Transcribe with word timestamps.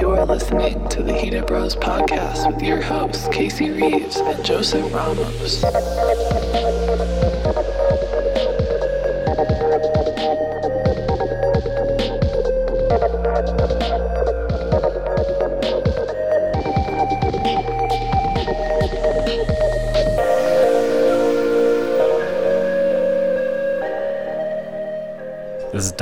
You're 0.00 0.26
listening 0.26 0.88
to 0.88 1.02
the 1.02 1.12
Heated 1.12 1.46
Bros 1.46 1.76
podcast 1.76 2.52
with 2.52 2.62
your 2.62 2.82
hosts, 2.82 3.28
Casey 3.28 3.70
Reeves 3.70 4.16
and 4.16 4.44
Joseph 4.44 4.92
Ramos. 4.92 5.62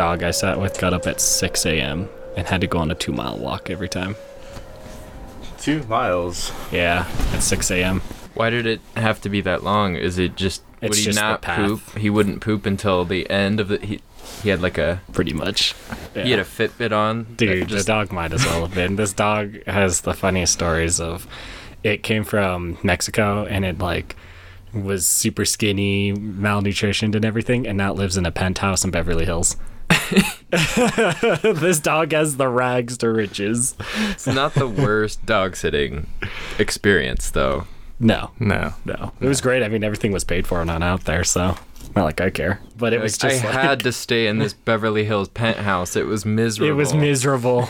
Dog 0.03 0.25
I 0.25 0.33
sat 0.33 0.59
with 0.59 0.81
got 0.81 0.93
up 0.93 1.07
at 1.07 1.21
6 1.21 1.65
a.m. 1.65 2.09
and 2.37 2.49
had 2.49 2.61
to 2.63 2.67
go 2.67 2.79
on 2.79 2.91
a 2.91 2.95
two 2.97 3.13
mile 3.13 3.39
walk 3.39 3.71
every 3.71 3.89
time. 3.89 4.17
Two 5.61 5.85
miles. 5.85 6.51
Yeah, 6.73 7.07
at 7.33 7.41
6 7.41 7.71
a.m. 7.71 8.01
Why 8.35 8.51
did 8.51 8.67
it 8.67 8.81
have 8.97 9.21
to 9.21 9.29
be 9.29 9.41
that 9.43 9.63
long? 9.63 9.95
Is 9.95 10.19
it 10.19 10.35
just 10.35 10.65
would 10.81 10.97
he 10.97 11.05
just 11.05 11.17
the 11.17 11.23
not 11.25 11.43
path. 11.43 11.65
poop? 11.65 11.99
He 11.99 12.11
wouldn't 12.11 12.41
poop 12.41 12.67
until 12.67 13.05
the 13.05 13.31
end 13.31 13.61
of 13.61 13.69
the 13.69 13.79
he 13.79 14.01
he 14.43 14.49
had 14.49 14.61
like 14.61 14.77
a 14.77 15.01
Pretty 15.13 15.33
much. 15.33 15.77
Yeah. 16.17 16.25
he 16.25 16.31
had 16.33 16.41
a 16.41 16.45
Fitbit 16.45 16.91
on. 16.91 17.35
Dude, 17.37 17.69
just- 17.69 17.87
the 17.87 17.93
dog 17.93 18.11
might 18.11 18.33
as 18.33 18.45
well 18.45 18.63
have 18.63 18.75
been. 18.75 18.97
This 18.97 19.13
dog 19.13 19.65
has 19.69 20.01
the 20.01 20.15
funniest 20.15 20.53
stories 20.53 20.99
of 20.99 21.29
it 21.85 22.03
came 22.03 22.25
from 22.25 22.77
Mexico 22.83 23.45
and 23.45 23.65
it 23.65 23.79
like 23.79 24.17
was 24.75 25.07
super 25.07 25.45
skinny, 25.45 26.13
malnutritioned 26.13 27.15
and 27.15 27.25
everything, 27.25 27.69
and 27.69 27.79
now 27.79 27.93
it 27.93 27.97
lives 27.97 28.17
in 28.17 28.27
a 28.27 28.33
penthouse 28.33 28.85
in 28.85 28.91
Beverly 28.91 29.27
Hills. 29.27 29.57
this 30.51 31.79
dog 31.81 32.13
has 32.13 32.37
the 32.37 32.49
rags 32.49 32.97
to 32.99 33.11
riches. 33.11 33.75
It's 34.11 34.27
not 34.27 34.55
the 34.55 34.69
worst 34.69 35.25
dog 35.27 35.57
sitting 35.57 36.07
experience 36.59 37.31
though. 37.31 37.67
No, 38.01 38.31
No. 38.41 38.75
no. 38.85 39.13
It 39.21 39.29
was 39.29 39.41
great. 39.41 39.63
I 39.63 39.69
mean, 39.69 39.85
everything 39.85 40.11
was 40.13 40.25
paid 40.25 40.47
for 40.47 40.61
and 40.61 40.71
on 40.71 40.83
out 40.83 41.05
there, 41.05 41.23
so 41.23 41.57
not 41.95 42.05
like 42.05 42.21
I 42.21 42.31
care. 42.31 42.61
But 42.77 42.93
it 42.93 43.01
was 43.01 43.17
just 43.17 43.45
I 43.45 43.47
like, 43.49 43.55
had 43.57 43.81
to 43.85 43.93
stay 43.93 44.27
in 44.27 44.39
this 44.39 44.55
Beverly 44.55 45.05
Hills 45.05 45.29
penthouse. 45.29 45.95
It 45.95 46.07
was 46.07 46.25
miserable. 46.27 46.71
It 46.71 46.75
was 46.75 46.95
miserable 46.95 47.69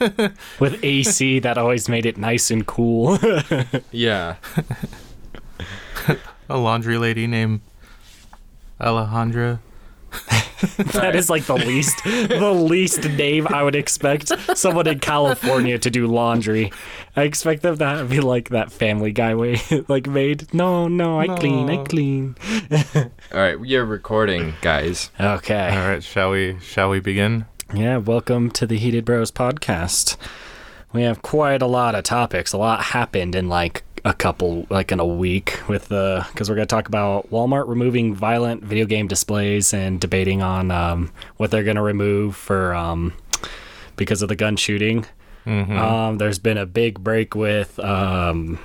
with 0.60 0.78
AC 0.84 1.38
that 1.38 1.56
always 1.56 1.88
made 1.88 2.04
it 2.04 2.18
nice 2.18 2.50
and 2.50 2.66
cool. 2.66 3.18
Yeah. 3.90 4.36
A 6.48 6.58
laundry 6.58 6.98
lady 6.98 7.26
named 7.26 7.60
Alejandra. 8.80 9.60
that 10.92 11.16
is 11.16 11.30
like 11.30 11.44
the 11.44 11.56
least 11.56 12.02
the 12.04 12.52
least 12.52 13.04
name 13.04 13.46
I 13.48 13.62
would 13.62 13.74
expect 13.74 14.28
someone 14.56 14.86
in 14.86 14.98
California 14.98 15.78
to 15.78 15.90
do 15.90 16.06
laundry. 16.06 16.70
I 17.16 17.22
expect 17.22 17.62
them 17.62 17.78
to 17.78 18.04
be 18.04 18.20
like 18.20 18.50
that 18.50 18.70
Family 18.70 19.12
Guy 19.12 19.34
way, 19.34 19.60
like 19.88 20.06
made. 20.06 20.52
No, 20.52 20.86
no, 20.86 21.18
I 21.18 21.28
clean, 21.28 21.70
I 21.70 21.82
clean. 21.84 22.36
All 22.94 23.10
right, 23.32 23.58
we 23.58 23.74
are 23.76 23.84
recording, 23.84 24.54
guys. 24.60 25.10
Okay. 25.18 25.68
All 25.70 25.88
right, 25.88 26.02
shall 26.02 26.30
we? 26.30 26.58
Shall 26.60 26.90
we 26.90 27.00
begin? 27.00 27.46
Yeah, 27.74 27.96
welcome 27.96 28.50
to 28.52 28.66
the 28.66 28.76
Heated 28.76 29.04
Bros 29.04 29.30
podcast. 29.30 30.16
We 30.92 31.02
have 31.02 31.22
quite 31.22 31.62
a 31.62 31.66
lot 31.66 31.94
of 31.94 32.04
topics. 32.04 32.52
A 32.52 32.58
lot 32.58 32.82
happened 32.82 33.34
in 33.34 33.48
like 33.48 33.84
a 34.04 34.14
couple, 34.14 34.66
like 34.70 34.92
in 34.92 35.00
a 35.00 35.06
week, 35.06 35.60
with 35.68 35.88
the 35.88 36.26
because 36.32 36.48
we're 36.48 36.56
gonna 36.56 36.66
talk 36.66 36.88
about 36.88 37.30
Walmart 37.30 37.68
removing 37.68 38.14
violent 38.14 38.62
video 38.64 38.86
game 38.86 39.08
displays 39.08 39.72
and 39.74 40.00
debating 40.00 40.42
on 40.42 40.70
um, 40.70 41.10
what 41.36 41.50
they're 41.50 41.64
gonna 41.64 41.82
remove 41.82 42.36
for 42.36 42.74
um, 42.74 43.12
because 43.96 44.22
of 44.22 44.28
the 44.28 44.36
gun 44.36 44.56
shooting. 44.56 45.06
Um, 45.78 46.18
there's 46.18 46.38
been 46.38 46.58
a 46.58 46.66
big 46.66 47.00
break 47.02 47.34
with 47.34 47.78
um, 47.80 48.58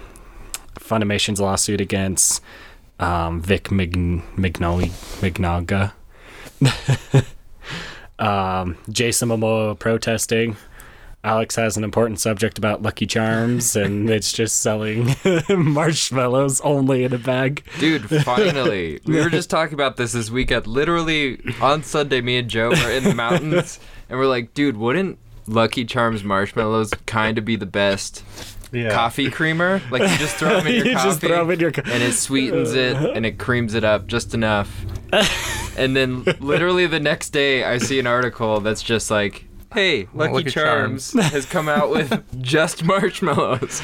Funimation's 0.80 1.40
lawsuit 1.42 1.82
against 1.82 2.42
um, 3.00 3.42
Vic 3.42 3.72
Mig- 3.72 3.94
Mignola. 4.36 4.90
Mignaga. 5.22 5.94
um, 8.20 8.78
Jason 8.90 9.30
Momoa 9.30 9.78
protesting. 9.78 10.58
Alex 11.26 11.56
has 11.56 11.76
an 11.76 11.84
important 11.84 12.20
subject 12.20 12.58
about 12.58 12.82
Lucky 12.84 13.08
Charms, 13.08 13.76
and 13.76 14.10
it's 14.18 14.32
just 14.32 14.62
selling 14.62 15.16
marshmallows 15.50 16.62
only 16.62 17.04
in 17.04 17.14
a 17.14 17.18
bag. 17.18 17.64
Dude, 17.80 18.08
finally. 18.24 19.00
we 19.06 19.16
were 19.20 19.30
just 19.30 19.50
talking 19.50 19.74
about 19.74 19.98
this 19.98 20.12
this 20.14 20.30
weekend. 20.30 20.68
Literally 20.68 21.40
on 21.62 21.84
Sunday, 21.84 22.22
me 22.22 22.38
and 22.38 22.48
Joe 22.50 22.70
were 22.70 22.92
in 22.92 23.04
the 23.04 23.16
mountains, 23.16 23.80
and 24.10 24.20
we're 24.20 24.28
like, 24.28 24.54
dude, 24.54 24.78
wouldn't 24.78 25.18
Lucky 25.48 25.84
Charms 25.84 26.24
marshmallows 26.24 26.92
kind 27.08 27.38
of 27.40 27.46
be 27.46 27.56
the 27.56 27.66
best 27.66 28.24
Yeah. 28.72 28.92
coffee 28.92 29.32
creamer? 29.32 29.82
Like 29.90 30.04
you 30.04 30.18
just 30.18 30.36
throw 30.38 30.58
them 30.58 30.68
in 30.68 30.76
your 30.76 30.86
You 30.86 30.94
coffee, 30.94 31.10
just 31.10 31.22
throw 31.22 31.42
'em 31.42 31.50
in 31.52 31.60
your 31.60 31.72
co- 31.72 31.90
and 31.90 32.04
it 32.04 32.14
sweetens 32.14 32.74
it 32.74 32.96
uh. 32.98 33.12
and 33.16 33.26
it 33.26 33.38
creams 33.40 33.74
it 33.74 33.84
up 33.84 34.06
just 34.08 34.34
enough. 34.36 34.86
and 35.78 35.96
then 35.96 36.24
literally 36.40 36.86
the 36.88 37.00
next 37.00 37.30
day, 37.32 37.64
I 37.64 37.78
see 37.80 38.00
an 38.00 38.06
article 38.08 38.60
that's 38.60 38.84
just 38.84 39.10
like. 39.10 39.46
Hey, 39.76 40.08
Lucky, 40.14 40.34
Lucky 40.34 40.52
Charms, 40.52 41.12
has 41.32 41.46
come 41.46 41.68
out 41.68 41.90
with 41.90 42.24
just 42.42 42.86
marshmallows. 42.86 43.82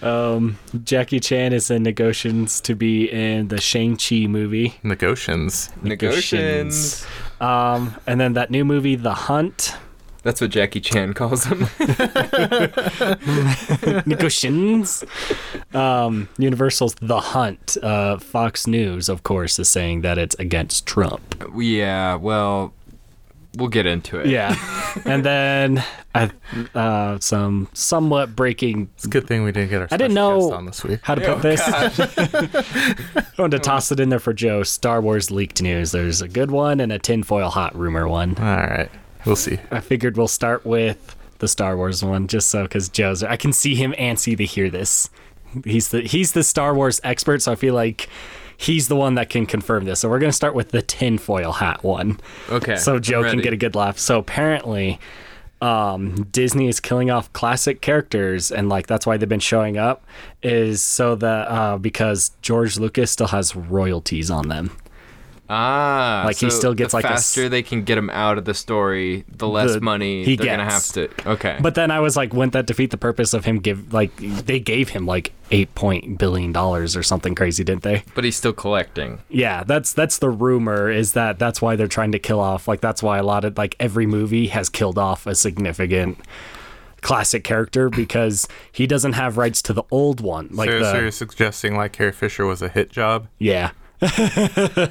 Um, 0.00 0.60
Jackie 0.84 1.18
Chan 1.18 1.52
is 1.52 1.72
in 1.72 1.82
negotiations 1.82 2.60
to 2.60 2.76
be 2.76 3.10
in 3.10 3.48
the 3.48 3.60
Shang-Chi 3.60 4.28
movie. 4.28 4.74
Negotiations. 4.84 5.70
Negotiations. 5.82 7.04
Um, 7.40 7.96
and 8.06 8.20
then 8.20 8.34
that 8.34 8.52
new 8.52 8.64
movie, 8.64 8.94
The 8.94 9.12
Hunt. 9.12 9.74
That's 10.22 10.40
what 10.40 10.50
Jackie 10.50 10.80
Chan 10.80 11.14
calls 11.14 11.44
them. 11.44 11.66
Negotiations. 14.06 15.04
Um, 15.74 16.28
Universal's 16.38 16.94
The 17.00 17.18
Hunt. 17.20 17.76
Uh, 17.82 18.18
Fox 18.18 18.68
News, 18.68 19.08
of 19.08 19.24
course, 19.24 19.58
is 19.58 19.68
saying 19.68 20.02
that 20.02 20.16
it's 20.16 20.36
against 20.36 20.86
Trump. 20.86 21.44
yeah, 21.56 22.14
well, 22.14 22.72
we'll 23.56 23.68
get 23.68 23.86
into 23.86 24.18
it. 24.18 24.26
Yeah. 24.26 24.54
and 25.04 25.24
then 25.24 25.84
I, 26.14 26.30
uh, 26.74 27.18
some 27.20 27.68
somewhat 27.72 28.34
breaking 28.36 28.90
It's 28.94 29.04
a 29.04 29.08
good 29.08 29.26
thing 29.26 29.44
we 29.44 29.52
didn't 29.52 29.70
get 29.70 29.82
our. 29.82 29.88
I 29.90 29.96
didn't 29.96 30.14
know- 30.14 30.52
on 30.52 30.66
this 30.66 30.84
week. 30.84 31.00
how 31.02 31.14
to 31.14 31.20
put 31.20 31.42
this. 31.42 31.60
I 31.64 33.24
wanted 33.38 33.56
to 33.56 33.62
toss 33.62 33.90
it 33.92 34.00
in 34.00 34.08
there 34.08 34.18
for 34.18 34.32
Joe. 34.32 34.62
Star 34.62 35.00
Wars 35.00 35.30
leaked 35.30 35.62
news. 35.62 35.92
There's 35.92 36.22
a 36.22 36.28
good 36.28 36.50
one 36.50 36.80
and 36.80 36.92
a 36.92 36.98
tinfoil 36.98 37.50
hot 37.50 37.74
rumor 37.76 38.08
one. 38.08 38.36
All 38.38 38.44
right, 38.44 38.90
we'll 39.26 39.36
see. 39.36 39.58
I 39.70 39.80
figured 39.80 40.16
we'll 40.16 40.28
start 40.28 40.64
with 40.64 41.16
the 41.38 41.48
Star 41.48 41.76
Wars 41.76 42.04
one, 42.04 42.28
just 42.28 42.48
so 42.48 42.62
because 42.62 42.88
Joe's. 42.88 43.22
I 43.22 43.36
can 43.36 43.52
see 43.52 43.74
him 43.74 43.92
antsy 43.98 44.36
to 44.36 44.44
hear 44.44 44.70
this. 44.70 45.10
He's 45.64 45.88
the 45.88 46.02
he's 46.02 46.32
the 46.32 46.42
Star 46.42 46.74
Wars 46.74 47.00
expert, 47.04 47.42
so 47.42 47.52
I 47.52 47.54
feel 47.54 47.74
like 47.74 48.08
he's 48.56 48.88
the 48.88 48.96
one 48.96 49.14
that 49.14 49.30
can 49.30 49.46
confirm 49.46 49.84
this. 49.84 50.00
So 50.00 50.08
we're 50.08 50.18
gonna 50.18 50.32
start 50.32 50.54
with 50.54 50.70
the 50.70 50.82
tinfoil 50.82 51.52
hat 51.52 51.82
one. 51.82 52.20
Okay. 52.48 52.76
so 52.76 52.98
Joe 52.98 53.22
can 53.22 53.40
get 53.40 53.52
a 53.52 53.56
good 53.56 53.74
laugh. 53.74 53.98
So 53.98 54.18
apparently, 54.18 54.98
um, 55.60 56.28
Disney 56.30 56.68
is 56.68 56.78
killing 56.80 57.10
off 57.10 57.32
classic 57.32 57.80
characters, 57.80 58.50
and 58.50 58.68
like 58.68 58.86
that's 58.86 59.06
why 59.06 59.16
they've 59.16 59.28
been 59.28 59.40
showing 59.40 59.78
up, 59.78 60.04
is 60.42 60.82
so 60.82 61.14
that 61.16 61.48
uh, 61.48 61.78
because 61.78 62.32
George 62.42 62.78
Lucas 62.78 63.10
still 63.10 63.28
has 63.28 63.56
royalties 63.56 64.30
on 64.30 64.48
them. 64.48 64.76
Ah, 65.48 66.22
Like, 66.24 66.36
he 66.38 66.48
still 66.50 66.72
gets, 66.72 66.92
the 66.92 66.96
like, 66.96 67.04
a 67.04 67.08
s- 67.08 67.14
faster 67.34 67.48
they 67.50 67.62
can 67.62 67.82
get 67.84 67.98
him 67.98 68.08
out 68.10 68.38
of 68.38 68.46
the 68.46 68.54
story, 68.54 69.24
the 69.28 69.46
less 69.46 69.74
The- 69.74 69.80
money 69.82 70.24
he 70.24 70.36
they're 70.36 70.46
gonna 70.46 70.64
have 70.64 70.72
gets. 70.72 70.92
to. 70.92 71.08
Okay, 71.26 71.58
But 71.60 71.74
then 71.74 71.90
I 71.90 72.00
was 72.00 72.16
like, 72.16 72.32
wouldn't 72.32 72.54
that 72.54 72.66
defeat 72.66 72.90
the 72.90 72.96
purpose 72.96 73.34
of 73.34 73.44
him 73.44 73.58
give 73.58 73.92
like 73.92 74.10
they 74.16 74.58
gave 74.58 74.88
him 74.90 75.04
like 75.06 75.32
eight 75.50 75.74
point 75.74 76.18
billion 76.18 76.50
dollars 76.52 76.96
or 76.96 77.02
something 77.02 77.34
crazy, 77.34 77.62
didn't 77.62 77.82
they? 77.82 78.04
but 78.14 78.24
he's 78.24 78.36
still 78.36 78.54
collecting. 78.54 79.18
Yeah, 79.28 79.64
that's 79.64 79.92
that's 79.92 80.16
the 80.18 80.30
rumor 80.30 80.90
is 80.90 81.12
that 81.12 81.38
that's 81.38 81.60
why 81.60 81.76
they're 81.76 81.88
trying 81.88 82.12
to 82.12 82.18
kill 82.18 82.40
off 82.40 82.66
like 82.66 82.80
that's 82.80 83.02
why 83.02 83.18
a 83.18 83.22
lot 83.22 83.44
of 83.44 83.58
like 83.58 83.76
every 83.78 84.06
movie 84.06 84.46
has 84.46 84.70
killed 84.70 84.96
off 84.98 85.26
a 85.26 85.34
significant 85.34 86.18
classic 87.02 87.44
character 87.44 87.90
because 87.90 88.48
he 88.72 88.86
doesn't 88.86 89.12
have 89.12 89.36
rights 89.36 89.60
to 89.60 89.74
the 89.74 89.82
old 89.90 90.22
one. 90.22 90.48
Like 90.52 90.70
so, 90.70 90.78
the 90.78 90.92
so 90.92 90.98
you're 91.00 91.10
suggesting 91.10 91.76
like 91.76 91.92
Carrie 91.92 92.12
Fisher 92.12 92.46
was 92.46 92.62
a 92.62 92.68
hit 92.70 92.90
job? 92.90 93.28
yeah. 93.38 93.72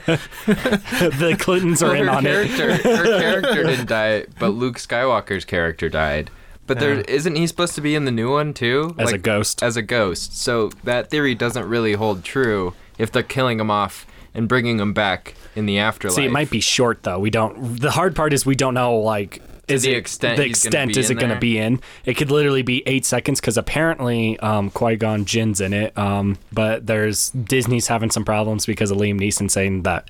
the 0.09 1.35
Clintons 1.39 1.83
are 1.83 1.89
Well, 1.91 2.01
in 2.01 2.05
her 2.07 2.11
on 2.11 2.25
it. 2.25 2.47
her 2.49 3.03
character 3.19 3.63
didn't 3.65 3.87
die, 3.87 4.25
but 4.39 4.49
Luke 4.49 4.77
Skywalker's 4.77 5.45
character 5.45 5.89
died. 5.89 6.29
But 6.65 6.79
there 6.79 7.01
isn't 7.01 7.35
he 7.35 7.45
supposed 7.47 7.75
to 7.75 7.81
be 7.81 7.93
in 7.93 8.05
the 8.05 8.11
new 8.11 8.31
one 8.31 8.53
too? 8.53 8.95
As 8.97 9.11
a 9.11 9.17
ghost. 9.17 9.61
As 9.61 9.75
a 9.75 9.81
ghost. 9.81 10.37
So 10.37 10.69
that 10.85 11.09
theory 11.09 11.35
doesn't 11.35 11.67
really 11.67 11.93
hold 11.93 12.23
true 12.23 12.73
if 12.97 13.11
they're 13.11 13.21
killing 13.21 13.59
him 13.59 13.69
off 13.69 14.05
and 14.33 14.47
bringing 14.47 14.79
him 14.79 14.93
back 14.93 15.35
in 15.55 15.65
the 15.65 15.77
afterlife. 15.79 16.15
See, 16.15 16.25
it 16.25 16.31
might 16.31 16.49
be 16.49 16.61
short 16.61 17.03
though. 17.03 17.19
We 17.19 17.29
don't. 17.29 17.79
The 17.79 17.91
hard 17.91 18.15
part 18.15 18.31
is 18.33 18.45
we 18.45 18.55
don't 18.55 18.73
know 18.73 18.95
like 18.95 19.41
is 19.67 19.83
the 19.83 19.93
extent 19.93 20.37
the 20.37 20.45
extent 20.45 20.97
is 20.97 21.09
it 21.09 21.15
going 21.15 21.33
to 21.33 21.39
be 21.39 21.57
in? 21.57 21.79
It 22.05 22.15
could 22.15 22.31
literally 22.31 22.61
be 22.63 22.83
eight 22.85 23.05
seconds 23.05 23.39
because 23.39 23.57
apparently 23.57 24.37
um, 24.39 24.69
Qui 24.71 24.95
Gon 24.97 25.25
Jinn's 25.25 25.61
in 25.61 25.73
it. 25.73 25.97
Um, 25.97 26.37
but 26.51 26.85
there's 26.87 27.29
Disney's 27.31 27.87
having 27.87 28.11
some 28.11 28.25
problems 28.25 28.65
because 28.65 28.91
of 28.91 28.97
Liam 28.97 29.19
Neeson 29.19 29.49
saying 29.49 29.83
that 29.83 30.09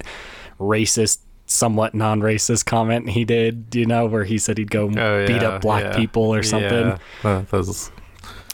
racist. 0.59 1.19
Somewhat 1.45 1.93
non-racist 1.93 2.65
comment 2.65 3.09
he 3.09 3.25
did, 3.25 3.75
you 3.75 3.85
know, 3.85 4.05
where 4.05 4.23
he 4.23 4.37
said 4.39 4.57
he'd 4.57 4.71
go 4.71 4.85
Oh, 4.85 5.27
beat 5.27 5.41
yeah, 5.41 5.49
up 5.49 5.61
black 5.61 5.83
yeah. 5.83 5.95
people 5.95 6.33
or 6.33 6.41
something. 6.41 6.87
Yeah, 6.87 6.97
that- 7.21 7.49
that's- 7.51 7.91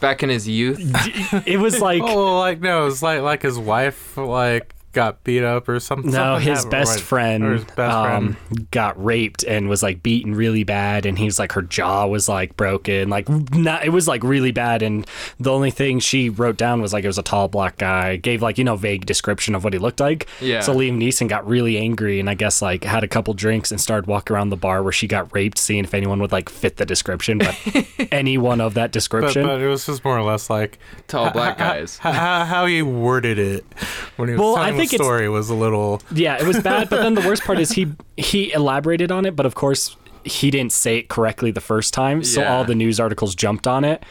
Back 0.00 0.22
in 0.24 0.28
his 0.28 0.48
youth. 0.48 0.80
It 1.46 1.58
was 1.60 1.80
like 1.88 2.02
oh, 2.02 2.38
like 2.40 2.60
no, 2.60 2.88
it's 2.88 3.00
like 3.00 3.20
like 3.22 3.42
his 3.42 3.58
wife 3.58 4.16
like 4.16 4.74
got 4.92 5.22
beat 5.24 5.42
up 5.44 5.68
or 5.68 5.78
something. 5.80 6.10
No, 6.10 6.34
something 6.38 6.48
his 6.48 6.66
best 6.66 6.96
right? 6.96 7.00
friend, 7.00 7.44
Or 7.44 7.52
his 7.54 7.64
best 7.64 7.78
um, 7.96 8.34
friend. 8.34 8.70
got 8.70 9.02
raped 9.02 9.44
and 9.44 9.68
was 9.68 9.82
like 9.82 10.02
beaten 10.02 10.34
really 10.34 10.64
bad, 10.64 11.06
and 11.06 11.18
he 11.18 11.24
was 11.24 11.38
like 11.38 11.52
her 11.52 11.62
jaw 11.62 12.06
was 12.06 12.28
like 12.28 12.56
broken, 12.56 13.08
like 13.08 13.28
not, 13.28 13.84
it 13.84 13.90
was 13.90 14.08
like 14.08 14.22
really 14.24 14.52
bad. 14.52 14.82
And 14.82 15.06
the 15.38 15.52
only 15.52 15.70
thing 15.70 16.00
she 16.00 16.28
wrote 16.28 16.56
down 16.56 16.80
was 16.82 16.92
like 16.92 17.04
it 17.04 17.08
was 17.08 17.18
a 17.18 17.22
tall 17.22 17.48
black 17.48 17.78
guy. 17.78 18.16
Gave 18.16 18.42
like 18.42 18.58
you 18.58 18.64
know 18.64 18.76
vague 18.76 19.06
description 19.06 19.54
of 19.54 19.64
what 19.64 19.72
he 19.72 19.78
looked 19.78 20.00
like. 20.00 20.26
Yeah. 20.40 20.60
So 20.60 20.74
Liam 20.74 20.98
Neeson 20.98 21.28
got 21.28 21.46
really 21.46 21.76
angry, 21.78 22.20
and 22.20 22.28
I 22.28 22.34
guess 22.34 22.60
like 22.62 22.84
had 22.84 23.04
a 23.04 23.08
couple 23.08 23.34
drinks 23.34 23.70
and 23.70 23.80
started 23.80 24.06
walking 24.06 24.34
around 24.34 24.50
the 24.50 24.56
bar 24.56 24.82
where 24.82 24.92
she 24.92 25.06
got 25.06 25.32
raped, 25.34 25.58
seeing 25.58 25.84
if 25.84 25.94
anyone 25.94 26.20
would 26.20 26.32
like 26.32 26.48
fit 26.48 26.76
the 26.76 26.86
description, 26.86 27.38
but 27.38 27.56
anyone 28.12 28.60
of 28.60 28.74
that 28.74 28.92
description. 28.92 29.44
but 29.46 29.60
it 29.60 29.68
was 29.68 29.86
just 29.86 30.04
more 30.04 30.18
or 30.18 30.22
less 30.22 30.50
like 30.50 30.78
Tall 31.08 31.30
black 31.30 31.58
guys. 31.58 31.98
how, 31.98 32.12
how, 32.12 32.44
how 32.44 32.66
he 32.66 32.82
worded 32.82 33.38
it 33.38 33.64
when 34.16 34.28
he 34.28 34.34
was 34.34 34.40
Well, 34.40 34.54
telling 34.56 34.70
think 34.88 35.02
story 35.02 35.28
was 35.28 35.50
a 35.50 35.54
little. 35.54 36.00
Yeah, 36.12 36.36
it 36.40 36.46
was 36.46 36.60
bad, 36.62 36.88
but 36.90 37.02
then 37.02 37.14
the 37.14 37.20
worst 37.26 37.42
part 37.44 37.58
is 37.58 37.72
he 37.72 37.88
he 38.16 38.52
elaborated 38.52 39.10
on 39.12 39.26
it, 39.26 39.36
but 39.36 39.46
of 39.46 39.54
course 39.54 39.96
he 40.24 40.50
didn't 40.50 40.72
say 40.72 40.98
it 40.98 41.08
correctly 41.08 41.50
the 41.50 41.60
first 41.62 41.94
time, 41.94 42.22
so 42.22 42.40
Yeah. 42.42 42.54
all 42.54 42.64
the 42.64 42.74
news 42.74 43.00
articles 43.00 43.34
jumped 43.34 43.66
on 43.66 43.84
it. 43.84 44.02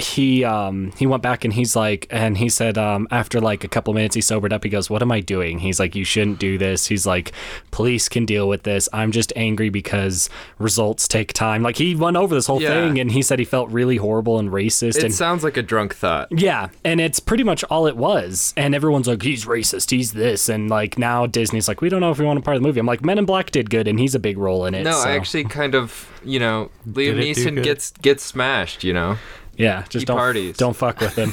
He 0.00 0.44
um 0.44 0.92
he 0.96 1.06
went 1.06 1.22
back 1.22 1.44
and 1.44 1.52
he's 1.52 1.76
like 1.76 2.06
and 2.10 2.38
he 2.38 2.48
said 2.48 2.76
um 2.78 3.06
after 3.10 3.40
like 3.40 3.64
a 3.64 3.68
couple 3.68 3.92
minutes 3.94 4.14
he 4.14 4.20
sobered 4.20 4.52
up 4.52 4.64
he 4.64 4.70
goes 4.70 4.88
what 4.90 5.02
am 5.02 5.12
I 5.12 5.20
doing 5.20 5.58
he's 5.58 5.78
like 5.78 5.94
you 5.94 6.04
shouldn't 6.04 6.38
do 6.38 6.58
this 6.58 6.86
he's 6.86 7.06
like 7.06 7.32
police 7.70 8.08
can 8.08 8.24
deal 8.26 8.48
with 8.48 8.62
this 8.62 8.88
I'm 8.92 9.12
just 9.12 9.32
angry 9.36 9.68
because 9.68 10.28
results 10.58 11.06
take 11.08 11.32
time 11.32 11.62
like 11.62 11.76
he 11.76 11.94
went 11.94 12.16
over 12.16 12.34
this 12.34 12.46
whole 12.46 12.60
Yeah. 12.62 12.70
thing 12.70 12.98
and 12.98 13.12
he 13.12 13.22
said 13.22 13.38
he 13.38 13.44
felt 13.44 13.70
really 13.70 13.96
horrible 13.96 14.38
and 14.38 14.50
racist 14.50 14.96
It 14.96 15.04
and 15.04 15.14
sounds 15.14 15.44
like 15.44 15.56
a 15.56 15.62
drunk 15.62 15.94
thought. 15.94 16.28
yeah, 16.30 16.68
and 16.84 17.00
it's 17.00 17.20
pretty 17.20 17.44
much 17.44 17.62
all 17.64 17.86
it 17.86 17.96
was. 17.96 18.52
And 18.56 18.74
everyone's 18.74 19.06
like, 19.08 19.22
he's 19.22 19.44
racist, 19.44 19.90
he's 19.90 20.12
this, 20.12 20.48
and 20.48 20.68
like 20.70 20.98
now 20.98 21.26
Disney's 21.26 21.68
like, 21.68 21.80
we 21.80 21.88
don't 21.88 22.00
know 22.00 22.10
if 22.10 22.18
we 22.18 22.24
want 22.24 22.38
a 22.38 22.42
part 22.42 22.56
of 22.56 22.62
the 22.62 22.66
movie. 22.68 22.80
I'm 22.80 22.86
like, 22.86 23.04
Men 23.04 23.18
in 23.18 23.24
Black 23.26 23.50
did 23.50 23.70
good, 23.70 23.86
and 23.88 23.98
he's 23.98 24.14
a 24.14 24.18
big 24.18 24.38
role 24.38 24.64
in 24.66 24.74
it. 24.74 24.84
No, 24.84 24.92
so, 24.92 25.08
I 25.08 25.12
actually 25.16 25.44
kind 25.44 25.74
of, 25.74 26.08
you 26.24 26.38
know, 26.38 26.70
Liam 26.88 26.94
Did 26.94 27.18
it 27.18 27.34
do 27.36 27.50
Neeson 27.50 27.62
gets 27.62 27.90
gets 28.02 28.22
smashed. 28.24 28.84
You 28.84 28.92
know, 28.94 29.16
yeah, 29.60 29.84
just 29.88 30.02
he 30.02 30.06
don't 30.06 30.16
parties. 30.16 30.56
don't 30.56 30.74
fuck 30.76 31.00
with 31.00 31.14
him. 31.16 31.32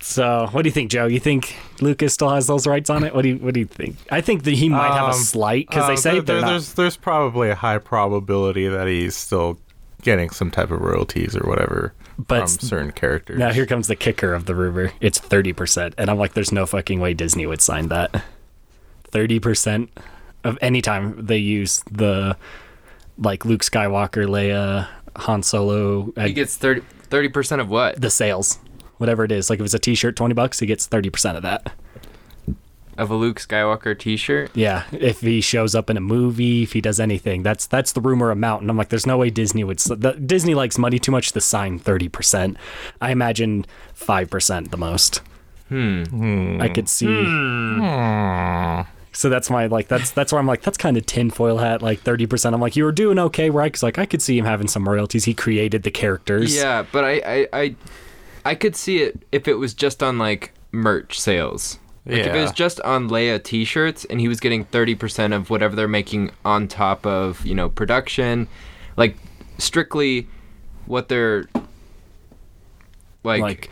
so, 0.00 0.48
what 0.52 0.62
do 0.62 0.68
you 0.68 0.72
think, 0.72 0.90
Joe? 0.90 1.06
You 1.06 1.20
think 1.20 1.56
Lucas 1.80 2.14
still 2.14 2.30
has 2.30 2.46
those 2.46 2.66
rights 2.66 2.90
on 2.90 3.04
it? 3.04 3.14
What 3.14 3.22
do 3.22 3.28
you 3.30 3.36
What 3.36 3.54
do 3.54 3.60
you 3.60 3.66
think? 3.66 3.96
I 4.10 4.20
think 4.20 4.44
that 4.44 4.54
he 4.54 4.68
might 4.68 4.92
have 4.92 5.04
a 5.08 5.12
Um, 5.12 5.12
slight 5.14 5.68
because 5.68 5.86
they 5.86 5.94
uh, 5.94 5.96
say 5.96 6.12
there- 6.14 6.22
there- 6.22 6.40
not. 6.42 6.48
there's 6.48 6.74
there's 6.74 6.96
probably 6.96 7.50
a 7.50 7.54
high 7.54 7.78
probability 7.78 8.68
that 8.68 8.86
he's 8.86 9.16
still 9.16 9.58
getting 10.02 10.30
some 10.30 10.50
type 10.50 10.70
of 10.70 10.80
royalties 10.80 11.34
or 11.36 11.48
whatever 11.48 11.92
But 12.18 12.40
from 12.40 12.48
certain 12.60 12.92
characters. 12.92 13.38
Now 13.38 13.52
here 13.52 13.66
comes 13.66 13.88
the 13.88 13.96
kicker 13.96 14.32
of 14.34 14.46
the 14.46 14.54
rumor. 14.54 14.92
It's 15.00 15.18
thirty 15.18 15.52
percent, 15.52 15.94
and 15.98 16.10
I'm 16.10 16.18
like, 16.18 16.34
there's 16.34 16.52
no 16.52 16.66
fucking 16.66 17.00
way 17.00 17.14
Disney 17.14 17.46
would 17.46 17.60
sign 17.60 17.88
that. 17.88 18.22
Thirty 19.10 19.38
percent 19.40 19.90
of 20.44 20.58
any 20.60 20.80
time 20.82 21.26
they 21.26 21.38
use 21.38 21.82
the 21.90 22.36
like 23.18 23.44
Luke 23.44 23.62
Skywalker, 23.62 24.26
Leia, 24.26 24.86
Han 25.20 25.42
Solo, 25.42 26.12
he 26.16 26.32
gets 26.32 26.56
30 26.56 27.28
percent 27.30 27.60
of 27.60 27.68
what 27.68 28.00
the 28.00 28.10
sales, 28.10 28.58
whatever 28.98 29.24
it 29.24 29.32
is. 29.32 29.50
Like 29.50 29.58
if 29.60 29.64
it's 29.64 29.74
a 29.74 29.78
T-shirt, 29.78 30.16
twenty 30.16 30.34
bucks, 30.34 30.58
he 30.60 30.66
gets 30.66 30.86
thirty 30.86 31.10
percent 31.10 31.36
of 31.36 31.42
that. 31.42 31.72
of 32.98 33.10
a 33.10 33.14
Luke 33.14 33.38
Skywalker 33.38 33.98
T-shirt. 33.98 34.50
Yeah, 34.54 34.84
if 34.92 35.20
he 35.20 35.40
shows 35.42 35.74
up 35.74 35.90
in 35.90 35.96
a 35.96 36.00
movie, 36.00 36.62
if 36.62 36.72
he 36.72 36.80
does 36.80 36.98
anything, 36.98 37.42
that's 37.42 37.66
that's 37.66 37.92
the 37.92 38.00
rumor 38.00 38.30
amount. 38.30 38.62
And 38.62 38.70
I'm 38.70 38.76
like, 38.76 38.88
there's 38.88 39.06
no 39.06 39.18
way 39.18 39.28
Disney 39.30 39.64
would. 39.64 39.78
The, 39.80 40.12
Disney 40.12 40.54
likes 40.54 40.78
money 40.78 40.98
too 40.98 41.12
much 41.12 41.32
to 41.32 41.40
sign 41.40 41.78
thirty 41.78 42.08
percent. 42.08 42.56
I 43.00 43.10
imagine 43.10 43.66
five 43.94 44.30
percent 44.30 44.70
the 44.70 44.76
most. 44.78 45.20
Hmm. 45.68 46.58
I 46.60 46.68
could 46.68 46.88
see. 46.88 47.06
Hmm. 47.06 48.80
So 49.16 49.30
that's 49.30 49.48
my 49.48 49.64
like 49.64 49.88
that's 49.88 50.10
that's 50.10 50.30
where 50.30 50.38
I'm 50.38 50.46
like 50.46 50.60
that's 50.60 50.76
kind 50.76 50.94
of 50.98 51.06
tinfoil 51.06 51.56
hat 51.56 51.80
like 51.80 52.00
thirty 52.00 52.26
percent. 52.26 52.54
I'm 52.54 52.60
like 52.60 52.76
you 52.76 52.84
were 52.84 52.92
doing 52.92 53.18
okay, 53.18 53.48
right? 53.48 53.72
Because 53.72 53.82
like 53.82 53.98
I 53.98 54.04
could 54.04 54.20
see 54.20 54.36
him 54.36 54.44
having 54.44 54.68
some 54.68 54.86
royalties. 54.86 55.24
He 55.24 55.32
created 55.32 55.84
the 55.84 55.90
characters. 55.90 56.54
Yeah, 56.54 56.84
but 56.92 57.02
I, 57.02 57.12
I, 57.24 57.48
I, 57.54 57.76
I 58.44 58.54
could 58.54 58.76
see 58.76 58.98
it 58.98 59.22
if 59.32 59.48
it 59.48 59.54
was 59.54 59.72
just 59.72 60.02
on 60.02 60.18
like 60.18 60.52
merch 60.70 61.18
sales. 61.18 61.78
Like 62.04 62.18
if 62.18 62.26
it 62.26 62.42
was 62.42 62.52
just 62.52 62.78
on 62.82 63.08
Leia 63.08 63.42
T-shirts 63.42 64.04
and 64.04 64.20
he 64.20 64.28
was 64.28 64.38
getting 64.38 64.64
thirty 64.66 64.94
percent 64.94 65.32
of 65.32 65.48
whatever 65.48 65.74
they're 65.74 65.88
making 65.88 66.30
on 66.44 66.68
top 66.68 67.06
of 67.06 67.44
you 67.46 67.54
know 67.54 67.70
production, 67.70 68.48
like 68.98 69.16
strictly 69.56 70.28
what 70.84 71.08
they're 71.08 71.46
like. 73.26 73.40
Like, 73.42 73.70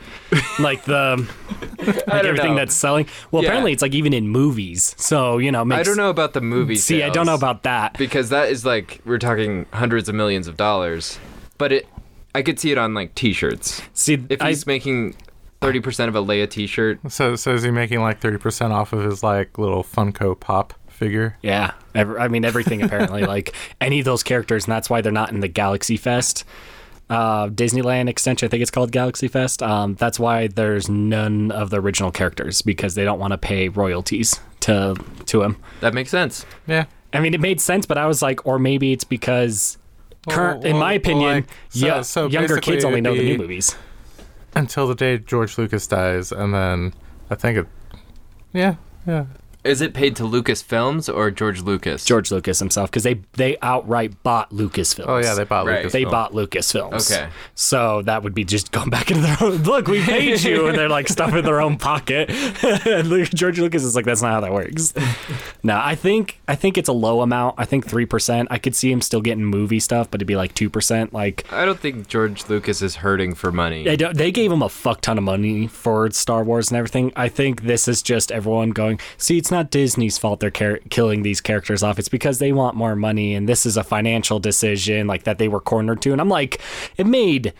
like 0.59 0.85
the 0.85 1.29
like 1.79 2.09
everything 2.25 2.51
know. 2.51 2.56
that's 2.56 2.75
selling. 2.75 3.06
Well, 3.31 3.43
Yeah. 3.43 3.49
apparently 3.51 3.73
it's 3.73 3.83
like 3.83 3.95
even 3.95 4.12
in 4.12 4.29
movies. 4.29 4.95
So 4.99 5.39
you 5.39 5.51
know, 5.53 5.65
makes, 5.65 5.81
I 5.81 5.83
don't 5.85 5.97
know 5.97 6.11
about 6.11 6.33
the 6.33 6.41
movie. 6.41 6.77
See, 6.77 7.03
I 7.03 7.09
don't 7.11 7.27
know 7.27 7.35
about 7.35 7.62
that. 7.62 7.97
because 7.99 8.31
that 8.31 8.49
is 8.51 8.65
like 8.65 9.01
we're 9.05 9.19
talking 9.19 9.67
hundreds 9.73 10.09
of 10.09 10.15
millions 10.15 10.49
of 10.49 10.56
dollars, 10.56 11.19
but 11.59 11.73
it, 11.73 11.87
I 12.35 12.43
could 12.43 12.59
see 12.59 12.73
it 12.73 12.79
on 12.79 12.95
like 12.95 13.15
T-shirts. 13.15 13.81
See, 13.93 14.25
If 14.29 14.43
I, 14.43 14.49
he's 14.49 14.67
making 14.67 15.15
thirty 15.61 15.81
percent 15.81 16.09
of 16.09 16.17
a 16.17 16.23
Leia 16.23 16.49
T-shirt, 16.51 16.99
So 17.12 17.37
so 17.37 17.55
is 17.55 17.62
he 17.62 17.71
making 17.71 18.01
like 18.01 18.21
thirty 18.21 18.39
percent 18.39 18.73
off 18.73 18.93
of 18.93 19.05
his 19.05 19.23
like 19.23 19.56
little 19.59 19.85
Funko 19.85 20.39
Pop 20.39 20.75
figure? 20.89 21.37
Yeah, 21.43 21.73
ev- 21.95 22.17
I 22.19 22.29
mean 22.29 22.45
everything 22.45 22.83
apparently, 22.83 23.23
like 23.27 23.55
any 23.81 24.01
of 24.01 24.05
those 24.05 24.23
characters, 24.25 24.65
and 24.65 24.73
that's 24.73 24.91
why 24.91 25.01
they're 25.01 25.12
not 25.12 25.31
in 25.31 25.41
the 25.41 25.49
Galaxy 25.49 25.97
Fest, 25.97 26.45
uh, 27.15 27.49
Disneyland 27.49 28.09
extension. 28.09 28.47
I 28.47 28.51
think 28.51 28.63
it's 28.63 28.71
called 28.71 28.93
Galaxy 28.93 29.29
Fest. 29.29 29.63
Um, 29.63 29.95
that's 29.95 30.19
why 30.19 30.49
there's 30.49 30.89
none 30.89 31.51
of 31.51 31.71
the 31.71 31.81
original 31.81 32.11
characters 32.11 32.63
because 32.63 32.95
they 32.95 33.05
don't 33.05 33.19
want 33.19 33.33
to 33.33 33.39
pay 33.39 33.69
royalties 33.69 34.41
to 34.61 34.97
to 35.27 35.43
him. 35.43 35.57
that 35.81 35.95
makes 35.95 36.11
sense. 36.11 36.45
Yeah. 36.67 36.87
I 37.13 37.21
mean, 37.21 37.33
it 37.33 37.41
made 37.41 37.61
sense, 37.61 37.87
but 37.87 37.97
I 37.97 38.07
was 38.07 38.23
like, 38.23 38.45
or 38.47 38.59
maybe 38.59 38.93
it's 38.93 39.05
because. 39.05 39.79
Current, 40.29 40.65
in 40.65 40.73
well, 40.73 40.81
my 40.81 40.93
well, 40.93 40.97
opinion, 40.97 41.35
like, 41.35 41.49
so- 41.69 41.87
yeah, 41.87 42.01
so 42.01 42.27
younger 42.29 42.57
kids 42.59 42.83
only 42.85 43.03
know 43.03 43.15
the 43.15 43.23
new 43.23 43.37
movies. 43.37 43.77
Until 44.55 44.89
the 44.89 44.95
day 44.95 45.19
George 45.19 45.59
Lucas 45.59 45.87
dies, 45.87 46.33
and 46.33 46.55
then 46.55 46.94
I 47.29 47.35
think 47.35 47.59
it. 47.59 47.67
Yeah, 48.55 48.77
yeah. 49.06 49.27
Is 49.65 49.81
it 49.81 49.94
paid 49.94 50.15
to 50.17 50.25
Lucasfilms 50.25 51.13
or 51.13 51.31
George 51.31 51.63
Lucas? 51.63 52.05
George 52.05 52.31
Lucas 52.31 52.59
himself, 52.59 52.91
because 52.91 53.03
they 53.03 53.21
they 53.33 53.56
outright 53.63 54.23
bought 54.23 54.51
Lucasfilms. 54.51 55.05
Oh 55.09 55.17
yeah, 55.19 55.35
they 55.35 55.44
bought 55.44 55.67
Right. 55.67 55.77
Lucas. 55.79 55.93
they 55.93 56.05
bought 56.05 56.33
Lucasfilms. 56.33 57.11
Okay. 57.11 57.29
So 57.55 58.03
that 58.03 58.23
would 58.23 58.35
be 58.35 58.44
just 58.44 58.73
going 58.73 58.91
back 58.91 59.11
into 59.11 59.23
their 59.23 59.37
own. 59.41 59.63
Look, 59.63 59.87
we 59.89 60.03
paid 60.03 60.43
you, 60.43 60.67
and 60.69 60.77
they're 60.79 60.89
like 60.89 61.09
stuffing 61.09 61.43
their 61.44 61.61
own 61.61 61.79
pocket. 61.79 62.29
George 63.35 63.59
Lucas 63.59 63.83
is 63.85 63.94
like, 63.97 64.05
that's 64.05 64.23
not 64.23 64.33
how 64.33 64.41
that 64.41 64.53
works. 64.53 64.93
no, 65.63 65.81
I 65.83 65.94
think 65.94 66.41
I 66.49 66.55
think 66.55 66.77
it's 66.79 66.89
a 66.89 66.93
low 66.93 67.21
amount. 67.23 67.55
I 67.59 67.65
think 67.65 67.87
three 67.87 68.06
percent. 68.06 68.49
I 68.51 68.59
could 68.59 68.75
see 68.77 68.91
him 68.93 69.01
still 69.01 69.21
getting 69.21 69.44
movie 69.44 69.81
stuff, 69.81 70.11
but 70.11 70.19
it'd 70.19 70.29
be 70.29 70.37
like 70.37 70.55
two 70.55 70.69
percent. 70.71 71.13
Like 71.13 71.51
I 71.53 71.65
don't 71.65 71.79
think 71.81 72.09
George 72.09 72.49
Lucas 72.49 72.83
is 72.83 72.97
hurting 72.97 73.35
for 73.35 73.51
money. 73.51 73.85
they 73.85 73.97
don't, 73.97 74.17
they 74.17 74.31
gave 74.31 74.53
him 74.53 74.63
a 74.63 74.69
fuck 74.69 75.01
ton 75.01 75.19
of 75.19 75.25
money 75.25 75.67
for 75.67 76.11
Star 76.11 76.44
Wars 76.44 76.71
and 76.71 76.77
everything. 76.77 77.13
I 77.17 77.29
think 77.29 77.63
this 77.63 77.89
is 77.89 78.03
just 78.03 78.31
everyone 78.31 78.71
going. 78.71 79.01
See, 79.17 79.39
it's 79.39 79.51
not 79.55 79.70
Disney's 79.70 80.19
fault 80.19 80.41
they're 80.41 80.51
car- 80.51 80.81
killing 80.91 81.23
these 81.23 81.41
characters 81.41 81.82
off. 81.82 81.99
It's 81.99 82.08
because 82.08 82.39
they 82.39 82.53
want 82.53 82.77
more 82.77 82.96
money, 82.96 83.34
and 83.34 83.49
this 83.49 83.65
is 83.67 83.77
a 83.77 83.84
financial 83.84 84.39
decision 84.41 85.06
like 85.06 85.25
that 85.25 85.39
they 85.39 85.49
were 85.49 85.61
cornered 85.61 86.03
to. 86.03 86.13
And 86.13 86.20
I'm 86.20 86.29
like, 86.29 86.61
it 86.96 87.06
made 87.06 87.53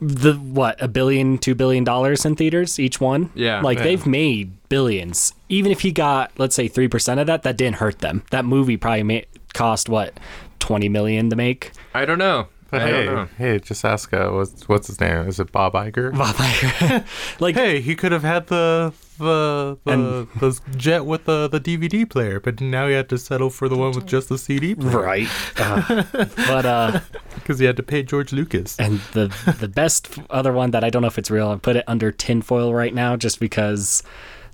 the 0.00 0.34
what 0.34 0.82
a 0.82 0.88
billion, 0.88 1.38
two 1.38 1.54
billion 1.54 1.84
dollars 1.84 2.24
in 2.24 2.34
theaters 2.34 2.78
each 2.80 3.00
one. 3.00 3.30
Yeah. 3.34 3.60
like 3.60 3.78
Yeah. 3.78 3.84
they've 3.84 4.06
made 4.06 4.52
billions. 4.68 5.32
Even 5.48 5.70
if 5.70 5.80
he 5.82 5.92
got 5.92 6.32
let's 6.38 6.54
say 6.56 6.66
three 6.68 6.88
percent 6.88 7.20
of 7.20 7.26
that, 7.28 7.42
that 7.44 7.56
didn't 7.56 7.76
hurt 7.76 8.00
them. 8.00 8.24
That 8.30 8.44
movie 8.44 8.76
probably 8.76 9.26
cost 9.54 9.88
what 9.88 10.18
twenty 10.58 10.88
million 10.88 11.30
to 11.30 11.36
make. 11.36 11.72
I 11.94 12.04
don't 12.04 12.18
know. 12.18 12.48
But 12.72 12.80
hey, 12.80 13.26
hey, 13.36 13.58
just 13.58 13.84
ask. 13.84 14.14
Uh, 14.14 14.30
what's 14.30 14.66
what's 14.66 14.86
his 14.86 14.98
name? 14.98 15.28
Is 15.28 15.38
it 15.38 15.52
Bob 15.52 15.74
Iger? 15.74 16.10
Bob 16.18 16.34
Iger. 16.36 17.04
like 17.40 17.54
Hey, 17.54 17.82
he 17.82 17.94
could 17.94 18.12
have 18.12 18.22
had 18.22 18.46
the 18.46 18.94
the 19.18 19.76
the, 19.84 19.92
And- 19.92 20.28
the 20.40 20.58
jet 20.74 21.04
with 21.04 21.26
the 21.26 21.48
the 21.48 21.60
DVD 21.60 22.08
player, 22.08 22.40
but 22.40 22.62
now 22.62 22.88
he 22.88 22.94
had 22.94 23.10
to 23.10 23.18
settle 23.18 23.50
for 23.50 23.68
the 23.68 23.76
one 23.76 23.92
with 23.92 24.06
just 24.06 24.30
the 24.30 24.38
CD 24.38 24.74
player 24.74 24.98
right, 25.02 25.28
uh, 25.58 26.02
but 26.48 26.64
uh. 26.64 27.00
because 27.34 27.58
he 27.58 27.66
had 27.66 27.76
to 27.76 27.82
pay 27.82 28.02
George 28.02 28.32
Lucas. 28.32 28.78
And 28.80 29.00
the 29.12 29.28
the 29.60 29.68
best 29.68 30.18
other 30.30 30.54
one 30.54 30.70
that 30.70 30.82
I 30.82 30.88
don't 30.88 31.02
know 31.02 31.08
if 31.08 31.18
it's 31.18 31.30
real, 31.30 31.50
I 31.50 31.56
put 31.56 31.76
it 31.76 31.84
under 31.86 32.10
tinfoil 32.10 32.72
right 32.72 32.94
now 32.94 33.16
just 33.16 33.38
because 33.38 34.02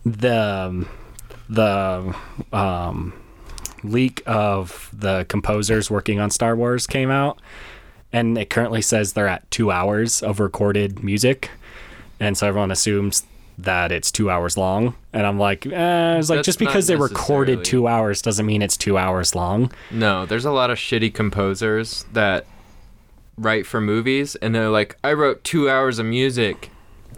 the 0.04 0.36
um, 0.36 0.88
the 1.48 2.16
um 2.52 3.12
leak 3.84 4.24
of 4.26 4.90
the 4.92 5.24
composers 5.28 5.88
working 5.88 6.18
on 6.18 6.30
Star 6.30 6.56
Wars 6.56 6.84
came 6.84 7.10
out, 7.12 7.40
and 8.12 8.36
it 8.38 8.50
currently 8.50 8.82
says 8.82 9.12
they're 9.12 9.28
at 9.28 9.48
two 9.50 9.70
hours 9.70 10.22
of 10.22 10.40
recorded 10.40 11.02
music, 11.04 11.50
and 12.20 12.36
so 12.36 12.46
everyone 12.48 12.70
assumes 12.70 13.24
that 13.60 13.90
it's 13.90 14.12
two 14.12 14.30
hours 14.30 14.56
long. 14.56 14.94
And 15.12 15.26
I'm 15.26 15.38
like, 15.38 15.66
eh, 15.66 16.16
it's 16.18 16.30
like 16.30 16.38
That's 16.38 16.46
just 16.46 16.58
because 16.60 16.86
they 16.86 16.94
recorded 16.96 17.64
two 17.64 17.88
hours 17.88 18.22
doesn't 18.22 18.46
mean 18.46 18.62
it's 18.62 18.76
two 18.76 18.96
hours 18.96 19.34
long. 19.34 19.72
No, 19.90 20.26
there's 20.26 20.44
a 20.44 20.52
lot 20.52 20.70
of 20.70 20.78
shitty 20.78 21.12
composers 21.12 22.04
that 22.12 22.46
write 23.36 23.66
for 23.66 23.80
movies, 23.80 24.36
and 24.36 24.54
they're 24.54 24.68
like, 24.70 24.96
I 25.02 25.12
wrote 25.12 25.42
two 25.44 25.68
hours 25.68 25.98
of 25.98 26.06
music. 26.06 26.70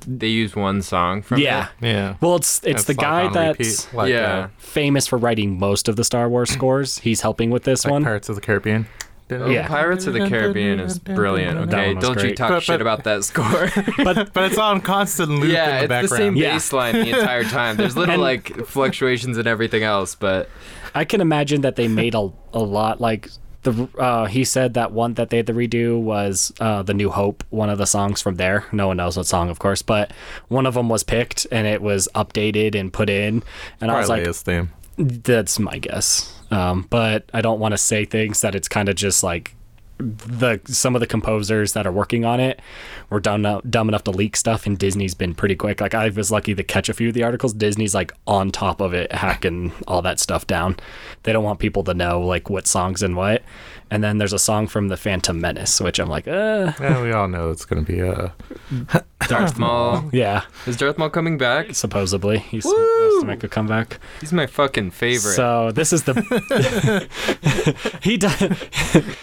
They 0.07 0.29
use 0.29 0.57
one 0.57 0.81
song 0.81 1.21
from 1.21 1.41
Yeah. 1.41 1.69
it. 1.83 1.87
Yeah. 1.89 2.15
Well, 2.23 2.37
it's 2.37 2.63
it's 2.65 2.85
the 2.85 2.93
like 2.95 3.01
guy 3.01 3.29
that's 3.29 3.93
like, 3.93 4.11
Yeah. 4.11 4.39
uh, 4.39 4.49
famous 4.57 5.07
for 5.07 5.19
writing 5.19 5.59
most 5.59 5.89
of 5.89 5.97
the 5.97 6.05
Star 6.05 6.27
Wars 6.27 6.49
scores. 6.51 6.99
He's 7.01 7.21
helping 7.21 7.51
with 7.51 7.65
this 7.65 7.85
like 7.85 7.93
one. 7.93 8.05
Pirates 8.05 8.31
of 8.31 8.35
the 8.35 8.41
Caribbean. 8.41 8.87
Oh, 9.33 9.49
Yeah. 9.49 9.67
Pirates 9.69 10.07
of 10.07 10.15
the 10.15 10.29
Caribbean 10.29 10.81
is 10.81 10.99
brilliant. 10.99 11.59
Okay, 11.73 11.95
don't 11.95 12.23
you 12.23 12.35
talk 12.35 12.51
But- 12.51 12.63
shit 12.63 12.81
about 12.81 13.05
that 13.05 13.25
score. 13.25 13.71
but 14.05 14.33
but 14.33 14.45
it's 14.45 14.59
on 14.59 14.81
constant 14.81 15.31
loop 15.31 15.51
yeah, 15.53 15.65
in 15.83 15.89
the 15.89 15.95
it's 15.95 16.11
background. 16.11 16.11
the 16.11 16.17
same 16.17 16.37
Yeah. 16.37 16.53
bass 16.55 16.73
line 16.73 16.95
the 16.95 17.09
entire 17.19 17.45
time. 17.45 17.77
There's 17.77 17.97
little 17.97 18.15
And- 18.15 18.23
like 18.23 18.67
fluctuations 18.67 19.37
and 19.39 19.47
everything 19.47 19.83
else, 19.83 20.15
but 20.15 20.49
I 20.95 21.05
can 21.05 21.21
imagine 21.21 21.61
that 21.61 21.77
they 21.77 21.87
made 21.89 22.15
a, 22.15 22.31
a 22.53 22.59
lot 22.61 23.01
like 23.01 23.29
the 23.63 23.89
uh, 23.99 24.25
he 24.25 24.43
said 24.43 24.73
that 24.75 24.91
one 24.93 25.15
that 25.15 25.29
they 25.29 25.37
had 25.37 25.47
to 25.47 25.53
redo 25.53 26.01
was 26.01 26.51
uh, 26.61 26.83
the 26.83 26.95
New 26.95 27.11
Hope, 27.11 27.45
one 27.51 27.69
of 27.69 27.77
the 27.77 27.87
songs 27.87 28.23
from 28.23 28.37
there. 28.37 28.65
No 28.73 28.89
one 28.89 28.97
knows 28.97 29.19
what 29.19 29.27
song, 29.27 29.51
of 29.51 29.59
course, 29.59 29.83
but 29.83 30.13
one 30.49 30.65
of 30.65 30.73
them 30.75 30.89
was 30.89 31.03
picked 31.05 31.47
and 31.53 31.67
it 31.67 31.83
was 31.83 32.09
updated 32.15 32.75
and 32.75 32.91
put 32.91 33.11
in, 33.11 33.43
and 33.81 33.91
I 33.91 33.99
was 34.01 34.09
like, 34.09 34.25
his 34.27 34.41
theme. 34.41 34.71
That's 34.97 35.59
my 35.59 35.79
guess. 35.79 36.35
Um, 36.51 36.87
but 36.91 37.29
I 37.33 37.41
don't 37.41 37.61
want 37.61 37.73
to 37.73 37.79
say 37.79 38.05
things 38.05 38.41
that 38.41 38.55
it's 38.55 38.69
kind 38.69 38.89
of 38.89 38.97
just 38.97 39.23
like 39.23 39.55
the 40.01 40.59
some 40.67 40.95
of 40.95 41.01
the 41.01 41.07
composers 41.07 41.75
that 41.75 41.87
are 41.87 41.93
working 41.93 42.25
on 42.25 42.41
it 42.41 42.61
were 43.11 43.21
dumb, 43.21 43.61
dumb 43.69 43.89
enough 43.89 44.05
to 44.05 44.11
leak 44.11 44.37
stuff, 44.37 44.67
and 44.67 44.79
Disney's 44.79 45.15
been 45.15 45.35
pretty 45.35 45.55
quick. 45.55 45.81
Like 45.81 45.95
I 45.95 46.09
was 46.09 46.31
lucky 46.31 46.55
to 46.55 46.63
catch 46.63 46.89
a 46.89 46.95
few 46.95 47.09
of 47.09 47.15
the 47.15 47.23
articles. 47.23 47.53
Disney's 47.53 47.95
like 47.95 48.13
on 48.27 48.51
top 48.51 48.81
of 48.81 48.95
it, 48.95 49.13
hacking 49.13 49.73
all 49.87 50.03
that 50.03 50.19
stuff 50.19 50.47
down. 50.47 50.77
They 51.23 51.33
don't 51.33 51.45
want 51.45 51.59
people 51.59 51.85
to 51.85 51.95
know 51.95 52.21
like 52.21 52.49
what 52.51 52.67
songs 52.67 53.03
and 53.03 53.17
what. 53.17 53.43
And 53.93 54.05
then 54.05 54.19
there's 54.19 54.33
a 54.33 54.39
song 54.39 54.67
from 54.69 54.89
the 54.89 54.97
Phantom 54.97 55.41
Menace, 55.41 55.81
which 55.81 55.99
I'm 55.99 56.09
like, 56.09 56.29
uh, 56.29 56.73
Yeah, 56.81 57.03
we 57.03 57.13
all 57.13 57.27
know 57.29 57.51
it's 57.51 57.65
gonna 57.65 57.83
be 57.83 58.01
uh 58.03 58.29
Darth 59.29 59.59
Maul 59.59 60.09
yeah, 60.13 60.45
is 60.67 60.77
Darth 60.77 60.97
Maul 60.99 61.11
coming 61.11 61.37
back? 61.39 61.75
supposedly 61.75 62.39
he's 62.39 62.63
supposed 62.65 63.21
to 63.21 63.27
make 63.27 63.45
a 63.45 63.49
comeback. 63.49 63.99
He's 64.21 64.33
my 64.33 64.47
fucking 64.47 64.93
favorite. 64.93 65.35
So 65.35 65.73
this 65.73 65.93
is 65.93 66.05
the 66.05 66.15
he 68.03 68.17
does 68.17 68.39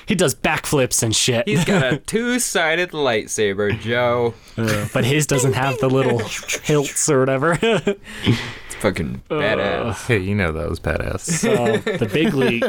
he 0.06 0.16
does 0.16 0.36
backflips 0.36 1.02
and 1.04 1.16
shit. 1.16 1.48
He's 1.48 1.66
got 1.66 1.84
a 1.94 1.98
two-sided 1.98 2.92
lightsaber, 2.92 3.80
Joe. 3.80 4.34
Uh, 4.58 4.88
but 4.92 5.06
his 5.06 5.28
doesn't 5.28 5.54
have 5.54 5.78
the 5.78 5.88
little 5.88 6.18
hilts 6.64 7.08
or 7.12 7.20
whatever. 7.20 7.60
It's 7.62 8.76
fucking 8.80 9.22
badass. 9.30 10.08
hey, 10.08 10.18
you 10.18 10.34
know 10.34 10.52
that 10.52 10.68
was 10.68 10.80
badass. 10.80 11.20
so 11.20 11.78
the 11.78 12.10
big 12.12 12.34
leak 12.34 12.64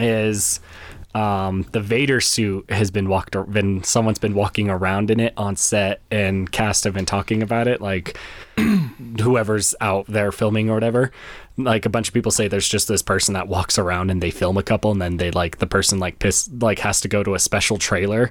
is 0.00 0.60
um, 1.14 1.66
the 1.72 1.80
Vader 1.80 2.20
suit 2.20 2.70
has 2.70 2.90
been 2.90 3.08
walked 3.08 3.34
ar- 3.34 3.44
been 3.44 3.82
someone's 3.82 4.18
been 4.20 4.34
walking 4.34 4.70
around 4.70 5.10
in 5.10 5.18
it 5.18 5.34
on 5.36 5.56
set 5.56 6.00
and 6.10 6.50
cast 6.50 6.84
have 6.84 6.94
been 6.94 7.06
talking 7.06 7.42
about 7.42 7.66
it 7.66 7.80
like 7.80 8.16
whoever's 9.20 9.74
out 9.80 10.06
there 10.06 10.30
filming 10.30 10.70
or 10.70 10.74
whatever. 10.74 11.10
Like 11.56 11.84
a 11.84 11.90
bunch 11.90 12.08
of 12.08 12.14
people 12.14 12.30
say 12.30 12.46
there's 12.46 12.68
just 12.68 12.86
this 12.86 13.02
person 13.02 13.34
that 13.34 13.48
walks 13.48 13.76
around 13.76 14.10
and 14.10 14.22
they 14.22 14.30
film 14.30 14.56
a 14.56 14.62
couple 14.62 14.92
and 14.92 15.02
then 15.02 15.16
they 15.16 15.32
like 15.32 15.58
the 15.58 15.66
person 15.66 15.98
like 15.98 16.20
piss 16.20 16.48
like 16.60 16.78
has 16.78 17.00
to 17.00 17.08
go 17.08 17.24
to 17.24 17.34
a 17.34 17.40
special 17.40 17.76
trailer 17.76 18.30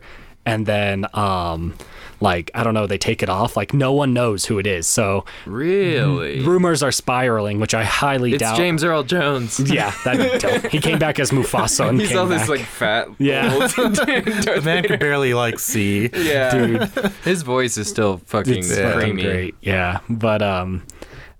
and 0.50 0.66
then 0.66 1.06
um 1.14 1.74
like 2.22 2.52
I 2.54 2.64
don't 2.66 2.74
know 2.74 2.86
they 2.86 2.98
take 2.98 3.24
it 3.24 3.30
off 3.30 3.56
like 3.56 3.74
no 3.74 3.94
one 3.94 4.14
knows 4.14 4.44
who 4.46 4.60
it 4.60 4.68
is 4.68 4.88
so 4.88 5.24
Really? 5.46 6.42
rumors 6.42 6.84
are 6.84 6.92
spiraling 6.92 7.60
which 7.62 7.74
I 7.74 7.84
highly 7.86 8.32
doubt. 8.32 8.36
It's 8.36 8.42
doubt 8.52 8.58
James 8.58 8.84
Earl 8.84 9.04
Jones. 9.04 9.60
yeah, 9.72 9.94
that'd 10.04 10.64
be. 10.64 10.70
He 10.70 10.80
came 10.82 11.00
back 11.00 11.20
as 11.20 11.32
Mufasa 11.32 11.88
and 11.88 12.00
He's 12.02 12.10
came 12.10 12.18
all 12.20 12.26
this 12.26 12.42
back. 12.42 12.50
like 12.50 12.62
fat. 12.62 13.08
Yeah. 13.20 13.50
the 13.68 14.62
man 14.66 14.84
could 14.84 15.00
barely 15.00 15.34
like 15.34 15.60
see. 15.60 16.10
yeah, 16.14 16.52
Dude, 16.52 16.90
His 17.24 17.44
voice 17.44 17.78
is 17.78 17.88
still 17.88 18.18
fucking 18.26 18.60
it's 18.60 18.78
Yeah. 18.78 18.94
fucking 18.94 19.16
great. 19.16 19.56
Yeah, 19.62 20.00
but 20.10 20.42
um, 20.42 20.84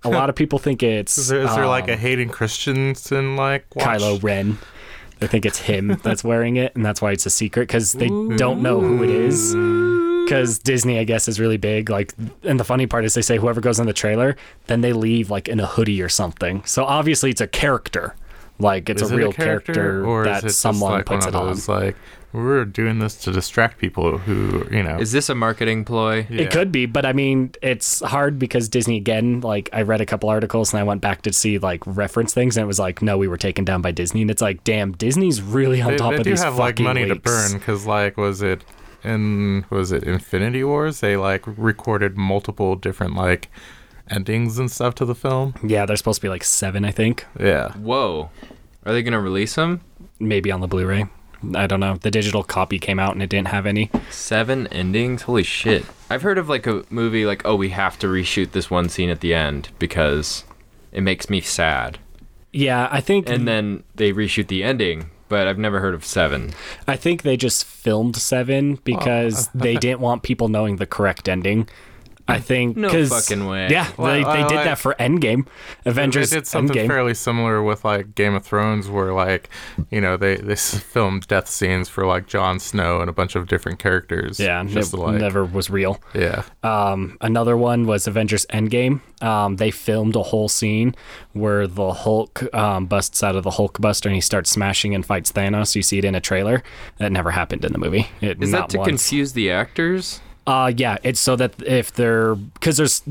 a 0.02 0.08
lot 0.08 0.30
of 0.30 0.34
people 0.36 0.58
think 0.58 0.82
it's 0.82 1.18
Is 1.18 1.28
there, 1.28 1.42
is 1.42 1.54
there 1.54 1.66
like 1.66 1.84
um, 1.84 1.90
a 1.90 1.96
Hayden 1.98 2.30
Christensen 2.30 3.36
like 3.36 3.66
watch? 3.76 4.00
Kylo 4.00 4.22
Ren. 4.22 4.56
They 5.20 5.26
think 5.26 5.44
it's 5.46 5.58
him 5.58 5.98
that's 6.02 6.24
wearing 6.24 6.56
it, 6.56 6.74
and 6.74 6.84
that's 6.84 7.00
why 7.00 7.12
it's 7.12 7.26
a 7.26 7.30
secret 7.30 7.62
because 7.68 7.92
they 7.92 8.08
don't 8.08 8.62
know 8.62 8.80
who 8.80 9.02
it 9.04 9.10
is. 9.10 9.54
Because 10.24 10.58
Disney, 10.58 10.98
I 10.98 11.04
guess, 11.04 11.28
is 11.28 11.40
really 11.40 11.56
big. 11.56 11.90
Like, 11.90 12.14
and 12.42 12.58
the 12.60 12.64
funny 12.64 12.86
part 12.86 13.04
is 13.04 13.14
they 13.14 13.22
say 13.22 13.36
whoever 13.36 13.60
goes 13.60 13.80
in 13.80 13.86
the 13.86 13.92
trailer, 13.92 14.36
then 14.66 14.80
they 14.80 14.92
leave 14.92 15.30
like 15.30 15.48
in 15.48 15.58
a 15.60 15.66
hoodie 15.66 16.00
or 16.02 16.08
something. 16.08 16.62
So 16.64 16.84
obviously, 16.84 17.30
it's 17.30 17.40
a 17.40 17.46
character. 17.48 18.14
Like, 18.58 18.90
it's 18.90 19.00
Is 19.02 19.10
a 19.10 19.14
it 19.14 19.16
real 19.16 19.32
character, 19.32 20.04
or 20.04 20.24
that 20.24 20.38
is 20.38 20.44
it 20.44 20.46
just 20.48 20.60
someone 20.60 20.92
like 20.92 21.06
puts 21.06 21.26
it 21.26 21.34
on. 21.34 21.46
those, 21.46 21.66
Like 21.68 21.96
we're 22.32 22.64
doing 22.64 22.98
this 23.00 23.16
to 23.24 23.32
distract 23.32 23.78
people 23.78 24.18
who 24.18 24.66
you 24.70 24.82
know. 24.82 24.98
Is 24.98 25.12
this 25.12 25.28
a 25.28 25.34
marketing 25.34 25.84
ploy? 25.84 26.26
yeah. 26.30 26.42
It 26.42 26.50
could 26.50 26.70
be, 26.70 26.86
but 26.86 27.04
I 27.04 27.12
mean, 27.12 27.52
it's 27.62 28.00
hard 28.00 28.38
because 28.38 28.68
Disney 28.68 28.96
again. 28.96 29.40
Like, 29.40 29.68
I 29.72 29.82
read 29.82 30.00
a 30.00 30.06
couple 30.06 30.28
articles 30.28 30.72
and 30.72 30.80
I 30.80 30.84
went 30.84 31.00
back 31.00 31.22
to 31.22 31.32
see 31.32 31.58
like 31.58 31.82
reference 31.86 32.32
things, 32.34 32.56
and 32.56 32.64
it 32.64 32.66
was 32.66 32.78
like, 32.78 33.02
no, 33.02 33.18
we 33.18 33.28
were 33.28 33.36
taken 33.36 33.64
down 33.64 33.82
by 33.82 33.90
Disney, 33.90 34.22
and 34.22 34.30
it's 34.30 34.42
like, 34.42 34.62
damn, 34.64 34.92
Disney's 34.92 35.42
really 35.42 35.80
on 35.82 35.92
They, 35.92 35.96
top 35.96 36.10
they 36.10 36.16
of 36.18 36.22
do 36.24 36.30
these 36.30 36.42
have 36.42 36.56
like 36.56 36.74
fucking 36.74 36.84
money 36.84 37.06
to 37.06 37.16
burn 37.16 37.54
because 37.54 37.86
like 37.86 38.16
was 38.16 38.42
it 38.42 38.64
in 39.02 39.64
was 39.70 39.92
it 39.92 40.04
Infinity 40.04 40.62
Wars? 40.64 41.00
They 41.00 41.16
like 41.16 41.42
recorded 41.46 42.16
multiple 42.16 42.76
different 42.76 43.14
like 43.14 43.48
endings 44.08 44.58
and 44.58 44.70
stuff 44.70 44.94
to 44.96 45.04
the 45.04 45.14
film. 45.14 45.54
Yeah, 45.64 45.86
they're 45.86 45.96
supposed 45.96 46.20
to 46.20 46.24
be 46.26 46.28
like 46.28 46.44
seven, 46.44 46.84
I 46.84 46.90
think, 46.90 47.26
Yeah. 47.38 47.72
Whoa. 47.74 48.30
Are 48.84 48.92
they 48.92 49.02
gonna 49.02 49.20
release 49.20 49.54
them? 49.54 49.80
maybe 50.18 50.50
on 50.52 50.60
the 50.60 50.66
Blu-ray. 50.68 51.06
I 51.54 51.66
don't 51.66 51.80
know. 51.80 51.96
The 51.96 52.10
digital 52.10 52.42
copy 52.42 52.78
came 52.78 52.98
out 52.98 53.12
and 53.12 53.22
it 53.22 53.30
didn't 53.30 53.48
have 53.48 53.66
any. 53.66 53.90
Seven 54.10 54.66
endings? 54.68 55.22
Holy 55.22 55.42
shit. 55.42 55.84
I've 56.08 56.22
heard 56.22 56.38
of 56.38 56.48
like 56.48 56.66
a 56.66 56.84
movie 56.90 57.24
like, 57.24 57.42
oh, 57.44 57.56
we 57.56 57.70
have 57.70 57.98
to 58.00 58.06
reshoot 58.06 58.52
this 58.52 58.70
one 58.70 58.88
scene 58.88 59.10
at 59.10 59.20
the 59.20 59.34
end 59.34 59.70
because 59.78 60.44
it 60.92 61.02
makes 61.02 61.30
me 61.30 61.40
sad. 61.40 61.98
Yeah, 62.52 62.88
I 62.90 63.00
think 63.00 63.28
And 63.28 63.46
then 63.46 63.84
they 63.94 64.12
reshoot 64.12 64.48
the 64.48 64.64
ending, 64.64 65.10
but 65.28 65.46
I've 65.46 65.58
never 65.58 65.80
heard 65.80 65.94
of 65.94 66.04
seven. 66.04 66.52
I 66.86 66.96
think 66.96 67.22
they 67.22 67.36
just 67.36 67.64
filmed 67.64 68.16
seven 68.16 68.74
because 68.84 69.48
oh. 69.48 69.50
they 69.54 69.76
didn't 69.76 70.00
want 70.00 70.22
people 70.22 70.48
knowing 70.48 70.76
the 70.76 70.86
correct 70.86 71.28
ending. 71.28 71.68
I 72.30 72.40
think 72.40 72.76
No 72.76 72.88
fucking 73.06 73.46
way. 73.46 73.68
Yeah, 73.70 73.88
Well, 73.96 74.12
they, 74.12 74.22
they 74.24 74.48
did 74.48 74.56
like- 74.56 74.64
that 74.64 74.78
for 74.78 74.94
Endgame, 74.98 75.46
Avengers 75.84 76.30
they 76.30 76.36
did 76.38 76.46
something 76.46 76.76
Endgame. 76.76 76.86
fairly 76.86 77.14
similar 77.14 77.62
with 77.62 77.84
like 77.84 78.14
Game 78.14 78.34
of 78.34 78.44
Thrones, 78.44 78.88
where 78.88 79.12
like 79.12 79.48
you 79.90 80.00
know 80.00 80.16
they 80.16 80.36
they 80.36 80.56
filmed 80.56 81.26
death 81.28 81.48
scenes 81.48 81.88
for 81.88 82.06
like 82.06 82.26
Jon 82.26 82.58
Snow 82.60 83.00
and 83.00 83.08
a 83.08 83.12
bunch 83.12 83.34
of 83.36 83.48
different 83.48 83.78
characters. 83.78 84.38
yeah, 84.40 84.62
just 84.64 84.92
it 84.92 84.96
to, 84.96 85.02
like 85.02 85.20
never 85.20 85.44
was 85.44 85.70
real. 85.70 86.00
yeah. 86.14 86.44
Um, 86.62 87.16
another 87.20 87.56
one 87.56 87.86
was 87.86 88.06
Avengers 88.06 88.46
Endgame. 88.46 89.00
Um, 89.22 89.56
they 89.56 89.70
filmed 89.70 90.16
a 90.16 90.22
whole 90.22 90.48
scene 90.48 90.94
where 91.34 91.66
the 91.66 91.92
Hulk 91.92 92.42
um, 92.54 92.86
busts 92.86 93.22
out 93.22 93.36
of 93.36 93.44
the 93.44 93.50
Hulk 93.50 93.78
Buster 93.80 94.08
and 94.08 94.14
he 94.14 94.20
starts 94.22 94.48
smashing 94.50 94.94
and 94.94 95.04
fights 95.04 95.30
Thanos. 95.32 95.76
You 95.76 95.82
see 95.82 95.98
it 95.98 96.04
in 96.04 96.14
a 96.14 96.20
trailer. 96.20 96.62
That 96.98 97.12
never 97.12 97.30
happened 97.30 97.64
in 97.64 97.72
the 97.72 97.78
movie. 97.78 98.08
It, 98.22 98.42
Is 98.42 98.50
that 98.52 98.70
to 98.70 98.78
once. 98.78 98.88
confuse 98.88 99.32
the 99.34 99.50
actors? 99.50 100.20
Uh, 100.50 100.72
yeah, 100.76 100.96
it's 101.02 101.20
so 101.20 101.36
that 101.36 101.52
if 101.62 101.92
they're 101.92 102.34
because 102.34 102.76
there's 102.76 103.02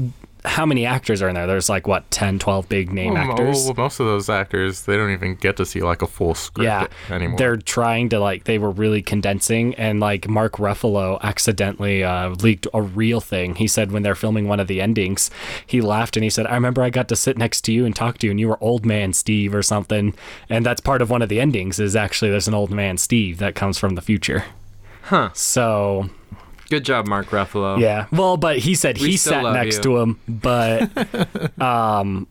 how 0.45 0.65
many 0.65 0.85
actors 0.85 1.21
are 1.21 1.27
in 1.27 1.35
there? 1.35 1.47
There's 1.47 1.67
like 1.69 1.85
what 1.85 2.09
10, 2.11 2.39
12 2.39 2.69
big 2.69 2.93
name 2.93 3.13
Well, 3.13 3.31
actors. 3.31 3.65
well, 3.65 3.73
most 3.75 3.99
of 3.99 4.05
those 4.05 4.29
actors 4.29 4.83
they 4.83 4.95
don't 4.95 5.11
even 5.11 5.35
get 5.35 5.57
to 5.57 5.65
see 5.65 5.81
like 5.81 6.01
a 6.01 6.07
full 6.07 6.33
script 6.33 6.63
yeah, 6.65 6.87
anymore. 7.13 7.37
they're 7.37 7.57
trying 7.57 8.07
to 8.09 8.19
like 8.19 8.45
they 8.45 8.57
were 8.57 8.71
really 8.71 9.01
condensing, 9.01 9.73
and 9.75 9.99
like 9.99 10.27
Mark 10.27 10.53
Ruffalo 10.53 11.19
accidentally 11.21 12.03
uh, 12.03 12.29
leaked 12.29 12.67
a 12.73 12.81
real 12.81 13.19
thing. 13.21 13.55
He 13.55 13.67
said 13.67 13.91
when 13.91 14.03
they're 14.03 14.15
filming 14.15 14.47
one 14.47 14.59
of 14.59 14.67
the 14.67 14.81
endings, 14.81 15.29
he 15.65 15.81
laughed 15.81 16.15
and 16.17 16.23
he 16.23 16.29
said, 16.29 16.45
"I 16.47 16.53
remember 16.55 16.81
I 16.83 16.89
got 16.89 17.07
to 17.09 17.15
sit 17.15 17.37
next 17.37 17.61
to 17.61 17.71
you 17.73 17.85
and 17.85 17.95
talk 17.95 18.17
to 18.19 18.27
you, 18.27 18.31
and 18.31 18.39
you 18.39 18.47
were 18.49 18.57
old 18.61 18.85
man 18.85 19.11
Steve 19.13 19.53
or 19.53 19.61
something." 19.63 20.13
And 20.49 20.65
that's 20.65 20.81
part 20.81 21.01
of 21.01 21.09
one 21.09 21.21
of 21.21 21.29
the 21.29 21.39
endings 21.39 21.79
is 21.79 21.95
actually 21.95 22.31
there's 22.31 22.47
an 22.47 22.53
old 22.53 22.71
man 22.71 22.97
Steve 22.97 23.37
that 23.39 23.55
comes 23.55 23.77
from 23.77 23.95
the 23.95 24.01
future. 24.01 24.45
Huh. 25.03 25.29
So 25.33 26.09
Good 26.69 26.85
job, 26.85 27.07
Mark 27.07 27.27
Ruffalo. 27.27 27.79
Yeah. 27.79 28.05
Well, 28.11 28.37
but 28.37 28.59
he 28.59 28.75
said 28.75 28.99
We 28.99 29.11
he 29.11 29.17
sat 29.17 29.43
next 29.53 29.77
you. 29.77 29.83
to 29.83 29.97
him, 29.97 30.19
but 30.27 31.61
um 31.61 32.27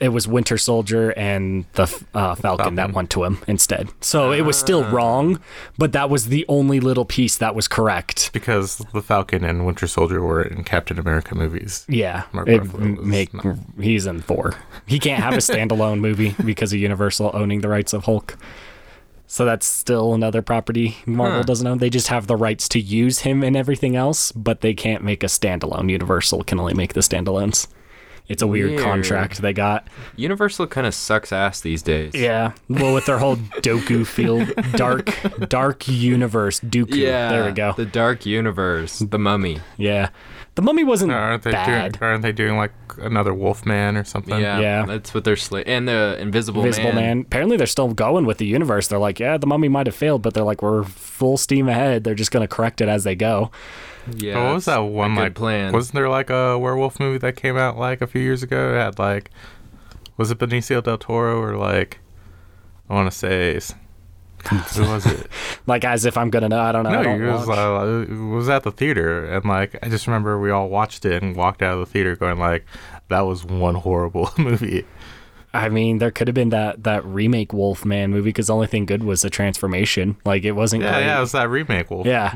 it 0.00 0.08
was 0.08 0.26
Winter 0.28 0.58
Soldier 0.58 1.10
and 1.16 1.64
the 1.72 1.84
uh, 2.12 2.34
Falcon, 2.34 2.74
that 2.74 2.92
went 2.92 3.08
to 3.10 3.24
him 3.24 3.38
instead. 3.46 3.88
So 4.00 4.32
it 4.32 4.42
was 4.42 4.58
still 4.58 4.84
wrong, 4.90 5.40
but 5.78 5.92
that 5.92 6.10
was 6.10 6.26
the 6.26 6.44
only 6.48 6.80
little 6.80 7.04
piece 7.04 7.38
that 7.38 7.54
was 7.54 7.68
correct. 7.68 8.30
because 8.32 8.78
the 8.92 9.00
Falcon 9.00 9.44
and 9.44 9.64
Winter 9.64 9.86
Soldier 9.86 10.22
were 10.22 10.42
in 10.42 10.64
Captain 10.64 10.98
America 10.98 11.34
movies. 11.34 11.86
Yeah, 11.88 12.24
Mark 12.32 12.48
it 12.48 12.62
Ruffalo 12.62 12.96
was 12.98 13.06
make 13.06 13.32
not- 13.32 13.56
he's 13.80 14.06
in 14.06 14.20
Thor. 14.20 14.54
He 14.86 14.98
can't 14.98 15.22
have 15.22 15.34
a 15.34 15.36
standalone 15.38 16.00
movie 16.00 16.34
because 16.44 16.72
of 16.72 16.78
Universal 16.80 17.30
owning 17.32 17.60
the 17.60 17.68
rights 17.68 17.92
of 17.92 18.04
Hulk. 18.04 18.36
So 19.32 19.44
that's 19.44 19.64
still 19.64 20.12
another 20.12 20.42
property 20.42 20.96
Marvel 21.06 21.38
Huh. 21.38 21.42
doesn't 21.44 21.64
own. 21.64 21.78
They 21.78 21.88
just 21.88 22.08
have 22.08 22.26
the 22.26 22.34
rights 22.34 22.68
to 22.70 22.80
use 22.80 23.20
him 23.20 23.44
and 23.44 23.56
everything 23.56 23.94
else, 23.94 24.32
but 24.32 24.60
they 24.60 24.74
can't 24.74 25.04
make 25.04 25.22
a 25.22 25.28
standalone. 25.28 25.88
Universal 25.88 26.42
can 26.42 26.58
only 26.58 26.74
make 26.74 26.94
the 26.94 27.00
standalones. 27.00 27.68
It's 28.28 28.42
a 28.42 28.46
weird, 28.48 28.70
Weird. 28.70 28.82
contract 28.82 29.40
they 29.40 29.52
got. 29.52 29.86
Universal 30.16 30.66
kind 30.66 30.84
of 30.84 30.94
sucks 30.94 31.32
ass 31.32 31.60
these 31.60 31.80
days. 31.80 32.12
Yeah, 32.12 32.52
well, 32.68 32.92
with 32.92 33.06
their 33.06 33.18
whole 33.18 33.36
Doku 33.36 34.04
field, 34.16 34.52
dark, 34.72 35.10
dark 35.48 35.86
universe, 35.86 36.58
Dooku. 36.58 36.96
Yeah. 36.96 37.28
there 37.30 37.44
we 37.44 37.52
go. 37.52 37.72
The 37.76 37.86
Dark 37.86 38.26
Universe, 38.26 38.98
the 38.98 39.18
Mummy. 39.18 39.60
yeah, 39.76 40.08
the 40.60 40.64
Mummy 40.66 40.84
wasn't 40.84 41.10
Aren't 41.12 41.42
they 41.42 41.52
bad. 41.52 41.92
doing? 41.92 42.02
Aren't 42.10 42.22
they 42.22 42.32
doing 42.32 42.56
like 42.56 42.72
another 42.98 43.32
Wolfman 43.32 43.96
or 43.96 44.04
something? 44.04 44.38
Yeah, 44.38 44.60
Yeah. 44.60 44.84
That's 44.86 45.14
what 45.14 45.24
they're 45.24 45.34
sla- 45.36 45.64
and 45.66 45.88
the 45.88 46.16
Invisible, 46.20 46.62
Invisible 46.62 46.92
Man. 46.92 47.20
Apparently, 47.20 47.56
they're 47.56 47.66
still 47.66 47.94
going 47.94 48.26
with 48.26 48.38
the 48.38 48.46
universe. 48.46 48.88
They're 48.88 48.98
like, 48.98 49.18
yeah, 49.18 49.38
the 49.38 49.46
mummy 49.46 49.68
might 49.68 49.86
have 49.86 49.94
failed, 49.96 50.20
but 50.22 50.34
they're 50.34 50.44
like, 50.44 50.62
we're 50.62 50.84
full 50.84 51.36
steam 51.38 51.68
ahead. 51.68 52.04
They're 52.04 52.14
just 52.14 52.30
going 52.30 52.46
to 52.46 52.48
correct 52.54 52.80
it 52.80 52.88
as 52.88 53.04
they 53.04 53.14
go. 53.14 53.50
Yeah. 54.16 54.44
What 54.44 54.54
was 54.54 54.64
that 54.66 54.78
one 54.78 55.14
good 55.14 55.20
like? 55.20 55.34
plan? 55.34 55.72
Wasn't 55.72 55.94
there 55.94 56.08
like 56.08 56.30
a 56.30 56.58
werewolf 56.58 57.00
movie 57.00 57.18
that 57.18 57.36
came 57.36 57.56
out 57.56 57.78
like 57.78 58.00
a 58.02 58.06
few 58.06 58.20
years 58.20 58.42
ago? 58.42 58.74
It 58.74 58.78
had 58.78 58.98
like, 58.98 59.30
was 60.16 60.30
it 60.30 60.38
Benicio 60.38 60.82
del 60.82 60.98
Toro 60.98 61.40
or 61.40 61.56
like, 61.56 61.98
I 62.88 62.94
want 62.94 63.10
to 63.10 63.16
say, 63.16 63.56
s- 63.56 63.74
who 64.48 64.82
was 64.90 65.06
it? 65.06 65.26
Like, 65.66 65.84
as 65.84 66.04
if 66.04 66.16
I'm 66.16 66.30
to 66.42 66.48
know. 66.48 66.60
I 66.60 66.72
don't 66.72 66.84
know. 66.84 66.90
No, 66.90 67.02
don't 67.02 67.22
it 67.22 67.30
was, 67.30 67.48
uh, 67.48 68.06
it 68.08 68.14
was 68.14 68.48
at 68.48 68.62
the 68.62 68.72
theater, 68.72 69.24
and 69.26 69.44
like 69.44 69.76
I 69.82 69.88
just 69.88 70.06
remember 70.06 70.38
we 70.40 70.50
all 70.50 70.68
watched 70.68 71.04
it 71.04 71.22
and 71.22 71.36
walked 71.36 71.62
out 71.62 71.74
of 71.74 71.80
the 71.80 71.86
theater 71.86 72.16
going 72.16 72.38
like, 72.38 72.64
that 73.08 73.20
was 73.20 73.44
one 73.44 73.74
horrible 73.76 74.30
movie. 74.38 74.84
I 75.52 75.68
mean, 75.68 75.98
there 75.98 76.12
could 76.12 76.28
have 76.28 76.34
been 76.36 76.50
that, 76.50 76.84
that 76.84 77.04
remake 77.04 77.52
Wolfman 77.52 78.10
movie 78.12 78.22
because 78.30 78.46
the 78.46 78.54
only 78.54 78.68
thing 78.68 78.86
good 78.86 79.02
was 79.02 79.22
the 79.22 79.30
transformation. 79.30 80.16
Like, 80.24 80.44
it 80.44 80.52
wasn't 80.52 80.84
Yeah, 80.84 80.92
great. 80.92 81.06
yeah, 81.06 81.18
it 81.18 81.20
was 81.22 81.32
that 81.32 81.48
remake 81.50 81.90
Wolf. 81.90 82.06
Yeah. 82.06 82.34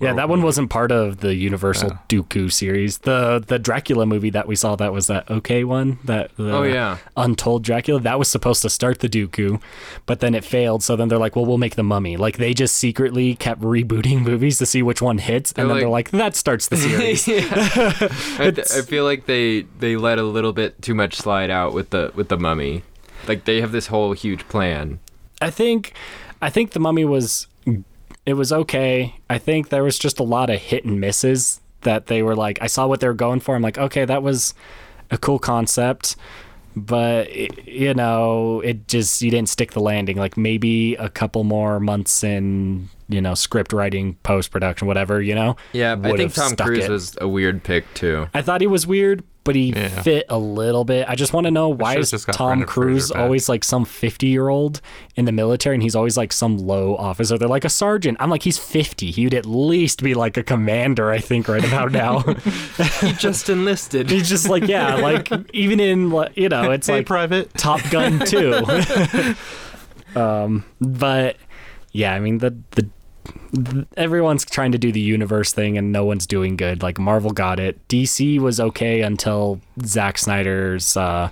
Yeah, 0.00 0.12
that 0.14 0.28
one 0.28 0.42
wasn't 0.42 0.70
part 0.70 0.92
of 0.92 1.18
the 1.18 1.34
Universal 1.34 1.90
Yeah. 1.90 1.98
Dooku 2.08 2.52
series. 2.52 2.98
The 2.98 3.42
the 3.44 3.58
Dracula 3.58 4.06
movie 4.06 4.30
that 4.30 4.46
we 4.46 4.54
saw 4.56 4.76
that 4.76 4.92
was 4.92 5.06
that 5.08 5.28
okay 5.30 5.64
one 5.64 5.98
that 6.04 6.30
the 6.36 6.52
Oh, 6.52 6.62
yeah. 6.62 6.98
Untold 7.16 7.64
Dracula 7.64 8.00
that 8.00 8.18
was 8.18 8.28
supposed 8.28 8.62
to 8.62 8.70
start 8.70 9.00
the 9.00 9.08
Dooku, 9.08 9.60
but 10.06 10.20
then 10.20 10.34
it 10.34 10.44
failed. 10.44 10.82
So 10.82 10.94
then 10.96 11.08
they're 11.08 11.18
like, 11.18 11.34
well, 11.36 11.44
we'll 11.46 11.58
make 11.58 11.74
the 11.74 11.82
Mummy. 11.82 12.16
Like 12.16 12.36
they 12.36 12.54
just 12.54 12.76
secretly 12.76 13.34
kept 13.34 13.60
rebooting 13.60 14.22
movies 14.30 14.58
to 14.58 14.66
see 14.66 14.82
which 14.82 15.02
one 15.02 15.18
hits, 15.18 15.50
and 15.52 15.68
They're 15.68 15.74
then 15.74 15.76
they're 15.82 15.88
like- 15.88 16.12
like, 16.12 16.20
that 16.22 16.36
starts 16.36 16.68
the 16.68 16.76
series. 16.86 17.26
I, 18.38 18.50
th- 18.50 18.70
I 18.72 18.82
feel 18.82 19.04
like 19.04 19.26
they 19.26 19.62
they 19.80 19.96
let 19.96 20.18
a 20.18 20.22
little 20.22 20.52
bit 20.52 20.80
too 20.80 20.94
much 20.94 21.16
slide 21.16 21.50
out 21.50 21.72
with 21.72 21.90
the 21.90 22.12
with 22.14 22.28
the 22.28 22.36
Mummy. 22.38 22.82
Like 23.26 23.44
they 23.46 23.60
have 23.60 23.72
this 23.72 23.88
whole 23.88 24.12
huge 24.12 24.46
plan. 24.48 25.00
I 25.42 25.50
think 25.50 25.92
I 26.40 26.50
think 26.50 26.70
the 26.70 26.80
mummy 26.80 27.04
was 27.04 27.46
it 28.28 28.34
was 28.34 28.52
okay. 28.52 29.14
I 29.30 29.38
think 29.38 29.68
there 29.68 29.82
was 29.82 29.98
just 29.98 30.18
a 30.18 30.24
lot 30.24 30.50
of 30.50 30.60
hit 30.60 30.84
and 30.84 31.00
misses 31.00 31.60
that 31.82 32.06
they 32.06 32.22
were 32.22 32.36
like 32.36 32.58
I 32.60 32.66
saw 32.66 32.86
what 32.86 33.00
they 33.00 33.08
were 33.08 33.14
going 33.14 33.40
for. 33.40 33.54
I'm 33.54 33.62
like, 33.62 33.78
okay, 33.78 34.04
that 34.04 34.22
was 34.22 34.54
a 35.10 35.18
cool 35.18 35.38
concept, 35.38 36.16
but 36.76 37.32
you 37.66 37.94
know, 37.94 38.60
it 38.60 38.88
just 38.88 39.22
you 39.22 39.30
didn't 39.30 39.48
stick 39.48 39.72
the 39.72 39.80
landing. 39.80 40.16
Like 40.16 40.36
maybe 40.36 40.94
a 40.96 41.08
couple 41.08 41.44
more 41.44 41.80
months 41.80 42.22
in, 42.22 42.88
you 43.08 43.20
know, 43.20 43.34
script 43.34 43.72
writing, 43.72 44.14
post 44.22 44.50
production, 44.50 44.86
whatever, 44.86 45.22
you 45.22 45.34
know. 45.34 45.56
Yeah, 45.72 45.96
I 46.02 46.16
think 46.16 46.34
Tom 46.34 46.56
Cruise 46.56 46.84
it. 46.84 46.90
was 46.90 47.16
a 47.20 47.28
weird 47.28 47.62
pick 47.62 47.92
too. 47.94 48.28
I 48.34 48.42
thought 48.42 48.60
he 48.60 48.66
was 48.66 48.86
weird, 48.86 49.24
but 49.48 49.56
he 49.56 49.70
Yeah. 49.72 49.88
fit 50.02 50.26
a 50.28 50.36
little 50.38 50.84
bit. 50.84 51.08
I 51.08 51.14
just 51.14 51.32
want 51.32 51.46
to 51.46 51.50
know 51.50 51.70
why 51.70 51.96
is 51.96 52.10
Tom 52.32 52.64
Cruise 52.64 53.10
always 53.10 53.48
like 53.48 53.64
some 53.64 53.86
50 53.86 54.26
year 54.26 54.50
old 54.50 54.82
in 55.16 55.24
the 55.24 55.32
military 55.32 55.74
and 55.74 55.82
he's 55.82 55.96
always 55.96 56.18
like 56.18 56.34
some 56.34 56.58
low 56.58 56.94
officer? 56.96 57.38
They're 57.38 57.48
like 57.48 57.64
a 57.64 57.70
sergeant. 57.70 58.18
I'm 58.20 58.28
like, 58.28 58.42
he's 58.42 58.58
50. 58.58 59.10
He 59.10 59.24
would 59.24 59.32
at 59.32 59.46
least 59.46 60.02
be 60.02 60.12
like 60.12 60.36
a 60.36 60.42
commander, 60.42 61.10
I 61.10 61.16
think, 61.18 61.48
right 61.48 61.64
about 61.64 61.92
now. 61.92 62.20
He 63.00 63.12
just 63.14 63.48
enlisted. 63.48 64.10
he's 64.10 64.28
just 64.28 64.50
like, 64.50 64.66
yeah, 64.68 64.96
like 64.96 65.30
even 65.54 65.80
in, 65.80 66.10
like, 66.10 66.36
you 66.36 66.50
know, 66.50 66.70
it's 66.72 66.86
Hey, 66.88 66.96
like 66.96 67.06
Private. 67.06 67.54
Top 67.54 67.80
Gun 67.90 68.18
2. 68.18 69.34
um, 70.20 70.64
but 70.80 71.36
yeah, 71.92 72.12
I 72.12 72.20
mean, 72.20 72.38
the, 72.38 72.54
the, 72.72 72.88
everyone's 73.96 74.44
trying 74.44 74.72
to 74.72 74.78
do 74.78 74.92
the 74.92 75.00
universe 75.00 75.52
thing 75.52 75.78
and 75.78 75.92
no 75.92 76.04
one's 76.04 76.26
doing 76.26 76.56
good. 76.56 76.82
Like 76.82 76.98
Marvel 76.98 77.30
got 77.30 77.58
it. 77.60 77.86
DC 77.88 78.38
was 78.38 78.60
okay 78.60 79.02
until 79.02 79.60
Zack 79.84 80.18
Snyder's 80.18 80.96
uh, 80.96 81.30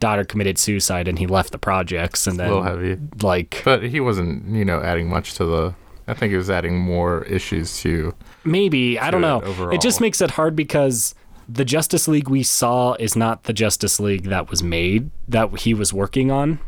daughter 0.00 0.24
committed 0.24 0.58
suicide 0.58 1.08
and 1.08 1.18
he 1.18 1.26
left 1.26 1.52
the 1.52 1.58
projects 1.58 2.26
and 2.26 2.40
a 2.40 2.44
little 2.44 2.62
then 2.62 2.72
heavy, 2.72 3.00
like 3.22 3.62
but 3.64 3.82
he 3.82 4.00
wasn't, 4.00 4.46
you 4.48 4.64
know, 4.64 4.80
adding 4.80 5.08
much 5.08 5.34
to 5.34 5.44
the. 5.44 5.74
I 6.08 6.14
think 6.14 6.30
he 6.30 6.36
was 6.36 6.48
adding 6.50 6.78
more 6.78 7.24
issues 7.24 7.80
to. 7.80 8.14
maybe 8.44 8.96
I 8.98 9.10
don't 9.10 9.22
know. 9.22 9.42
overall. 9.42 9.74
It 9.74 9.80
just 9.80 10.00
makes 10.00 10.20
it 10.20 10.32
hard 10.32 10.54
because 10.54 11.16
the 11.48 11.64
Justice 11.64 12.06
League 12.06 12.28
we 12.28 12.42
saw 12.42 12.94
is 12.94 13.16
not 13.16 13.44
the 13.44 13.52
Justice 13.52 13.98
League 13.98 14.24
that 14.24 14.48
was 14.50 14.62
made 14.62 15.10
that 15.26 15.60
he 15.60 15.74
was 15.74 15.92
working 15.92 16.30
on. 16.30 16.60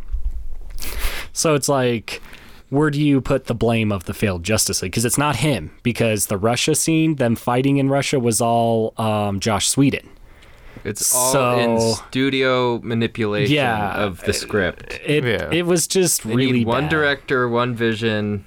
So 1.32 1.54
it's 1.54 1.68
like 1.68 2.20
where 2.70 2.90
do 2.90 3.00
you 3.00 3.20
put 3.20 3.46
the 3.46 3.54
blame 3.54 3.90
of 3.92 4.04
the 4.04 4.14
failed 4.14 4.42
Justice 4.44 4.82
League? 4.82 4.92
Because 4.92 5.04
it's 5.04 5.18
not 5.18 5.36
him. 5.36 5.70
Because 5.82 6.26
the 6.26 6.36
Russia 6.36 6.74
scene, 6.74 7.16
them 7.16 7.34
fighting 7.36 7.78
in 7.78 7.88
Russia, 7.88 8.20
was 8.20 8.40
all 8.40 8.92
um, 8.98 9.40
Joss 9.40 9.76
Whedon. 9.76 10.08
It's 10.84 11.14
all 11.14 11.58
in 11.58 11.80
studio 12.08 12.78
manipulation 12.82 13.54
Yeah, 13.54 13.94
of 13.94 14.20
the 14.24 14.32
script. 14.32 15.00
It 15.04 15.24
Yeah. 15.24 15.50
it 15.50 15.66
was 15.66 15.86
just 15.86 16.22
They 16.26 16.34
really 16.36 16.52
need 16.60 16.66
one 16.66 16.84
bad. 16.84 16.90
director, 16.90 17.48
one 17.48 17.74
vision, 17.74 18.44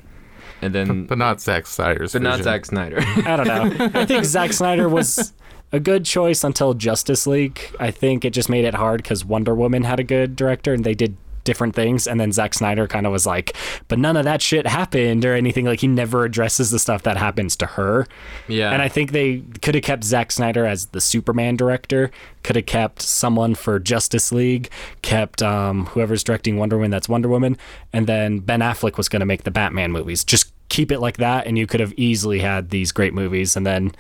and 0.62 0.74
then 0.74 1.06
But 1.08 1.18
not 1.18 1.42
Zack 1.42 1.68
Snyder's. 1.68 2.14
but 2.14 2.22
not 2.22 2.38
vision. 2.38 2.44
Zack 2.46 2.66
Snyder. 2.66 3.00
I 3.26 3.36
don't 3.36 3.48
know. 3.48 3.90
I 4.00 4.06
think 4.06 4.24
Zack 4.26 4.54
Snyder 4.54 4.88
was 4.88 5.34
a 5.74 5.80
good 5.80 6.06
choice 6.06 6.44
until 6.44 6.74
Justice 6.74 7.28
League. 7.28 7.60
I 7.80 7.92
think 7.92 8.24
it 8.24 8.32
just 8.32 8.50
made 8.50 8.64
it 8.66 8.76
hard 8.76 9.04
because 9.04 9.26
Wonder 9.26 9.54
Woman 9.54 9.84
had 9.84 10.00
a 10.00 10.04
good 10.04 10.36
director 10.38 10.74
and 10.74 10.84
they 10.86 10.94
did 10.94 11.18
different 11.44 11.76
things. 11.76 12.08
And 12.08 12.20
then 12.20 12.32
Zack 12.32 12.54
Snyder 12.54 12.88
kind 12.88 13.06
of 13.06 13.12
was 13.12 13.26
like, 13.26 13.56
but 13.88 14.00
none 14.00 14.18
of 14.18 14.26
that 14.26 14.42
shit 14.42 14.68
happened 14.68 15.26
or 15.26 15.34
anything. 15.34 15.66
Like 15.66 15.80
he 15.80 15.88
never 15.88 16.26
addresses 16.26 16.72
the 16.72 16.80
stuff 16.80 17.04
that 17.04 17.18
happens 17.18 17.56
to 17.58 17.66
her. 17.66 18.08
yeah, 18.48 18.72
And 18.72 18.82
I 18.82 18.88
think 18.88 19.12
they 19.12 19.44
could 19.62 19.76
have 19.76 19.84
kept 19.84 20.04
Zack 20.04 20.32
Snyder 20.32 20.66
as 20.66 20.88
the 20.88 21.02
Superman 21.02 21.56
director, 21.56 22.12
could 22.44 22.56
have 22.56 22.66
kept 22.66 23.02
someone 23.02 23.56
for 23.56 23.80
Justice 23.80 24.32
League, 24.32 24.70
kept 25.02 25.42
um, 25.42 25.86
whoever's 25.88 26.24
directing 26.24 26.58
Wonder 26.58 26.78
Woman, 26.78 26.92
that's 26.92 27.10
Wonder 27.10 27.30
Woman, 27.30 27.58
and 27.94 28.08
then 28.08 28.40
Ben 28.40 28.62
Affleck 28.62 28.98
was 28.98 29.10
going 29.10 29.20
to 29.20 29.26
make 29.26 29.44
the 29.44 29.52
Batman 29.52 29.92
movies. 29.92 30.24
Just 30.24 30.52
keep 30.70 30.92
it 30.92 31.00
like 31.00 31.18
that, 31.18 31.48
and 31.48 31.58
you 31.58 31.68
could 31.68 31.80
have 31.80 31.94
easily 31.98 32.40
had 32.40 32.70
these 32.70 32.92
great 32.92 33.14
movies. 33.14 33.56
And 33.56 33.66
then 33.66 33.92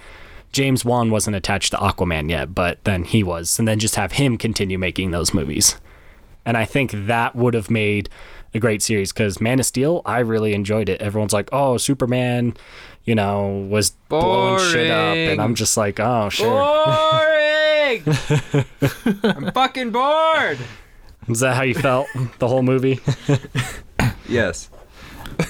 James 0.51 0.84
Wan 0.84 1.12
wasn't 1.12 1.36
attached 1.36 1.71
to 1.71 1.77
Aquaman 1.77 2.30
yet, 2.30 2.56
but 2.56 2.84
then 2.84 3.04
he 3.04 3.23
was. 3.23 3.60
And 3.60 3.67
then 3.67 3.80
just 3.80 3.95
have 3.95 4.13
him 4.13 4.38
continue 4.38 4.77
making 4.77 5.12
those 5.12 5.34
movies. 5.34 5.75
And 6.45 6.58
I 6.58 6.65
think 6.65 6.91
that 6.91 7.36
would 7.36 7.54
have 7.54 7.69
made 7.69 8.10
a 8.54 8.60
great 8.60 8.82
series 8.82 9.13
because 9.13 9.39
Man 9.39 9.60
of 9.60 9.65
Steel, 9.65 10.01
I 10.06 10.19
really 10.19 10.54
enjoyed 10.54 10.89
it. 10.89 11.01
Everyone's 11.01 11.34
like, 11.34 11.49
oh, 11.51 11.77
Superman, 11.77 12.56
you 13.06 13.15
know, 13.15 13.67
was 13.69 13.91
blowing 14.10 14.60
shit 14.71 14.91
up. 14.91 15.15
And 15.15 15.41
I'm 15.41 15.56
just 15.56 15.77
like, 15.77 15.99
oh, 15.99 16.30
sure. 16.30 16.49
boring. 16.49 18.04
I'm 19.23 19.51
fucking 19.51 19.91
bored. 19.91 20.58
Is 21.27 21.39
that 21.41 21.56
how 21.56 21.63
you 21.63 21.75
felt 21.75 22.08
the 22.39 22.47
whole 22.47 22.63
movie? 22.63 22.99
Yes. 24.27 24.69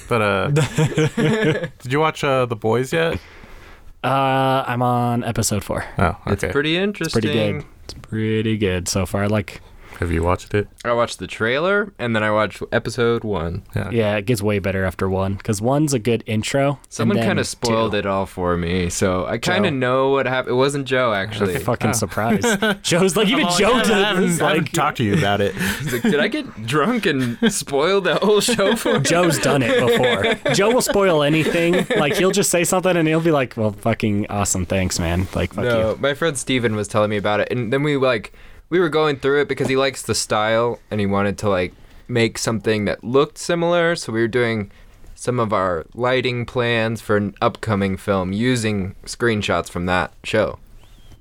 But 0.08 0.22
uh, 0.22 0.48
did 1.78 1.92
you 1.92 2.00
watch 2.00 2.24
uh, 2.24 2.46
The 2.46 2.56
Boys 2.56 2.92
yet? 2.92 3.18
Uh, 4.02 4.64
I'm 4.66 4.82
on 4.82 5.22
episode 5.22 5.62
four. 5.62 5.84
Oh, 5.98 6.16
okay. 6.26 6.48
It's 6.48 6.52
pretty 6.52 6.76
interesting. 6.76 7.22
Pretty 7.22 7.32
good. 7.32 7.64
It's 7.84 7.94
pretty 7.94 8.56
good 8.58 8.88
so 8.88 9.06
far. 9.06 9.28
Like, 9.28 9.60
Have 10.02 10.10
you 10.10 10.24
watched 10.24 10.52
it? 10.52 10.66
I 10.84 10.92
watched 10.94 11.20
the 11.20 11.28
trailer 11.28 11.92
and 11.96 12.16
then 12.16 12.24
I 12.24 12.32
watched 12.32 12.60
episode 12.72 13.22
one. 13.22 13.62
yeah, 13.76 13.88
yeah 13.90 14.16
it 14.16 14.26
gets 14.26 14.42
way 14.42 14.58
better 14.58 14.84
after 14.84 15.08
one 15.08 15.34
because 15.34 15.62
one's 15.62 15.94
a 15.94 16.00
good 16.00 16.24
intro. 16.26 16.80
Someone 16.88 17.18
kind 17.18 17.38
of 17.38 17.46
spoiled 17.46 17.92
two. 17.92 17.98
it 17.98 18.06
all 18.06 18.26
for 18.26 18.56
me, 18.56 18.90
so 18.90 19.24
I 19.26 19.38
kind 19.38 19.64
of 19.64 19.72
know 19.72 20.08
what 20.10 20.26
happened. 20.26 20.54
It 20.54 20.56
wasn't 20.56 20.86
Joe 20.88 21.12
actually. 21.12 21.56
Fucking 21.60 21.90
Oh. 21.90 21.92
surprised. 21.92 22.46
Joe's 22.82 23.14
like, 23.16 23.28
even 23.28 23.46
oh, 23.48 23.56
Joe 23.56 23.80
does. 23.82 24.40
Like, 24.40 24.72
talked 24.72 24.96
to 24.96 25.04
you 25.04 25.16
about 25.16 25.40
it. 25.40 25.54
He's 25.80 25.92
like, 25.92 26.02
Did 26.02 26.18
I 26.18 26.26
get 26.26 26.66
drunk 26.66 27.06
and 27.06 27.38
spoil 27.52 28.00
the 28.00 28.16
whole 28.16 28.40
show 28.40 28.74
for 28.82 28.94
you? 28.94 29.00
Joe's 29.00 29.38
done 29.38 29.62
it 29.62 29.78
before. 29.78 30.52
Joe 30.52 30.72
will 30.74 30.82
spoil 30.82 31.22
anything. 31.22 31.86
Like 31.96 32.14
he'll 32.16 32.32
just 32.32 32.50
say 32.50 32.64
something 32.64 32.96
and 32.96 33.06
he'll 33.06 33.20
be 33.20 33.30
like, 33.30 33.56
"Well, 33.56 33.70
fucking 33.70 34.26
awesome, 34.30 34.66
thanks, 34.66 34.98
man." 34.98 35.28
Like, 35.34 35.54
fuck 35.54 35.64
No, 35.64 35.90
you. 35.90 35.96
my 35.98 36.14
friend 36.14 36.36
Steven 36.36 36.74
was 36.74 36.88
telling 36.88 37.10
me 37.10 37.16
about 37.18 37.38
it, 37.38 37.48
and 37.52 37.72
then 37.72 37.84
we 37.84 37.96
like 37.96 38.32
we 38.72 38.80
were 38.80 38.88
going 38.88 39.16
through 39.16 39.42
it 39.42 39.48
because 39.48 39.68
he 39.68 39.76
likes 39.76 40.00
the 40.00 40.14
style 40.14 40.80
and 40.90 40.98
he 40.98 41.04
wanted 41.04 41.36
to 41.36 41.48
like 41.50 41.74
make 42.08 42.38
something 42.38 42.86
that 42.86 43.04
looked 43.04 43.36
similar. 43.36 43.94
So 43.94 44.14
we 44.14 44.22
were 44.22 44.28
doing 44.28 44.72
some 45.14 45.38
of 45.38 45.52
our 45.52 45.84
lighting 45.92 46.46
plans 46.46 47.02
for 47.02 47.18
an 47.18 47.34
upcoming 47.42 47.98
film 47.98 48.32
using 48.32 48.94
screenshots 49.04 49.68
from 49.68 49.84
that 49.86 50.14
show. 50.24 50.58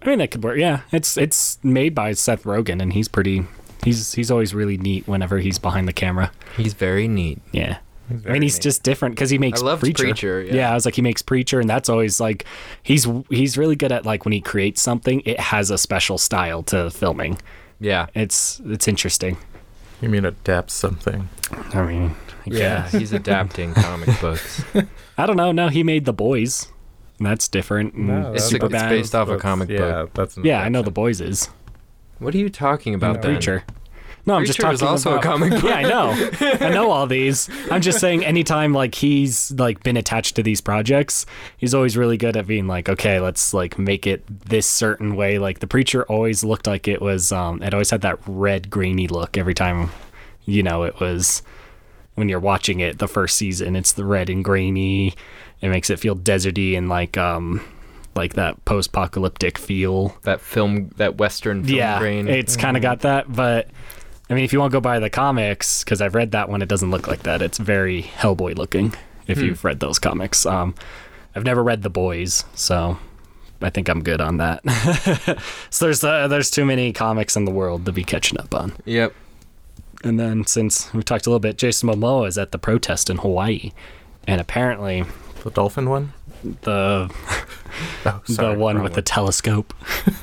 I 0.01 0.07
mean, 0.07 0.19
that 0.19 0.31
could 0.31 0.45
work. 0.45 0.57
Yeah, 0.57 0.83
it's 0.93 1.17
it's 1.17 1.59
made 1.61 1.93
by 1.93 2.13
Seth 2.13 2.45
Rogen, 2.45 2.81
and 2.81 2.93
he's 2.93 3.09
pretty. 3.09 3.45
He's 3.83 4.13
he's 4.13 4.31
always 4.31 4.55
really 4.55 4.77
neat 4.77 5.05
whenever 5.05 5.39
he's 5.39 5.59
behind 5.59 5.89
the 5.89 5.93
camera. 5.93 6.31
He's 6.55 6.73
very 6.73 7.09
neat. 7.09 7.41
Yeah. 7.51 7.79
I 8.11 8.17
very 8.17 8.33
mean, 8.33 8.41
he's 8.43 8.55
neat. 8.55 8.63
just 8.63 8.83
different 8.83 9.15
because 9.15 9.29
he 9.29 9.37
makes 9.37 9.61
I 9.61 9.65
loved 9.65 9.81
Preacher. 9.81 10.03
Preacher, 10.03 10.41
yeah. 10.43 10.71
I 10.71 10.73
was 10.73 10.85
like, 10.85 10.95
he 10.95 11.01
makes 11.01 11.21
Preacher, 11.21 11.59
and 11.59 11.69
that's 11.69 11.89
always 11.89 12.19
like, 12.19 12.45
he's 12.83 13.07
he's 13.29 13.57
really 13.57 13.75
good 13.75 13.91
at 13.91 14.05
like 14.05 14.25
when 14.25 14.31
he 14.31 14.41
creates 14.41 14.81
something, 14.81 15.21
it 15.25 15.39
has 15.39 15.69
a 15.71 15.77
special 15.77 16.17
style 16.17 16.63
to 16.63 16.89
filming. 16.91 17.37
Yeah. 17.79 18.07
It's 18.13 18.61
it's 18.65 18.87
interesting. 18.87 19.37
You 20.01 20.09
mean 20.09 20.25
adapt 20.25 20.71
something? 20.71 21.29
I 21.73 21.85
mean, 21.85 22.09
I 22.11 22.13
Yeah, 22.45 22.57
guess. 22.83 22.91
he's 22.93 23.13
adapting 23.13 23.73
comic 23.73 24.09
books. 24.21 24.63
I 25.17 25.25
don't 25.25 25.37
know. 25.37 25.51
No, 25.51 25.67
he 25.69 25.83
made 25.83 26.05
The 26.05 26.13
Boys. 26.13 26.67
That's 27.19 27.47
different. 27.47 27.93
and 27.93 28.07
No, 28.07 28.33
It's, 28.33 28.45
super 28.45 28.65
it's 28.65 28.73
bad. 28.73 28.89
based 28.89 29.13
off 29.13 29.29
a 29.29 29.37
comic 29.37 29.69
yeah, 29.69 29.77
book. 30.03 30.13
that's 30.15 30.37
yeah, 30.39 30.61
I 30.61 30.69
know 30.69 30.79
The 30.81 30.89
adaptation. 30.89 30.93
Boys 30.93 31.21
is 31.21 31.49
What 32.17 32.33
are 32.33 32.39
you 32.39 32.49
talking 32.49 32.95
about 32.95 33.17
No. 33.17 33.33
then? 33.33 33.61
Preacher. 34.23 34.31
No, 34.31 34.35
I'm 34.35 34.45
just 34.45 34.59
Preacher 34.59 34.77
talking 34.77 34.97
is 34.97 35.05
also 35.05 35.09
a 35.09 35.13
about, 35.13 35.23
comic 35.23 35.51
book. 35.51 35.63
Yeah, 35.71 35.75
I 35.75 35.81
know. 35.83 36.29
I 36.67 36.69
know 36.69 36.91
all 36.91 37.07
these. 37.07 37.49
I'm 37.69 37.81
just 37.81 37.99
saying 37.99 38.23
anytime 38.25 38.73
like 38.73 38.95
he's 38.95 39.51
like 39.51 39.83
been 39.83 39.97
attached 39.97 40.35
to 40.35 40.43
these 40.43 40.61
projects, 40.61 41.25
he's 41.57 41.73
always 41.73 41.97
really 41.97 42.17
good 42.17 42.37
at 42.37 42.47
being 42.47 42.67
like, 42.67 42.89
okay, 42.89 43.19
let's 43.19 43.53
like 43.53 43.77
make 43.79 44.05
it 44.07 44.23
this 44.27 44.67
certain 44.67 45.15
way. 45.15 45.39
Like 45.39 45.59
the 45.59 45.67
preacher 45.67 46.03
always 46.03 46.43
looked 46.43 46.67
like 46.67 46.87
it 46.87 47.01
was 47.01 47.31
um 47.31 47.61
it 47.63 47.73
always 47.73 47.89
had 47.89 48.01
that 48.01 48.19
red 48.27 48.69
grainy 48.69 49.07
look 49.07 49.37
every 49.37 49.53
time 49.53 49.89
you 50.45 50.63
know 50.63 50.83
it 50.83 50.99
was 50.99 51.41
when 52.15 52.27
you're 52.27 52.39
watching 52.39 52.79
it 52.81 52.99
the 52.99 53.07
first 53.07 53.37
season, 53.37 53.75
it's 53.75 53.93
the 53.93 54.05
red 54.05 54.29
and 54.29 54.43
grainy. 54.43 55.13
It 55.61 55.69
makes 55.69 55.89
it 55.89 55.99
feel 55.99 56.15
deserty 56.15 56.77
and 56.77 56.89
like 56.89 57.17
um 57.17 57.61
like 58.15 58.33
that 58.33 58.63
post-apocalyptic 58.65 59.57
feel 59.57 60.17
That 60.23 60.41
film, 60.41 60.89
that 60.97 61.17
Western 61.17 61.63
film 61.63 61.77
yeah, 61.77 61.97
grain. 61.99 62.27
it's 62.27 62.57
kind 62.57 62.75
of 62.75 62.83
got 62.83 62.99
that. 63.01 63.31
But 63.33 63.69
I 64.31 64.33
mean, 64.33 64.45
if 64.45 64.53
you 64.53 64.59
want 64.59 64.71
to 64.71 64.75
go 64.77 64.79
by 64.81 64.97
the 64.99 65.09
comics, 65.09 65.83
because 65.83 66.01
I've 66.01 66.15
read 66.15 66.31
that 66.31 66.47
one, 66.47 66.61
it 66.61 66.69
doesn't 66.69 66.89
look 66.89 67.05
like 67.05 67.23
that. 67.23 67.41
It's 67.41 67.57
very 67.57 68.03
Hellboy 68.03 68.57
looking. 68.57 68.95
If 69.27 69.39
you've 69.39 69.63
read 69.65 69.81
those 69.81 69.99
comics, 69.99 70.45
um, 70.45 70.73
I've 71.35 71.43
never 71.43 71.61
read 71.61 71.83
the 71.83 71.89
boys, 71.89 72.45
so 72.55 72.97
I 73.61 73.69
think 73.69 73.89
I'm 73.89 74.01
good 74.03 74.21
on 74.21 74.37
that. 74.37 74.63
so 75.69 75.85
there's 75.85 76.03
uh, 76.03 76.27
there's 76.29 76.49
too 76.49 76.65
many 76.65 76.93
comics 76.93 77.35
in 77.35 77.43
the 77.45 77.51
world 77.51 77.85
to 77.85 77.91
be 77.91 78.03
catching 78.05 78.39
up 78.39 78.53
on. 78.55 78.73
Yep. 78.85 79.13
And 80.03 80.19
then 80.19 80.45
since 80.45 80.93
we 80.93 81.03
talked 81.03 81.27
a 81.27 81.29
little 81.29 81.39
bit, 81.39 81.57
Jason 81.57 81.89
Momoa 81.89 82.27
is 82.27 82.37
at 82.37 82.51
the 82.51 82.57
protest 82.57 83.09
in 83.09 83.17
Hawaii, 83.17 83.71
and 84.27 84.39
apparently 84.39 85.03
The 85.43 85.51
dolphin 85.51 85.89
one? 85.89 86.13
the 86.61 87.13
Oh, 88.05 88.21
sorry, 88.25 88.55
the 88.55 88.59
one 88.59 88.81
with 88.81 88.93
the 88.93 89.01
telescope. 89.01 89.73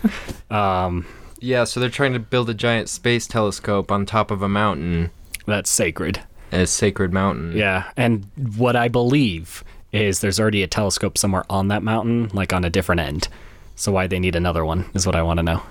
um, 0.50 1.06
Yeah, 1.40 1.64
so 1.64 1.80
they're 1.80 1.88
trying 1.90 2.12
to 2.14 2.18
build 2.18 2.50
a 2.50 2.54
giant 2.54 2.88
space 2.88 3.26
telescope 3.26 3.90
on 3.92 4.06
top 4.06 4.30
of 4.30 4.42
a 4.42 4.48
mountain, 4.48 5.10
that's 5.46 5.70
sacred. 5.70 6.20
a 6.52 6.66
sacred 6.66 7.12
mountain. 7.12 7.56
Yeah, 7.56 7.90
and 7.96 8.26
what 8.56 8.74
I 8.76 8.88
believe 8.88 9.62
is 9.92 10.20
there's 10.20 10.38
already 10.40 10.62
a 10.62 10.66
telescope 10.66 11.16
somewhere 11.16 11.44
on 11.48 11.68
that 11.68 11.82
mountain, 11.82 12.28
like 12.34 12.52
on 12.52 12.64
a 12.64 12.70
different 12.70 13.00
end. 13.00 13.28
So 13.76 13.92
why 13.92 14.06
they 14.06 14.18
need 14.18 14.34
another 14.36 14.64
one 14.64 14.86
is 14.94 15.06
what 15.06 15.14
I 15.14 15.22
want 15.22 15.38
to 15.38 15.42
know. 15.42 15.62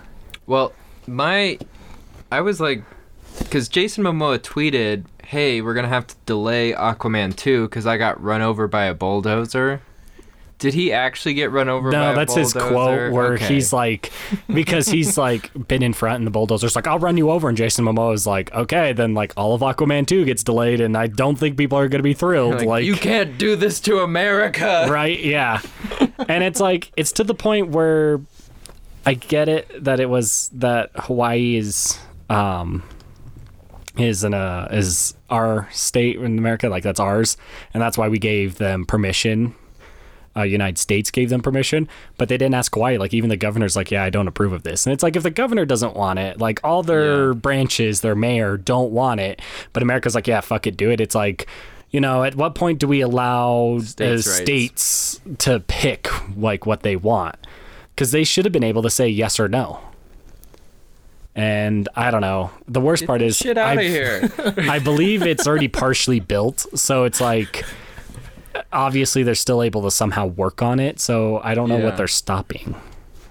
Well, 0.46 0.72
my, 1.08 1.60
I 2.32 2.42
was 2.42 2.60
like, 2.60 2.84
because 3.40 3.68
Jason 3.68 4.04
Momoa 4.06 4.40
tweeted, 4.40 5.04
"Hey, 5.26 5.62
we're 5.62 5.74
gonna 5.74 5.90
have 5.90 6.08
to 6.08 6.16
delay 6.26 6.72
Aquaman 6.74 7.36
2 7.36 7.68
because 7.68 7.86
I 7.86 7.98
got 7.98 8.22
run 8.24 8.42
over 8.42 8.68
by 8.68 8.86
a 8.86 8.94
bulldozer." 8.94 9.82
Did 10.60 10.74
he 10.74 10.91
actually 10.91 11.36
get 11.36 11.52
run 11.52 11.70
over 11.70 11.91
by 11.91 11.98
No, 11.98 12.15
that's 12.15 12.34
his 12.34 12.52
quote 12.54 13.12
where 13.12 13.34
Okay. 13.34 13.46
he's 13.46 13.72
like, 13.72 14.12
because 14.52 14.88
he's 14.88 15.15
like 15.17 15.52
been 15.67 15.84
in 15.84 15.93
front 15.93 16.17
and 16.17 16.26
the 16.26 16.32
bulldozer's 16.32 16.76
like, 16.76 16.88
I'll 16.88 16.98
run 16.98 17.15
you 17.15 17.30
over. 17.30 17.48
And 17.48 17.56
Jason 17.58 17.86
Momoa 17.86 18.13
is 18.15 18.26
like, 18.26 18.52
okay, 18.56 18.91
then 18.93 19.13
like 19.13 19.34
all 19.38 19.54
of 19.54 19.62
Aquaman 19.62 20.08
2 20.08 20.26
gets 20.26 20.43
delayed 20.43 20.82
and 20.82 20.98
I 20.98 21.08
don't 21.08 21.36
think 21.38 21.58
people 21.58 21.78
are 21.78 21.88
going 21.88 22.00
to 22.00 22.04
be 22.04 22.15
thrilled. 22.15 22.56
like, 22.56 22.65
Like, 22.67 22.86
you 22.86 22.96
can't 22.96 23.38
do 23.38 23.56
this 23.56 23.80
to 23.82 24.00
America. 24.00 24.88
right? 24.89 25.20
Yeah. 25.20 25.62
and 26.28 26.43
it's 26.43 26.60
like, 26.60 26.91
it's 26.98 27.12
to 27.13 27.24
the 27.24 27.36
point 27.36 27.70
where 27.70 28.20
I 29.06 29.13
get 29.13 29.48
it 29.50 29.84
that 29.84 30.00
it 30.00 30.10
was 30.10 30.50
that 30.54 30.89
Hawaii 30.96 31.56
is, 31.56 32.00
um, 32.32 32.82
is 33.96 34.24
in 34.24 34.34
a 34.34 34.67
is 34.72 35.15
our 35.30 35.67
state 35.72 36.17
in 36.17 36.38
America, 36.38 36.67
like 36.70 36.84
that's 36.84 37.00
ours, 37.00 37.38
and 37.74 37.82
that's 37.82 37.98
why 37.98 38.08
we 38.10 38.20
gave 38.20 38.56
them 38.58 38.86
permission. 38.86 39.56
Uh, 40.38 40.43
United 40.43 40.78
States 40.78 41.10
gave 41.10 41.30
them 41.30 41.41
permission, 41.41 41.88
but 42.17 42.30
they 42.30 42.38
didn't 42.38 42.54
ask 42.56 42.73
Hawaii. 42.73 42.97
Like 42.97 43.13
even 43.13 43.30
the 43.30 43.38
governor's 43.38 43.76
like, 43.76 43.89
yeah, 43.89 44.04
I 44.04 44.10
don't 44.12 44.28
approve 44.28 44.54
of 44.54 44.63
this. 44.63 44.86
And 44.86 44.93
it's 44.93 45.02
like 45.02 45.15
if 45.15 45.23
the 45.23 45.32
governor 45.32 45.65
doesn't 45.65 45.95
want 45.95 46.19
it, 46.19 46.39
like 46.39 46.60
all 46.63 46.84
their 46.84 47.30
Yeah. 47.30 47.34
branches, 47.34 48.02
their 48.02 48.15
mayor 48.15 48.58
don't 48.58 48.91
want 48.91 49.19
it, 49.19 49.41
but 49.73 49.82
America's 49.82 50.13
like, 50.15 50.28
yeah, 50.28 50.41
fuck 50.41 50.67
it, 50.67 50.78
do 50.78 50.91
it. 50.91 51.02
It's 51.02 51.15
like, 51.15 51.47
you 51.89 52.00
know, 52.02 52.23
at 52.23 52.36
what 52.36 52.54
point 52.54 52.80
do 52.80 52.88
we 52.88 53.02
allow 53.02 53.80
States' 53.80 54.28
uh, 54.28 54.32
states 54.32 55.21
to 55.39 55.60
pick 55.62 56.10
like 56.38 56.65
what 56.65 56.84
they 56.84 56.95
want? 56.95 57.36
Because 57.95 58.12
they 58.12 58.23
should 58.23 58.45
have 58.45 58.52
been 58.52 58.63
able 58.63 58.84
to 58.84 58.89
say 58.89 59.08
yes 59.10 59.39
or 59.39 59.47
no. 59.47 59.80
And 61.36 61.88
I 61.95 62.10
don't 62.10 62.21
know. 62.21 62.50
The 62.67 62.82
worst 62.82 63.06
part 63.06 63.21
is 63.21 63.38
Shit 63.38 63.58
out 63.58 63.78
of 63.78 63.84
here. 63.84 64.30
I 64.58 64.80
believe 64.80 65.21
it's 65.23 65.45
already 65.47 65.67
partially 65.84 66.19
built, 66.19 66.65
so 66.76 67.04
it's 67.04 67.21
like 67.21 67.63
obviously 68.74 69.24
they're 69.24 69.36
still 69.36 69.62
able 69.63 69.84
to 69.84 69.91
somehow 69.91 70.26
work 70.28 70.62
on 70.62 70.80
it. 70.80 71.00
So 71.00 71.39
I 71.43 71.54
don't 71.56 71.70
know 71.70 71.78
Yeah. 71.78 71.86
what 71.86 71.98
they're 71.98 72.08
stopping. 72.08 72.76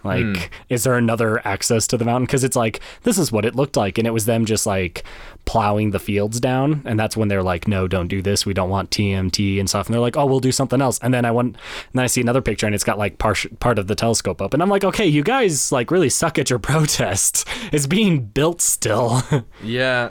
Like, 0.05 0.25
hmm. 0.25 0.43
is 0.69 0.85
there 0.85 0.95
another 0.97 1.45
access 1.45 1.89
to 1.89 1.97
the 1.97 2.05
mountain? 2.05 2.27
Because 2.27 2.45
it's 2.45 2.55
like 2.55 2.79
this 3.03 3.19
is 3.19 3.33
what 3.33 3.45
it 3.45 3.57
looked 3.57 3.77
like, 3.77 3.99
and 3.99 4.07
it 4.07 4.13
was 4.13 4.25
them 4.25 4.45
just 4.45 4.65
like 4.65 5.03
plowing 5.47 5.91
the 5.91 5.99
fields 5.99 6.39
down, 6.39 6.83
and 6.85 6.97
that's 6.99 7.17
when 7.17 7.27
they're 7.27 7.43
like, 7.43 7.67
"No, 7.67 7.89
don't 7.89 8.07
do 8.07 8.23
this. 8.23 8.47
We 8.47 8.55
don't 8.55 8.71
want 8.71 8.91
TMT 8.93 9.59
and 9.59 9.69
stuff." 9.69 9.87
And 9.89 9.95
they're 9.95 10.01
like, 10.01 10.17
"Oh, 10.17 10.25
we'll 10.25 10.39
do 10.39 10.53
something 10.53 10.81
else." 10.81 11.01
And 11.03 11.13
then 11.13 11.25
I 11.25 11.33
went, 11.33 11.55
and 11.57 11.93
then 11.95 12.05
I 12.05 12.07
see 12.07 12.21
another 12.21 12.41
picture, 12.41 12.67
and 12.67 12.75
it's 12.75 12.85
got 12.85 12.99
like 12.99 13.19
part 13.19 13.45
part 13.59 13.81
of 13.81 13.89
the 13.89 13.97
telescope 13.97 14.41
up, 14.41 14.55
and 14.55 14.63
I'm 14.63 14.69
like, 14.69 14.85
"Okay, 14.85 15.07
you 15.07 15.25
guys 15.25 15.73
like 15.73 15.91
really 15.91 16.09
suck 16.11 16.39
at 16.39 16.51
your 16.51 16.59
protest. 16.71 17.45
It's 17.73 17.89
being 17.89 18.27
built 18.27 18.61
still." 18.63 19.23
yeah, 19.61 20.11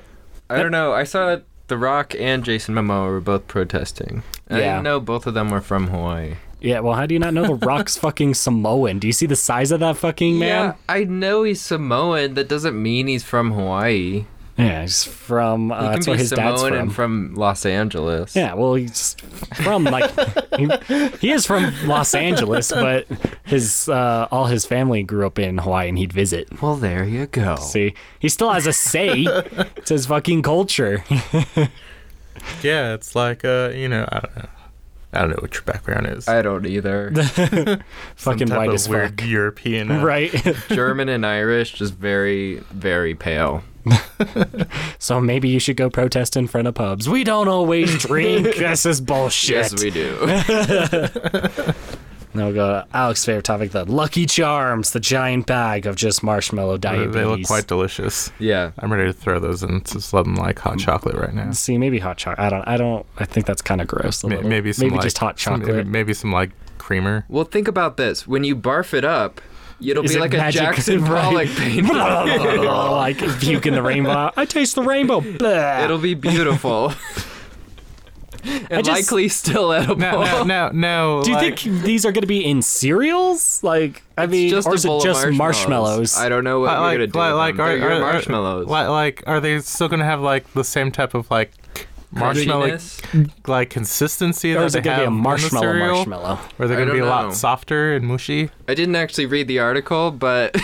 I 0.50 0.62
don't 0.62 0.72
know. 0.72 0.92
I 0.92 1.06
saw 1.06 1.38
The 1.68 1.78
Rock 1.78 2.14
and 2.20 2.44
Jason 2.44 2.76
Momoa 2.76 3.08
were 3.10 3.22
both 3.22 3.48
protesting. 3.48 4.22
I 4.50 4.60
Yeah. 4.60 4.66
didn't 4.74 4.84
know 4.84 5.00
both 5.00 5.26
of 5.26 5.34
them 5.34 5.50
were 5.50 5.62
from 5.62 5.88
Hawaii. 5.88 6.36
Yeah, 6.62 6.80
well, 6.80 6.94
how 6.94 7.06
do 7.06 7.14
you 7.14 7.20
not 7.20 7.34
know 7.34 7.46
the 7.58 7.66
Rock's 7.66 7.98
fucking 8.06 8.34
Samoan? 8.36 9.00
Do 9.00 9.08
you 9.08 9.14
see 9.14 9.26
the 9.26 9.36
size 9.36 9.72
of 9.72 9.80
that 9.82 9.98
fucking 9.98 10.38
man? 10.40 10.48
Yeah, 10.48 10.74
I 10.88 11.04
know 11.04 11.44
he's 11.44 11.62
Samoan. 11.62 12.36
That 12.36 12.48
doesn't 12.50 12.82
mean 12.82 13.08
he's 13.08 13.24
from 13.24 13.52
Hawaii. 13.52 14.26
Yeah, 14.58 14.82
he's 14.84 15.04
from. 15.04 15.72
Uh, 15.72 15.82
He 15.82 15.88
that's 15.96 16.08
where 16.08 16.16
be 16.16 16.22
his 16.22 16.30
dad's 16.30 16.62
from. 16.64 16.74
and 16.74 16.94
from 16.96 17.34
Los 17.36 17.66
Angeles. 17.66 18.36
yeah, 18.36 18.54
well, 18.54 18.76
he's 18.76 19.16
from 19.64 19.84
like 19.84 20.10
he, 20.58 20.70
he 21.20 21.32
is 21.32 21.46
from 21.46 21.74
Los 21.86 22.16
Angeles, 22.16 22.72
but 22.72 23.06
his 23.44 23.90
uh, 23.90 24.28
all 24.32 24.46
his 24.46 24.66
family 24.66 25.04
grew 25.04 25.28
up 25.28 25.40
in 25.40 25.58
Hawaii, 25.58 25.90
and 25.90 25.98
he'd 25.98 26.14
visit. 26.14 26.62
Well, 26.62 26.76
there 26.78 27.04
you 27.04 27.26
go. 27.28 27.58
See, 27.58 27.96
he 28.20 28.30
still 28.30 28.52
has 28.52 28.66
a 28.66 28.72
say 28.74 29.26
to 29.26 29.68
his 29.88 30.06
fucking 30.06 30.42
culture. 30.44 31.04
Yeah, 32.62 32.94
it's 32.94 33.16
like 33.16 33.44
uh, 33.46 33.72
you 33.74 33.88
know, 33.88 34.06
I 34.12 34.20
don't 34.20 34.36
know. 34.36 34.50
I 35.14 35.20
don't 35.22 35.30
know 35.30 35.38
what 35.40 35.54
your 35.54 35.64
background 35.64 36.08
is. 36.08 36.28
I 36.28 36.42
don't 36.42 36.66
either. 36.66 37.12
Fucking 38.18 38.50
white 38.50 38.70
as 38.74 38.90
weird 38.90 39.22
fuck. 39.22 39.26
European. 39.28 39.90
uh, 39.90 40.04
Right. 40.04 40.30
German 40.68 41.08
and 41.08 41.26
Irish, 41.26 41.72
just 41.74 41.94
very, 41.94 42.56
very 42.72 43.16
pale. 43.16 43.64
so 45.00 45.20
maybe 45.20 45.50
you 45.50 45.60
should 45.60 45.78
go 45.78 45.90
protest 45.90 46.36
in 46.38 46.48
front 46.48 46.68
of 46.68 46.76
pubs. 46.76 47.08
We 47.10 47.24
don't 47.24 47.48
always 47.48 47.98
drink. 48.06 48.56
this 48.56 48.86
is 48.86 49.02
bullshit. 49.02 49.72
Yes, 49.72 49.84
we 49.84 49.90
do. 49.92 50.18
Now 52.36 52.48
we'll 52.48 52.54
go 52.54 52.68
to 52.68 52.88
Alex's 52.94 53.24
favorite 53.26 53.46
topic, 53.46 53.72
the 53.72 53.86
Lucky 53.86 54.26
Charms, 54.26 54.92
the 54.92 55.00
giant 55.00 55.46
bag 55.46 55.86
of 55.86 55.96
just 55.96 56.22
marshmallow 56.22 56.74
They- 56.76 56.90
diabetes. 56.90 57.14
They 57.14 57.24
look 57.24 57.44
quite 57.44 57.68
delicious. 57.68 58.30
yeah. 58.40 58.72
I'm 58.78 58.92
ready 58.92 59.06
to 59.06 59.14
throw 59.14 59.40
those 59.40 59.64
in. 59.64 59.82
Just 59.86 60.14
love 60.14 60.26
them 60.26 60.36
like 60.36 60.60
hot 60.60 60.74
mm. 60.76 60.82
chocolate 60.82 61.16
right 61.16 61.34
now. 61.34 61.52
See, 61.52 61.78
maybe 61.78 61.98
hot 62.00 62.18
chocolate. 62.18 62.46
I 62.46 62.50
don't. 62.50 62.68
I 62.68 62.76
don't. 62.76 63.06
I 63.18 63.24
think 63.24 63.46
that's 63.46 63.62
kind 63.62 63.80
of 63.80 63.88
gross. 63.88 64.22
A 64.26 64.28
May- 64.28 64.42
Maybe 64.42 64.74
some 64.74 64.88
maybe 64.88 64.96
like, 64.98 65.04
just 65.04 65.18
hot 65.18 65.40
some- 65.40 65.62
chocolate. 65.62 65.88
maybe 65.88 66.14
some 66.14 66.34
like 66.34 66.52
creamer. 66.78 67.24
Well, 67.30 67.46
think 67.46 67.70
about 67.70 67.96
this. 67.96 68.28
When 68.28 68.44
you 68.44 68.54
barf 68.56 68.94
it 68.94 69.06
up, 69.06 69.40
it'll 69.82 70.04
Is 70.06 70.12
be 70.12 70.18
it 70.18 70.22
like 70.22 70.34
a 70.34 70.38
magic? 70.38 70.62
Jackson 70.62 71.04
Right. 71.06 71.22
Pollock 71.24 71.50
painting. 71.50 71.88
like 71.96 73.18
puke 73.40 73.66
in 73.66 73.74
the 73.74 73.82
rainbow. 73.84 74.32
I 74.36 74.46
taste 74.46 74.76
the 74.76 74.84
rainbow. 74.84 75.22
Blah. 75.22 75.84
It'll 75.84 75.98
be 75.98 76.14
beautiful. 76.14 76.94
and 78.70 78.86
just- 78.86 78.90
likely 79.12 79.28
still 79.28 79.72
edible. 79.74 79.96
No, 79.98 80.24
no, 80.24 80.44
no, 80.44 80.70
no. 80.70 81.24
Do 81.24 81.32
you 81.32 81.36
like, 81.36 81.60
think 81.60 81.82
these 81.84 82.06
are 82.06 82.12
going 82.12 82.22
to 82.22 82.28
be 82.28 82.46
in 82.46 82.62
cereals? 82.62 83.64
Like, 83.64 84.04
I 84.18 84.28
mean, 84.28 84.50
just 84.50 84.68
or 84.68 84.72
a 84.72 84.76
is 84.76 84.86
it 84.86 84.92
of 84.92 85.04
just 85.04 85.28
marshmallows? 85.32 86.18
I 86.18 86.30
don't 86.30 86.44
know 86.44 86.60
what 86.62 86.70
uh, 86.70 86.74
you're 86.74 86.82
like, 86.82 86.98
gonna 86.98 87.08
do. 87.08 87.20
like, 87.20 87.54
with 87.54 87.60
like, 87.60 87.80
them. 87.80 87.88
are, 87.88 87.92
are- 87.92 87.94
are- 87.94 88.14
marshmallows. 88.14 88.68
Like, 88.68 88.88
like, 88.90 89.24
are 89.28 89.40
they 89.40 89.60
still 89.60 89.88
gonna 89.90 90.06
have 90.06 90.22
like 90.22 90.52
the 90.54 90.64
same 90.64 90.92
type 90.92 91.14
of 91.14 91.30
like 91.32 91.52
marshmallow 92.16 92.78
like 93.48 93.70
consistency 93.70 94.54
or 94.54 94.60
that 94.60 94.66
is 94.66 94.74
they 94.74 94.80
it 94.80 94.84
going 94.84 94.98
to 94.98 95.04
be 95.04 95.08
a 95.08 95.12
marshmallow 95.12 95.64
cereal? 95.66 95.96
marshmallow? 95.96 96.40
Or 96.58 96.68
they're 96.68 96.78
gonna 96.78 96.94
be 96.94 97.00
a 97.00 97.06
lot 97.06 97.34
softer 97.36 97.94
and 97.94 98.06
mushy? 98.06 98.50
I 98.68 98.74
didn't 98.74 98.96
actually 98.96 99.26
read 99.26 99.48
the 99.48 99.60
article, 99.60 100.12
but 100.12 100.52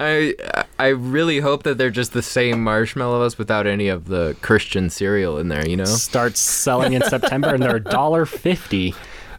I 0.00 0.34
I 0.78 0.88
really 0.88 1.40
hope 1.40 1.62
that 1.62 1.78
they're 1.78 1.90
just 1.90 2.12
the 2.12 2.22
same 2.22 2.62
marshmallows 2.62 3.38
without 3.38 3.66
any 3.66 3.88
of 3.88 4.06
the 4.06 4.36
Christian 4.42 4.90
cereal 4.90 5.38
in 5.38 5.48
there. 5.48 5.66
You 5.68 5.76
know? 5.76 5.84
Starts 5.84 6.40
selling 6.40 6.92
in 6.92 7.02
September, 7.02 7.48
and 7.54 7.62
they're 7.62 7.76
a 7.76 7.80
dollar 7.80 8.26
fifty. 8.26 8.94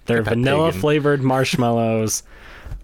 They're 0.05 0.23
vanilla 0.23 0.67
pagan. 0.69 0.81
flavored 0.81 1.21
marshmallows. 1.21 2.23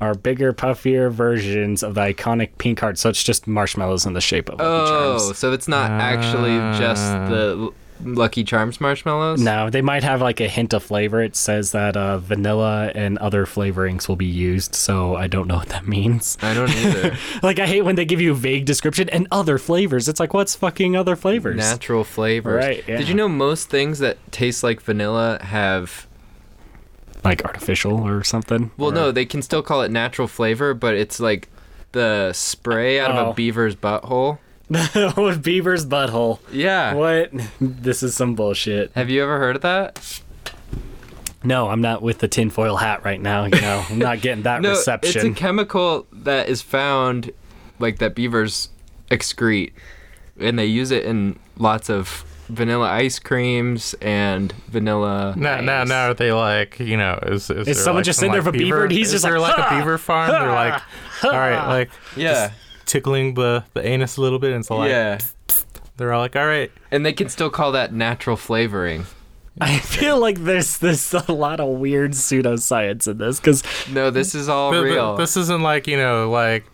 Are 0.02 0.14
bigger, 0.14 0.54
puffier 0.54 1.10
versions 1.10 1.82
of 1.82 1.96
the 1.96 2.02
iconic 2.02 2.58
pink 2.58 2.82
heart. 2.82 2.98
So 2.98 3.10
it's 3.10 3.24
just 3.24 3.48
marshmallows 3.48 4.06
in 4.06 4.14
the 4.14 4.22
shape 4.22 4.50
of 4.50 4.60
Lucky 4.60 4.90
Charms. 4.92 5.22
Oh, 5.24 5.34
so 5.34 5.54
it's 5.54 5.68
not 5.68 5.90
actually 5.90 6.58
just 6.78 7.02
the 7.30 7.72
Lucky 8.04 8.44
Charms 8.44 8.82
marshmallows? 8.82 9.42
No, 9.42 9.70
they 9.70 9.82
might 9.82 10.04
have 10.04 10.22
like 10.22 10.40
a 10.42 10.48
hint 10.48 10.74
of 10.74 10.84
flavor. 10.84 11.22
It 11.22 11.36
says 11.36 11.72
that 11.72 11.96
uh, 11.96 12.18
vanilla 12.18 12.92
and 12.94 13.18
other 13.20 13.46
flavorings 13.46 14.08
will 14.08 14.16
be 14.16 14.26
used, 14.26 14.76
so 14.76 15.16
I 15.16 15.28
don't 15.28 15.48
know 15.48 15.56
what 15.56 15.70
that 15.70 15.88
means. 15.88 16.38
I 16.42 16.54
don't 16.54 16.70
either. 16.70 17.16
Like 17.44 17.60
I 17.60 17.68
hate 17.68 17.84
when 17.84 17.96
they 17.96 18.06
give 18.06 18.22
you 18.22 18.32
a 18.32 18.36
vague 18.36 18.66
description 18.66 19.10
and 19.10 19.28
other 19.32 19.58
flavors. 19.58 20.08
It's 20.10 20.20
like 20.20 20.34
what's 20.34 20.56
fucking 20.56 20.96
other 20.96 21.16
flavors? 21.16 21.58
Natural 21.58 22.04
flavors. 22.04 22.64
Right, 22.64 22.84
yeah. 22.88 22.98
Did 22.98 23.08
you 23.08 23.14
know 23.14 23.28
most 23.28 23.70
things 23.70 24.00
that 24.00 24.18
taste 24.32 24.64
like 24.64 24.82
vanilla 24.82 25.40
have 25.42 26.08
Like 27.26 27.44
artificial 27.44 28.08
or 28.08 28.24
something? 28.24 28.72
Well, 28.78 28.92
Or- 28.92 28.94
no, 28.94 29.12
they 29.12 29.26
can 29.26 29.42
still 29.42 29.62
call 29.64 29.82
it 29.82 29.92
natural 29.92 30.28
flavor, 30.28 30.74
but 30.74 30.94
it's 30.96 31.20
like 31.20 31.50
the 31.92 32.32
spray 32.34 33.00
out 33.00 33.12
of 33.12 33.18
Oh. 33.28 33.32
a 33.32 33.34
beaver's 33.34 33.76
butthole. 33.76 34.38
with 34.70 34.92
oh, 34.96 35.38
Beaver's 35.38 35.86
butthole. 35.86 36.40
Yeah. 36.52 36.94
What? 36.94 37.32
This 37.62 38.02
is 38.04 38.16
some 38.16 38.34
bullshit. 38.36 38.92
Have 38.96 39.10
you 39.10 39.22
ever 39.24 39.38
heard 39.40 39.56
of 39.58 39.62
that? 39.64 40.22
No, 41.44 41.70
I'm 41.70 41.82
not 41.82 42.02
with 42.02 42.18
the 42.20 42.28
tinfoil 42.28 42.78
hat 42.78 43.06
right 43.06 43.22
now. 43.22 43.46
You 43.46 43.62
know, 43.62 43.86
I'm 43.90 44.00
not 44.00 44.22
getting 44.22 44.44
that 44.44 44.64
reception. 44.64 45.22
No, 45.24 45.30
it's 45.30 45.38
a 45.38 45.40
chemical 45.40 46.08
that 46.12 46.50
is 46.50 46.62
found, 46.64 47.32
like 47.78 48.00
that 48.00 48.16
beavers 48.16 48.70
excrete, 49.12 49.74
and 50.40 50.58
they 50.58 50.66
use 50.66 50.90
it 50.90 51.06
in 51.06 51.38
lots 51.58 51.90
of 51.90 52.26
vanilla 52.48 52.90
ice 52.90 53.20
creams 53.20 53.96
and 54.02 54.52
vanilla. 54.68 55.34
Now, 55.38 55.62
now, 55.62 55.82
ice. 55.82 55.88
now, 55.88 56.10
are 56.10 56.14
they 56.14 56.32
like, 56.32 56.80
you 56.80 56.98
know, 56.98 57.20
is, 57.24 57.50
is, 57.50 57.66
there, 57.66 57.74
someone 57.74 57.98
like, 57.98 58.06
just 58.06 58.20
some, 58.20 58.28
in 58.28 58.32
there 58.34 58.42
like, 58.42 58.54
with 58.54 58.56
a 58.56 58.58
beaver 58.64 58.84
and 58.84 58.92
he's 58.92 59.08
is 59.08 59.14
just 59.14 59.24
there 59.24 59.40
like, 59.40 59.58
like 59.58 59.72
a 59.72 59.76
beaver 59.78 59.98
farm? 59.98 60.32
They're 60.32 60.52
like, 60.52 60.82
all 61.24 61.32
right, 61.32 61.68
like 61.68 61.90
Yeah. 62.16 62.52
tickling 62.86 63.34
the, 63.34 63.64
the 63.74 63.86
anus 63.86 64.18
a 64.18 64.22
little 64.22 64.40
bit, 64.40 64.54
and 64.54 64.66
so 64.66 64.78
like 64.78 64.90
yeah. 64.90 65.18
they're 65.98 66.14
all 66.14 66.22
like, 66.22 66.36
all 66.36 66.46
right, 66.46 66.72
And 66.92 67.06
they 67.06 67.14
can 67.14 67.30
still 67.30 67.50
call 67.50 67.72
that 67.74 67.94
natural 67.94 68.38
flavoring. 68.38 69.06
I 69.62 69.80
feel 69.80 70.20
like 70.20 70.40
there's 70.44 70.80
there's 70.80 71.14
a 71.14 71.32
lot 71.32 71.62
of 71.62 71.80
weird 71.80 72.12
pseudoscience 72.12 73.08
in 73.08 73.18
this 73.20 73.40
because 73.40 73.64
No, 73.90 74.10
this 74.12 74.36
is 74.36 74.50
all 74.50 74.72
Th- 74.72 74.84
th- 74.84 74.94
real. 74.94 75.16
this 75.16 75.38
isn't 75.38 75.62
like 75.62 75.88
you 75.88 75.96
know, 75.96 76.30
like 76.30 76.66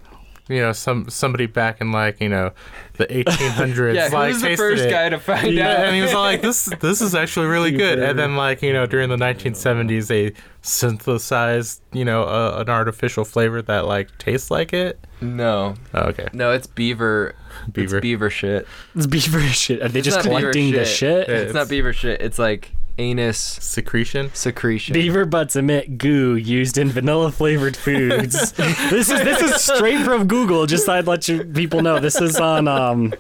you 0.52 0.62
know, 0.62 0.72
some 0.74 1.10
somebody 1.10 1.46
back 1.46 1.82
in 1.82 1.92
like 1.92 2.20
you 2.22 2.30
know, 2.30 2.52
the 2.98 3.06
1800s. 3.08 3.96
yeah, 3.96 4.08
like, 4.12 4.32
who's 4.34 4.42
the 4.42 4.56
first 4.56 4.84
it. 4.84 4.90
guy 4.92 5.10
to 5.10 5.20
find 5.20 5.54
Yeah, 5.54 5.70
out? 5.72 5.86
and 5.86 5.96
he 5.96 6.02
was 6.02 6.14
all 6.14 6.24
like, 6.24 6.42
"This, 6.42 6.66
this 6.80 7.02
is 7.02 7.16
actually 7.16 7.48
really 7.48 7.72
good." 7.86 8.00
And 8.00 8.18
then, 8.20 8.36
like 8.36 8.62
you 8.62 8.74
know, 8.74 8.86
during 8.86 9.10
the 9.10 9.16
1970s, 9.18 10.08
they 10.08 10.34
synthesized, 10.62 11.82
you 11.92 12.06
know, 12.06 12.24
a, 12.24 12.62
an 12.62 12.70
artificial 12.70 13.26
flavor 13.26 13.62
that 13.64 13.86
like 13.86 14.16
tastes 14.18 14.52
like 14.52 14.74
it. 14.74 15.00
no, 15.22 15.76
Oh, 15.94 16.02
okay, 16.10 16.28
no, 16.34 16.52
it's 16.52 16.68
beaver. 16.68 17.36
Beaver. 17.72 17.98
It's 17.98 18.02
beaver 18.02 18.30
shit. 18.30 18.68
it's 18.96 19.08
beaver 19.08 19.40
shit. 19.42 19.82
Are 19.82 19.88
they 19.90 20.00
It's 20.00 20.06
just 20.06 20.18
not 20.18 20.24
beaver 20.26 20.40
collecting 20.40 20.72
the 20.72 20.86
shit? 20.86 21.28
Yeah. 21.28 21.36
It's 21.36 21.54
not 21.54 21.70
beaver 21.70 21.94
shit. 21.94 22.22
It's 22.22 22.40
like 22.40 22.74
anus 23.02 23.38
secretion. 23.40 24.30
secretion. 24.34 24.94
Beaver 24.94 25.26
butts 25.26 25.56
emit 25.56 25.98
goo 25.98 26.36
used 26.36 26.78
in 26.78 26.90
vanilla 26.90 27.32
flavored 27.32 27.76
foods. 27.76 28.52
this 28.54 29.10
is 29.10 29.24
this 29.24 29.42
is 29.42 29.62
straight 29.62 30.02
from 30.06 30.28
Google. 30.28 30.66
Just 30.68 30.88
I'd 30.88 31.08
let 31.08 31.28
you 31.28 31.44
people 31.44 31.82
know. 31.82 32.00
This 32.00 32.22
is 32.22 32.38
on 32.40 32.68
um 32.68 33.14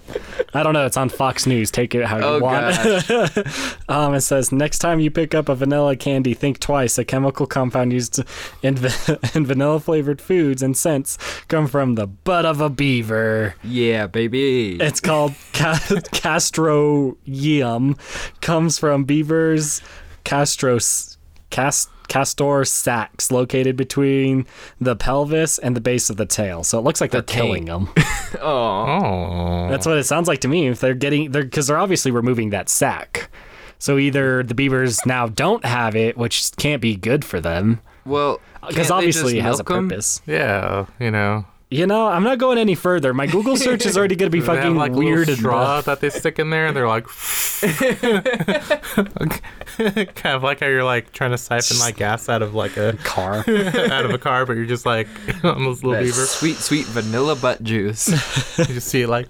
I 0.54 0.63
don't 0.63 0.74
know, 0.74 0.86
it's 0.86 0.98
on 0.98 1.10
Fox 1.10 1.46
News. 1.48 1.72
Take 1.72 1.96
it 1.96 2.06
how 2.06 2.17
you 2.17 2.24
Oh, 2.24 2.39
want. 2.39 2.76
gosh. 2.76 3.76
um 3.89 4.13
it 4.13 4.22
says 4.22 4.52
next 4.52 4.80
time 4.80 5.00
you 5.00 5.10
pick 5.10 5.34
up 5.34 5.50
a 5.50 5.56
vanilla 5.56 5.96
candy, 5.96 6.34
think 6.34 6.60
twice. 6.60 6.98
A 6.98 7.04
chemical 7.06 7.46
compound 7.48 7.91
used 7.94 8.20
in, 8.62 8.76
va- 8.76 9.20
in 9.34 9.46
vanilla 9.46 9.80
flavored 9.80 10.22
foods 10.22 10.62
and 10.62 10.78
scents 10.78 11.17
come 11.48 11.67
from 11.67 11.96
the 11.96 12.06
butt 12.08 12.46
of 12.46 12.62
a 12.62 12.70
beaver. 12.70 13.56
Yeah, 13.63 14.08
baby. 14.08 14.78
It's 14.80 15.00
called 15.00 15.34
ca- 15.54 15.80
castroeum. 16.12 17.98
Comes 18.41 18.78
from 18.78 19.04
beavers 19.06 19.70
castros 20.25 21.17
cast 21.51 21.89
castor 22.07 22.65
sacs 22.65 23.31
located 23.31 23.77
between 23.77 24.45
the 24.81 24.95
pelvis 24.97 25.57
and 25.60 25.77
the 25.77 25.81
base 25.81 26.10
of 26.10 26.17
the 26.17 26.25
tail. 26.25 26.62
So 26.63 26.77
it 26.77 26.81
looks 26.81 26.99
like 26.99 27.12
The 27.12 27.17
they're 27.21 27.36
killing 27.36 27.65
them. 27.65 27.88
oh, 28.41 29.67
That's 29.69 29.86
what 29.86 29.97
it 29.97 30.03
sounds 30.03 30.27
like 30.27 30.39
to 30.41 30.47
me. 30.47 30.67
If 30.67 30.79
they're 30.81 30.93
getting 30.93 31.31
they're 31.31 31.43
because 31.43 31.67
they're 31.67 31.77
obviously 31.77 32.12
removing 32.12 32.49
that 32.49 32.67
sac. 32.69 33.29
So 33.79 33.97
either 33.97 34.43
the 34.43 34.53
beavers 34.53 35.03
now 35.05 35.27
don't 35.27 35.65
have 35.65 35.95
it, 35.95 36.15
which 36.17 36.51
can't 36.57 36.81
be 36.81 36.95
good 36.95 37.25
for 37.25 37.39
them, 37.41 37.79
well, 38.05 38.39
uh, 38.62 38.67
because 38.67 38.91
obviously 38.91 39.39
it 39.39 39.41
has 39.41 39.60
a 39.60 39.63
milk 39.63 39.71
'em? 39.71 39.89
purpose. 39.89 40.21
yeah, 40.27 40.86
you 40.99 41.10
know, 41.10 41.45
You 41.73 41.88
know, 41.88 42.07
I'm 42.07 42.23
not 42.23 42.38
going 42.38 42.57
any 42.57 42.75
further. 42.75 43.13
My 43.13 43.27
Google 43.27 43.55
search 43.55 43.86
is 43.86 43.97
already 43.97 44.17
going 44.17 44.29
to 44.29 44.29
be 44.29 44.41
they 44.45 44.45
have 44.47 44.57
fucking 44.57 44.75
like 44.75 44.91
a 44.91 44.95
weird 44.95 45.29
little 45.29 45.34
enough. 45.34 45.39
straw 45.39 45.79
that 45.81 46.01
they 46.01 46.10
stick 46.10 46.38
in 46.38 46.49
there, 46.49 46.67
and 46.67 46.75
they're 46.75 46.86
like, 46.86 47.07
kind 50.15 50.36
of 50.36 50.43
like 50.43 50.60
how 50.60 50.65
you're 50.67 50.84
like 50.84 51.13
trying 51.13 51.31
to 51.31 51.38
siphon 51.38 51.79
like 51.79 51.95
gas 51.95 52.27
out 52.27 52.41
of 52.41 52.53
like 52.53 52.75
a 52.75 52.97
Car. 53.05 53.45
out 53.47 54.03
of 54.03 54.12
a 54.12 54.17
car, 54.17 54.45
but 54.45 54.57
you're 54.57 54.65
just 54.65 54.86
like 54.86 55.07
on 55.45 55.63
this 55.63 55.81
little 55.81 55.91
That 55.91 56.03
beaver. 56.03 56.25
sweet, 56.25 56.57
sweet 56.57 56.88
vanilla 56.88 57.38
butt 57.38 57.63
juice. 57.63 58.10
You 58.57 58.65
just 58.65 58.89
see 58.89 59.03
it 59.03 59.07
like. 59.07 59.29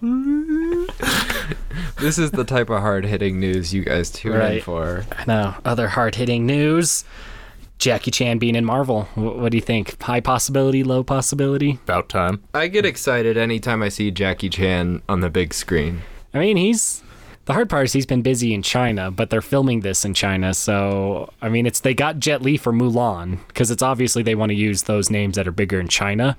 this 1.99 2.17
is 2.17 2.31
the 2.31 2.43
type 2.43 2.71
of 2.71 2.81
hard 2.81 3.05
hitting 3.05 3.39
news 3.39 3.71
you 3.71 3.83
guys 3.83 4.09
tune 4.09 4.41
in 4.41 4.61
for. 4.61 5.05
I 5.15 5.25
know. 5.27 5.53
Other 5.63 5.89
hard 5.89 6.15
hitting 6.15 6.47
news 6.47 7.03
Jackie 7.81 8.11
Chan 8.11 8.37
being 8.37 8.55
in 8.55 8.63
Marvel. 8.63 9.03
Wh- 9.15 9.37
What 9.39 9.51
do 9.51 9.57
you 9.57 9.61
think? 9.61 10.01
High 10.03 10.19
possibility, 10.21 10.83
low 10.83 11.03
possibility? 11.03 11.79
About 11.83 12.09
time. 12.09 12.43
I 12.53 12.67
get 12.67 12.85
excited 12.85 13.37
anytime 13.37 13.81
I 13.81 13.89
see 13.89 14.11
Jackie 14.11 14.49
Chan 14.49 15.01
on 15.09 15.21
the 15.21 15.29
big 15.31 15.51
screen. 15.53 16.01
I 16.33 16.39
mean, 16.39 16.57
he's. 16.57 17.03
The 17.45 17.53
hard 17.53 17.71
part 17.71 17.85
is 17.85 17.93
he's 17.93 18.05
been 18.05 18.21
busy 18.21 18.53
in 18.53 18.61
China, 18.61 19.09
but 19.09 19.31
they're 19.31 19.41
filming 19.41 19.79
this 19.79 20.05
in 20.05 20.13
China. 20.13 20.53
So, 20.53 21.33
I 21.41 21.49
mean, 21.49 21.65
it's 21.65 21.79
they 21.79 21.95
got 21.95 22.19
Jet 22.19 22.43
Li 22.43 22.55
for 22.55 22.71
Mulan 22.71 23.39
because 23.47 23.71
it's 23.71 23.81
obviously 23.81 24.21
they 24.21 24.35
want 24.35 24.51
to 24.51 24.55
use 24.55 24.83
those 24.83 25.09
names 25.09 25.35
that 25.37 25.47
are 25.47 25.51
bigger 25.51 25.79
in 25.79 25.87
China. 25.87 26.37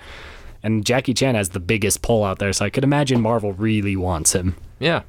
And 0.63 0.87
Jackie 0.87 1.13
Chan 1.13 1.35
has 1.35 1.49
the 1.51 1.59
biggest 1.61 2.03
pull 2.03 2.23
out 2.23 2.39
there, 2.39 2.53
so 2.53 2.65
I 2.65 2.71
could 2.71 2.85
imagine 2.85 3.21
Marvel 3.21 3.53
really 3.53 3.97
wants 3.97 4.33
him. 4.33 4.55
Yeah. 4.79 5.03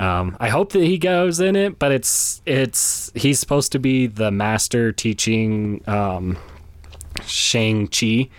Um, 0.00 0.34
I 0.40 0.48
hope 0.48 0.72
that 0.72 0.82
he 0.82 0.96
goes 0.96 1.40
in 1.40 1.54
it, 1.56 1.78
but 1.78 1.92
it's 1.92 2.40
it's 2.46 3.12
he's 3.14 3.38
supposed 3.38 3.70
to 3.72 3.78
be 3.78 4.06
the 4.06 4.30
master 4.30 4.92
teaching 4.92 5.82
um, 5.86 6.38
Shang 7.26 7.86
Chi. 7.86 8.30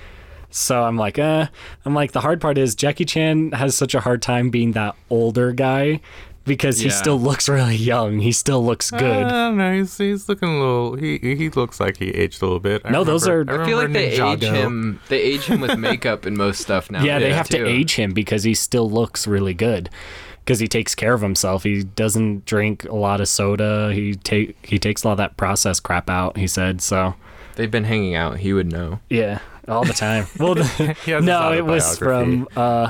So 0.50 0.84
I'm 0.84 0.97
like, 0.97 1.19
uh, 1.19 1.47
I'm 1.86 1.93
like 1.93 2.13
the 2.13 2.21
hard 2.21 2.41
part 2.41 2.58
is 2.58 2.74
Jackie 2.74 3.06
Chan 3.06 3.52
has 3.52 3.78
such 3.78 3.93
a 3.93 4.00
hard 4.00 4.24
time 4.24 4.50
being 4.50 4.71
that 4.71 4.95
older 5.12 5.52
guy 5.52 6.02
because 6.45 6.80
he 6.80 6.89
still 6.89 7.19
looks 7.19 7.47
really 7.47 7.76
young. 7.76 8.17
He 8.17 8.32
still 8.32 8.65
looks 8.65 8.89
good. 8.89 9.28
I 9.28 9.30
don't. 9.30 9.76
He's, 9.76 9.95
he's 9.95 10.28
looking 10.28 10.50
a 10.50 10.60
little. 10.60 10.95
He 10.95 11.19
he 11.19 11.50
looks 11.52 11.80
like 11.80 11.97
he 11.97 12.10
aged 12.10 12.41
a 12.41 12.45
little 12.45 12.60
bit. 12.60 12.82
I 12.84 12.89
No, 12.89 13.04
those 13.04 13.28
are- 13.28 13.43
I 13.47 13.65
feel 13.65 13.78
like 13.78 13.88
remember 13.88 14.00
they 14.00 14.19
age 14.19 14.41
him. 14.41 15.00
They 15.10 15.21
age 15.21 15.43
him 15.43 15.62
with 15.62 15.78
makeup 15.78 16.26
and 16.26 16.36
most 16.36 16.60
stuff 16.60 16.89
now. 16.89 17.04
yeah, 17.04 17.19
they 17.19 17.32
have 17.32 17.47
too. 17.47 17.60
to 17.60 17.69
age 17.69 17.93
him 17.93 18.13
because 18.13 18.41
he 18.43 18.56
still 18.56 18.89
looks 18.89 19.28
really 19.28 19.54
good 19.54 19.91
because 20.43 20.60
he 20.60 20.67
takes 20.67 20.95
care 20.95 21.13
of 21.13 21.21
himself. 21.21 21.63
He 21.63 21.84
doesn't 21.84 22.45
drink 22.45 22.84
a 22.86 22.95
lot 22.95 23.21
of 23.21 23.27
soda. 23.27 23.93
He 23.93 24.15
take 24.15 24.58
he 24.65 24.80
takes 24.80 25.04
a 25.04 25.08
lot 25.08 25.13
of 25.13 25.17
that 25.19 25.38
processed 25.38 25.84
crap 25.84 26.10
out. 26.10 26.38
He 26.38 26.47
said 26.47 26.82
so. 26.82 27.15
They've 27.56 27.71
been 27.71 27.84
hanging 27.84 28.15
out. 28.15 28.39
He 28.39 28.54
would 28.54 28.71
know. 28.71 28.99
Yeah, 29.10 29.39
all 29.67 29.84
the 29.84 29.93
time. 29.93 30.28
Well, 30.39 30.56
the, 30.56 30.63
He 31.06 31.12
has 31.12 31.21
his 31.21 31.26
no, 31.26 31.52
it 31.54 31.65
was 31.65 31.97
from 31.97 32.47
uh, 32.56 32.89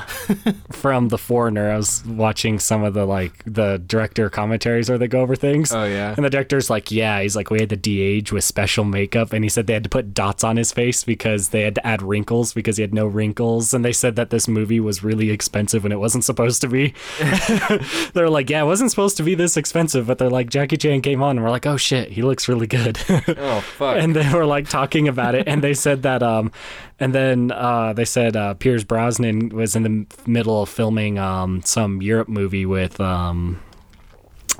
from 0.70 1.08
The 1.08 1.18
Foreigner. 1.18 1.70
I 1.70 1.76
was 1.76 2.04
watching 2.06 2.58
some 2.58 2.82
of 2.84 2.94
the 2.94 3.04
like 3.04 3.42
the 3.44 3.82
director 3.86 4.28
commentaries 4.30 4.88
where 4.88 4.98
they 4.98 5.08
go 5.08 5.20
over 5.20 5.36
things. 5.36 5.72
Oh, 5.72 5.84
yeah? 5.84 6.14
and 6.16 6.24
the 6.24 6.30
director's 6.30 6.70
like, 6.70 6.90
yeah, 6.90 7.20
he's 7.20 7.36
like, 7.36 7.50
we 7.50 7.60
had 7.60 7.70
to 7.70 7.76
de-age 7.76 8.32
with 8.32 8.44
special 8.44 8.84
makeup, 8.84 9.32
and 9.32 9.44
he 9.44 9.48
said 9.48 9.66
they 9.66 9.74
had 9.74 9.84
to 9.84 9.90
put 9.90 10.14
dots 10.14 10.44
on 10.44 10.56
his 10.56 10.72
face 10.72 11.04
because 11.04 11.50
they 11.50 11.62
had 11.62 11.74
to 11.74 11.86
add 11.86 12.02
wrinkles 12.02 12.52
because 12.52 12.76
he 12.76 12.82
had 12.82 12.94
no 12.94 13.06
wrinkles, 13.06 13.74
and 13.74 13.84
they 13.84 13.92
said 13.92 14.16
that 14.16 14.30
this 14.30 14.48
movie 14.48 14.80
was 14.80 15.02
really 15.04 15.30
expensive 15.30 15.82
when 15.82 15.92
it 15.92 15.98
wasn't 16.00 16.24
supposed 16.24 16.60
to 16.60 16.68
be. 16.68 16.94
they're 18.14 18.30
like, 18.30 18.50
yeah, 18.50 18.62
it 18.62 18.66
wasn't 18.66 18.90
supposed 18.90 19.16
to 19.16 19.22
be 19.22 19.34
this 19.34 19.56
expensive, 19.56 20.06
but 20.06 20.18
they're 20.18 20.30
like, 20.30 20.48
Jackie 20.50 20.76
Chan 20.76 21.02
came 21.02 21.22
on, 21.22 21.36
and 21.36 21.44
we're 21.44 21.50
like, 21.50 21.66
oh 21.66 21.76
shit, 21.76 22.10
he 22.12 22.22
looks 22.22 22.48
really 22.48 22.66
good. 22.66 22.98
Oh 23.36 23.60
fuck. 23.60 23.96
and 23.98 24.14
they 24.16 24.32
were 24.32 24.46
like 24.46 24.68
talking 24.68 25.08
about 25.08 25.34
it 25.34 25.46
and 25.48 25.62
they 25.62 25.74
said 25.74 26.02
that 26.02 26.22
um 26.22 26.52
and 27.00 27.14
then 27.14 27.50
uh 27.52 27.92
they 27.92 28.04
said 28.04 28.36
uh 28.36 28.54
Pierce 28.54 28.84
Brosnan 28.84 29.50
was 29.50 29.76
in 29.76 29.82
the 29.82 30.06
middle 30.26 30.62
of 30.62 30.68
filming 30.68 31.18
um 31.18 31.62
some 31.62 32.02
Europe 32.02 32.28
movie 32.28 32.66
with 32.66 33.00
um 33.00 33.60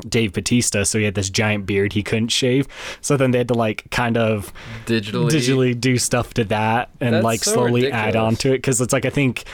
Dave 0.08 0.32
Batista, 0.32 0.84
so 0.84 0.98
he 0.98 1.04
had 1.04 1.14
this 1.14 1.30
giant 1.30 1.66
beard 1.66 1.92
he 1.92 2.02
couldn't 2.02 2.28
shave. 2.28 2.66
So 3.00 3.16
then 3.16 3.30
they 3.30 3.38
had 3.38 3.48
to 3.48 3.54
like 3.54 3.84
kind 3.90 4.16
of 4.16 4.52
digitally. 4.86 5.30
digitally 5.30 5.80
do 5.80 5.98
stuff 5.98 6.34
to 6.34 6.44
that 6.44 6.90
and 7.00 7.14
That's 7.14 7.24
like 7.24 7.44
so 7.44 7.52
slowly 7.52 7.92
add 7.92 8.16
on 8.16 8.36
to 8.36 8.48
it 8.48 8.58
because 8.58 8.80
it's 8.80 8.92
like 8.92 9.04
I 9.04 9.10
think 9.10 9.44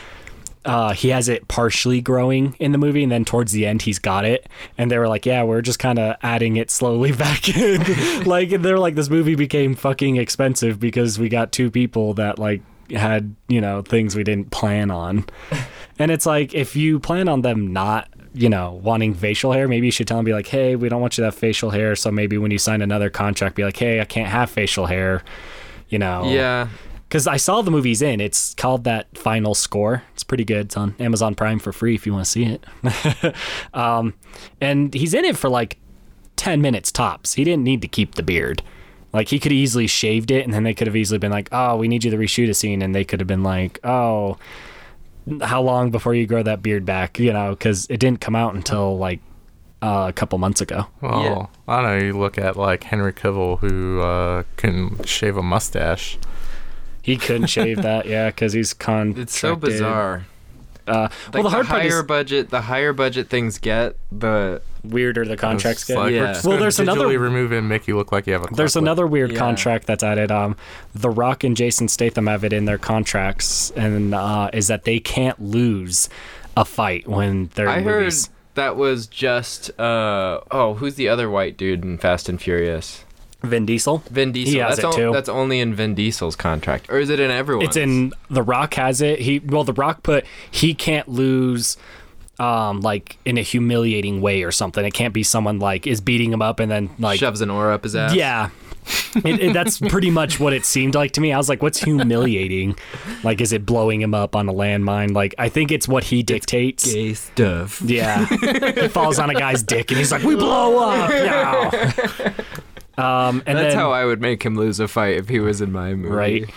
uh, 0.65 0.93
he 0.93 1.09
has 1.09 1.29
it 1.29 1.49
partially 1.49 2.01
growing 2.01 2.55
in 2.59 2.73
the 2.73 2.79
movie, 2.79 3.03
and 3.03 3.11
then 3.13 3.25
towards 3.25 3.53
the 3.53 3.67
end 3.67 3.83
he's 3.83 3.99
got 3.99 4.25
it. 4.25 4.49
And 4.77 4.91
they 4.91 4.99
were 4.99 5.09
like, 5.09 5.27
"Yeah, 5.27 5.43
we're 5.45 5.63
just 5.63 5.79
kind 5.79 5.99
of 5.99 6.17
adding 6.23 6.57
it 6.57 6.71
slowly 6.71 7.13
back 7.27 7.49
in." 7.49 8.23
like 8.25 8.51
they're 8.51 8.79
like, 8.79 8.95
"This 8.95 9.09
movie 9.11 9.35
became 9.35 9.75
fucking 9.75 10.17
expensive 10.17 10.79
because 10.81 11.19
we 11.19 11.29
got 11.29 11.53
two 11.53 11.71
people 11.71 12.15
that 12.15 12.39
like 12.39 12.63
had 12.91 13.35
you 13.49 13.61
know 13.61 13.83
things 13.83 14.17
we 14.17 14.25
didn't 14.25 14.51
plan 14.51 14.91
on." 14.91 15.25
and 15.99 16.11
it's 16.11 16.27
like 16.27 16.55
if 16.55 16.77
you 16.77 16.99
plan 17.01 17.29
on 17.29 17.43
them 17.43 17.73
not 17.73 18.09
you 18.35 18.49
know 18.49 18.79
wanting 18.83 19.15
facial 19.15 19.53
hair 19.53 19.67
maybe 19.67 19.87
you 19.87 19.91
should 19.91 20.07
tell 20.07 20.19
them 20.19 20.25
be 20.25 20.35
like 20.35 20.47
hey 20.47 20.77
we 20.77 20.89
don't 20.91 21.01
want 21.01 21.17
you 21.17 21.23
to 21.23 21.27
have 21.27 21.35
facial 21.35 21.71
hair 21.71 21.97
so 21.97 22.11
maybe 22.11 22.37
when 22.37 22.51
you 22.51 22.59
sign 22.59 22.83
another 22.83 23.09
contract 23.09 23.57
be 23.57 23.65
like 23.65 23.77
hey 23.77 24.01
i 24.03 24.05
can't 24.05 24.29
have 24.29 24.51
facial 24.51 24.85
hair 24.85 25.25
you 25.89 25.99
know 25.99 26.31
Yeah. 26.31 26.69
Because 27.09 27.27
I 27.27 27.39
saw 27.39 27.63
the 27.63 27.71
movies 27.71 28.03
in. 28.03 28.21
It's 28.21 28.55
called 28.55 28.85
that 28.85 29.17
Final 29.17 29.55
Score. 29.55 30.03
It's 30.13 30.23
pretty 30.25 30.45
good. 30.45 30.67
It's 30.67 30.77
on 30.77 30.95
Amazon 30.99 31.35
Prime 31.35 31.59
for 31.59 31.73
free 31.73 31.95
if 31.95 32.07
you 32.07 32.13
want 32.13 32.27
to 32.27 32.31
see 32.31 32.45
it. 32.45 33.35
um, 33.75 34.15
and 34.61 34.93
he's 34.93 35.15
in 35.15 35.25
it 35.25 35.37
for 35.37 35.49
like 35.49 35.79
ten 36.37 36.61
minutes 36.61 36.93
tops. 36.93 37.35
He 37.35 37.45
didn't 37.45 37.65
need 37.65 37.83
to 37.83 37.89
keep 37.89 38.15
the 38.15 38.23
beard. 38.23 38.63
Like 39.13 39.29
he 39.29 39.39
could 39.39 39.53
have 39.53 39.57
easily 39.59 39.87
shaved 39.87 40.31
it, 40.31 40.45
and 40.45 40.53
then 40.53 40.65
they 40.65 40.75
could 40.75 40.87
have 40.87 40.97
easily 40.97 41.19
been 41.19 41.33
like, 41.33 41.49
"Oh, 41.51 41.77
we 41.77 41.89
need 41.89 42.05
you 42.05 42.11
to 42.11 42.17
reshoot 42.19 42.51
a 42.51 42.55
scene," 42.55 42.83
and 42.83 42.95
they 42.95 43.05
could 43.05 43.21
have 43.21 43.27
been 43.27 43.43
like, 43.43 43.81
"Oh, 43.83 44.37
how 45.43 45.63
long 45.63 45.91
before 45.91 46.15
you 46.15 46.27
grow 46.27 46.43
that 46.43 46.63
beard 46.63 46.85
back?" 46.85 47.19
You 47.19 47.33
know, 47.33 47.51
because 47.51 47.87
it 47.89 48.01
didn't 48.01 48.21
come 48.21 48.37
out 48.37 48.55
until 48.55 48.99
like 48.99 49.21
uh, 49.81 50.07
a 50.09 50.13
couple 50.13 50.39
months 50.39 50.61
ago. 50.61 50.87
Well, 51.01 51.23
Yeah. 51.23 51.47
I 51.67 51.83
don't 51.83 51.99
know. 51.99 52.05
You 52.05 52.19
look 52.19 52.37
at 52.37 52.57
like 52.57 52.85
Henry 52.85 53.13
Cavill, 53.15 53.59
who 53.61 54.01
uh, 54.03 54.43
can 54.57 55.03
shave 55.05 55.37
a 55.39 55.43
mustache. 55.43 56.19
He 57.09 57.17
couldn't 57.17 57.47
shave 57.47 57.83
that, 57.83 58.07
yeah, 58.07 58.27
because 58.29 58.53
he's 58.53 58.75
contracted. 58.75 59.23
It's 59.23 59.39
so 59.39 59.57
bizarre. 59.57 60.27
Uh, 60.87 61.09
Like 61.27 61.35
well, 61.35 61.43
the 61.45 61.51
hard 61.51 61.67
part 61.67 61.83
higher 61.83 61.99
is 62.01 62.03
budget, 62.05 62.49
the 62.51 62.63
higher 62.63 62.93
budget 62.95 63.29
things 63.29 63.59
get, 63.59 63.97
the 64.11 64.63
weirder 64.83 65.25
the 65.27 65.37
contracts 65.37 65.83
It's 65.83 65.89
get. 65.89 65.99
like, 65.99 66.13
Yeah. 66.13 66.21
we're 66.21 66.33
Well, 66.33 66.43
gonna 66.43 66.57
there's 66.61 66.81
another- 66.81 67.07
remove 67.09 67.53
and 67.53 67.69
make 67.69 67.87
you 67.89 67.97
look 67.97 68.11
like 68.11 68.27
you 68.27 68.33
have 68.33 68.43
a. 68.45 68.47
There's 68.55 68.73
cleft 68.73 68.77
another 68.85 69.07
weird 69.07 69.33
Yeah. 69.33 69.39
contract 69.39 69.87
that's 69.87 70.03
added. 70.03 70.31
Um, 70.31 70.57
The 70.95 71.11
Rock 71.11 71.45
and 71.45 71.55
Jason 71.57 71.89
Statham 71.89 72.27
have 72.27 72.43
it 72.43 72.53
in 72.55 72.65
their 72.65 72.79
contracts, 72.79 73.71
and 73.77 74.15
uh, 74.15 74.49
is 74.55 74.69
that 74.69 74.85
they 74.85 74.99
can't 74.99 75.39
lose 75.43 76.09
a 76.57 76.65
fight 76.65 77.07
when 77.07 77.51
they're 77.55 77.69
I 77.69 77.79
in 77.79 77.85
heard 77.85 77.99
movies. 78.01 78.31
that 78.55 78.77
was 78.77 79.07
just 79.07 79.71
uh 79.79 80.41
oh, 80.51 80.75
who's 80.75 80.95
the 80.95 81.09
other 81.09 81.29
white 81.29 81.57
dude 81.59 81.85
in 81.85 81.99
Fast 81.99 82.29
and 82.31 82.41
Furious? 82.41 83.05
Vin 83.43 83.67
Diesel. 83.67 83.99
Vin 84.11 84.33
Diesel. 84.33 84.61
has 84.63 84.79
that's 84.79 84.97
it, 84.97 84.99
too. 84.99 85.13
that's 85.13 85.29
only 85.29 85.61
in 85.61 85.75
Vin 85.75 85.95
Diesel's 85.95 86.35
contract, 86.37 86.91
or 86.91 86.99
is 86.99 87.09
it 87.09 87.21
in 87.21 87.31
everyone's? 87.31 87.69
It's 87.69 87.77
in 87.77 88.13
The 88.29 88.43
Rock 88.43 88.75
has 88.75 89.01
it. 89.01 89.21
He 89.21 89.39
well, 89.39 89.65
The 89.65 89.73
Rock 89.73 90.03
put 90.03 90.25
he 90.51 90.75
can't 90.75 91.09
lose. 91.09 91.77
Um, 92.41 92.83
like 92.83 93.19
in 93.25 93.37
a 93.37 93.43
humiliating 93.43 94.21
way 94.21 94.45
or 94.45 94.53
something. 94.53 94.85
It 94.85 94.95
can't 94.95 95.13
be 95.13 95.25
someone 95.25 95.59
like 95.59 95.89
is 95.89 96.01
beating 96.01 96.33
him 96.33 96.41
up 96.41 96.61
and 96.61 96.71
then 96.71 96.89
like 97.01 97.19
shoves 97.19 97.41
an 97.41 97.51
oar 97.51 97.73
up 97.73 97.83
his 97.83 97.97
ass. 97.97 98.15
Yeah. 98.15 98.51
it, 99.17 99.41
it, 99.41 99.53
that's 99.53 99.81
pretty 99.81 100.11
much 100.11 100.39
what 100.39 100.53
it 100.53 100.65
seemed 100.65 100.95
like 100.95 101.11
to 101.13 101.21
me. 101.21 101.33
I 101.33 101.37
was 101.37 101.49
like, 101.49 101.63
what's 101.63 101.79
humiliating? 101.83 102.77
like, 103.25 103.41
is 103.41 103.53
it 103.53 103.67
blowing 103.67 104.01
him 104.01 104.15
up 104.15 104.37
on 104.37 104.49
a 104.49 104.53
landmine? 104.53 105.15
Like, 105.15 105.35
I 105.37 105.49
think 105.49 105.73
it's 105.73 105.89
what 105.89 106.05
he 106.05 106.23
dictates. 106.23 106.85
gay 106.93 107.15
stuff. 107.15 107.83
Yeah. 107.83 108.27
he 108.27 108.87
falls 108.87 109.19
on 109.19 109.31
a 109.31 109.35
guy's 109.35 109.65
dick 109.65 109.91
and 109.91 109.99
he's 109.99 110.13
like, 110.13 110.23
we 110.23 110.37
blow 110.37 110.79
up 110.79 111.11
now. 111.11 112.35
Um, 112.99 113.43
and 113.47 113.57
That's 113.57 113.75
then, 113.75 113.79
how 113.79 113.93
I 113.93 114.05
would 114.05 114.21
make 114.21 114.43
him 114.43 114.57
lose 114.57 114.81
a 114.81 114.89
fight 114.89 115.17
if 115.17 115.29
he 115.29 115.39
was 115.39 115.61
in 115.61 115.71
my 115.71 115.95
movie. 115.95 116.15
right. 116.15 116.51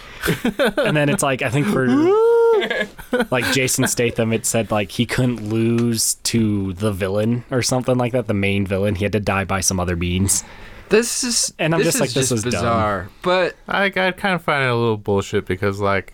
and 0.77 0.97
then 0.97 1.07
it's 1.09 1.21
like, 1.21 1.41
I 1.43 1.49
think 1.49 1.67
for 1.67 1.87
like 3.31 3.45
Jason 3.53 3.87
Statham, 3.87 4.33
it 4.33 4.45
said 4.45 4.71
like 4.71 4.91
he 4.91 5.05
couldn't 5.05 5.47
lose 5.49 6.15
to 6.23 6.73
the 6.73 6.91
villain 6.91 7.43
or 7.51 7.61
something 7.61 7.97
like 7.97 8.11
that, 8.13 8.27
the 8.27 8.33
main 8.33 8.65
villain. 8.65 8.95
He 8.95 9.03
had 9.05 9.11
to 9.11 9.19
die 9.19 9.43
by 9.43 9.59
some 9.61 9.79
other 9.79 9.95
means. 9.95 10.43
This 10.89 11.23
is 11.23 11.53
And 11.59 11.73
I'm 11.73 11.79
this 11.79 11.87
just 11.89 11.99
like, 12.01 12.09
is 12.09 12.15
this 12.15 12.31
was 12.31 12.43
dumb. 12.43 12.51
bizarre. 12.51 13.09
But 13.21 13.55
I, 13.67 13.85
I 13.85 13.89
kind 14.11 14.35
of 14.35 14.41
find 14.41 14.63
it 14.63 14.69
a 14.69 14.75
little 14.75 14.97
bullshit 14.97 15.45
because 15.45 15.79
like 15.79 16.13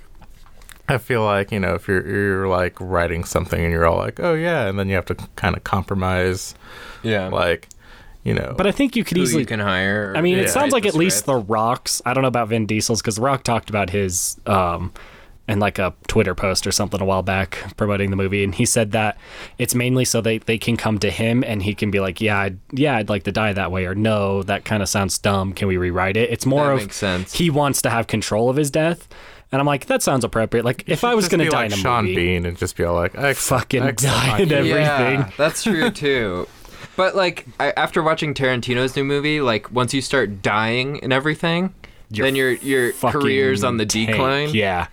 I 0.90 0.98
feel 0.98 1.24
like 1.24 1.52
you 1.52 1.60
know 1.60 1.74
if 1.74 1.88
you're 1.88 2.06
you're 2.08 2.48
like 2.48 2.80
writing 2.80 3.24
something 3.24 3.60
and 3.62 3.72
you're 3.74 3.86
all 3.86 3.98
like 3.98 4.20
oh 4.20 4.34
yeah 4.34 4.68
and 4.68 4.78
then 4.80 4.88
you 4.88 4.96
have 4.96 5.06
to 5.08 5.16
kind 5.36 5.56
of 5.58 5.64
compromise 5.64 6.54
yeah, 7.04 7.28
like 7.28 7.70
you 8.28 8.34
know 8.34 8.54
But 8.58 8.68
I 8.68 8.72
think 8.72 8.96
you 8.96 9.04
could 9.04 9.18
easily 9.18 9.42
you 9.44 9.48
can 9.48 9.60
hire. 9.60 10.14
I 10.16 10.22
mean, 10.22 10.38
Yeah. 10.38 10.44
it 10.44 10.50
sounds 10.50 10.74
like 10.74 10.86
at 10.86 10.96
least 10.96 11.26
the 11.26 11.36
Rock's. 11.36 12.02
I 12.06 12.14
don't 12.14 12.22
know 12.24 12.28
about 12.28 12.50
Vin 12.50 12.66
Diesel's 12.66 13.02
because 13.02 13.18
Rock 13.20 13.44
talked 13.44 13.70
about 13.70 13.90
his 13.90 14.40
um, 14.46 14.92
in 15.48 15.60
like 15.60 15.80
a 15.80 15.94
Twitter 16.08 16.36
post 16.36 16.68
or 16.68 16.74
something 16.74 17.00
a 17.02 17.06
while 17.06 17.24
back 17.24 17.58
promoting 17.78 18.10
the 18.10 18.18
movie, 18.18 18.44
and 18.44 18.54
he 18.54 18.66
said 18.66 18.92
that 18.92 19.18
it's 19.58 19.74
mainly 19.74 20.04
so 20.04 20.20
they 20.20 20.40
they 20.40 20.58
can 20.58 20.76
come 20.76 20.98
to 21.00 21.10
him 21.10 21.42
and 21.48 21.64
he 21.64 21.74
can 21.74 21.90
be 21.90 22.00
like, 22.02 22.20
yeah, 22.20 22.38
I'd, 22.40 22.60
yeah, 22.74 22.98
I'd 22.98 23.08
like 23.10 23.24
to 23.24 23.32
die 23.32 23.54
that 23.54 23.72
way, 23.72 23.86
or 23.86 23.96
no, 23.96 24.44
that 24.44 24.66
kind 24.66 24.84
of 24.84 24.90
sounds 24.90 25.18
dumb. 25.18 25.54
Can 25.54 25.68
we 25.70 25.78
rewrite 25.78 26.18
it? 26.18 26.30
It's 26.30 26.46
more 26.46 26.66
That 26.68 26.74
of 26.74 26.80
makes 26.82 26.98
sense. 26.98 27.34
he 27.34 27.50
wants 27.50 27.82
to 27.84 27.90
have 27.90 28.08
control 28.08 28.50
of 28.50 28.58
his 28.58 28.70
death, 28.70 29.08
and 29.54 29.62
I'm 29.62 29.66
like, 29.66 29.86
that 29.86 30.04
sounds 30.04 30.26
appropriate. 30.26 30.66
Like 30.66 30.84
if 30.86 31.06
I 31.06 31.16
was 31.16 31.30
gonna 31.30 31.46
be 31.46 31.50
die 31.50 31.58
like 31.64 31.66
in 31.68 31.74
a 31.74 31.82
Sean 31.82 32.04
movie, 32.04 32.16
Bean 32.18 32.46
and 32.46 32.58
just 32.58 32.76
be 32.76 32.84
all 32.84 32.96
like 32.96 33.18
I 33.18 33.34
Fucking 33.34 33.84
I 33.84 33.88
accept 33.90 34.14
die 34.14 34.28
my 34.32 34.40
in 34.40 34.50
fate. 34.50 34.66
Yeah, 34.66 34.98
everything. 35.00 35.34
that's 35.38 35.64
true 35.64 35.92
too. 35.92 36.46
But 36.98 37.16
like 37.16 37.46
I, 37.60 37.72
after 37.78 38.04
watching 38.04 38.34
Tarantino's 38.34 38.96
new 38.98 39.06
movie, 39.06 39.40
like 39.40 39.72
once 39.72 39.94
you 39.94 40.02
start 40.02 40.42
dying 40.42 41.00
and 41.02 41.14
everything, 41.14 41.74
then 42.10 42.36
your 42.36 42.52
your 42.54 42.92
career's 42.92 43.64
on 43.64 43.78
the 43.78 43.86
tank. 43.86 44.10
decline. 44.10 44.50
Yeah. 44.50 44.88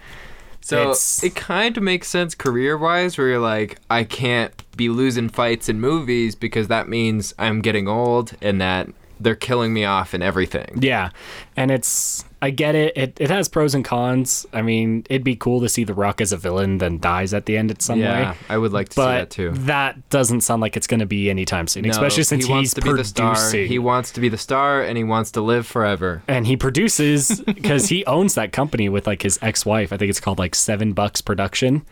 So 0.61 0.81
It's- 0.83 1.23
it 1.23 1.35
kind 1.35 1.77
of 1.77 1.83
makes 1.83 2.09
sense 2.09 2.35
career 2.35 2.79
wise, 2.79 3.19
where 3.19 3.29
you're 3.29 3.39
like, 3.39 3.79
I 3.91 4.05
can't 4.05 4.53
be 4.77 4.89
losing 4.89 5.29
fights 5.29 5.69
in 5.69 5.79
movies 5.81 6.35
because 6.35 6.69
that 6.69 6.89
means 6.89 7.35
I'm 7.39 7.61
getting 7.61 7.87
old 7.87 8.33
and 8.41 8.61
that 8.63 8.89
they're 9.21 9.35
killing 9.35 9.73
me 9.75 9.85
off 9.85 10.15
in 10.15 10.23
everything. 10.23 10.79
Yeah, 10.81 11.11
and 11.57 11.71
it's 11.71 12.25
I 12.43 12.51
get 12.51 12.75
it. 12.75 12.95
It 12.95 13.17
it 13.21 13.31
has 13.31 13.49
pros 13.49 13.75
and 13.75 13.83
cons. 13.85 14.45
I 14.53 14.61
mean, 14.61 15.07
it'd 15.09 15.25
be 15.25 15.35
cool 15.35 15.61
to 15.63 15.69
see 15.69 15.83
The 15.85 15.95
Rock 15.95 16.21
as 16.21 16.31
a 16.31 16.37
villain 16.37 16.77
then 16.77 16.99
dies 16.99 17.33
at 17.33 17.47
the 17.47 17.57
end 17.57 17.71
in 17.71 17.81
some 17.81 18.01
way. 18.01 18.05
yeah, 18.05 18.33
way. 18.33 18.37
I 18.51 18.59
would 18.59 18.73
like 18.73 18.91
to 18.91 18.95
see 18.97 19.01
But 19.01 19.13
that 19.19 19.31
too. 19.31 19.51
that 19.53 20.11
doesn't 20.11 20.43
sound 20.43 20.61
like 20.61 20.77
it's 20.77 20.87
going 20.87 21.01
to 21.01 21.07
be 21.07 21.31
anytime 21.31 21.67
soon, 21.69 21.85
No, 21.85 21.91
especially 21.91 22.25
since 22.25 22.45
he 22.45 22.51
wants 22.53 22.69
he's 22.71 22.75
to 22.75 22.83
be 22.83 22.93
the 22.93 23.03
star. 23.05 23.35
producing. 23.35 23.69
He 23.69 23.79
wants 23.79 24.11
to 24.13 24.21
be 24.21 24.29
the 24.29 24.37
star, 24.37 24.83
and 24.83 24.99
he 24.99 25.05
wants 25.05 25.31
to 25.33 25.41
live 25.41 25.67
forever. 25.67 26.23
and 26.29 26.47
he 26.47 26.57
produces 26.59 27.41
because 27.41 27.89
he 27.89 28.05
owns 28.05 28.35
that 28.35 28.53
company 28.53 28.91
with 28.91 29.07
like 29.07 29.23
his 29.23 29.39
ex-wife. 29.41 29.91
I 29.91 29.97
think 29.97 30.11
it's 30.11 30.21
called 30.21 30.39
like 30.39 30.55
Seven 30.55 30.93
Bucks 30.93 31.23
Production. 31.23 31.87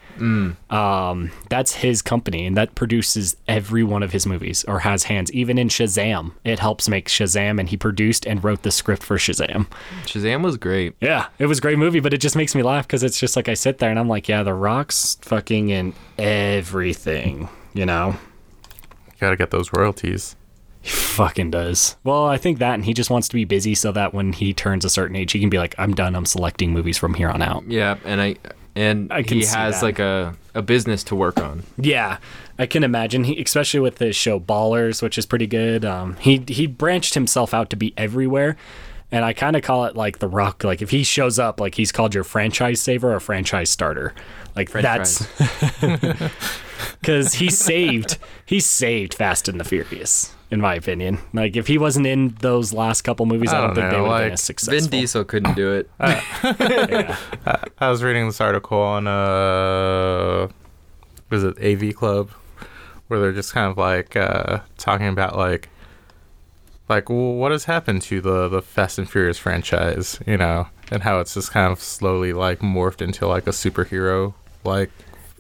Um, 0.71 1.31
that's 1.49 1.75
his 1.77 2.03
company, 2.03 2.47
and 2.47 2.57
that 2.57 2.75
produces 2.75 3.37
every 3.49 3.85
one 3.85 4.03
of 4.03 4.13
his 4.13 4.27
movies 4.27 4.65
or 4.69 4.81
has 4.81 5.05
hands. 5.05 5.33
Even 5.33 5.59
in 5.59 5.69
Shazam, 5.69 6.33
it 6.45 6.59
helps 6.59 6.89
make 6.89 7.09
Shazam, 7.09 7.59
and 7.59 7.69
he 7.69 7.77
produced 7.77 8.27
and 8.27 8.43
wrote 8.45 8.63
the 8.63 8.71
script 8.71 9.03
for 9.03 9.17
Shazam. 9.17 9.52
Shazam 10.05 10.43
was 10.43 10.57
great. 10.57 10.95
Yeah, 11.01 11.27
it 11.39 11.47
was 11.47 11.59
a 11.59 11.61
great 11.61 11.79
movie, 11.79 12.01
but 12.01 12.13
it 12.13 12.19
just 12.19 12.37
makes 12.37 12.55
me 12.55 12.63
laugh 12.63 12.87
because 12.87 13.03
it's 13.03 13.19
just 13.19 13.37
like 13.37 13.49
I 13.49 13.55
sit 13.55 13.79
there 13.79 13.91
and 13.91 13.99
I'm 13.99 14.09
like, 14.09 14.29
yeah, 14.29 14.43
The 14.43 14.55
Rock's 14.55 15.17
fucking 15.23 15.71
in 15.71 15.95
everything, 16.19 17.49
you 17.75 17.87
know? 17.87 18.17
Gotta 19.21 19.37
get 19.37 19.51
those 19.51 19.73
royalties. 19.73 20.37
He 20.81 20.91
fucking 20.91 21.53
does. 21.53 21.97
Well, 22.03 22.27
I 22.27 22.37
think 22.39 22.59
that, 22.59 22.75
and 22.75 22.85
he 22.85 22.93
just 22.93 23.09
wants 23.09 23.29
to 23.29 23.35
be 23.35 23.45
busy 23.45 23.75
so 23.77 23.93
that 23.93 24.13
when 24.13 24.33
he 24.33 24.53
turns 24.53 24.85
a 24.85 24.91
certain 24.91 25.15
age, 25.15 25.31
he 25.31 25.39
can 25.39 25.49
be 25.49 25.59
like, 25.59 25.77
I'm 25.79 25.95
done. 25.95 26.17
I'm 26.17 26.27
selecting 26.27 26.73
movies 26.73 26.99
from 26.99 27.15
here 27.15 27.29
on 27.31 27.41
out. 27.41 27.65
Yeah, 27.69 27.99
and 28.05 28.21
I 28.21 28.37
and 28.75 29.13
I 29.13 29.23
can 29.23 29.39
he 29.39 29.45
has 29.45 29.81
that. 29.81 29.87
like 29.87 29.99
a 30.01 30.35
a 30.55 30.63
business 30.63 31.05
to 31.05 31.15
work 31.15 31.39
on. 31.41 31.63
Yeah, 31.77 32.19
I 32.59 32.67
can 32.67 32.83
imagine. 32.83 33.23
He, 33.25 33.41
especially 33.41 33.79
with 33.79 33.99
his 33.99 34.17
show 34.17 34.41
Ballers, 34.41 35.03
which 35.03 35.19
is 35.19 35.25
pretty 35.25 35.47
good. 35.47 35.85
Um, 35.85 36.17
he 36.17 36.43
he 36.49 36.67
branched 36.67 37.15
himself 37.15 37.55
out 37.55 37.71
to 37.71 37.77
be 37.77 37.95
everywhere, 37.97 38.57
And 39.13 39.25
I 39.25 39.35
kind 39.35 39.55
of 39.57 39.63
call 39.63 39.85
it 39.85 39.95
like 39.95 40.19
the 40.19 40.29
Rock. 40.29 40.65
Like 40.65 40.81
if 40.83 40.91
he 40.91 41.05
shows 41.05 41.39
up, 41.39 41.61
like 41.61 41.75
he's 41.75 41.93
called 41.93 42.15
your 42.15 42.25
franchise 42.25 42.81
saver 42.81 43.15
or 43.15 43.21
franchise 43.21 43.71
starter. 43.71 44.15
Like 44.57 44.71
that's 44.71 45.27
because 47.01 47.35
he 47.35 47.51
saved 47.51 48.19
he 48.47 48.59
saved 48.59 49.15
Fast 49.15 49.49
and 49.49 49.61
the 49.61 49.65
Furious, 49.65 50.35
in 50.51 50.61
my 50.61 50.75
opinion. 50.75 51.19
Like 51.35 51.57
if 51.57 51.67
he 51.67 51.77
wasn't 51.79 52.07
in 52.07 52.37
those 52.41 52.73
last 52.73 53.03
couple 53.03 53.27
movies, 53.27 53.53
I 53.53 53.59
I 53.59 53.61
don't, 53.61 53.67
don't 53.69 53.77
think 53.77 53.91
they 53.91 53.97
know, 53.99 54.03
would 54.05 54.11
have 54.11 54.19
been 54.21 54.25
like, 54.29 54.33
as 54.33 54.43
successful. 54.43 54.81
Vin 54.81 54.91
Diesel 54.91 55.25
couldn't 55.25 55.55
do 55.55 55.73
it. 55.73 55.91
Yeah. 56.01 57.17
I 57.79 57.91
was 57.91 58.03
reading 58.03 58.27
this 58.27 58.41
article 58.41 58.79
on 58.79 59.07
uh, 59.07 60.49
was 61.31 61.45
it 61.45 61.59
AV 61.63 61.95
Club, 61.95 62.31
where 63.09 63.21
they're 63.21 63.33
just 63.33 63.53
kind 63.53 63.71
of 63.71 63.77
like 63.77 64.17
uh, 64.17 64.61
talking 64.79 65.09
about 65.09 65.37
like, 65.37 65.69
like 66.95 67.09
well, 67.09 67.35
what 67.35 67.53
has 67.53 67.65
happened 67.65 68.03
to 68.03 68.21
the 68.21 68.49
the 68.49 68.63
Fast 68.63 68.99
and 68.99 69.09
Furious 69.11 69.39
franchise, 69.39 70.19
you 70.27 70.37
know, 70.37 70.69
and 70.91 71.03
how 71.03 71.21
it's 71.21 71.35
just 71.35 71.51
kind 71.51 71.73
of 71.73 71.81
slowly 71.81 72.33
like 72.33 72.61
morphed 72.61 73.01
into 73.03 73.27
like 73.27 73.47
a 73.47 73.51
superhero 73.51 74.35
like 74.65 74.91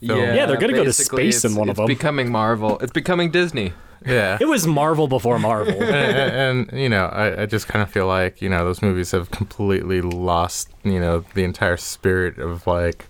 film. 0.04 0.18
Yeah, 0.18 0.46
they're 0.46 0.56
gonna 0.56 0.72
go 0.72 0.78
to 0.84 0.90
basically, 0.90 1.30
space 1.30 1.44
in 1.44 1.52
it's- 1.52 1.58
one 1.58 1.68
of 1.68 1.74
it's 1.74 1.78
them. 1.78 1.86
becoming 1.86 2.30
Marvel. 2.32 2.78
It's 2.80 2.92
becoming 2.92 3.30
Disney. 3.30 3.72
yeah. 4.04 4.36
It 4.40 4.46
was 4.48 4.66
Marvel 4.66 5.06
before 5.06 5.38
Marvel. 5.38 5.74
and, 5.80 5.82
and, 5.84 6.68
and, 6.70 6.80
you 6.80 6.88
know, 6.88 7.06
I, 7.06 7.42
I 7.42 7.46
just 7.46 7.68
kind 7.68 7.82
of 7.84 7.90
feel 7.90 8.06
like 8.08 8.42
you 8.42 8.48
know 8.48 8.64
those 8.64 8.82
movies 8.82 9.12
have 9.12 9.30
completely 9.30 10.00
lost 10.00 10.70
you 10.82 10.98
know 10.98 11.24
the 11.34 11.44
entire 11.44 11.76
spirit 11.76 12.38
of 12.38 12.66
like 12.66 13.06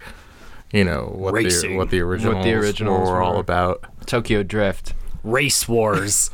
you 0.72 0.84
know 0.84 1.12
what 1.14 1.32
the 1.34 1.44
Racing. 1.44 1.76
what 1.76 1.88
the 1.90 2.00
originals, 2.00 2.44
originals 2.46 3.08
were 3.08 3.22
all 3.22 3.34
were. 3.34 3.40
about. 3.40 3.84
Tokyo 4.06 4.42
Drift. 4.42 4.92
Race 5.24 5.68
Wars. 5.68 6.30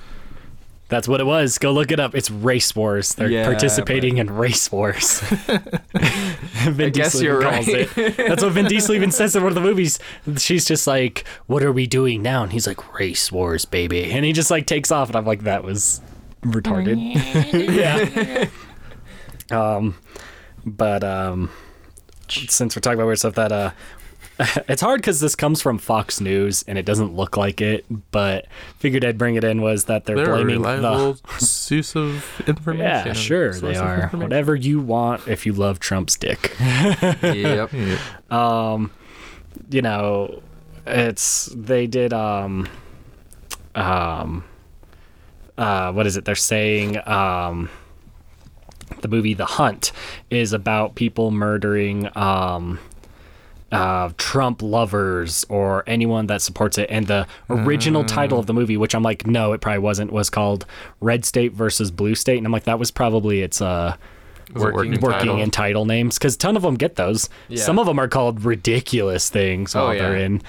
That's 0.89 1.07
what 1.07 1.21
it 1.21 1.25
was. 1.25 1.59
Go 1.59 1.73
look 1.73 1.91
it 1.91 2.01
up. 2.01 2.15
It's 2.15 2.31
Race 2.31 2.75
Wars. 2.75 3.15
They're 3.15 3.31
Yeah, 3.31 3.45
participating 3.45 4.17
in 4.19 4.31
Race 4.31 4.73
Wars. 4.73 5.21
Vin 6.65 6.87
I 6.87 6.89
guess 6.91 7.13
Diesel 7.13 7.23
you're 7.23 7.41
even 7.43 7.53
calls 7.53 7.67
right. 7.69 7.99
it. 7.99 8.17
That's 8.17 8.43
what 8.43 8.53
Vin 8.53 8.67
Diesel 8.67 8.95
even 8.95 9.11
says 9.11 9.37
in 9.37 9.43
one 9.43 9.51
of 9.51 9.55
the 9.55 9.61
movies. 9.61 9.99
She's 10.39 10.65
just 10.65 10.87
like, 10.87 11.25
"What 11.47 11.63
are 11.63 11.73
we 11.73 11.87
doing 11.87 12.23
now?" 12.23 12.43
And 12.43 12.53
he's 12.53 12.67
like, 12.67 12.95
"Race 12.99 13.31
Wars, 13.31 13.65
baby." 13.67 14.11
And 14.11 14.25
he 14.25 14.33
just 14.33 14.51
like 14.51 14.67
takes 14.67 14.91
off, 14.91 15.09
and 15.09 15.17
I'm 15.17 15.27
like, 15.27 15.43
"That 15.43 15.63
was 15.63 16.01
retarded." 16.43 16.99
yeah. 17.53 18.49
Um, 19.51 19.95
but 20.65 21.05
um, 21.05 21.51
since 22.29 22.75
we're 22.77 22.81
talking 22.81 22.99
about 22.99 23.07
weird 23.07 23.19
stuff, 23.19 23.35
that 23.35 23.53
uh, 23.53 23.71
it's 24.69 24.83
hard 24.83 25.01
because 25.01 25.21
this 25.21 25.35
comes 25.35 25.61
from 25.61 25.79
Fox 25.79 26.21
News 26.21 26.65
and 26.69 26.79
it 26.79 26.85
doesn't 26.85 27.15
look 27.15 27.37
like 27.37 27.61
it, 27.61 27.85
but 28.11 28.47
figured 28.79 29.05
I'd 29.05 29.19
bring 29.19 29.35
it 29.35 29.45
in 29.45 29.63
was 29.63 29.85
that 29.85 30.05
they're, 30.05 30.17
They're 30.17 30.27
blaming 30.27 30.63
the. 30.63 31.19
source 31.39 31.97
of 31.97 32.43
information. 32.47 33.07
Yeah, 33.07 33.13
sure 33.13 33.53
they 33.53 33.77
are. 33.77 34.09
Whatever 34.09 34.55
you 34.55 34.81
want 34.81 35.27
if 35.27 35.45
you 35.47 35.53
love 35.53 35.81
Trump's 35.81 36.17
dick. 36.17 36.55
yep. 36.59 37.73
Yeah. 37.73 37.99
um, 38.31 38.91
you 39.71 39.83
know, 39.83 40.43
it's 40.87 41.47
they 41.55 41.87
did 41.87 42.13
um, 42.13 42.69
um, 43.75 44.45
uh, 45.57 45.93
what 45.93 46.07
is 46.07 46.17
it? 46.17 46.25
They're 46.25 46.35
saying 46.35 46.99
um, 47.07 47.69
the 49.01 49.09
movie 49.09 49.35
The 49.35 49.47
Hunt 49.47 49.93
is 50.31 50.53
about 50.53 50.95
people 50.95 51.31
murdering 51.31 52.09
um, 52.17 52.79
uh, 53.71 54.11
Trump 54.17 54.63
lovers 54.63 55.45
or 55.49 55.85
anyone 55.87 56.27
that 56.29 56.41
supports 56.43 56.79
it. 56.79 56.89
And 56.91 57.07
the 57.07 57.27
original 57.51 58.05
title 58.05 58.39
of 58.39 58.47
the 58.47 58.55
movie, 58.55 58.77
which 58.77 58.95
I'm 58.95 59.03
like, 59.03 59.27
no, 59.27 59.53
it 59.53 59.61
probably 59.61 59.81
wasn't, 59.81 60.13
was 60.13 60.31
called 60.31 60.65
Red 61.01 61.25
State 61.25 61.53
versus 61.53 61.91
Blue 61.91 62.15
State. 62.15 62.39
And 62.39 62.47
I'm 62.47 62.53
like, 62.53 62.65
that 62.65 62.79
was 62.79 62.91
probably 62.91 63.43
its 63.43 63.61
uh, 63.61 63.97
Was 64.55 64.63
Working 64.63 64.93
working, 65.01 65.11
title? 65.11 65.37
in 65.41 65.51
title 65.51 65.85
names 65.85 66.19
because 66.19 66.35
a 66.37 66.39
ton 66.39 66.57
of 66.57 66.63
them 66.63 66.77
get 66.77 66.97
those. 66.97 67.29
Yeah. 67.49 67.63
Some 67.63 67.79
of 67.79 67.87
them 67.87 67.99
are 67.99 68.09
called 68.09 68.43
ridiculous 68.45 69.29
things 69.29 69.75
Oh, 69.77 69.85
while 69.87 69.99
they're 69.99 70.17
yeah. 70.19 70.25
in. 70.27 70.43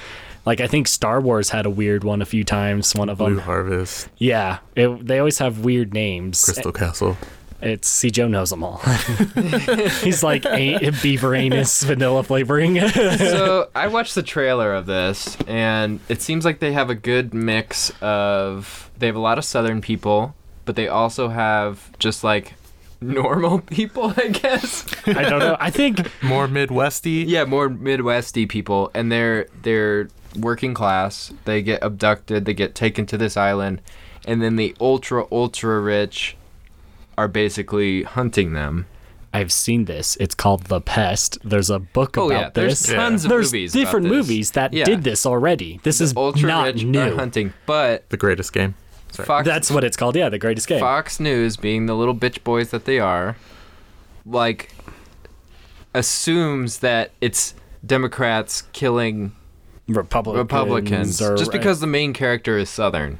Like 0.45 0.61
I 0.61 0.67
think 0.67 0.87
Star 0.87 1.19
Wars 1.19 1.49
had 1.49 1.65
a 1.65 1.69
weird 1.69 2.05
one 2.05 2.21
a 2.21 2.25
few 2.25 2.45
times. 2.45 2.95
One 2.95 3.09
of 3.09 3.17
Blue 3.17 3.35
them, 3.35 3.39
Harvest, 3.39 4.07
yeah. 4.17 4.59
It, 4.75 5.05
they 5.05 5.19
always 5.19 5.37
have 5.39 5.59
weird 5.59 5.93
names. 5.93 6.43
Crystal 6.45 6.71
Castle. 6.71 7.17
It's 7.61 7.87
see 7.89 8.09
Joe 8.09 8.27
knows 8.27 8.49
them 8.51 8.63
all. 8.63 8.77
He's 10.01 10.23
like 10.23 10.45
a, 10.45 10.91
beaver 11.01 11.35
anus 11.35 11.83
vanilla 11.83 12.23
flavoring. 12.23 12.79
so 12.89 13.69
I 13.75 13.87
watched 13.87 14.15
the 14.15 14.23
trailer 14.23 14.73
of 14.73 14.85
this, 14.85 15.37
and 15.47 15.99
it 16.07 16.21
seems 16.21 16.45
like 16.45 16.59
they 16.59 16.71
have 16.71 16.89
a 16.89 16.95
good 16.95 17.33
mix 17.33 17.91
of. 18.01 18.89
They 18.97 19.07
have 19.07 19.15
a 19.15 19.19
lot 19.19 19.37
of 19.37 19.45
Southern 19.45 19.81
people, 19.81 20.35
but 20.65 20.75
they 20.75 20.87
also 20.87 21.29
have 21.29 21.97
just 21.99 22.23
like 22.23 22.53
normal 23.01 23.59
people, 23.61 24.13
I 24.15 24.27
guess. 24.29 24.85
I 25.07 25.23
don't 25.23 25.39
know. 25.39 25.57
I 25.59 25.69
think 25.69 26.09
More 26.23 26.47
Midwesty. 26.47 27.25
yeah, 27.27 27.45
more 27.45 27.69
Midwesty 27.69 28.47
people, 28.47 28.91
and 28.93 29.11
they're 29.11 29.47
they're 29.63 30.07
working 30.37 30.73
class. 30.73 31.33
They 31.45 31.61
get 31.61 31.83
abducted. 31.83 32.45
They 32.45 32.53
get 32.53 32.75
taken 32.75 33.05
to 33.07 33.17
this 33.17 33.35
island, 33.35 33.81
and 34.25 34.41
then 34.41 34.55
the 34.55 34.75
ultra 34.79 35.25
ultra 35.31 35.79
rich 35.81 36.37
are 37.19 37.27
basically 37.27 38.03
hunting 38.03 38.53
them. 38.53 38.85
I've 39.33 39.51
seen 39.51 39.85
this. 39.85 40.15
It's 40.21 40.33
called 40.33 40.63
The 40.67 40.79
Pest. 40.79 41.37
There's 41.43 41.69
a 41.69 41.77
book 41.79 42.17
Oh 42.17 42.29
about 42.29 42.39
yeah, 42.41 42.49
there's 42.53 42.79
this. 42.79 42.95
tons 42.95 43.25
of 43.25 43.29
There's 43.29 43.51
movies. 43.51 43.75
about 43.75 43.79
different 43.81 44.03
this. 44.05 44.11
movies 44.15 44.51
that 44.51 44.73
Yeah. 44.73 44.85
did 44.85 45.03
this 45.03 45.25
already. 45.25 45.79
This 45.83 45.99
is 46.01 46.13
ultra 46.15 46.47
not 46.47 46.65
rich 46.67 46.83
new. 46.85 46.99
are 46.99 47.15
hunting, 47.15 47.53
but 47.65 48.09
The 48.09 48.17
greatest 48.17 48.53
game. 48.53 48.73
Sorry. 49.11 49.25
Fox 49.27 49.45
That's 49.45 49.69
what 49.69 49.83
it's 49.83 49.97
called. 49.97 50.15
Yeah, 50.15 50.29
The 50.29 50.39
Great 50.39 50.57
Escape. 50.57 50.79
Fox 50.79 51.19
News, 51.19 51.57
being 51.57 51.85
the 51.87 51.95
little 51.95 52.15
bitch 52.15 52.43
boys 52.43 52.69
that 52.71 52.85
they 52.85 52.99
are, 52.99 53.35
like 54.25 54.73
assumes 55.93 56.79
that 56.79 57.11
it's 57.21 57.53
Democrats 57.85 58.63
killing 58.73 59.33
Republicans, 59.87 60.37
Republicans 60.37 61.21
or- 61.21 61.35
just 61.37 61.51
because 61.51 61.79
the 61.81 61.87
main 61.87 62.13
character 62.13 62.57
is 62.57 62.69
Southern. 62.69 63.17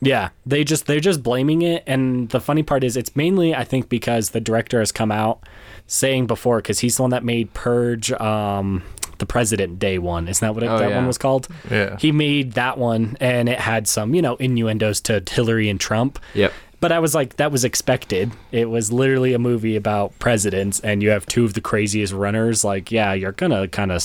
Yeah, 0.00 0.28
they 0.44 0.62
just 0.64 0.86
they're 0.86 1.00
just 1.00 1.22
blaming 1.22 1.62
it, 1.62 1.82
and 1.86 2.28
the 2.28 2.40
funny 2.40 2.62
part 2.62 2.84
is 2.84 2.96
it's 2.96 3.16
mainly 3.16 3.54
I 3.54 3.64
think 3.64 3.88
because 3.88 4.30
the 4.30 4.40
director 4.40 4.78
has 4.80 4.92
come 4.92 5.10
out 5.10 5.40
saying 5.86 6.26
before 6.26 6.58
because 6.58 6.80
he's 6.80 6.96
the 6.96 7.02
one 7.02 7.10
that 7.12 7.24
made 7.24 7.52
Purge, 7.54 8.12
um, 8.12 8.82
the 9.18 9.26
President 9.26 9.78
Day 9.78 9.98
one. 9.98 10.28
Isn't 10.28 10.44
that 10.46 10.54
what 10.54 10.62
it, 10.62 10.66
Oh, 10.68 10.78
that 10.78 10.90
yeah. 10.90 10.96
one 10.96 11.06
was 11.06 11.16
called? 11.18 11.48
Yeah. 11.70 11.96
He 11.98 12.12
made 12.12 12.52
that 12.52 12.76
one, 12.76 13.16
and 13.20 13.48
it 13.48 13.58
had 13.58 13.88
some 13.88 14.14
you 14.14 14.20
know 14.22 14.36
innuendos 14.36 15.00
to 15.02 15.22
Hillary 15.28 15.68
and 15.70 15.80
Trump. 15.80 16.18
Yep. 16.34 16.52
But 16.78 16.92
I 16.92 16.98
was 16.98 17.14
like, 17.14 17.36
that 17.36 17.50
was 17.50 17.64
expected. 17.64 18.32
It 18.52 18.68
was 18.68 18.92
literally 18.92 19.32
a 19.32 19.38
movie 19.38 19.76
about 19.76 20.16
presidents, 20.18 20.78
and 20.80 21.02
you 21.02 21.08
have 21.08 21.24
two 21.24 21.46
of 21.46 21.54
the 21.54 21.62
craziest 21.62 22.12
runners. 22.12 22.64
Like, 22.64 22.92
yeah, 22.92 23.14
you're 23.14 23.32
gonna 23.32 23.66
kind 23.66 23.90
of, 23.90 24.04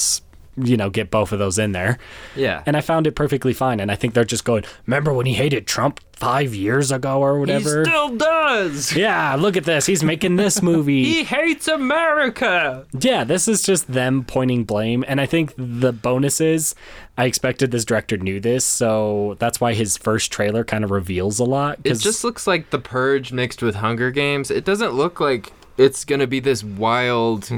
you 0.58 0.76
know, 0.78 0.90
get 0.90 1.10
both 1.12 1.32
of 1.32 1.40
those 1.40 1.58
in 1.58 1.72
there. 1.72 1.98
Yeah. 2.36 2.64
And 2.66 2.76
I 2.76 2.82
found 2.82 3.08
it 3.08 3.16
perfectly 3.16 3.54
fine. 3.54 3.80
And 3.80 3.92
I 3.92 3.96
think 3.96 4.14
they're 4.14 4.24
just 4.26 4.44
going, 4.46 4.64
remember 4.86 5.14
when 5.14 5.26
he 5.26 5.34
hated 5.34 5.66
Trump 5.66 6.00
five 6.14 6.54
years 6.54 6.92
ago 6.92 7.20
or 7.22 7.40
whatever? 7.40 7.80
He 7.80 7.86
still 7.86 8.16
does. 8.16 8.96
yeah, 8.96 9.36
look 9.36 9.56
at 9.58 9.64
this. 9.64 9.86
He's 9.86 10.04
making 10.04 10.36
this 10.36 10.62
movie. 10.64 11.04
He 11.06 11.24
hates 11.24 11.68
America. 11.68 12.86
yeah, 13.00 13.24
this 13.24 13.48
is 13.48 13.64
just 13.64 13.92
them 13.92 14.24
pointing 14.24 14.64
blame. 14.66 15.04
And 15.08 15.20
I 15.22 15.26
think 15.26 15.54
the 15.58 15.92
bonus 15.94 16.42
is 16.42 16.76
I 17.18 17.26
expected 17.26 17.72
this 17.72 17.86
director 17.86 18.18
knew 18.18 18.40
this. 18.40 18.66
So 18.66 19.36
that's 19.40 19.60
why 19.62 19.74
his 19.74 19.98
first 19.98 20.32
trailer 20.32 20.64
kind 20.64 20.84
of 20.84 20.92
reveals 20.92 21.40
a 21.40 21.46
lot. 21.46 21.80
It 21.84 21.96
just 21.96 22.24
looks 22.24 22.46
like 22.46 22.70
the 22.72 22.80
Purge 22.80 23.32
mixed 23.32 23.62
with 23.62 23.76
Hunger 23.76 24.12
Games. 24.12 24.52
It 24.52 24.66
doesn't 24.66 24.94
look 24.94 25.20
like 25.20 25.52
it's 25.78 26.04
gonna 26.06 26.28
be 26.28 26.40
this 26.40 26.64
wild 26.64 27.50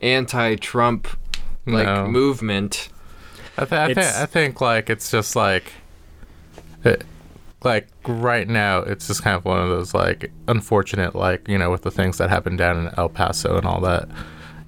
anti-Trump 0.00 1.06
like 1.72 1.86
No. 1.86 2.06
movement. 2.08 2.88
I, 3.56 3.64
th- 3.64 3.72
I, 3.72 3.86
th- 3.94 3.98
I 4.14 4.26
think 4.26 4.60
like 4.60 4.88
it's 4.90 5.10
just 5.10 5.34
like, 5.36 5.72
it, 6.84 7.04
like 7.64 7.88
right 8.06 8.46
now 8.48 8.78
it's 8.78 9.08
just 9.08 9.22
kind 9.24 9.36
of 9.36 9.44
one 9.44 9.60
of 9.60 9.68
those 9.68 9.92
like 9.92 10.30
unfortunate 10.46 11.16
like 11.16 11.48
you 11.48 11.58
know 11.58 11.70
with 11.70 11.82
the 11.82 11.90
things 11.90 12.18
that 12.18 12.30
happened 12.30 12.58
down 12.58 12.78
in 12.86 12.94
El 12.96 13.08
Paso 13.08 13.56
and 13.56 13.66
all 13.66 13.80
that, 13.80 14.08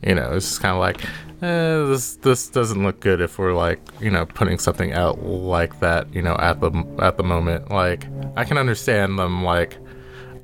you 0.06 0.14
know 0.14 0.32
it's 0.32 0.46
just 0.48 0.60
kind 0.60 0.74
of 0.74 0.80
like, 0.80 1.00
eh, 1.42 1.86
this 1.88 2.16
this 2.16 2.48
doesn't 2.48 2.82
look 2.82 2.98
good 2.98 3.20
if 3.20 3.38
we're 3.38 3.52
like 3.54 3.80
you 4.00 4.10
know 4.10 4.26
putting 4.26 4.58
something 4.58 4.92
out 4.92 5.22
like 5.24 5.78
that 5.80 6.12
you 6.12 6.20
know 6.20 6.34
at 6.40 6.60
the 6.60 6.70
at 7.00 7.16
the 7.16 7.22
moment. 7.22 7.70
Like 7.70 8.06
I 8.36 8.44
can 8.44 8.58
understand 8.58 9.18
them 9.18 9.44
like. 9.44 9.76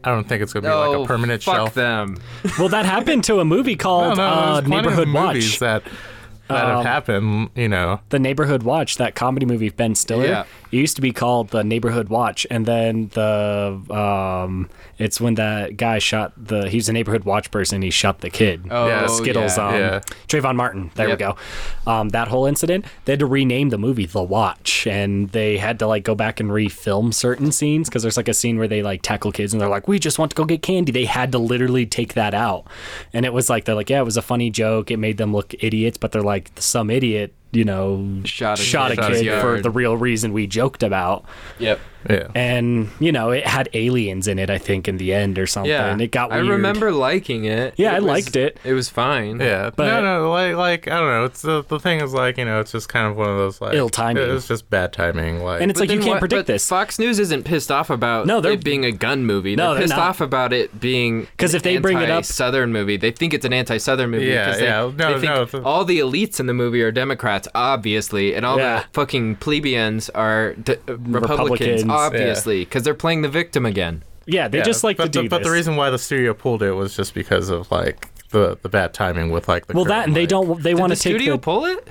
I 0.05 0.11
don't 0.11 0.29
think 0.29 0.41
it's 0.41 0.53
gonna 0.53 0.63
be 0.63 0.69
No, 0.69 0.93
like 0.93 1.01
a 1.01 1.05
permanent 1.09 1.43
fuck 1.43 1.55
shelf. 1.57 1.75
them. 1.75 2.19
well, 2.61 2.69
that 2.69 2.87
happened 2.87 3.25
to 3.25 3.41
a 3.41 3.45
movie 3.45 3.75
called 3.87 4.19
no, 4.19 4.23
uh, 4.23 4.53
there's 4.61 4.69
plenty 4.69 4.77
Neighborhood 4.83 5.09
of 5.09 5.15
movies 5.15 5.51
Watch. 5.55 5.59
that 5.59 5.83
that 6.49 6.65
Um, 6.65 6.77
have 6.77 6.85
happened. 6.85 7.51
You 7.55 7.69
know, 7.69 8.01
the 8.11 8.19
Neighborhood 8.19 8.63
Watch, 8.63 8.97
that 8.97 9.15
comedy 9.15 9.47
movie, 9.47 9.71
Ben 9.71 9.95
Stiller. 9.95 10.27
Yeah. 10.27 10.45
It 10.73 10.77
used 10.77 10.97
to 10.97 11.03
be 11.03 11.13
called 11.13 11.51
the 11.51 11.63
Neighborhood 11.63 12.09
Watch, 12.09 12.47
and 12.51 12.67
then 12.67 13.09
the 13.15 13.81
um, 13.91 14.69
it's 14.99 15.21
when 15.21 15.35
that 15.37 15.77
guy 15.77 15.99
shot 15.99 16.33
the. 16.37 16.69
He's 16.69 16.89
a 16.89 16.93
neighborhood 16.93 17.25
watch 17.25 17.51
person. 17.51 17.83
He 17.83 17.91
shot 17.91 18.21
the 18.21 18.31
kid. 18.31 18.67
Oh, 18.71 18.89
Yeah, 18.89 19.07
Skittles. 19.07 19.57
yeah. 19.57 19.67
Um, 19.69 19.75
Yeah. 19.75 20.01
Trayvon 20.29 20.57
Martin. 20.57 20.91
There 20.95 21.09
Yep. 21.09 21.19
we 21.19 21.25
go. 21.25 21.37
Um, 21.87 22.09
that 22.11 22.29
whole 22.29 22.47
incident. 22.47 22.85
They 23.05 23.13
had 23.13 23.21
to 23.21 23.27
rename 23.27 23.69
the 23.71 23.79
movie 23.79 24.07
The 24.07 24.23
Watch, 24.23 24.87
and 24.87 25.29
they 25.31 25.59
had 25.59 25.79
to 25.79 25.87
like 25.87 26.03
go 26.05 26.15
back 26.15 26.41
and 26.41 26.51
refilm 26.51 27.15
certain 27.15 27.53
scenes 27.53 27.89
because 27.89 28.03
there's 28.03 28.17
like 28.17 28.29
a 28.29 28.35
scene 28.35 28.59
where 28.59 28.69
they 28.69 28.83
like 28.83 29.03
tackle 29.03 29.33
kids, 29.33 29.53
and 29.53 29.61
they're 29.61 29.69
like, 29.69 29.87
"We 29.89 29.99
just 29.99 30.19
want 30.19 30.31
to 30.33 30.35
go 30.35 30.45
get 30.45 30.63
candy." 30.63 30.91
They 30.93 31.05
had 31.05 31.31
to 31.33 31.39
literally 31.39 31.87
take 31.87 32.15
that 32.15 32.35
out, 32.35 32.67
and 33.13 33.25
it 33.25 33.33
was 33.33 33.49
like 33.49 33.65
they're 33.67 33.75
like, 33.75 33.91
"Yeah, 33.91 34.01
it 34.01 34.05
was 34.05 34.17
a 34.17 34.23
funny 34.23 34.51
joke. 34.51 34.91
It 34.91 34.97
made 34.99 35.17
them 35.19 35.33
look 35.33 35.55
idiots," 35.61 35.97
but 35.99 36.13
they're 36.13 36.23
like, 36.23 36.51
"Some 36.57 36.91
idiot." 36.91 37.33
You 37.53 37.65
know, 37.65 38.21
Shot 38.25 38.59
a 38.59 38.63
shot 38.63 38.93
a 38.93 38.97
kid. 38.97 39.11
his 39.11 39.23
kid 39.23 39.41
for 39.41 39.61
the 39.61 39.71
real 39.71 39.97
reason 39.97 40.33
we 40.33 40.47
joked 40.47 40.83
about. 40.83 41.25
Yep. 41.59 41.81
Yeah. 42.09 42.29
and 42.35 42.89
you 43.01 43.13
know 43.13 43.31
it 43.31 43.47
had 43.47 43.69
aliens 43.75 44.27
in 44.29 44.39
it 44.39 44.51
i 44.51 44.59
think 44.59 44.89
in 44.89 44.97
the 44.99 45.13
end 45.13 45.39
or 45.39 45.47
something 45.47 45.71
Yeah. 45.71 45.97
it 45.99 46.11
got 46.13 46.33
I 46.33 46.39
remember 46.39 46.93
liking 46.93 47.45
it. 47.45 47.75
Yeah, 47.77 47.93
I 47.95 48.01
was- 48.01 48.05
liked 48.05 48.37
it. 48.37 48.59
It 48.65 48.73
was 48.73 48.89
fine. 48.89 49.41
Yeah, 49.41 49.71
But- 49.75 49.87
no, 49.87 50.01
no, 50.03 50.31
like, 50.31 50.55
like 50.57 50.89
I 50.89 50.99
don't 50.99 51.09
know. 51.09 51.25
It's 51.25 51.43
the 51.43 51.63
the 51.65 51.79
thing 51.81 52.01
is 52.01 52.13
like 52.13 52.37
you 52.39 52.45
know, 52.45 52.61
it's 52.61 52.73
just 52.73 52.89
kind 52.89 53.07
of 53.07 53.17
one 53.17 53.29
of 53.29 53.37
those 53.37 53.61
like 53.61 53.75
Ill 53.75 53.89
timing. 53.89 54.29
It's 54.31 54.49
just 54.49 54.69
bad 54.71 54.93
timing. 54.93 55.43
Like, 55.43 55.61
And 55.63 55.71
it's 55.71 55.81
like 55.81 55.91
you 55.91 55.99
can't 55.99 56.11
what- 56.13 56.19
predict 56.21 56.41
but 56.41 56.47
this. 56.47 56.69
Fox 56.69 56.99
News 56.99 57.19
isn't 57.19 57.45
pissed 57.45 57.71
off 57.71 57.91
about 57.91 58.27
No, 58.27 58.41
they're- 58.41 58.53
it 58.53 58.65
being 58.65 58.85
a 58.85 58.93
gun 58.93 59.25
movie. 59.25 59.57
No, 59.57 59.67
they're 59.69 59.75
they're 59.75 59.83
pissed 59.85 59.97
not. 59.97 60.09
off 60.11 60.21
about 60.21 60.53
it 60.53 60.79
being 60.81 61.27
'Cause 61.39 61.55
if 61.55 61.63
they 61.63 61.79
bring 61.79 61.99
it 61.99 62.11
up- 62.11 62.25
Southern 62.25 62.73
movie, 62.73 62.97
they 62.97 63.11
think 63.13 63.33
it's 63.35 63.45
an 63.45 63.53
anti-Southern 63.53 64.11
movie. 64.11 64.27
Yeah, 64.27 64.47
'cause 64.47 64.59
they, 64.59 64.65
yeah. 64.65 64.91
No, 64.97 65.19
they 65.19 65.27
no, 65.27 65.43
it's- 65.43 65.63
all 65.65 65.85
the 65.85 65.99
elites 66.01 66.39
in 66.41 66.47
the 66.47 66.55
movie 66.55 66.83
are 66.83 66.91
Democrats, 66.93 67.49
obviously, 67.55 68.35
and 68.35 68.45
all 68.45 68.59
Yeah. 68.59 68.81
the 68.81 68.85
fucking 68.93 69.37
plebeians 69.37 70.11
are 70.11 70.55
d- 70.55 70.77
Republicans, 70.87 71.31
Republicans, 71.31 71.85
obviously, 71.97 72.61
because 72.65 72.83
they're 72.83 72.95
playing 72.95 73.23
the 73.23 73.29
victim 73.29 73.65
again. 73.67 74.03
yeah 74.27 74.49
they 74.49 74.59
yeah, 74.59 74.65
just 74.65 74.83
like 74.85 74.97
but 74.97 75.05
to 75.05 75.11
do 75.11 75.23
the, 75.23 75.29
But 75.29 75.39
this 75.39 75.47
the 75.49 75.53
reason 75.53 75.77
why 75.77 75.91
the 75.91 75.99
studio 75.99 76.35
pulled 76.35 76.63
it 76.63 76.73
was 76.73 76.97
just 76.97 77.15
because 77.15 77.49
of 77.49 77.71
like 77.71 78.09
the 78.31 78.59
the 78.63 78.69
bad 78.69 78.93
timing 78.93 79.31
with 79.31 79.49
like 79.49 79.67
the. 79.67 79.75
well 79.75 79.85
that 79.85 79.93
current, 79.95 80.07
and 80.09 80.17
they 80.17 80.27
don't 80.27 80.63
they 80.63 80.71
Did 80.73 80.81
want 80.81 80.91
the 80.91 80.97
to 80.97 81.03
take 81.03 81.13
studio 81.17 81.33
the 81.35 81.39
pull 81.39 81.65
it? 81.65 81.87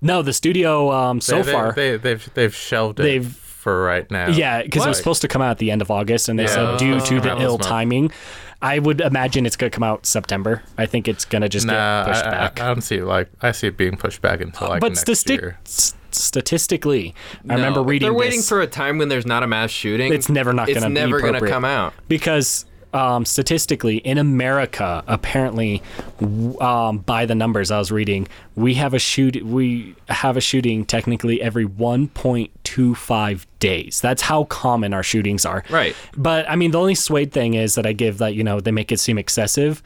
no 0.00 0.22
the 0.22 0.32
studio 0.32 0.90
um 0.92 1.20
so 1.20 1.36
they, 1.36 1.42
they- 1.42 1.52
far 1.52 1.72
they 1.72 1.96
they've 1.96 2.34
they've 2.34 2.54
shelved 2.54 3.00
it 3.00 3.02
They've- 3.02 3.42
for 3.66 3.82
right 3.82 4.08
now. 4.12 4.28
yeah 4.28 4.62
because 4.62 4.84
it 4.86 4.88
was 4.88 4.96
supposed 4.98 5.22
to 5.22 5.28
come 5.28 5.42
out 5.42 5.50
at 5.50 5.58
the 5.58 5.72
end 5.72 5.82
of 5.82 5.90
august 5.90 6.28
and 6.28 6.38
they 6.38 6.44
Yeah. 6.44 6.76
said 6.76 6.78
due 6.78 7.00
to 7.00 7.20
the 7.20 7.36
ill 7.42 7.52
month. 7.58 7.62
timing 7.62 8.12
i 8.62 8.78
would 8.78 9.00
imagine 9.00 9.44
it's 9.44 9.56
gonna 9.56 9.70
come 9.70 9.82
out 9.82 10.06
september 10.06 10.62
i 10.78 10.86
think 10.86 11.08
it's 11.08 11.24
gonna 11.24 11.48
just 11.48 11.66
Nah, 11.66 12.04
get 12.04 12.12
pushed 12.12 12.24
I, 12.26 12.28
I, 12.28 12.30
back 12.30 12.60
I 12.60 12.66
don't 12.68 12.80
see 12.82 13.00
like 13.02 13.28
I 13.42 13.50
see 13.50 13.66
it 13.66 13.76
being 13.76 13.96
pushed 13.96 14.22
back 14.22 14.40
until 14.40 14.68
like 14.68 14.80
but 14.80 14.90
next 14.92 15.02
stati- 15.04 15.30
year. 15.40 15.58
s- 15.66 15.94
statistically 16.16 17.14
i 17.48 17.54
remember 17.54 17.80
No, 17.80 17.84
reading 17.84 18.06
They're 18.06 18.14
waiting 18.14 18.38
this 18.38 18.48
for 18.48 18.60
a 18.60 18.66
time 18.66 18.98
when 18.98 19.08
there's 19.08 19.26
not 19.26 19.42
a 19.42 19.46
mass 19.46 19.70
shooting. 19.70 20.12
It's 20.12 20.28
never 20.28 20.52
not 20.52 20.66
be 20.66 20.72
out. 20.76 20.82
It's 20.82 20.86
never 20.86 21.20
gonna 21.20 21.46
come 21.46 21.64
out. 21.64 21.92
because 22.08 22.64
um, 22.94 23.24
statistically 23.26 23.98
in 23.98 24.16
America, 24.16 25.04
apparently, 25.06 25.82
um, 26.60 26.98
by 26.98 27.26
the 27.26 27.34
numbers 27.34 27.70
I 27.70 27.78
was 27.78 27.92
reading, 27.92 28.26
we 28.54 28.74
have 28.74 28.94
a 28.94 28.98
shoot 28.98 29.42
we 29.44 29.94
have 30.08 30.36
a 30.36 30.40
shooting 30.40 30.84
technically 30.86 31.42
every 31.42 31.66
1.25 31.66 33.46
days. 33.58 34.00
That's 34.00 34.22
how 34.22 34.44
common 34.44 34.94
our 34.94 35.02
shootings 35.02 35.44
are. 35.44 35.62
Right. 35.68 35.94
But 36.16 36.48
I 36.48 36.56
mean, 36.56 36.70
the 36.70 36.80
only 36.80 36.94
swayed 36.94 37.32
thing 37.32 37.54
is 37.54 37.74
that 37.74 37.86
I 37.86 37.92
give 37.92 38.18
that 38.18 38.34
you 38.34 38.42
know 38.44 38.60
they 38.60 38.70
make 38.72 38.90
it 38.92 38.98
seem 39.00 39.18
excessive. 39.18 39.82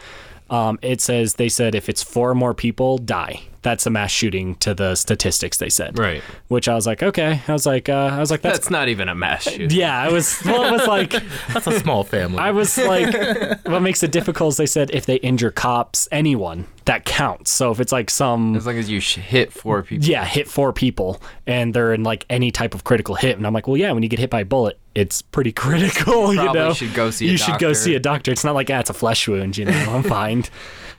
Um, 0.51 0.79
it 0.83 1.01
says 1.01 1.35
they 1.35 1.49
said 1.49 1.75
if 1.75 1.89
it's 1.89 2.03
four 2.03 2.35
more 2.35 2.55
people 2.55 2.99
die, 2.99 3.43
that's 3.63 3.87
a 3.87 3.91
mass 3.91 4.11
shooting 4.11 4.55
to 4.57 4.75
the 4.75 4.95
statistics. 4.95 5.59
They 5.59 5.69
said. 5.69 5.99
Right. 5.99 6.23
Which 6.49 6.69
I 6.69 6.75
was 6.75 6.87
like, 6.87 7.03
okay. 7.03 7.41
I 7.47 7.53
was 7.53 7.67
like, 7.67 7.89
uh, 7.89 8.11
I 8.13 8.19
was 8.19 8.31
like, 8.31 8.43
that's, 8.43 8.59
That's 8.59 8.71
not 8.71 8.89
even 8.89 9.09
a 9.09 9.15
mass 9.15 9.45
shooting. 9.45 9.71
yeah. 9.79 10.01
I 10.01 10.11
was. 10.11 10.43
Well, 10.45 10.65
it 10.65 10.73
was 10.73 10.87
like. 10.87 11.11
That's 11.53 11.67
a 11.67 11.79
small 11.79 12.05
family. 12.05 12.39
I 12.39 12.51
was 12.51 12.77
like, 12.79 13.15
what 13.65 13.81
makes 13.81 14.03
it 14.03 14.13
difficult 14.13 14.55
is 14.55 14.57
they 14.57 14.67
said 14.67 14.91
if 14.93 15.07
they 15.07 15.17
injure 15.17 15.51
cops, 15.51 16.09
anyone, 16.11 16.67
that 16.91 17.05
counts. 17.05 17.51
So 17.53 17.71
if 17.71 17.79
it's 17.79 17.93
like 17.93 18.11
some, 18.11 18.57
As 18.57 18.67
long 18.67 18.77
as 18.77 18.91
you 18.91 18.99
sh- 18.99 19.17
hit 19.17 19.53
four 19.53 19.83
people. 19.85 20.07
yeah, 20.09 20.25
hit 20.25 20.49
four 20.49 20.73
people 20.73 21.23
and 21.47 21.73
they're 21.73 21.95
in 21.95 22.03
like 22.03 22.27
any 22.29 22.51
type 22.51 22.75
of 22.75 22.83
critical 22.83 23.15
hit. 23.15 23.37
And 23.37 23.47
I'm 23.47 23.53
like, 23.53 23.69
well, 23.69 23.77
yeah, 23.77 23.93
when 23.93 24.03
you 24.03 24.09
get 24.09 24.19
hit 24.19 24.29
by 24.31 24.41
a 24.41 24.45
bullet, 24.45 24.77
it's 24.97 25.23
pretty 25.23 25.53
critical, 25.65 26.35
you 26.35 26.41
Probably 26.41 26.61
know? 26.61 26.73
should 26.75 26.93
go 26.95 27.11
see 27.13 27.29
a 27.29 27.31
You 27.31 27.39
should 27.39 27.61
go 27.61 27.73
see 27.73 27.95
a 27.95 28.01
doctor. 28.01 28.33
It's 28.33 28.43
not 28.43 28.57
like, 28.57 28.69
ah, 28.71 28.81
it's 28.81 28.91
a 28.91 28.95
flesh 28.95 29.29
wound, 29.29 29.57
you 29.57 29.67
know, 29.67 29.73
I'm 29.73 30.03
fine. 30.03 30.45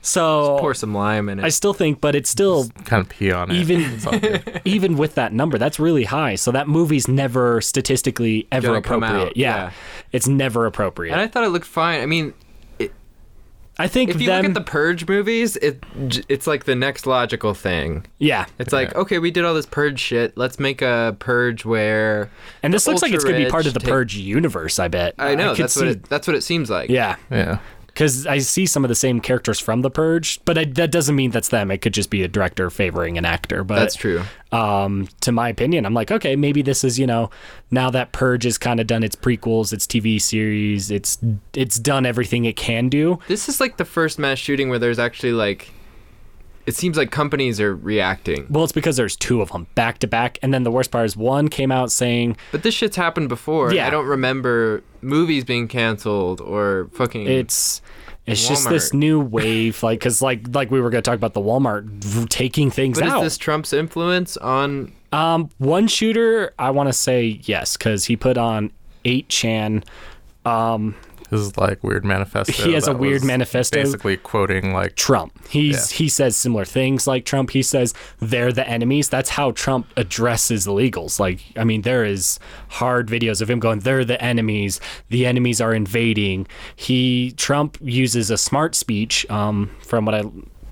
So 0.00 0.56
Pour 0.58 0.74
some 0.74 0.94
lime 0.94 1.28
in 1.28 1.38
it. 1.38 1.44
I 1.44 1.50
still 1.50 1.74
think, 1.74 2.00
but 2.00 2.14
it's 2.14 2.30
still 2.30 2.68
kind 2.84 3.02
of 3.02 3.08
pee 3.08 3.30
on 3.30 3.50
it. 3.50 3.56
even 3.56 3.82
It's 3.82 4.06
all 4.06 4.18
good. 4.18 4.60
even 4.64 4.96
with 4.96 5.14
that 5.16 5.32
number, 5.32 5.58
that's 5.58 5.78
really 5.78 6.04
high. 6.04 6.34
So 6.36 6.50
that 6.52 6.66
movie's 6.68 7.06
never 7.06 7.60
statistically 7.60 8.48
ever 8.50 8.66
Gonna 8.68 8.78
appropriate. 8.78 9.36
Yeah. 9.36 9.56
yeah. 9.56 9.70
It's 10.10 10.26
never 10.26 10.66
appropriate. 10.66 11.12
and 11.12 11.20
I 11.20 11.26
thought 11.28 11.44
it 11.44 11.50
looked 11.50 11.66
fine. 11.66 12.00
I 12.00 12.06
mean, 12.06 12.32
I 13.78 13.88
think 13.88 14.10
if 14.10 14.20
you 14.20 14.26
them, 14.26 14.42
look 14.42 14.50
at 14.50 14.54
the 14.54 14.60
Purge 14.60 15.08
movies, 15.08 15.56
it 15.56 15.82
it's 16.28 16.46
like 16.46 16.64
the 16.64 16.74
next 16.74 17.06
logical 17.06 17.54
thing. 17.54 18.04
yeah, 18.18 18.46
It's 18.58 18.72
like, 18.72 18.94
okay, 18.94 19.18
we 19.18 19.30
did 19.30 19.44
all 19.44 19.54
this 19.54 19.66
Purge 19.66 19.98
shit. 19.98 20.36
Let's 20.36 20.60
make 20.60 20.82
a 20.82 21.16
Purge 21.18 21.64
where. 21.64 22.30
And 22.62 22.72
this 22.72 22.86
looks 22.86 23.02
like 23.02 23.12
it's 23.12 23.24
going 23.24 23.38
to 23.38 23.44
be 23.46 23.50
part 23.50 23.66
of 23.66 23.74
the 23.74 23.80
take- 23.80 23.88
Purge 23.88 24.14
universe, 24.16 24.78
I 24.78 24.88
bet. 24.88 25.14
I 25.18 25.34
know 25.34 25.54
could 25.54 25.64
that's 25.64 25.76
what 25.76 25.88
it, 25.88 26.04
that's 26.04 26.26
what 26.26 26.36
it 26.36 26.42
seems 26.42 26.68
like. 26.70 26.90
Yeah. 26.90 27.16
yeah. 27.30 27.58
Because 27.92 28.26
I 28.26 28.38
see 28.38 28.64
some 28.64 28.84
of 28.84 28.88
the 28.88 28.94
same 28.94 29.20
characters 29.20 29.60
from 29.60 29.82
the 29.82 29.90
Purge, 29.90 30.42
but 30.44 30.56
I, 30.56 30.64
that 30.64 30.90
doesn't 30.90 31.14
mean 31.14 31.30
that's 31.30 31.50
them. 31.50 31.70
It 31.70 31.78
could 31.78 31.92
just 31.92 32.08
be 32.08 32.22
a 32.22 32.28
director 32.28 32.70
favoring 32.70 33.18
an 33.18 33.24
actor. 33.24 33.64
But 33.64 33.80
that's 33.80 33.96
true. 33.96 34.22
Um, 34.50 35.08
to 35.20 35.32
my 35.32 35.48
opinion, 35.48 35.84
I'm 35.84 35.94
like, 35.94 36.10
okay, 36.10 36.34
maybe 36.36 36.62
this 36.62 36.84
is 36.84 36.98
you 36.98 37.06
know, 37.06 37.30
now 37.70 37.90
that 37.90 38.12
Purge 38.12 38.44
has 38.44 38.58
kind 38.58 38.80
of 38.80 38.86
done 38.86 39.02
its 39.02 39.16
prequels, 39.16 39.72
its 39.72 39.86
TV 39.86 40.20
series, 40.20 40.90
it's 40.90 41.18
it's 41.52 41.78
done 41.78 42.06
everything 42.06 42.44
it 42.44 42.56
can 42.56 42.88
do. 42.88 43.18
This 43.28 43.48
is 43.48 43.60
like 43.60 43.76
the 43.76 43.84
first 43.84 44.18
mass 44.18 44.38
shooting 44.38 44.68
where 44.68 44.78
there's 44.78 44.98
actually 44.98 45.32
like. 45.32 45.72
It 46.64 46.76
seems 46.76 46.96
like 46.96 47.10
companies 47.10 47.60
are 47.60 47.74
reacting. 47.74 48.46
Well, 48.48 48.62
it's 48.62 48.72
because 48.72 48.96
there's 48.96 49.16
two 49.16 49.40
of 49.42 49.50
them 49.50 49.66
back 49.74 49.98
to 49.98 50.06
back, 50.06 50.38
and 50.42 50.54
then 50.54 50.62
the 50.62 50.70
worst 50.70 50.90
part 50.90 51.04
is 51.06 51.16
one 51.16 51.48
came 51.48 51.72
out 51.72 51.90
saying 51.90 52.36
But 52.52 52.62
this 52.62 52.74
shit's 52.74 52.96
happened 52.96 53.28
before. 53.28 53.72
Yeah. 53.72 53.86
I 53.86 53.90
don't 53.90 54.06
remember 54.06 54.82
movies 55.00 55.42
being 55.44 55.66
canceled 55.68 56.40
or 56.40 56.88
fucking. 56.92 57.26
it's 57.26 57.82
it's 58.24 58.46
just 58.46 58.68
this 58.68 58.92
new 58.94 59.18
wave, 59.18 59.82
like 59.82 59.98
because 59.98 60.22
like 60.22 60.54
like 60.54 60.70
we 60.70 60.80
were 60.80 60.90
gonna 60.90 61.02
talk 61.02 61.16
about 61.16 61.34
the 61.34 61.40
Walmart 61.40 61.84
v- 61.86 62.26
taking 62.26 62.70
things 62.70 63.00
But 63.00 63.08
out. 63.08 63.16
is 63.18 63.32
this 63.32 63.38
Trump's 63.38 63.72
influence 63.72 64.36
on? 64.36 64.92
Um, 65.10 65.50
one 65.58 65.88
shooter, 65.88 66.54
I 66.58 66.70
want 66.70 66.88
to 66.88 66.92
say 66.92 67.40
yes, 67.42 67.76
because 67.76 68.04
he 68.06 68.16
put 68.16 68.38
on 68.38 68.70
8chan. 69.04 69.84
Um, 70.46 70.94
His 71.32 71.56
like 71.56 71.82
weird 71.82 72.04
manifesto. 72.04 72.52
He 72.52 72.74
has 72.74 72.86
a 72.86 72.94
weird 72.94 73.24
manifesto. 73.24 73.82
Basically 73.82 74.16
quoting 74.16 74.72
like 74.72 74.94
Trump. 74.94 75.32
He's 75.48 75.90
Yeah. 75.90 75.96
he 75.96 76.08
says 76.08 76.36
similar 76.36 76.64
things 76.64 77.06
like 77.06 77.24
Trump. 77.24 77.50
He 77.50 77.62
says 77.62 77.94
they're 78.20 78.52
the 78.52 78.68
enemies. 78.68 79.08
That's 79.08 79.30
how 79.30 79.50
Trump 79.52 79.86
addresses 79.96 80.66
illegals. 80.66 81.18
Like 81.18 81.40
I 81.56 81.64
mean, 81.64 81.82
there 81.82 82.04
is 82.04 82.38
hard 82.68 83.08
videos 83.08 83.40
of 83.42 83.50
him 83.50 83.58
going, 83.58 83.80
"They're 83.80 84.04
the 84.04 84.22
enemies. 84.22 84.78
The 85.08 85.26
enemies 85.26 85.60
are 85.60 85.74
invading." 85.74 86.46
He 86.76 87.32
Trump 87.36 87.78
uses 87.80 88.30
a 88.30 88.38
smart 88.38 88.74
speech. 88.74 89.28
Um, 89.30 89.70
from 89.80 90.04
what 90.04 90.14
I 90.14 90.22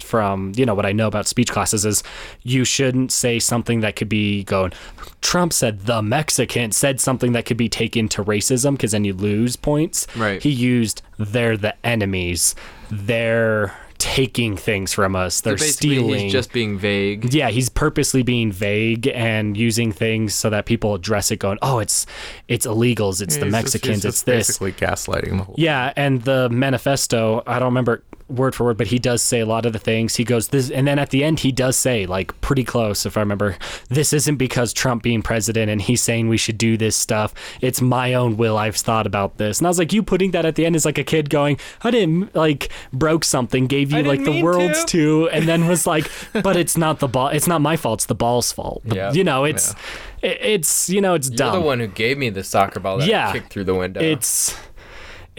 from 0.02 0.52
you 0.56 0.64
know 0.66 0.74
what 0.74 0.86
I 0.86 0.92
know 0.92 1.06
about 1.08 1.26
speech 1.26 1.50
classes 1.50 1.84
is 1.84 2.02
you 2.42 2.64
shouldn't 2.64 3.12
say 3.12 3.38
something 3.38 3.80
that 3.80 3.96
could 3.96 4.08
be 4.08 4.44
going 4.44 4.72
Trump 5.20 5.52
said 5.52 5.80
the 5.86 6.02
Mexican 6.02 6.72
said 6.72 7.00
something 7.00 7.32
that 7.32 7.44
could 7.46 7.56
be 7.56 7.68
taken 7.68 8.08
to 8.10 8.24
racism 8.24 8.72
because 8.72 8.92
then 8.92 9.04
you 9.04 9.12
lose 9.12 9.56
points. 9.56 10.06
Right. 10.16 10.42
He 10.42 10.50
used 10.50 11.02
they're 11.18 11.56
the 11.56 11.74
enemies. 11.86 12.54
They're 12.90 13.76
taking 13.98 14.56
things 14.56 14.94
from 14.94 15.14
us. 15.14 15.42
They're 15.42 15.56
Basically, 15.56 15.96
stealing. 15.96 16.20
he's 16.20 16.32
just 16.32 16.52
being 16.54 16.78
vague. 16.78 17.34
yeah, 17.34 17.50
he's 17.50 17.68
purposely 17.68 18.22
being 18.22 18.50
vague 18.50 19.06
and 19.08 19.56
using 19.58 19.92
things 19.92 20.34
so 20.34 20.48
that 20.48 20.64
people 20.64 20.94
address 20.94 21.30
it 21.30 21.36
going, 21.38 21.58
"Oh, 21.60 21.80
it's 21.80 22.06
it's 22.48 22.66
illegals, 22.66 23.20
it's 23.20 23.36
the 23.36 23.44
he's 23.44 23.52
just- 23.52 23.52
Mexicans, 23.52 24.04
it's 24.06 24.22
this." 24.22 24.48
Basically 24.48 24.72
gaslighting 24.72 25.36
the 25.38 25.44
whole. 25.44 25.54
Yeah, 25.58 25.92
and 25.96 26.22
the 26.22 26.48
manifesto, 26.48 27.42
I 27.46 27.58
don't 27.58 27.66
remember 27.68 28.02
word 28.30 28.54
for 28.54 28.64
word, 28.64 28.76
but 28.78 28.86
he 28.88 28.98
does 28.98 29.22
say 29.22 29.40
a 29.40 29.46
lot 29.46 29.66
of 29.66 29.72
the 29.72 29.78
things. 29.78 30.16
He 30.16 30.24
goes 30.24 30.48
this 30.48 30.70
and 30.70 30.86
then 30.86 30.98
at 30.98 31.10
the 31.10 31.24
end 31.24 31.40
he 31.40 31.52
does 31.52 31.76
say 31.76 32.06
like 32.06 32.38
pretty 32.40 32.64
close 32.64 33.04
if 33.06 33.16
I 33.16 33.20
remember, 33.20 33.56
this 33.88 34.12
isn't 34.12 34.36
because 34.36 34.72
Trump 34.72 35.02
being 35.02 35.22
president 35.22 35.70
and 35.70 35.82
he's 35.82 36.02
saying 36.02 36.28
we 36.28 36.36
should 36.36 36.58
do 36.58 36.76
this 36.76 36.96
stuff. 36.96 37.34
It's 37.60 37.80
my 37.80 38.14
own 38.14 38.36
will. 38.36 38.56
I've 38.56 38.76
thought 38.76 39.06
about 39.06 39.36
this. 39.38 39.58
And 39.58 39.66
I 39.66 39.70
was 39.70 39.78
like 39.78 39.92
you 39.92 40.02
putting 40.02 40.30
that 40.32 40.44
at 40.44 40.54
the 40.54 40.64
end 40.66 40.76
is 40.76 40.84
like 40.84 40.98
a 40.98 41.04
kid 41.04 41.30
going, 41.30 41.58
I 41.82 41.90
didn't 41.90 42.34
like 42.34 42.70
broke 42.92 43.24
something, 43.24 43.66
gave 43.66 43.92
you 43.92 44.02
like 44.02 44.24
the 44.24 44.42
world's 44.42 44.84
to." 44.86 44.90
to 45.26 45.28
and 45.30 45.48
then 45.48 45.66
was 45.68 45.86
like, 45.86 46.10
but 46.32 46.56
it's 46.56 46.76
not 46.76 46.98
the 47.00 47.08
ball 47.08 47.28
it's 47.28 47.46
not 47.46 47.60
my 47.60 47.76
fault, 47.76 47.98
it's 48.00 48.06
the 48.06 48.14
ball's 48.14 48.52
fault. 48.52 48.82
The- 48.84 48.96
Yeah. 48.96 49.12
You 49.12 49.24
know, 49.24 49.44
it's 49.44 49.74
it, 50.22 50.38
it's 50.40 50.88
you 50.90 51.00
know, 51.00 51.14
it's 51.14 51.28
You're 51.28 51.36
dumb 51.36 51.54
the 51.54 51.60
one 51.60 51.80
who 51.80 51.86
gave 51.86 52.18
me 52.18 52.28
the 52.30 52.44
soccer 52.44 52.80
ball 52.80 52.98
that 52.98 53.08
Yeah. 53.08 53.32
Kicked 53.32 53.52
through 53.52 53.64
the 53.64 53.74
window. 53.74 54.00
it's 54.00 54.54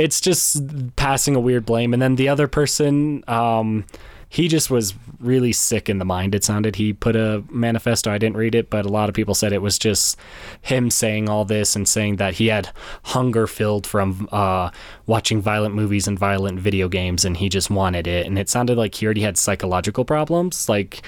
it's 0.01 0.19
just 0.19 0.95
passing 0.95 1.35
a 1.35 1.39
weird 1.39 1.65
blame 1.65 1.93
and 1.93 2.01
then 2.01 2.15
the 2.15 2.27
other 2.27 2.47
person 2.47 3.23
um 3.27 3.85
he 4.31 4.47
just 4.47 4.71
was 4.71 4.93
really 5.19 5.51
sick 5.51 5.89
in 5.89 5.97
the 5.97 6.05
mind. 6.05 6.33
It 6.33 6.45
sounded 6.45 6.77
he 6.77 6.93
put 6.93 7.17
a 7.17 7.43
manifesto. 7.49 8.09
I 8.09 8.17
didn't 8.17 8.37
read 8.37 8.55
it, 8.55 8.69
but 8.69 8.85
a 8.85 8.89
lot 8.89 9.09
of 9.09 9.13
people 9.13 9.35
said 9.35 9.51
it 9.51 9.61
was 9.61 9.77
just 9.77 10.17
him 10.61 10.89
saying 10.89 11.27
all 11.27 11.43
this 11.43 11.75
and 11.75 11.85
saying 11.85 12.15
that 12.15 12.35
he 12.35 12.47
had 12.47 12.69
hunger 13.03 13.45
filled 13.45 13.85
from 13.85 14.29
uh, 14.31 14.69
watching 15.05 15.41
violent 15.41 15.75
movies 15.75 16.07
and 16.07 16.17
violent 16.17 16.61
video 16.61 16.87
games, 16.87 17.25
and 17.25 17.35
he 17.35 17.49
just 17.49 17.69
wanted 17.69 18.07
it. 18.07 18.25
And 18.25 18.39
it 18.39 18.47
sounded 18.47 18.77
like 18.77 18.95
he 18.95 19.05
already 19.05 19.19
had 19.19 19.37
psychological 19.37 20.05
problems. 20.05 20.69
Like 20.69 21.01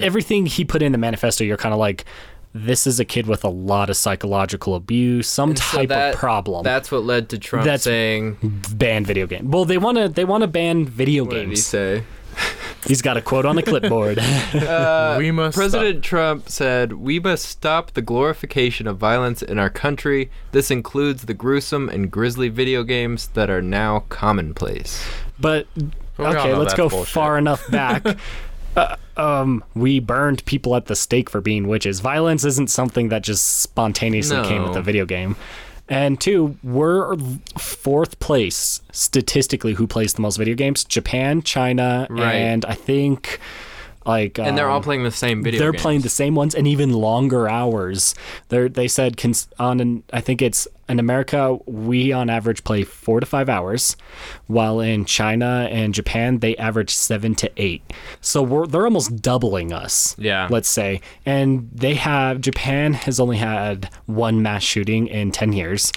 everything 0.00 0.46
he 0.46 0.64
put 0.64 0.82
in 0.82 0.92
the 0.92 0.98
manifesto, 0.98 1.42
you're 1.42 1.56
kind 1.56 1.74
of 1.74 1.80
like. 1.80 2.04
This 2.64 2.86
is 2.86 2.98
a 2.98 3.04
kid 3.04 3.26
with 3.26 3.44
a 3.44 3.48
lot 3.48 3.90
of 3.90 3.96
psychological 3.98 4.74
abuse, 4.74 5.28
some 5.28 5.50
And 5.50 5.58
so 5.58 5.76
type 5.78 5.88
that- 5.90 6.14
of 6.14 6.20
problem. 6.20 6.64
That's 6.64 6.90
what 6.90 7.04
led 7.04 7.28
to 7.30 7.38
Trump 7.38 7.64
That's- 7.64 7.82
saying, 7.82 8.38
ban 8.74 9.04
video 9.04 9.26
game. 9.26 9.50
Well, 9.50 9.64
they 9.66 9.78
want 9.78 9.98
to 9.98 10.08
they 10.08 10.24
want 10.24 10.40
to 10.42 10.46
ban 10.48 10.84
video 10.86 11.24
what 11.24 11.32
did 11.34 11.40
he 11.40 11.46
games. 11.48 11.66
say? 11.66 12.02
He's 12.86 13.02
got 13.02 13.16
a 13.16 13.20
quote 13.20 13.44
on 13.46 13.56
the 13.56 13.62
clipboard. 13.62 14.18
Uh, 14.54 15.16
we 15.18 15.30
must. 15.32 15.56
President 15.56 16.02
Trump 16.04 16.48
said, 16.48 16.92
We 16.94 17.18
must 17.20 17.44
stop 17.46 17.92
the 17.92 18.02
glorification 18.02 18.86
of 18.86 18.96
violence 18.96 19.42
in 19.42 19.58
our 19.58 19.70
country. 19.70 20.30
This 20.52 20.70
includes 20.70 21.24
the 21.26 21.34
gruesome 21.34 21.88
and 21.88 22.10
grisly 22.10 22.48
video 22.48 22.82
games 22.84 23.28
that 23.34 23.50
are 23.50 23.62
now 23.62 24.04
commonplace. 24.08 25.04
but 25.38 25.66
Well, 26.16 26.30
we 26.30 26.36
all 26.36 26.46
okay, 26.46 26.54
let's 26.54 26.74
go 26.74 26.88
bullshit. 26.88 27.12
far 27.12 27.36
enough 27.38 27.68
back. 27.70 28.04
uh, 28.76 28.96
um, 29.16 29.64
we 29.74 29.98
burned 30.00 30.44
people 30.44 30.76
at 30.76 30.86
the 30.86 30.96
stake 30.96 31.30
for 31.30 31.40
being 31.40 31.66
witches. 31.68 32.00
Violence 32.00 32.44
isn't 32.44 32.70
something 32.70 33.08
that 33.08 33.22
just 33.22 33.60
spontaneously 33.60 34.42
came 34.44 34.62
with 34.62 34.72
No. 34.74 34.80
a 34.80 34.82
video 34.82 35.06
game. 35.06 35.36
And 35.88 36.20
two, 36.20 36.56
we're 36.64 37.16
fourth 37.56 38.18
place 38.18 38.80
statistically 38.92 39.74
who 39.74 39.86
plays 39.86 40.14
the 40.14 40.20
most 40.20 40.36
video 40.36 40.54
games. 40.56 40.82
Japan, 40.84 41.42
China, 41.42 42.06
Right. 42.10 42.34
and 42.34 42.64
I 42.64 42.74
think 42.74 43.38
like 44.04 44.38
And 44.38 44.56
they're 44.58 44.68
all 44.68 44.78
um, 44.78 44.82
playing 44.82 45.04
the 45.04 45.10
same 45.10 45.42
video 45.42 45.58
they're 45.60 45.72
games. 45.72 45.82
playing 45.82 46.00
the 46.02 46.08
same 46.08 46.34
ones 46.34 46.54
and 46.54 46.66
even 46.66 46.92
longer 46.92 47.48
hours. 47.48 48.14
They 48.48 48.68
they 48.68 48.88
said 48.88 49.16
cons- 49.16 49.48
on 49.58 49.80
an, 49.80 50.02
I 50.12 50.20
think 50.20 50.42
it's 50.42 50.66
in 50.88 50.98
America 50.98 51.58
we 51.66 52.12
on 52.12 52.30
average 52.30 52.64
play 52.64 52.84
four 52.84 53.20
to 53.20 53.26
five 53.26 53.48
hours, 53.48 53.96
while 54.46 54.80
in 54.80 55.04
China 55.04 55.68
and 55.70 55.94
Japan 55.94 56.38
they 56.38 56.56
average 56.56 56.90
seven 56.94 57.34
to 57.36 57.50
eight. 57.56 57.82
So 58.20 58.42
we're 58.42 58.66
they're 58.66 58.84
almost 58.84 59.16
doubling 59.22 59.72
us. 59.72 60.14
Yeah. 60.18 60.48
let's 60.50 60.68
say, 60.68 61.00
and 61.24 61.68
they 61.72 61.94
have 61.94 62.40
Japan 62.40 62.92
has 62.94 63.18
only 63.20 63.36
had 63.36 63.90
one 64.06 64.42
mass 64.42 64.62
shooting 64.62 65.06
in 65.08 65.32
ten 65.32 65.52
years. 65.52 65.92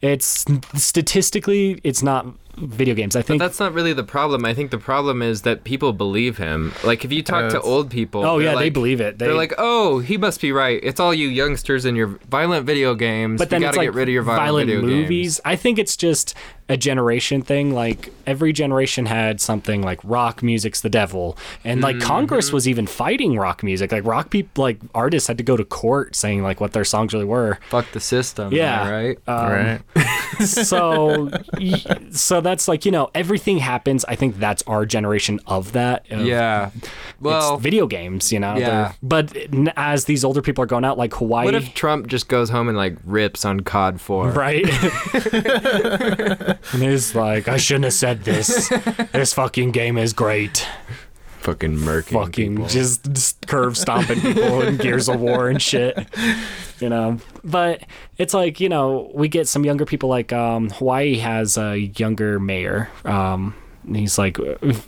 It's 0.00 0.44
statistically 0.74 1.80
it's 1.84 2.02
not 2.02 2.26
video 2.56 2.94
games. 2.94 3.16
I 3.16 3.22
think 3.22 3.40
That's 3.40 3.58
not 3.58 3.72
really 3.72 3.92
the 3.92 4.04
problem. 4.04 4.44
I 4.44 4.52
think 4.54 4.70
the 4.70 4.78
problem 4.78 5.22
is 5.22 5.42
that 5.42 5.64
people 5.64 5.92
believe 5.92 6.36
him. 6.36 6.72
Like 6.84 7.04
if 7.04 7.10
you 7.12 7.22
talk 7.22 7.50
to 7.52 7.60
old 7.60 7.90
people, 7.90 8.24
Oh 8.24 8.38
they're 8.38 8.52
yeah, 8.52 8.58
they 8.58 8.68
believe 8.70 9.00
it. 9.00 9.18
They, 9.18 9.26
They're 9.26 9.34
like, 9.34 9.54
"Oh, 9.58 10.00
he 10.00 10.16
must 10.18 10.40
be 10.40 10.52
right. 10.52 10.78
It's 10.82 11.00
all 11.00 11.14
you 11.14 11.28
youngsters 11.28 11.84
and 11.84 11.96
your 11.96 12.18
violent 12.28 12.66
video 12.66 12.94
games. 12.94 13.38
but 13.38 13.48
then 13.50 13.62
you 13.62 13.68
gotta 13.68 13.78
like 13.78 13.86
get 13.86 13.94
rid 13.94 14.08
of 14.08 14.12
your 14.12 14.22
violent, 14.36 14.66
video 14.68 14.82
movies. 14.82 15.36
games." 15.36 15.40
I 15.44 15.56
think 15.56 15.78
it's 15.78 15.96
just 15.96 16.34
a 16.72 16.76
generation 16.76 17.42
thing. 17.42 17.72
Like 17.72 18.12
every 18.26 18.52
generation 18.52 19.06
had 19.06 19.40
something 19.40 19.82
like 19.82 20.00
rock 20.02 20.42
music's 20.42 20.80
the 20.80 20.90
devil, 20.90 21.36
and 21.64 21.80
like 21.80 21.96
Mm-hmm. 21.96 22.06
Congress 22.08 22.50
was 22.52 22.66
even 22.66 22.86
fighting 22.86 23.36
rock 23.36 23.62
music. 23.62 23.92
Like 23.92 24.04
rock 24.06 24.30
people, 24.30 24.62
like 24.62 24.78
artists 24.94 25.26
had 25.28 25.36
to 25.38 25.44
go 25.44 25.56
to 25.56 25.64
court 25.64 26.16
saying 26.16 26.42
like 26.42 26.60
what 26.60 26.72
their 26.72 26.84
songs 26.84 27.12
really 27.12 27.24
were. 27.26 27.58
Fuck 27.70 27.92
the 27.92 28.00
system. 28.00 28.52
Yeah. 28.52 28.84
am 28.86 28.92
right. 28.92 29.18
Um, 29.28 29.50
right. 29.52 29.80
so, 30.46 31.30
so 32.10 32.40
that's 32.40 32.66
like 32.66 32.84
you 32.86 32.90
know 32.90 33.10
everything 33.14 33.58
happens. 33.58 34.04
I 34.06 34.16
think 34.16 34.38
that's 34.38 34.62
our 34.66 34.86
generation 34.86 35.38
of 35.46 35.72
that. 35.72 36.10
of- 36.10 36.26
yeah. 36.26 36.70
Well, 37.20 37.54
it's 37.54 37.62
video 37.62 37.86
games, 37.86 38.32
you 38.32 38.40
know. 38.40 38.56
Yeah. 38.56 38.94
They're- 39.02 39.22
But 39.32 39.36
as 39.76 40.06
these 40.06 40.24
older 40.24 40.40
people 40.42 40.64
are 40.64 40.66
going 40.66 40.84
out, 40.84 40.96
like 40.98 41.12
Hawaii, 41.14 41.44
what 41.44 41.54
if 41.54 41.74
Trump 41.74 42.06
just 42.06 42.28
goes 42.28 42.48
home 42.50 42.68
and 42.68 42.76
like 42.76 42.96
rips 43.04 43.44
on 43.44 43.60
COD 43.60 44.00
4? 44.00 44.30
Right? 44.30 44.64
and 46.72 46.82
he's 46.82 47.14
like, 47.14 47.48
I 47.48 47.56
shouldn't 47.56 47.84
have 47.84 47.94
said 47.94 48.24
this. 48.24 48.70
This 49.12 49.34
fucking 49.34 49.72
game 49.72 49.98
is 49.98 50.12
great. 50.12 50.66
Fucking 51.40 51.76
murking. 51.76 52.12
Fucking 52.12 52.54
people. 52.56 52.68
just, 52.68 53.12
just 53.12 53.46
curve 53.46 53.76
stomping 53.76 54.20
people 54.20 54.62
in 54.62 54.76
Gears 54.76 55.08
of 55.08 55.20
War 55.20 55.48
and 55.48 55.60
shit. 55.60 55.98
You 56.80 56.88
know? 56.88 57.18
But 57.44 57.82
it's 58.18 58.32
like, 58.32 58.60
you 58.60 58.68
know, 58.68 59.10
we 59.14 59.28
get 59.28 59.48
some 59.48 59.64
younger 59.64 59.84
people 59.84 60.08
like 60.08 60.32
um, 60.32 60.70
Hawaii 60.70 61.16
has 61.16 61.56
a 61.58 61.78
younger 61.78 62.38
mayor. 62.38 62.90
Um, 63.04 63.54
and 63.84 63.96
he's 63.96 64.18
like 64.18 64.38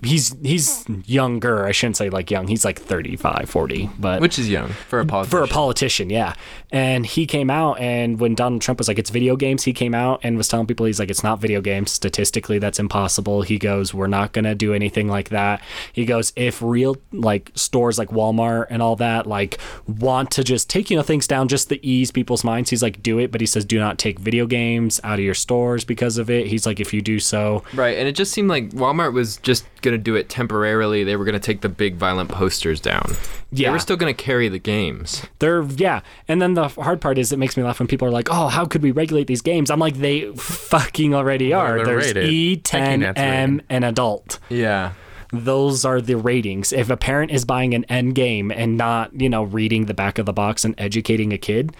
he's 0.02 0.34
he's 0.42 0.84
younger 1.06 1.66
i 1.66 1.72
shouldn't 1.72 1.96
say 1.96 2.10
like 2.10 2.30
young 2.30 2.46
he's 2.46 2.64
like 2.64 2.78
35 2.78 3.48
40 3.48 3.90
but 3.98 4.20
Which 4.20 4.38
is 4.38 4.48
young 4.48 4.68
for 4.88 5.00
a 5.00 5.06
politician. 5.06 5.38
for 5.38 5.44
a 5.44 5.48
politician, 5.48 6.10
yeah. 6.10 6.34
And 6.70 7.06
he 7.06 7.24
came 7.26 7.50
out, 7.50 7.78
and 7.78 8.18
when 8.18 8.34
Donald 8.34 8.60
Trump 8.60 8.78
was 8.78 8.88
like, 8.88 8.98
"It's 8.98 9.10
video 9.10 9.36
games," 9.36 9.62
he 9.62 9.72
came 9.72 9.94
out 9.94 10.18
and 10.24 10.36
was 10.36 10.48
telling 10.48 10.66
people, 10.66 10.86
"He's 10.86 10.98
like, 10.98 11.08
it's 11.08 11.22
not 11.22 11.40
video 11.40 11.60
games. 11.60 11.92
Statistically, 11.92 12.58
that's 12.58 12.80
impossible." 12.80 13.42
He 13.42 13.58
goes, 13.58 13.94
"We're 13.94 14.08
not 14.08 14.32
gonna 14.32 14.56
do 14.56 14.74
anything 14.74 15.06
like 15.08 15.28
that." 15.28 15.62
He 15.92 16.04
goes, 16.04 16.32
"If 16.34 16.60
real 16.60 16.96
like 17.12 17.52
stores 17.54 17.96
like 17.96 18.08
Walmart 18.08 18.66
and 18.70 18.82
all 18.82 18.96
that 18.96 19.26
like 19.28 19.58
want 19.86 20.32
to 20.32 20.42
just 20.42 20.68
take 20.68 20.90
you 20.90 20.96
know 20.96 21.02
things 21.04 21.28
down 21.28 21.46
just 21.46 21.68
to 21.68 21.84
ease 21.86 22.10
people's 22.10 22.42
minds, 22.42 22.70
he's 22.70 22.82
like, 22.82 23.02
do 23.02 23.18
it." 23.20 23.30
But 23.30 23.40
he 23.40 23.46
says, 23.46 23.64
"Do 23.64 23.78
not 23.78 23.96
take 23.98 24.18
video 24.18 24.44
games 24.46 25.00
out 25.04 25.20
of 25.20 25.24
your 25.24 25.34
stores 25.34 25.84
because 25.84 26.18
of 26.18 26.28
it." 26.28 26.48
He's 26.48 26.66
like, 26.66 26.80
"If 26.80 26.92
you 26.92 27.02
do 27.02 27.20
so, 27.20 27.62
Right, 27.72 27.96
and 27.98 28.08
it 28.08 28.16
just 28.16 28.32
seemed 28.32 28.48
like 28.48 28.72
Walmart 28.84 29.12
was 29.12 29.38
just 29.38 29.64
gonna 29.82 29.98
do 29.98 30.14
it 30.14 30.28
temporarily. 30.28 31.04
They 31.04 31.16
were 31.16 31.24
gonna 31.24 31.38
take 31.40 31.62
the 31.62 31.68
big 31.68 31.96
violent 31.96 32.28
posters 32.30 32.80
down. 32.80 33.12
Yeah. 33.50 33.68
They 33.68 33.72
were 33.72 33.78
still 33.78 33.96
gonna 33.96 34.14
carry 34.14 34.48
the 34.48 34.58
games. 34.58 35.22
They're 35.38 35.62
yeah, 35.62 36.00
and 36.28 36.40
then 36.42 36.54
the 36.54 36.68
hard 36.68 37.00
part 37.00 37.18
is 37.18 37.32
it 37.32 37.38
makes 37.38 37.56
me 37.56 37.62
laugh 37.62 37.78
when 37.78 37.88
people 37.88 38.06
are 38.06 38.10
like, 38.10 38.28
"Oh, 38.30 38.48
how 38.48 38.66
could 38.66 38.82
we 38.82 38.90
regulate 38.90 39.26
these 39.26 39.42
games?" 39.42 39.70
I'm 39.70 39.78
like, 39.80 39.94
they 39.96 40.30
fucking 40.36 41.14
already 41.14 41.52
are. 41.52 41.76
they're 41.76 41.86
There's 41.86 42.06
rated. 42.14 42.28
E, 42.28 42.54
Thinking 42.56 42.62
10, 42.64 43.00
that's 43.00 43.20
M, 43.20 43.50
rated. 43.52 43.66
and 43.70 43.84
adult. 43.84 44.38
Yeah. 44.48 44.92
Those 45.32 45.84
are 45.84 46.00
the 46.00 46.16
ratings. 46.16 46.72
If 46.72 46.90
a 46.90 46.96
parent 46.96 47.32
is 47.32 47.44
buying 47.44 47.74
an 47.74 47.84
N 47.88 48.10
game 48.10 48.52
and 48.52 48.76
not, 48.76 49.18
you 49.20 49.28
know, 49.28 49.42
reading 49.42 49.86
the 49.86 49.94
back 49.94 50.18
of 50.18 50.26
the 50.26 50.32
box 50.32 50.64
and 50.64 50.74
educating 50.78 51.32
a 51.32 51.38
kid, 51.38 51.74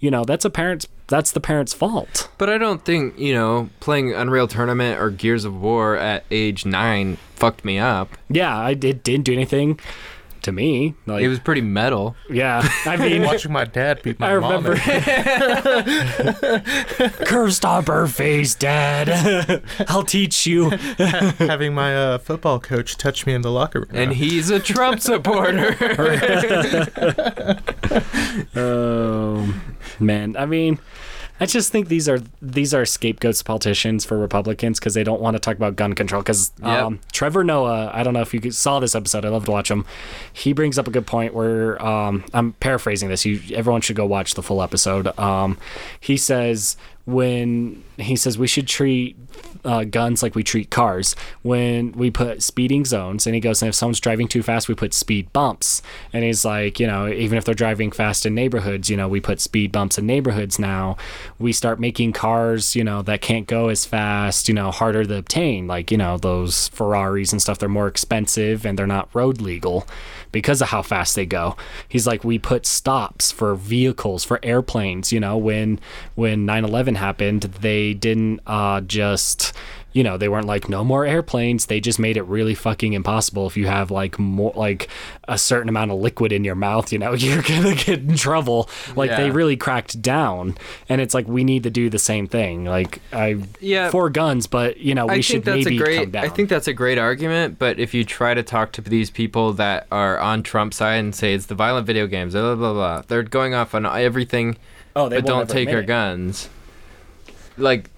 you 0.00 0.10
know, 0.10 0.24
that's 0.24 0.44
a 0.44 0.50
parent's 0.50 0.86
that's 1.06 1.32
the 1.32 1.40
parent's 1.40 1.72
fault. 1.72 2.28
But 2.38 2.50
I 2.50 2.58
don't 2.58 2.84
think, 2.84 3.18
you 3.18 3.32
know, 3.32 3.70
playing 3.80 4.12
Unreal 4.12 4.46
Tournament 4.46 5.00
or 5.00 5.10
Gears 5.10 5.44
of 5.44 5.60
War 5.60 5.96
at 5.96 6.24
age 6.30 6.66
nine 6.66 7.16
fucked 7.34 7.64
me 7.64 7.78
up. 7.78 8.10
Yeah, 8.28 8.56
I 8.56 8.70
it 8.70 9.02
didn't 9.02 9.24
do 9.24 9.32
anything 9.32 9.80
to 10.48 10.52
me. 10.52 10.94
Like, 11.06 11.22
It 11.22 11.28
was 11.28 11.38
pretty 11.38 11.60
metal. 11.60 12.16
yeah. 12.30 12.66
I 12.84 12.96
mean, 13.04 13.22
Watching 13.22 13.52
my 13.52 13.64
dad 13.64 14.02
beat 14.02 14.18
my 14.18 14.34
I 14.34 14.38
mom. 14.38 14.64
remember 14.64 14.80
curve 17.24 17.54
stopper 17.54 18.06
face, 18.06 18.54
Dad. 18.54 19.62
I'll 19.88 20.02
teach 20.04 20.46
you. 20.46 20.70
having 21.38 21.74
my 21.74 21.94
uh, 21.96 22.18
football 22.18 22.58
coach 22.60 22.96
touch 22.96 23.26
me 23.26 23.34
in 23.34 23.42
the 23.42 23.50
locker 23.50 23.80
room. 23.80 23.90
And 23.92 24.12
he's 24.14 24.50
a 24.50 24.58
Trump 24.60 25.00
supporter. 25.00 25.76
Oh 28.56 29.54
man, 30.00 30.36
I 30.36 30.46
mean, 30.46 30.78
I 31.40 31.46
just 31.46 31.70
think 31.70 31.88
these 31.88 32.08
are 32.08 32.18
these 32.42 32.74
are 32.74 32.84
scapegoats 32.84 33.42
politicians 33.42 34.04
for 34.04 34.18
Republicans 34.18 34.78
because 34.80 34.94
they 34.94 35.04
don't 35.04 35.20
want 35.20 35.36
to 35.36 35.38
talk 35.38 35.56
about 35.56 35.76
gun 35.76 35.94
control. 35.94 36.22
Because 36.22 36.52
Yep. 36.60 36.68
um, 36.68 37.00
Trevor 37.12 37.44
Noah, 37.44 37.90
I 37.94 38.02
don't 38.02 38.14
know 38.14 38.20
if 38.22 38.34
you 38.34 38.50
saw 38.50 38.80
this 38.80 38.94
episode. 38.94 39.24
I 39.24 39.28
love 39.28 39.44
to 39.44 39.50
watch 39.50 39.70
him. 39.70 39.84
He 40.32 40.52
brings 40.52 40.78
up 40.78 40.88
a 40.88 40.90
good 40.90 41.06
point 41.06 41.34
where 41.34 41.80
um, 41.84 42.24
I'm 42.34 42.52
paraphrasing 42.54 43.08
this. 43.08 43.24
You 43.24 43.40
everyone 43.54 43.80
should 43.80 43.96
go 43.96 44.06
watch 44.06 44.34
the 44.34 44.42
full 44.42 44.62
episode. 44.62 45.16
Um, 45.18 45.58
he 46.00 46.16
says 46.16 46.76
when 47.04 47.82
he 47.96 48.16
says 48.16 48.36
we 48.36 48.46
should 48.46 48.66
treat 48.68 49.16
uh, 49.68 49.84
guns 49.84 50.22
like 50.22 50.34
we 50.34 50.42
treat 50.42 50.70
cars. 50.70 51.14
When 51.42 51.92
we 51.92 52.10
put 52.10 52.42
speeding 52.42 52.86
zones 52.86 53.26
and 53.26 53.34
he 53.34 53.40
goes 53.40 53.60
and 53.60 53.68
if 53.68 53.74
someone's 53.74 54.00
driving 54.00 54.26
too 54.26 54.42
fast 54.42 54.66
we 54.66 54.74
put 54.74 54.94
speed 54.94 55.30
bumps. 55.34 55.82
And 56.12 56.24
he's 56.24 56.44
like 56.44 56.80
you 56.80 56.86
know 56.86 57.06
even 57.06 57.36
if 57.36 57.44
they're 57.44 57.54
driving 57.54 57.92
fast 57.92 58.24
in 58.24 58.34
neighborhoods 58.34 58.88
you 58.88 58.96
know 58.96 59.08
we 59.08 59.20
put 59.20 59.40
speed 59.40 59.70
bumps 59.70 59.98
in 59.98 60.06
neighborhoods 60.06 60.58
now. 60.58 60.96
We 61.38 61.52
start 61.52 61.78
making 61.78 62.14
cars 62.14 62.74
you 62.74 62.82
know 62.82 63.02
that 63.02 63.20
can't 63.20 63.46
go 63.46 63.68
as 63.68 63.84
fast 63.84 64.48
you 64.48 64.54
know 64.54 64.70
harder 64.70 65.04
to 65.04 65.16
obtain. 65.16 65.66
Like 65.66 65.90
you 65.90 65.98
know 65.98 66.16
those 66.16 66.68
ferraris 66.68 67.32
and 67.32 67.42
stuff 67.42 67.58
they're 67.58 67.68
more 67.68 67.88
expensive 67.88 68.64
and 68.64 68.78
they're 68.78 68.86
not 68.86 69.10
road 69.14 69.42
legal 69.42 69.86
because 70.32 70.60
of 70.60 70.68
how 70.68 70.82
fast 70.82 71.14
they 71.16 71.26
go. 71.26 71.56
He's 71.88 72.06
like 72.06 72.24
we 72.24 72.38
put 72.38 72.66
stops 72.66 73.32
for 73.32 73.54
vehicles 73.54 74.24
for 74.24 74.38
airplanes 74.42 75.12
you 75.12 75.20
know 75.20 75.36
when 75.36 75.80
when 76.14 76.46
9-11 76.46 76.96
happened 76.96 77.42
they 77.42 77.94
didn't 77.94 78.40
uh, 78.46 78.80
just 78.80 79.52
you 79.92 80.04
know, 80.04 80.16
they 80.18 80.28
weren't 80.28 80.46
like 80.46 80.68
no 80.68 80.84
more 80.84 81.06
airplanes. 81.06 81.66
They 81.66 81.80
just 81.80 81.98
made 81.98 82.16
it 82.16 82.22
really 82.22 82.54
fucking 82.54 82.92
impossible 82.92 83.46
if 83.46 83.56
you 83.56 83.66
have 83.66 83.90
like 83.90 84.18
more 84.18 84.52
like 84.54 84.88
a 85.26 85.38
certain 85.38 85.68
amount 85.68 85.90
of 85.90 85.98
liquid 85.98 86.30
in 86.30 86.44
your 86.44 86.54
mouth, 86.54 86.92
you 86.92 86.98
know, 86.98 87.12
you're 87.14 87.42
going 87.42 87.62
to 87.62 87.74
get 87.74 88.00
in 88.00 88.16
trouble. 88.16 88.68
Like 88.96 89.10
they 89.10 89.30
really 89.30 89.56
cracked 89.56 90.00
down 90.02 90.56
and 90.88 91.00
it's 91.00 91.14
like 91.14 91.26
we 91.26 91.42
need 91.42 91.62
to 91.62 91.70
do 91.70 91.88
the 91.88 91.98
same 91.98 92.26
thing. 92.26 92.64
Like 92.64 93.00
I 93.12 93.38
Yeah. 93.60 93.90
for 93.90 94.10
guns, 94.10 94.46
but 94.46 94.76
you 94.76 94.94
know, 94.94 95.06
we 95.06 95.14
I 95.14 95.20
should 95.20 95.46
maybe 95.46 95.78
a 95.78 95.96
come 95.96 96.10
down. 96.10 96.24
I 96.24 96.28
think 96.28 96.48
that's 96.48 96.68
a 96.68 96.74
great 96.74 96.98
argument. 96.98 97.58
But 97.58 97.78
if 97.78 97.94
you 97.94 98.04
try 98.04 98.34
to 98.34 98.42
talk 98.42 98.72
to 98.72 98.82
these 98.82 99.10
people 99.10 99.52
that 99.54 99.86
are 99.90 100.18
on 100.18 100.42
Trump's 100.42 100.76
side 100.76 100.96
and 100.96 101.14
say 101.14 101.34
it's 101.34 101.46
the 101.46 101.54
violent 101.54 101.86
video 101.86 102.06
games, 102.06 102.34
blah 102.34 102.42
blah 102.42 102.54
blah, 102.54 102.72
blah 102.72 103.02
they're 103.08 103.22
going 103.22 103.54
off 103.54 103.74
on 103.74 103.86
everything, 103.86 104.56
oh, 104.94 105.08
they 105.08 105.16
but 105.16 105.26
don't 105.26 105.48
take 105.48 105.70
our 105.70 105.82
guns. 105.82 106.48
Like, 107.56 107.90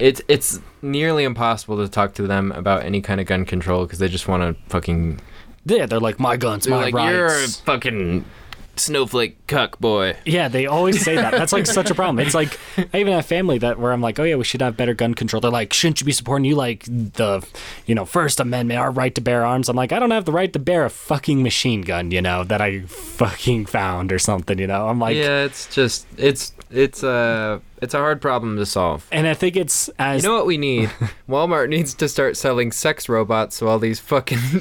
it's 0.00 0.22
it's 0.28 0.60
nearly 0.82 1.24
impossible 1.24 1.76
to 1.76 1.88
talk 1.88 2.14
to 2.14 2.26
them 2.26 2.52
about 2.52 2.84
any 2.84 3.00
kind 3.00 3.20
of 3.20 3.26
gun 3.26 3.44
control 3.44 3.84
because 3.84 3.98
they 3.98 4.08
just 4.08 4.26
want 4.28 4.42
to 4.42 4.70
fucking. 4.70 5.20
Yeah, 5.66 5.86
they're 5.86 6.00
like 6.00 6.18
my 6.18 6.36
guns, 6.36 6.66
my 6.66 6.76
like 6.76 6.94
rights. 6.94 7.12
you're 7.12 7.26
a 7.26 7.48
fucking 7.48 8.24
snowflake 8.76 9.46
cuck 9.46 9.78
boy. 9.78 10.16
Yeah, 10.24 10.48
they 10.48 10.66
always 10.66 11.02
say 11.04 11.14
that. 11.16 11.32
That's 11.32 11.52
like 11.52 11.66
such 11.66 11.90
a 11.90 11.94
problem. 11.94 12.24
It's 12.24 12.34
like 12.34 12.58
I 12.94 12.98
even 12.98 13.12
have 13.12 13.26
family 13.26 13.58
that 13.58 13.78
where 13.78 13.92
I'm 13.92 14.00
like, 14.00 14.18
oh 14.18 14.24
yeah, 14.24 14.36
we 14.36 14.44
should 14.44 14.62
have 14.62 14.76
better 14.76 14.94
gun 14.94 15.14
control. 15.14 15.40
They're 15.40 15.50
like, 15.50 15.72
shouldn't 15.72 16.00
you 16.00 16.06
be 16.06 16.12
supporting 16.12 16.44
you 16.46 16.56
like 16.56 16.84
the, 16.84 17.46
you 17.86 17.94
know, 17.94 18.04
First 18.04 18.40
Amendment, 18.40 18.80
our 18.80 18.90
right 18.90 19.14
to 19.14 19.20
bear 19.20 19.44
arms? 19.44 19.68
I'm 19.68 19.76
like, 19.76 19.92
I 19.92 19.98
don't 19.98 20.10
have 20.10 20.24
the 20.24 20.32
right 20.32 20.52
to 20.52 20.58
bear 20.58 20.84
a 20.84 20.90
fucking 20.90 21.42
machine 21.42 21.82
gun, 21.82 22.10
you 22.10 22.22
know, 22.22 22.42
that 22.44 22.60
I 22.60 22.80
fucking 22.80 23.66
found 23.66 24.12
or 24.12 24.18
something, 24.18 24.58
you 24.58 24.66
know. 24.66 24.88
I'm 24.88 24.98
like, 24.98 25.16
yeah, 25.16 25.44
it's 25.44 25.72
just 25.72 26.06
it's 26.16 26.52
it's 26.70 27.02
a 27.02 27.60
it's 27.80 27.94
a 27.94 27.98
hard 27.98 28.20
problem 28.20 28.56
to 28.56 28.66
solve. 28.66 29.06
and 29.12 29.26
I 29.26 29.34
think 29.34 29.56
it's 29.56 29.88
as 29.98 30.22
You 30.22 30.28
know 30.28 30.36
what 30.36 30.46
we 30.46 30.58
need? 30.58 30.88
Walmart 31.28 31.68
needs 31.68 31.94
to 31.94 32.08
start 32.08 32.36
selling 32.36 32.72
sex 32.72 33.08
robots 33.08 33.56
so 33.56 33.68
all 33.68 33.78
these 33.78 34.00
fucking 34.00 34.38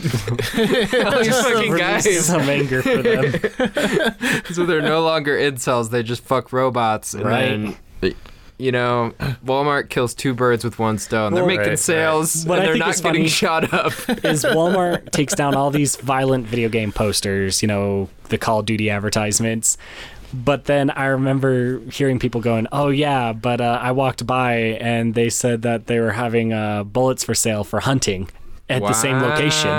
all 0.57 1.23
these 1.23 1.41
fucking 1.41 1.71
release 1.71 1.79
guys 1.79 2.25
some 2.25 2.41
anger 2.41 2.81
for 2.81 3.01
them. 3.01 4.43
so 4.53 4.65
they're 4.65 4.81
no 4.81 5.01
longer 5.01 5.37
incels, 5.37 5.89
they 5.89 6.03
just 6.03 6.23
fuck 6.23 6.51
robots 6.53 7.13
and 7.13 7.23
Right. 7.25 7.45
then 8.01 8.15
you 8.61 8.73
know, 8.73 9.13
Walmart 9.45 9.87
kills 9.87 10.13
two 10.13 10.33
birds 10.33 10.65
with 10.65 10.79
one 10.79 10.97
stone. 10.97 11.33
They're 11.33 11.43
Well- 11.43 11.47
making 11.47 11.59
Right, 11.61 11.69
right. 11.69 11.79
sales 11.79 12.45
What 12.45 12.59
and 12.59 12.63
I 12.63 12.65
they're 12.65 12.73
think 12.73 12.85
not 12.85 12.95
is 12.95 13.01
getting 13.01 13.21
funny- 13.21 13.29
shot 13.29 13.73
up. 13.73 13.93
is 14.25 14.43
Walmart 14.43 15.11
takes 15.11 15.33
down 15.33 15.55
all 15.55 15.71
these 15.71 15.95
violent 15.95 16.45
video 16.45 16.67
game 16.67 16.91
posters, 16.91 17.61
you 17.61 17.69
know, 17.69 18.09
the 18.27 18.37
Call 18.37 18.59
of 18.59 18.65
Duty 18.65 18.89
advertisements. 18.89 19.77
But 20.33 20.65
then 20.65 20.89
I 20.91 21.05
remember 21.05 21.79
hearing 21.89 22.19
people 22.19 22.41
going, 22.41 22.67
"Oh 22.71 22.89
yeah, 22.89 23.33
but 23.33 23.61
uh, 23.61 23.79
I 23.81 23.91
walked 23.91 24.25
by 24.27 24.53
and 24.79 25.15
they 25.15 25.29
said 25.29 25.63
that 25.63 25.87
they 25.87 25.99
were 25.99 26.11
having 26.11 26.53
uh, 26.53 26.83
bullets 26.83 27.23
for 27.23 27.33
sale 27.33 27.63
for 27.63 27.79
hunting 27.79 28.29
at 28.69 28.81
the 28.83 28.93
same 28.93 29.19
location." 29.19 29.71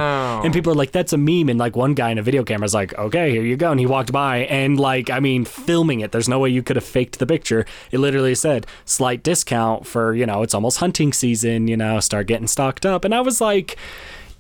And 0.44 0.52
people 0.52 0.72
are 0.72 0.76
like, 0.76 0.90
"That's 0.90 1.12
a 1.12 1.16
meme." 1.18 1.48
And 1.48 1.58
like 1.58 1.76
one 1.76 1.94
guy 1.94 2.10
in 2.10 2.18
a 2.18 2.22
video 2.22 2.42
camera 2.42 2.64
is 2.64 2.74
like, 2.74 2.96
"Okay, 2.98 3.30
here 3.30 3.42
you 3.42 3.56
go." 3.56 3.70
And 3.70 3.78
he 3.78 3.86
walked 3.86 4.10
by 4.10 4.38
and 4.38 4.78
like, 4.80 5.08
I 5.08 5.20
mean, 5.20 5.44
filming 5.44 6.00
it. 6.00 6.10
There's 6.10 6.28
no 6.28 6.40
way 6.40 6.48
you 6.48 6.62
could 6.62 6.76
have 6.76 6.84
faked 6.84 7.20
the 7.20 7.26
picture. 7.26 7.64
It 7.92 7.98
literally 7.98 8.34
said 8.34 8.66
slight 8.84 9.22
discount 9.22 9.86
for 9.86 10.14
you 10.14 10.26
know 10.26 10.42
it's 10.42 10.54
almost 10.54 10.78
hunting 10.78 11.12
season. 11.12 11.68
You 11.68 11.76
know, 11.76 12.00
start 12.00 12.26
getting 12.26 12.48
stocked 12.48 12.84
up. 12.84 13.04
And 13.04 13.14
I 13.14 13.20
was 13.20 13.40
like 13.40 13.76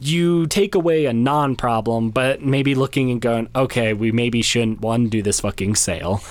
you 0.00 0.46
take 0.46 0.74
away 0.74 1.06
a 1.06 1.12
non-problem, 1.12 2.10
but 2.10 2.42
maybe 2.42 2.74
looking 2.74 3.10
and 3.10 3.20
going, 3.20 3.48
okay, 3.54 3.92
we 3.92 4.12
maybe 4.12 4.42
shouldn't 4.42 4.80
one 4.80 5.08
do 5.08 5.22
this 5.22 5.40
fucking 5.40 5.74
sale. 5.76 6.22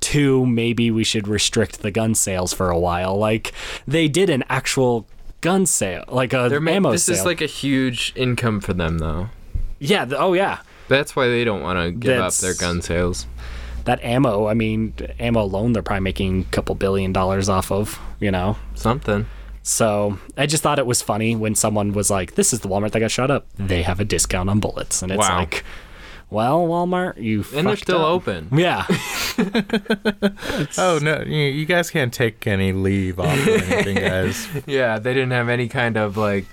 Two, 0.00 0.46
maybe 0.46 0.90
we 0.90 1.04
should 1.04 1.26
restrict 1.28 1.82
the 1.82 1.90
gun 1.90 2.14
sales 2.14 2.52
for 2.52 2.70
a 2.70 2.78
while. 2.78 3.16
Like 3.16 3.52
they 3.86 4.08
did 4.08 4.30
an 4.30 4.44
actual 4.48 5.06
gun 5.40 5.66
sale, 5.66 6.04
like 6.08 6.32
a 6.32 6.46
They're 6.48 6.60
ma- 6.60 6.70
ammo 6.72 6.92
this 6.92 7.04
sale. 7.04 7.16
is 7.16 7.24
like 7.24 7.40
a 7.40 7.46
huge 7.46 8.12
income 8.16 8.60
for 8.60 8.72
them 8.72 8.98
though. 8.98 9.28
yeah, 9.78 10.04
th- 10.04 10.16
oh 10.20 10.32
yeah, 10.34 10.58
That's 10.88 11.14
why 11.16 11.28
they 11.28 11.44
don't 11.44 11.62
want 11.62 11.78
to 11.80 11.90
give 11.92 12.16
That's- 12.16 12.42
up 12.42 12.42
their 12.42 12.54
gun 12.54 12.80
sales. 12.80 13.26
that 13.84 14.02
ammo. 14.04 14.46
I 14.46 14.54
mean, 14.54 14.94
ammo 15.18 15.42
alone, 15.42 15.72
they're 15.72 15.82
probably 15.82 16.00
making 16.04 16.40
a 16.42 16.44
couple 16.52 16.74
billion 16.74 17.12
dollars 17.12 17.48
off 17.48 17.70
of. 17.72 17.98
You 18.20 18.30
know, 18.30 18.56
Something. 18.74 19.26
So 19.68 20.18
I 20.36 20.46
just 20.46 20.62
thought 20.62 20.78
it 20.78 20.86
was 20.86 21.02
funny 21.02 21.36
when 21.36 21.54
someone 21.54 21.92
was 21.92 22.10
like, 22.10 22.34
"This 22.36 22.52
is 22.52 22.60
the 22.60 22.68
Walmart 22.68 22.92
that 22.92 23.00
got 23.00 23.10
shut 23.10 23.30
up. 23.30 23.46
Mm-hmm. 23.54 23.66
They 23.66 23.82
have 23.82 24.00
a 24.00 24.04
discount 24.04 24.48
on 24.48 24.60
bullets," 24.60 25.02
and 25.02 25.12
it's 25.12 25.18
Wow. 25.18 25.38
like, 25.40 25.64
"Well, 26.30 26.66
Walmart, 26.66 27.20
you 27.22 27.44
And 27.54 27.66
they're 27.66 27.76
still 27.76 28.00
up. 28.02 28.08
open. 28.22 28.48
Yeah. 28.56 28.86
Oh 30.78 30.98
no, 31.02 31.22
you, 31.26 31.36
you 31.36 31.66
guys 31.66 31.90
can't 31.90 32.12
take 32.12 32.46
any 32.46 32.72
leave 32.72 33.18
off 33.20 33.46
or 33.46 33.50
anything, 33.50 33.96
guys. 34.08 34.48
Yeah, 34.66 34.98
they 34.98 35.14
didn't 35.14 35.30
have 35.32 35.48
any 35.48 35.68
kind 35.68 35.96
of 35.96 36.16
like, 36.16 36.46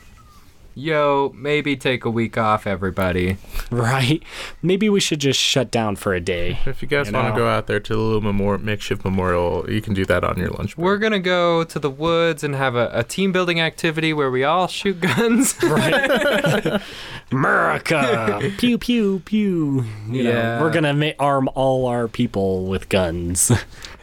yo, 0.75 1.31
maybe 1.35 1.75
take 1.75 2.05
a 2.05 2.09
week 2.09 2.37
off, 2.37 2.67
everybody. 2.67 3.37
Right? 3.71 4.21
Maybe 4.61 4.89
we 4.89 4.99
should 4.99 5.19
just 5.19 5.39
shut 5.39 5.71
down 5.71 5.95
for 5.95 6.13
a 6.13 6.19
day. 6.21 6.59
If 6.67 6.81
you 6.83 6.87
guys 6.87 7.07
You 7.07 7.13
want 7.13 7.29
know. 7.29 7.33
to 7.33 7.37
go 7.39 7.47
out 7.47 7.65
there 7.65 7.79
to 7.79 7.93
the 7.95 7.99
little 7.99 8.21
memor- 8.21 8.59
makeshift 8.59 9.03
memorial, 9.03 9.65
you 9.69 9.81
can 9.81 9.93
do 9.95 10.05
that 10.05 10.23
on 10.23 10.37
your 10.37 10.49
lunch 10.49 10.75
break. 10.75 10.85
We're 10.85 10.97
gonna 10.99 11.19
go 11.19 11.63
to 11.63 11.79
the 11.79 11.89
woods 11.89 12.43
and 12.43 12.53
have 12.53 12.75
a, 12.75 12.91
a 12.93 13.03
team 13.03 13.31
building 13.31 13.59
activity 13.59 14.13
where 14.13 14.29
we 14.29 14.43
all 14.43 14.67
shoot 14.67 15.01
guns. 15.01 15.55
Right? 15.63 16.79
America! 17.31 18.51
pew, 18.57 18.77
pew, 18.77 19.19
pew. 19.25 19.85
You 20.09 20.23
know, 20.23 20.29
Yeah. 20.29 20.61
we're 20.61 20.71
gonna 20.71 20.93
ma- 20.93 21.11
arm 21.19 21.49
all 21.55 21.87
our 21.87 22.07
people 22.07 22.65
with 22.65 22.87
guns. 22.89 23.51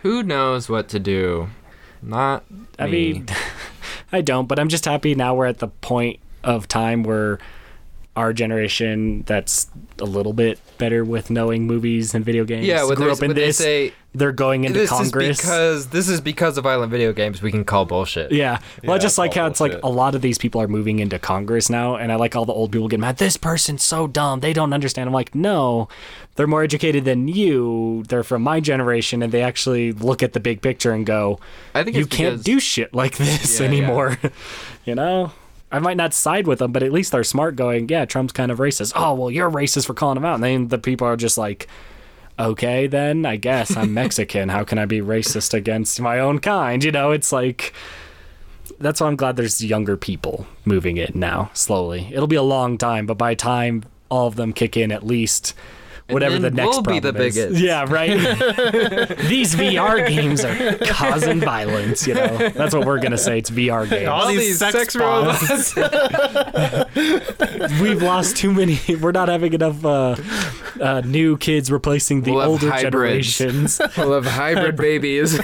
Who 0.02 0.22
knows 0.24 0.68
what 0.68 0.88
to 0.88 0.98
do? 0.98 1.48
Not 2.02 2.44
I 2.80 2.86
me. 2.86 2.90
mean, 3.12 3.26
I 4.12 4.20
don't, 4.22 4.46
but 4.48 4.58
I'm 4.58 4.68
just 4.68 4.84
happy 4.86 5.14
now 5.14 5.34
we're 5.36 5.46
at 5.46 5.58
the 5.60 5.68
point 5.68 6.18
of 6.44 6.68
time 6.68 7.02
where 7.02 7.38
our 8.14 8.34
generation 8.34 9.22
that's 9.22 9.70
a 9.98 10.04
little 10.04 10.34
bit 10.34 10.58
better 10.76 11.02
with 11.02 11.30
knowing 11.30 11.66
movies 11.66 12.14
and 12.14 12.22
video 12.22 12.44
games 12.44 12.66
yeah, 12.66 12.84
when, 12.84 12.94
grew 12.94 13.10
up 13.10 13.22
in 13.22 13.28
when 13.28 13.34
they 13.36 13.46
this. 13.46 13.56
say 13.56 13.94
they're 14.14 14.32
going 14.32 14.64
into 14.64 14.78
this 14.80 14.90
Congress. 14.90 15.38
is 15.38 15.40
because 15.40 15.86
this 15.88 16.08
is 16.10 16.20
because 16.20 16.58
of 16.58 16.64
violent 16.64 16.90
video 16.90 17.14
games, 17.14 17.40
we 17.40 17.50
can 17.50 17.64
call 17.64 17.86
bullshit. 17.86 18.30
Yeah. 18.30 18.58
Well, 18.84 18.92
I 18.96 18.98
just 18.98 19.16
like 19.16 19.30
it's 19.30 19.36
all 19.38 19.44
how 19.44 19.50
it's 19.50 19.60
like 19.60 19.80
a 19.82 19.88
lot 19.88 20.14
of 20.14 20.20
these 20.20 20.36
people 20.36 20.60
are 20.60 20.68
moving 20.68 20.98
into 20.98 21.18
Congress 21.18 21.70
now, 21.70 21.96
and 21.96 22.12
I 22.12 22.16
like 22.16 22.36
all 22.36 22.44
the 22.44 22.52
old 22.52 22.70
people 22.70 22.86
get 22.88 23.00
mad. 23.00 23.16
This 23.16 23.38
person's 23.38 23.82
so 23.82 24.06
dumb. 24.06 24.40
They 24.40 24.52
don't 24.52 24.74
understand. 24.74 25.08
I'm 25.08 25.14
like, 25.14 25.34
no, 25.34 25.88
they're 26.34 26.46
more 26.46 26.62
educated 26.62 27.06
than 27.06 27.28
you. 27.28 28.04
They're 28.08 28.24
from 28.24 28.42
my 28.42 28.60
generation, 28.60 29.22
and 29.22 29.32
they 29.32 29.40
actually 29.40 29.92
look 29.92 30.22
at 30.22 30.34
the 30.34 30.40
big 30.40 30.60
picture 30.60 30.92
and 30.92 31.06
go, 31.06 31.40
I 31.74 31.82
think 31.82 31.96
you 31.96 32.04
can't 32.04 32.34
because- 32.34 32.44
do 32.44 32.60
shit 32.60 32.92
like 32.92 33.16
this 33.16 33.58
Yeah, 33.58 33.66
yeah. 33.66 33.72
anymore. 33.72 34.18
you 34.84 34.94
know? 34.94 35.32
I 35.72 35.78
might 35.78 35.96
not 35.96 36.12
side 36.14 36.46
with 36.46 36.58
them, 36.58 36.70
but 36.70 36.82
at 36.82 36.92
least 36.92 37.12
they're 37.12 37.24
smart 37.24 37.56
going, 37.56 37.88
yeah, 37.88 38.04
Trump's 38.04 38.32
kind 38.32 38.52
of 38.52 38.58
racist. 38.58 38.92
Oh, 38.94 39.14
well, 39.14 39.30
you're 39.30 39.50
racist 39.50 39.86
for 39.86 39.94
calling 39.94 40.18
him 40.18 40.24
out. 40.24 40.34
And 40.34 40.44
then 40.44 40.68
the 40.68 40.78
people 40.78 41.06
are 41.06 41.16
just 41.16 41.38
like, 41.38 41.66
okay, 42.38 42.86
then 42.86 43.24
I 43.24 43.36
guess 43.36 43.76
I'm 43.76 43.94
Mexican. 43.94 44.50
How 44.50 44.64
can 44.64 44.78
I 44.78 44.84
be 44.84 45.00
racist 45.00 45.54
against 45.54 46.00
my 46.00 46.18
own 46.20 46.38
kind? 46.38 46.84
You 46.84 46.92
know, 46.92 47.10
it's 47.10 47.32
like 47.32 47.72
that's 48.78 49.00
why 49.00 49.06
I'm 49.06 49.16
glad 49.16 49.36
there's 49.36 49.64
younger 49.64 49.96
people 49.96 50.46
moving 50.64 50.96
it 50.96 51.14
now 51.14 51.50
slowly. 51.54 52.08
It'll 52.12 52.26
be 52.26 52.36
a 52.36 52.42
long 52.42 52.78
time, 52.78 53.06
but 53.06 53.18
by 53.18 53.32
the 53.32 53.36
time 53.36 53.84
all 54.10 54.26
of 54.26 54.36
them 54.36 54.52
kick 54.52 54.76
in, 54.76 54.92
at 54.92 55.06
least 55.06 55.54
whatever 56.12 56.38
then 56.38 56.42
the 56.42 56.50
next 56.50 56.68
we'll 56.74 56.82
be 56.82 56.98
the 57.00 57.12
problem 57.12 57.28
is. 57.28 57.34
bigots. 57.36 57.60
Yeah, 57.60 57.84
right. 57.88 58.16
these 59.28 59.54
VR 59.54 60.06
games 60.08 60.44
are 60.44 60.76
causing 60.86 61.40
violence. 61.40 62.06
You 62.06 62.14
know, 62.14 62.48
that's 62.50 62.74
what 62.74 62.86
we're 62.86 63.00
gonna 63.00 63.18
say. 63.18 63.38
It's 63.38 63.50
VR 63.50 63.88
games. 63.88 64.08
All 64.08 64.28
these 64.28 64.58
sex 64.58 64.94
robots. 64.96 65.74
We've 67.80 68.02
lost 68.02 68.36
too 68.36 68.52
many. 68.52 68.78
We're 69.00 69.12
not 69.12 69.28
having 69.28 69.52
enough 69.52 69.84
uh, 69.84 70.16
uh, 70.80 71.00
new 71.04 71.36
kids 71.38 71.70
replacing 71.70 72.22
the 72.22 72.32
We'll 72.32 72.40
have 72.40 72.50
older 72.50 72.70
hybrids. 72.70 73.38
generations. 73.38 73.80
we'll 73.96 74.14
have 74.14 74.26
hybrid 74.26 74.76
babies. 74.76 75.38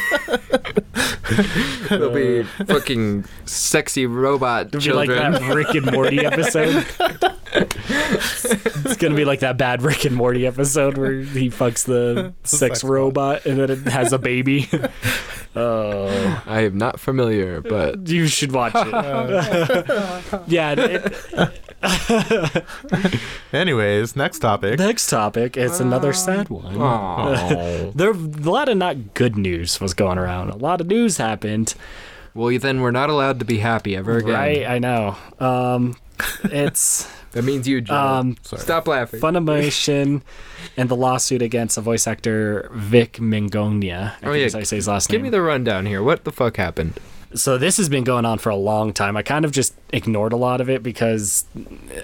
They'll 1.88 2.12
be 2.12 2.42
fucking 2.42 3.24
sexy 3.44 4.06
robot 4.06 4.68
It'll 4.68 4.80
be 4.80 4.92
like 4.92 5.08
that 5.08 5.40
Rick 5.54 5.74
and 5.74 5.92
Morty 5.92 6.24
episode. 6.24 6.86
It's 7.52 8.96
gonna 8.96 9.14
be 9.14 9.24
like 9.24 9.40
that 9.40 9.56
bad 9.56 9.82
Rick 9.82 10.04
and 10.04 10.14
Morty 10.16 10.46
episode 10.46 10.96
where 10.96 11.20
he 11.20 11.50
fucks 11.50 11.84
the 11.84 12.32
sex 12.44 12.68
sex 12.68 12.84
robot 12.84 13.46
and 13.46 13.58
then 13.58 13.70
it 13.70 13.78
has 13.88 14.12
a 14.12 14.18
baby. 14.18 14.68
oh, 15.56 16.42
I 16.46 16.62
am 16.62 16.76
not 16.78 17.00
familiar, 17.00 17.60
but 17.60 18.06
you 18.08 18.26
should 18.26 18.52
watch 18.52 18.72
it. 18.76 20.42
yeah. 20.48 20.74
It, 20.78 21.14
Anyways, 23.52 24.16
next 24.16 24.40
topic. 24.40 24.78
next 24.78 25.08
topic 25.08 25.56
is 25.56 25.80
another 25.80 26.12
sad 26.12 26.48
one. 26.48 26.74
There, 27.94 28.10
a 28.10 28.14
lot 28.14 28.68
of 28.68 28.76
not 28.76 29.14
good 29.14 29.36
news 29.36 29.80
was 29.80 29.94
going 29.94 30.18
around. 30.18 30.50
A 30.50 30.56
lot 30.56 30.80
of 30.80 30.86
news 30.88 31.16
happened. 31.16 31.74
well, 32.34 32.56
then 32.58 32.80
we're 32.80 32.90
not 32.90 33.10
allowed 33.10 33.38
to 33.38 33.44
be 33.44 33.58
happy 33.58 33.96
ever 33.96 34.18
again. 34.18 34.34
Right, 34.34 34.66
I 34.66 34.78
know. 34.78 35.16
Um, 35.38 35.96
it's 36.44 37.08
That 37.32 37.44
means 37.44 37.68
you, 37.68 37.82
Joe. 37.82 37.94
um, 37.94 38.36
Sorry. 38.42 38.62
Stop 38.62 38.88
laughing. 38.88 39.20
Funimation 39.20 40.22
and 40.78 40.88
the 40.88 40.96
lawsuit 40.96 41.42
against 41.42 41.74
the 41.76 41.82
voice 41.82 42.06
actor 42.06 42.70
Vic 42.72 43.14
Mignogna. 43.14 44.12
I 44.22 44.26
Oh, 44.26 44.32
think 44.32 44.52
yeah. 44.52 44.58
I 44.58 44.62
say 44.62 44.76
his 44.76 44.88
last 44.88 45.08
Give 45.10 45.18
name. 45.20 45.24
me 45.24 45.30
the 45.30 45.42
rundown 45.42 45.84
here. 45.84 46.02
What 46.02 46.24
the 46.24 46.32
fuck 46.32 46.56
happened? 46.56 46.98
So 47.34 47.58
this 47.58 47.76
has 47.76 47.88
been 47.88 48.04
going 48.04 48.24
on 48.24 48.38
for 48.38 48.48
a 48.48 48.56
long 48.56 48.92
time. 48.92 49.16
I 49.16 49.22
kind 49.22 49.44
of 49.44 49.52
just 49.52 49.74
ignored 49.92 50.32
a 50.32 50.36
lot 50.36 50.60
of 50.60 50.70
it 50.70 50.82
because 50.82 51.44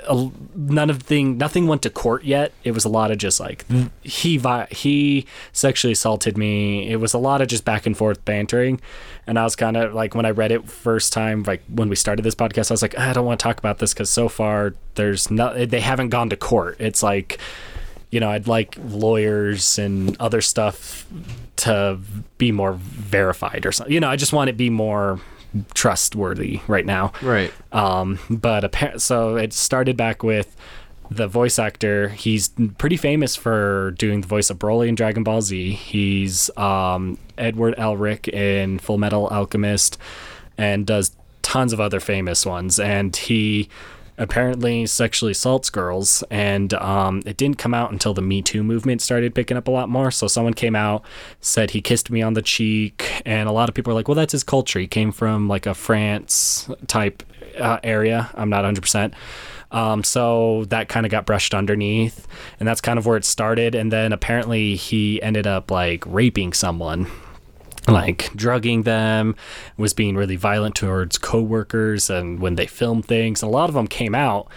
uh, 0.07 0.29
none 0.55 0.91
of 0.91 1.03
thing 1.03 1.39
nothing 1.39 1.67
went 1.67 1.83
to 1.83 1.91
court 1.91 2.25
yet. 2.25 2.53
It 2.63 2.73
was 2.73 2.85
a 2.85 2.91
lot 2.91 3.11
of 3.11 3.19
just 3.19 3.41
like 3.41 3.65
hmm. 3.67 3.85
he 4.03 4.41
he 4.71 5.27
sexually 5.53 5.93
assaulted 5.93 6.37
me. 6.37 6.91
It 6.91 6.97
was 6.97 7.15
a 7.15 7.19
lot 7.19 7.41
of 7.41 7.49
just 7.49 7.65
back 7.65 7.87
and 7.87 7.97
forth 7.97 8.23
bantering, 8.25 8.81
and 9.27 9.39
I 9.39 9.45
was 9.45 9.57
kind 9.57 9.77
of 9.79 9.95
like 9.95 10.15
when 10.15 10.27
I 10.27 10.31
read 10.31 10.53
it 10.53 10.69
first 10.69 11.13
time, 11.13 11.43
like 11.45 11.63
when 11.69 11.89
we 11.89 11.97
started 11.97 12.23
this 12.23 12.35
podcast, 12.35 12.71
I 12.71 12.75
was 12.75 12.83
like 12.83 12.95
ah, 12.99 13.11
I 13.11 13.13
don't 13.15 13.25
want 13.25 13.41
to 13.41 13.43
talk 13.43 13.59
about 13.59 13.79
this 13.79 13.95
because 13.95 14.11
so 14.11 14.29
far 14.29 14.75
there's 14.95 15.31
no 15.31 15.65
they 15.65 15.81
haven't 15.81 16.11
gone 16.11 16.29
to 16.31 16.37
court. 16.37 16.77
It's 16.79 17.03
like 17.03 17.39
you 18.15 18.21
know, 18.21 18.31
I'd 18.31 18.47
like 18.47 18.79
lawyers 18.85 19.77
and 19.77 20.17
other 20.21 20.41
stuff 20.41 21.05
to 21.57 21.99
be 22.39 22.53
more 22.53 22.75
verified 22.75 23.67
or 23.67 23.73
something. 23.73 23.93
You 23.93 23.99
know, 23.99 24.09
I 24.09 24.15
just 24.15 24.33
want 24.33 24.51
it 24.51 24.53
to 24.53 24.57
be 24.57 24.71
more 24.71 25.19
trustworthy 25.75 26.61
right 26.69 26.87
now. 26.87 27.13
Right. 27.21 27.53
Um, 27.73 28.21
but 28.31 28.63
appa- 28.65 29.01
so 29.01 29.35
it 29.35 29.53
started 29.53 29.97
back 29.97 30.23
with 30.23 30.57
the 31.11 31.27
voice 31.27 31.59
actor. 31.59 32.11
He's 32.11 32.51
pretty 32.79 32.97
famous 32.97 33.35
for 33.35 33.91
doing 33.99 34.21
the 34.21 34.29
voice 34.29 34.49
of 34.49 34.61
Broly 34.61 34.87
in 34.87 34.95
Dragon 34.95 35.25
Ball 35.25 35.43
Z. 35.43 35.73
He's 35.73 36.57
um, 36.57 37.19
Edward 37.37 37.75
Elric 37.77 38.33
in 38.33 38.79
Full 38.79 38.99
Metal 38.99 39.27
Alchemist 39.27 39.99
and 40.57 40.87
does 40.87 41.17
tons 41.43 41.73
of 41.73 41.81
other 41.81 41.99
famous 41.99 42.47
ones. 42.47 42.79
And 42.79 43.15
he 43.17 43.69
apparently 44.17 44.87
sexually 44.87 45.33
assaults 45.33 45.71
girls 45.71 46.23
and 46.31 46.73
um, 46.75 47.23
it 47.27 47.37
didn't 47.37 47.59
come 47.59 47.75
out 47.75 47.91
until 47.91 48.15
the 48.15 48.23
me 48.23 48.43
too 48.43 48.63
movement 48.63 49.03
started 49.03 49.35
picking 49.35 49.57
up 49.57 49.69
a 49.69 49.71
lot 49.71 49.89
more. 49.89 50.11
So 50.11 50.29
someone 50.29 50.55
came 50.55 50.77
out 50.77 51.05
said 51.41 51.71
he 51.71 51.81
kissed 51.81 52.11
me 52.11 52.23
on 52.23 52.35
the 52.35 52.43
cheek 52.43 53.23
and 53.27 53.49
a 53.49 53.53
lot 53.53 53.69
of 53.69 53.75
people 53.75 53.93
are 53.93 53.95
like 53.95 54.09
well 54.09 54.15
that's 54.15 54.33
his 54.33 54.45
culture. 54.45 54.79
He 54.79 54.87
came 54.87 55.13
from 55.13 55.49
like 55.49 55.67
a 55.67 55.75
france 55.75 56.69
type 56.87 57.23
uh, 57.59 57.79
area. 57.83 58.31
I'm 58.35 58.51
not 58.51 58.65
100% 58.65 59.15
um, 59.71 60.05
so 60.05 60.65
that 60.67 60.89
kind 60.89 61.05
of 61.05 61.11
got 61.11 61.27
brushed 61.27 61.53
underneath 61.53 62.29
and 62.61 62.69
that's 62.69 62.81
kind 62.81 62.99
of 62.99 63.07
where 63.07 63.17
it 63.17 63.25
started 63.25 63.75
and 63.75 63.91
then 63.91 64.13
apparently 64.13 64.77
he 64.77 65.21
ended 65.23 65.47
up 65.47 65.71
like 65.71 66.05
raping 66.07 66.53
someone 66.53 67.09
like 67.89 68.31
drugging 68.35 68.83
them, 68.83 69.37
was 69.77 69.95
being 69.95 70.17
really 70.17 70.37
violent 70.37 70.75
towards 70.75 71.19
coworkers, 71.19 72.11
and 72.11 72.41
when 72.41 72.57
they 72.57 72.67
filmed 72.67 73.07
things, 73.07 73.43
a 73.43 73.47
lot 73.47 73.69
of 73.69 73.75
them 73.75 73.87
came 73.87 74.15
out. 74.15 74.49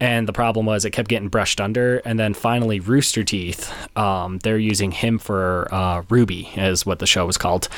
And 0.00 0.28
the 0.28 0.32
problem 0.32 0.64
was 0.64 0.84
it 0.84 0.92
kept 0.92 1.08
getting 1.08 1.28
brushed 1.28 1.60
under, 1.60 1.98
and 1.98 2.20
then 2.20 2.32
finally 2.32 2.78
Rooster 2.78 3.24
Teeth, 3.24 3.72
um, 3.96 4.38
they're 4.38 4.56
using 4.56 4.92
him 4.92 5.18
for 5.18 5.66
uh, 5.72 6.02
RWBY, 6.02 6.56
is 6.56 6.86
what 6.86 7.00
the 7.00 7.06
show 7.06 7.26
was 7.26 7.36
called. 7.36 7.68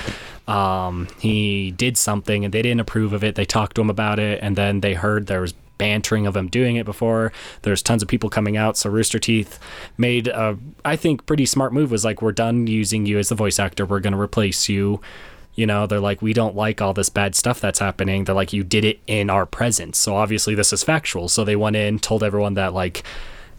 Um, 0.47 1.09
he 1.19 1.71
did 1.71 1.97
something, 1.97 2.45
and 2.45 2.53
they 2.53 2.61
didn't 2.61 2.81
approve 2.81 3.15
of 3.15 3.25
it. 3.25 3.37
They 3.37 3.47
talked 3.47 3.77
to 3.77 3.81
him 3.81 3.89
about 3.89 4.19
it, 4.19 4.39
and 4.43 4.55
then 4.55 4.81
they 4.81 4.93
heard 4.93 5.29
there 5.29 5.41
was 5.41 5.55
bantering 5.81 6.27
of 6.27 6.37
him 6.37 6.49
doing 6.49 6.77
it 6.77 6.85
before. 6.85 7.33
There's 7.63 7.83
tons 7.83 8.03
of 8.03 8.09
people 8.09 8.29
coming 8.29 8.59
out. 8.59 8.77
So 8.77 8.91
Rooster 8.91 9.19
Teeth 9.19 9.59
made 9.97 10.29
a, 10.29 10.59
I 10.85 10.95
think, 10.95 11.25
pretty 11.25 11.47
smart 11.47 11.73
move. 11.73 11.91
Was 11.91 12.05
like, 12.05 12.21
we're 12.21 12.33
done 12.33 12.67
using 12.67 13.07
you 13.07 13.19
as 13.19 13.31
the 13.31 13.35
voice 13.35 13.59
actor. 13.59 13.87
We're 13.87 14.01
going 14.01 14.13
to 14.13 14.21
replace 14.21 14.69
you. 14.69 15.01
You 15.55 15.67
know, 15.67 15.87
they're 15.87 15.99
like, 15.99 16.21
we 16.21 16.35
don't 16.35 16.55
like 16.55 16.83
all 16.83 16.93
this 16.93 17.09
bad 17.09 17.35
stuff 17.35 17.61
that's 17.61 17.79
happening. 17.79 18.25
They're 18.25 18.35
like, 18.35 18.53
you 18.53 18.63
did 18.63 18.85
it 18.85 19.01
in 19.07 19.31
our 19.31 19.47
presence. 19.47 19.99
So 19.99 20.15
obviously 20.15 20.55
this 20.55 20.73
is 20.73 20.85
factual. 20.85 21.29
So 21.29 21.45
they 21.45 21.57
went 21.57 21.77
in, 21.77 21.99
told 21.99 22.23
everyone 22.23 22.55
that 22.55 22.75
like 22.75 23.03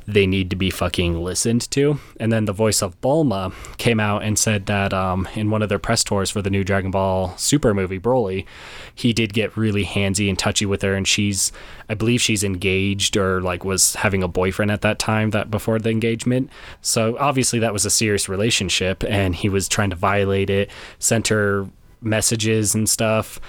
they 0.08 0.26
need 0.26 0.50
to 0.50 0.56
be 0.56 0.70
fucking 0.70 1.22
listened 1.22 1.70
to. 1.72 2.00
And 2.20 2.32
then 2.32 2.46
the 2.46 2.54
voice 2.54 2.82
of 2.82 3.00
Bulma 3.02 3.54
came 3.78 4.00
out 4.00 4.24
and 4.24 4.38
said 4.38 4.66
that 4.66 4.94
um, 4.94 5.28
in 5.36 5.50
one 5.50 5.62
of 5.62 5.70
their 5.70 5.80
press 5.80 6.04
tours 6.04 6.30
for 6.30 6.42
the 6.42 6.50
new 6.50 6.64
Dragon 6.64 6.92
Ball 6.92 7.36
Super 7.38 7.74
movie, 7.74 8.00
Broly, 8.00 8.46
he 8.94 9.14
did 9.14 9.34
get 9.34 9.56
really 9.56 9.86
handsy 9.86 10.30
and 10.30 10.38
touchy 10.38 10.66
with 10.66 10.82
her. 10.82 10.96
And 10.96 11.08
she's, 11.08 11.52
I 11.90 11.94
believe 11.94 12.22
she's 12.22 12.44
engaged 12.44 13.18
or 13.18 13.42
like 13.42 13.64
was 13.64 13.96
having 13.96 14.24
a 14.24 14.28
boyfriend 14.28 14.72
at 14.72 14.82
that 14.82 15.00
time 15.00 15.32
that 15.32 15.52
before 15.52 15.80
the 15.80 15.90
engagement. 15.90 16.50
So 16.82 17.18
obviously 17.20 17.60
that 17.60 17.74
was 17.74 17.86
a 17.86 17.90
serious 17.90 18.28
relationship 18.28 19.04
and 19.06 19.36
he 19.36 19.50
was 19.50 19.68
trying 19.68 19.92
to 19.92 19.96
violate 19.96 20.50
it, 20.50 20.70
sent 21.00 21.28
her 21.28 21.68
messages 22.02 22.74
and 22.74 22.90
stuff. 22.90 23.40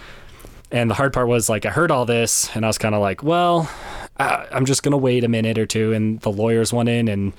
And 0.72 0.90
the 0.90 0.94
hard 0.94 1.12
part 1.12 1.28
was 1.28 1.48
like 1.48 1.66
I 1.66 1.70
heard 1.70 1.90
all 1.90 2.06
this 2.06 2.54
and 2.56 2.64
I 2.64 2.68
was 2.68 2.78
kind 2.78 2.94
of 2.94 3.00
like, 3.00 3.22
well, 3.22 3.70
I, 4.18 4.48
I'm 4.50 4.64
just 4.64 4.82
gonna 4.82 4.96
wait 4.96 5.22
a 5.22 5.28
minute 5.28 5.58
or 5.58 5.66
two. 5.66 5.92
And 5.92 6.18
the 6.20 6.32
lawyers 6.32 6.72
went 6.72 6.88
in 6.88 7.08
and 7.08 7.32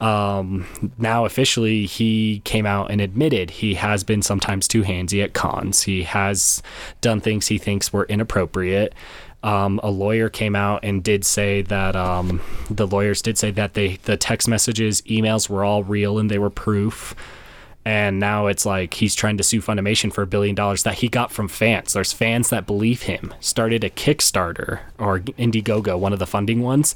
um, 0.00 0.64
now 0.96 1.24
officially 1.24 1.86
he 1.86 2.40
came 2.44 2.66
out 2.66 2.90
and 2.92 3.00
admitted 3.00 3.50
he 3.50 3.74
has 3.74 4.04
been 4.04 4.22
sometimes 4.22 4.68
too 4.68 4.82
handsy 4.82 5.24
at 5.24 5.34
cons. 5.34 5.82
He 5.82 6.04
has 6.04 6.62
done 7.00 7.20
things 7.20 7.48
he 7.48 7.58
thinks 7.58 7.92
were 7.92 8.04
inappropriate. 8.04 8.94
Um, 9.42 9.80
a 9.82 9.90
lawyer 9.90 10.28
came 10.28 10.54
out 10.54 10.84
and 10.84 11.02
did 11.02 11.24
say 11.24 11.62
that 11.62 11.96
um, 11.96 12.40
the 12.70 12.86
lawyers 12.86 13.22
did 13.22 13.38
say 13.38 13.50
that 13.52 13.74
they 13.74 13.96
the 14.04 14.16
text 14.16 14.48
messages, 14.48 15.02
emails 15.02 15.48
were 15.48 15.64
all 15.64 15.82
real 15.82 16.18
and 16.18 16.30
they 16.30 16.38
were 16.38 16.50
proof 16.50 17.14
and 17.88 18.20
now 18.20 18.48
it's 18.48 18.66
like 18.66 18.92
he's 18.92 19.14
trying 19.14 19.38
to 19.38 19.42
sue 19.42 19.62
Funimation 19.62 20.12
for 20.12 20.20
a 20.20 20.26
billion 20.26 20.54
dollars 20.54 20.82
that 20.82 20.96
he 20.96 21.08
got 21.08 21.32
from 21.32 21.48
fans. 21.48 21.94
There's 21.94 22.12
fans 22.12 22.50
that 22.50 22.66
believe 22.66 23.02
him. 23.02 23.32
Started 23.40 23.82
a 23.82 23.88
Kickstarter 23.88 24.80
or 24.98 25.20
Indiegogo, 25.20 25.98
one 25.98 26.12
of 26.12 26.18
the 26.18 26.26
funding 26.26 26.60
ones, 26.60 26.94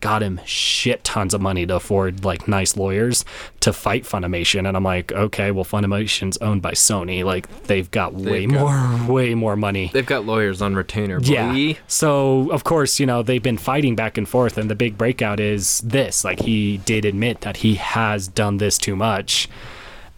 got 0.00 0.22
him 0.22 0.40
shit 0.46 1.04
tons 1.04 1.34
of 1.34 1.42
money 1.42 1.66
to 1.66 1.76
afford 1.76 2.24
like 2.24 2.48
nice 2.48 2.74
lawyers 2.74 3.22
to 3.60 3.70
fight 3.74 4.04
Funimation. 4.04 4.66
And 4.66 4.78
I'm 4.78 4.82
like, 4.84 5.12
okay, 5.12 5.50
well 5.50 5.66
Funimation's 5.66 6.38
owned 6.38 6.62
by 6.62 6.72
Sony. 6.72 7.22
Like 7.22 7.64
they've 7.64 7.90
got 7.90 8.14
way 8.14 8.46
They've 8.46 8.50
got- 8.50 9.00
more, 9.02 9.14
way 9.14 9.34
more 9.34 9.56
money. 9.56 9.90
They've 9.92 10.06
got 10.06 10.24
lawyers 10.24 10.62
on 10.62 10.74
retainer. 10.74 11.20
Yeah. 11.20 11.74
So 11.86 12.50
of 12.50 12.64
course, 12.64 12.98
you 12.98 13.04
know, 13.04 13.22
they've 13.22 13.42
been 13.42 13.58
fighting 13.58 13.94
back 13.94 14.16
and 14.16 14.26
forth, 14.26 14.56
and 14.56 14.70
the 14.70 14.74
big 14.74 14.96
breakout 14.96 15.38
is 15.38 15.80
this. 15.80 16.24
Like 16.24 16.40
he 16.40 16.78
did 16.78 17.04
admit 17.04 17.42
that 17.42 17.58
he 17.58 17.74
has 17.74 18.26
done 18.26 18.56
this 18.56 18.78
too 18.78 18.96
much. 18.96 19.46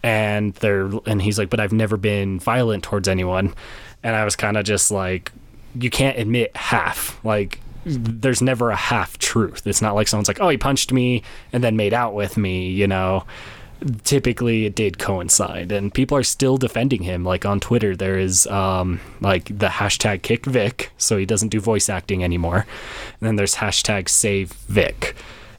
And 0.03 0.53
they're 0.55 0.91
and 1.05 1.21
he's 1.21 1.39
like, 1.39 1.49
but 1.49 1.59
I've 1.59 1.73
never 1.73 1.97
been 1.97 2.39
violent 2.39 2.83
towards 2.83 3.07
anyone. 3.07 3.53
And 4.03 4.15
I 4.15 4.25
was 4.25 4.35
kind 4.35 4.57
of 4.57 4.65
just 4.65 4.91
like, 4.91 5.31
you 5.79 5.89
can't 5.89 6.17
admit 6.17 6.55
half. 6.55 7.23
Like 7.23 7.59
there's 7.85 8.41
never 8.41 8.69
a 8.69 8.75
half 8.75 9.17
truth. 9.17 9.65
It's 9.65 9.81
not 9.81 9.95
like 9.95 10.07
someone's 10.07 10.27
like, 10.27 10.41
oh, 10.41 10.49
he 10.49 10.57
punched 10.57 10.91
me 10.91 11.23
and 11.51 11.63
then 11.63 11.75
made 11.75 11.93
out 11.93 12.13
with 12.13 12.37
me, 12.37 12.69
you 12.69 12.87
know 12.87 13.23
typically 14.03 14.65
it 14.65 14.75
did 14.75 14.97
coincide 14.97 15.71
and 15.71 15.93
people 15.93 16.17
are 16.17 16.23
still 16.23 16.57
defending 16.57 17.03
him 17.03 17.23
like 17.23 17.45
on 17.45 17.59
twitter 17.59 17.95
there 17.95 18.17
is 18.17 18.47
um 18.47 18.99
like 19.19 19.45
the 19.45 19.67
hashtag 19.67 20.21
kick 20.21 20.45
vic 20.45 20.91
so 20.97 21.17
he 21.17 21.25
doesn't 21.25 21.49
do 21.49 21.59
voice 21.59 21.89
acting 21.89 22.23
anymore 22.23 22.65
and 23.19 23.27
then 23.27 23.35
there's 23.35 23.55
hashtag 23.55 24.07
save 24.07 24.51
vic 24.67 25.15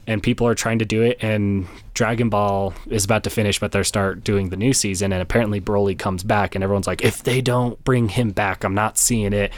and 0.07 0.21
people 0.21 0.47
are 0.47 0.55
trying 0.55 0.79
to 0.79 0.85
do 0.85 1.01
it 1.01 1.17
and 1.21 1.67
dragon 1.93 2.29
ball 2.29 2.73
is 2.89 3.05
about 3.05 3.23
to 3.23 3.29
finish 3.29 3.59
but 3.59 3.71
they're 3.71 3.83
start 3.83 4.23
doing 4.23 4.49
the 4.49 4.57
new 4.57 4.73
season 4.73 5.11
and 5.11 5.21
apparently 5.21 5.59
broly 5.59 5.97
comes 5.97 6.23
back 6.23 6.55
and 6.55 6.63
everyone's 6.63 6.87
like 6.87 7.03
if 7.03 7.23
they 7.23 7.41
don't 7.41 7.83
bring 7.83 8.09
him 8.09 8.31
back 8.31 8.63
i'm 8.63 8.75
not 8.75 8.97
seeing 8.97 9.33
it 9.33 9.51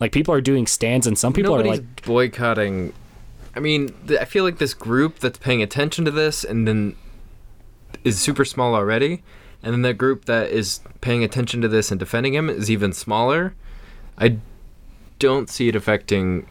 like 0.00 0.12
people 0.12 0.34
are 0.34 0.40
doing 0.40 0.66
stands 0.66 1.06
and 1.06 1.18
some 1.18 1.32
people 1.32 1.56
Nobody's 1.56 1.78
are 1.78 1.82
like 1.82 2.04
boycotting. 2.04 2.92
I 3.56 3.60
mean, 3.60 3.94
th- 4.06 4.20
I 4.20 4.24
feel 4.24 4.44
like 4.44 4.58
this 4.58 4.74
group 4.74 5.20
that's 5.20 5.38
paying 5.38 5.62
attention 5.62 6.04
to 6.04 6.10
this 6.10 6.44
and 6.44 6.66
then 6.66 6.96
is 8.02 8.20
super 8.20 8.44
small 8.44 8.74
already, 8.74 9.22
and 9.62 9.72
then 9.72 9.82
the 9.82 9.94
group 9.94 10.26
that 10.26 10.50
is 10.50 10.80
paying 11.00 11.24
attention 11.24 11.60
to 11.62 11.68
this 11.68 11.90
and 11.90 11.98
defending 11.98 12.34
him 12.34 12.50
is 12.50 12.70
even 12.70 12.92
smaller. 12.92 13.54
I 14.18 14.38
don't 15.18 15.48
see 15.48 15.68
it 15.68 15.76
affecting 15.76 16.46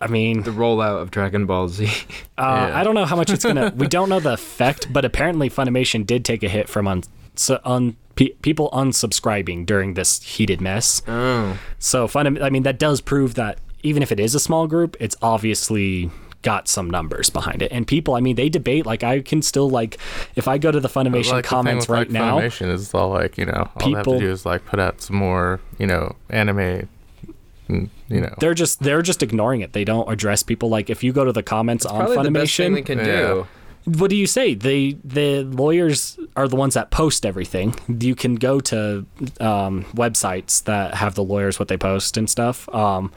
i 0.00 0.06
mean 0.06 0.42
the 0.42 0.50
rollout 0.50 1.00
of 1.00 1.10
Dragon 1.10 1.46
Ball 1.46 1.68
Z. 1.68 1.86
Uh, 2.36 2.68
Yeah. 2.68 2.78
I 2.80 2.82
don't 2.82 2.94
know 2.96 3.04
how 3.04 3.14
much 3.16 3.30
it's 3.30 3.44
gonna. 3.44 3.72
we 3.76 3.86
don't 3.86 4.08
know 4.08 4.18
the 4.20 4.32
effect, 4.32 4.92
but 4.92 5.04
apparently 5.04 5.48
Funimation 5.48 6.04
did 6.04 6.24
take 6.24 6.42
a 6.42 6.48
hit 6.48 6.68
from 6.68 6.88
un, 6.88 7.02
so, 7.36 7.60
un 7.64 7.96
pe- 8.16 8.30
people 8.42 8.70
unsubscribing 8.72 9.64
during 9.66 9.94
this 9.94 10.20
heated 10.22 10.60
mess. 10.60 11.00
oh, 11.06 11.56
So 11.78 12.08
Funim, 12.08 12.42
I 12.42 12.50
mean, 12.50 12.64
that 12.64 12.78
does 12.78 13.00
prove 13.00 13.34
that 13.34 13.58
even 13.84 14.02
if 14.02 14.10
it 14.10 14.18
is 14.18 14.34
a 14.34 14.40
small 14.40 14.66
group, 14.66 14.96
it's 14.98 15.14
obviously 15.22 16.10
got 16.42 16.66
some 16.68 16.90
numbers 16.90 17.30
behind 17.30 17.62
it. 17.62 17.70
And 17.72 17.86
people, 17.86 18.14
I 18.14 18.20
mean, 18.20 18.34
they 18.36 18.48
debate. 18.48 18.84
Like 18.84 19.04
I 19.04 19.20
can 19.20 19.40
still 19.40 19.70
like, 19.70 19.98
if 20.34 20.48
I 20.48 20.58
go 20.58 20.72
to 20.72 20.80
the 20.80 20.88
Funimation 20.88 21.32
Like, 21.32 21.44
the 21.44 21.48
comments 21.48 21.86
with, 21.88 21.96
right 21.96 22.10
like, 22.10 22.10
now, 22.10 22.38
Funimation 22.40 22.72
is 22.72 22.92
all 22.94 23.10
like 23.10 23.38
you 23.38 23.46
know 23.46 23.70
all 23.76 23.90
they 23.90 23.96
have 23.96 24.04
to 24.06 24.18
do 24.18 24.30
is 24.30 24.44
like 24.44 24.64
put 24.66 24.80
out 24.80 25.00
some 25.00 25.16
more 25.16 25.60
you 25.78 25.86
know 25.86 26.16
anime, 26.30 26.88
mm, 27.68 27.88
you 28.08 28.20
know. 28.20 28.34
they're 28.38 28.54
just 28.54 28.80
they're 28.82 29.02
just 29.02 29.22
ignoring 29.22 29.60
it. 29.60 29.72
They 29.72 29.84
don't 29.84 30.10
address 30.10 30.42
people. 30.42 30.68
Like 30.68 30.90
if 30.90 31.02
you 31.04 31.12
go 31.12 31.24
to 31.24 31.32
the 31.32 31.42
comments 31.42 31.84
on 31.86 32.06
probably 32.06 32.22
the 32.24 32.30
best 32.30 32.56
thing 32.56 32.72
Funimation, 32.72 32.74
they 32.74 32.82
can 32.82 32.98
Yeah. 32.98 33.04
do. 33.04 33.46
What 33.84 34.08
do 34.08 34.16
you 34.16 34.26
say? 34.26 34.54
The 34.54 34.96
the 35.04 35.42
lawyers 35.44 36.18
are 36.36 36.48
the 36.48 36.56
ones 36.56 36.74
that 36.74 36.90
post 36.90 37.26
everything. 37.26 37.74
You 37.86 38.14
can 38.14 38.36
go 38.36 38.58
to 38.60 39.04
um, 39.40 39.84
websites 39.94 40.64
that 40.64 40.94
have 40.94 41.14
the 41.14 41.22
lawyers 41.24 41.58
what 41.58 41.68
they 41.68 41.76
post 41.76 42.16
and 42.16 42.28
stuff. 42.28 42.68
Um, 42.74 43.12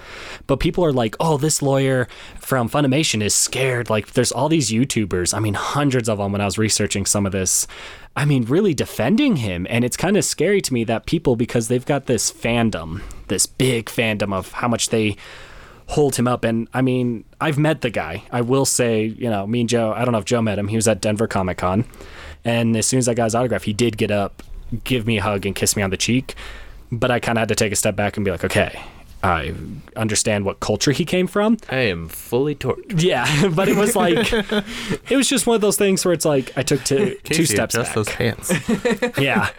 but 0.45 0.59
people 0.59 0.84
are 0.84 0.91
like, 0.91 1.15
"Oh, 1.20 1.38
this 1.38 1.61
lawyer 1.61 2.07
from 2.39 2.70
Funimation 2.70 3.22
is 3.22 3.34
scared." 3.34 3.89
Like, 3.89 4.13
there's 4.13 4.32
all 4.32 4.49
these 4.49 4.70
YouTubers. 4.70 5.34
I 5.34 5.39
mean, 5.39 5.53
hundreds 5.53 6.09
of 6.09 6.18
them. 6.18 6.34
When 6.34 6.41
I 6.41 6.45
was 6.45 6.57
researching 6.57 7.05
some 7.05 7.26
of 7.26 7.32
this, 7.32 7.65
I 8.18 8.26
mean, 8.26 8.43
really 8.43 8.74
defending 8.74 9.38
him, 9.38 9.65
and 9.70 9.86
it's 9.86 9.97
kind 9.97 10.18
of 10.18 10.26
scary 10.26 10.59
to 10.61 10.74
me 10.74 10.84
that 10.84 11.05
people 11.05 11.38
because 11.38 11.70
they've 11.70 11.86
got 11.86 12.07
this 12.07 12.32
fandom, 12.32 13.01
this 13.28 13.45
big 13.45 13.86
fandom 13.86 14.34
of 14.34 14.51
how 14.51 14.68
much 14.68 14.89
they 14.89 15.15
hold 15.88 16.15
him 16.15 16.27
up. 16.27 16.43
And 16.43 16.67
I 16.73 16.81
mean, 16.81 17.23
I've 17.41 17.57
met 17.57 17.81
the 17.81 17.89
guy. 17.89 18.23
I 18.31 18.41
will 18.41 18.65
say, 18.65 19.05
you 19.05 19.29
know, 19.29 19.47
me 19.47 19.61
and 19.61 19.69
Joe, 19.69 19.93
I 19.93 20.05
don't 20.05 20.11
know 20.11 20.17
if 20.19 20.25
Joe 20.25 20.41
met 20.41 20.59
him. 20.59 20.67
He 20.67 20.75
was 20.75 20.88
at 20.88 21.01
Denver 21.01 21.27
Comic 21.27 21.57
Con. 21.57 21.85
And 22.45 22.75
as 22.77 22.85
soon 22.85 22.99
as 22.99 23.07
I 23.07 23.13
got 23.13 23.25
his 23.25 23.35
autograph, 23.35 23.63
he 23.63 23.73
did 23.73 23.97
get 23.97 24.11
up, 24.11 24.43
give 24.83 25.05
me 25.07 25.17
a 25.17 25.23
hug, 25.23 25.45
and 25.45 25.55
kiss 25.55 25.75
me 25.75 25.83
on 25.83 25.89
the 25.89 25.97
cheek. 25.97 26.35
But 26.91 27.11
I 27.11 27.19
kind 27.19 27.38
of 27.38 27.41
had 27.41 27.49
to 27.49 27.55
take 27.55 27.73
a 27.73 27.75
step 27.75 27.95
back 27.95 28.15
and 28.17 28.23
be 28.23 28.31
like, 28.31 28.45
okay, 28.45 28.79
I 29.23 29.53
understand 29.95 30.45
what 30.45 30.59
culture 30.59 30.91
he 30.91 31.03
came 31.03 31.27
from. 31.27 31.57
I 31.69 31.77
am 31.79 32.07
fully 32.07 32.55
tortured. 32.55 33.01
Yeah, 33.01 33.49
but 33.55 33.67
it 33.67 33.75
was 33.75 33.95
like, 33.95 34.31
it 35.09 35.17
was 35.17 35.27
just 35.27 35.47
one 35.47 35.55
of 35.55 35.61
those 35.61 35.75
things 35.75 36.05
where 36.05 36.13
it's 36.13 36.23
like 36.25 36.55
I 36.57 36.63
took 36.63 36.83
two, 36.83 37.15
two 37.23 37.33
Casey, 37.33 37.45
steps 37.45 37.75
adjust 37.75 37.89
back. 37.89 37.95
those 37.95 38.09
pants. 38.09 39.17
Yeah, 39.19 39.49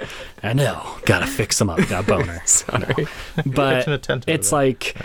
I 0.42 0.52
know. 0.52 0.96
Gotta 1.04 1.26
fix 1.26 1.58
them 1.58 1.68
up. 1.68 1.86
Got 1.88 2.06
boner. 2.06 2.40
Sorry. 2.46 3.06
but 3.44 3.86
an 3.86 3.92
attentive 3.94 4.26
to 4.26 4.32
it's 4.32 4.50
that. 4.50 4.56
like 4.56 4.96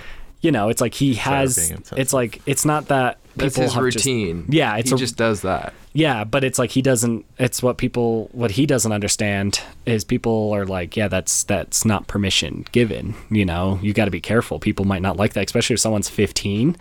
you 0.44 0.52
know 0.52 0.70
it's 0.70 0.80
like 0.82 0.94
he 0.94 1.16
has 1.16 1.72
it's 1.98 2.14
like 2.14 2.40
it's 2.46 2.66
not 2.66 2.90
that 2.90 3.18
That's 3.36 3.56
his 3.56 3.74
have 3.74 3.84
just- 3.86 4.06
routine. 4.06 4.46
yeah 4.50 4.78
it's 4.78 4.90
he 4.92 4.96
a, 4.96 4.98
just 5.00 5.16
does 5.18 5.42
that. 5.42 5.74
yeah 5.94 6.24
but 6.26 6.44
it's 6.44 6.60
like 6.60 6.70
he 6.72 6.82
doesn't 6.84 7.26
it's 7.40 7.64
what 7.64 7.78
people 7.80 8.30
what 8.34 8.52
he 8.52 8.66
doesn't 8.68 8.92
understand 8.92 9.62
is 9.88 10.04
people 10.04 10.52
are 10.52 10.66
like 10.66 10.96
yeah 10.96 11.08
that's 11.08 11.44
that's 11.46 11.86
not 11.86 12.08
permission 12.08 12.66
given 12.72 13.16
you 13.32 13.46
know? 13.46 13.80
You 13.82 13.94
got 13.94 14.06
to 14.06 14.12
be 14.12 14.22
careful. 14.22 14.60
People 14.60 14.86
might 14.86 15.02
not 15.02 15.18
like 15.18 15.34
that 15.34 15.46
especially 15.46 15.74
if 15.76 15.80
someone's 15.80 16.10
15 16.10 16.76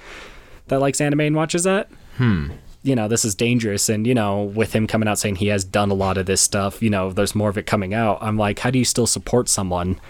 that 0.68 0.80
likes 0.80 1.00
anime 1.00 1.20
and 1.20 1.36
watches 1.36 1.64
that. 1.64 1.88
Hmm. 2.18 2.50
You 2.82 2.96
know 2.96 3.06
this 3.06 3.24
is 3.24 3.34
dangerous 3.36 3.88
and 3.88 4.06
you 4.08 4.14
know 4.14 4.42
with 4.42 4.72
him 4.74 4.88
coming 4.88 5.08
out 5.08 5.18
saying 5.20 5.36
he 5.36 5.46
has 5.48 5.62
done 5.64 5.90
a 5.90 5.94
lot 5.94 6.18
of 6.18 6.26
this 6.26 6.40
stuff 6.40 6.82
you 6.82 6.90
know 6.90 7.12
there's 7.12 7.34
more 7.36 7.48
of 7.48 7.56
it 7.56 7.64
coming 7.66 7.94
out. 7.94 8.18
I'm 8.20 8.36
like 8.36 8.58
how 8.58 8.70
do 8.70 8.78
you 8.80 8.84
still 8.84 9.06
support 9.06 9.48
someone 9.48 10.00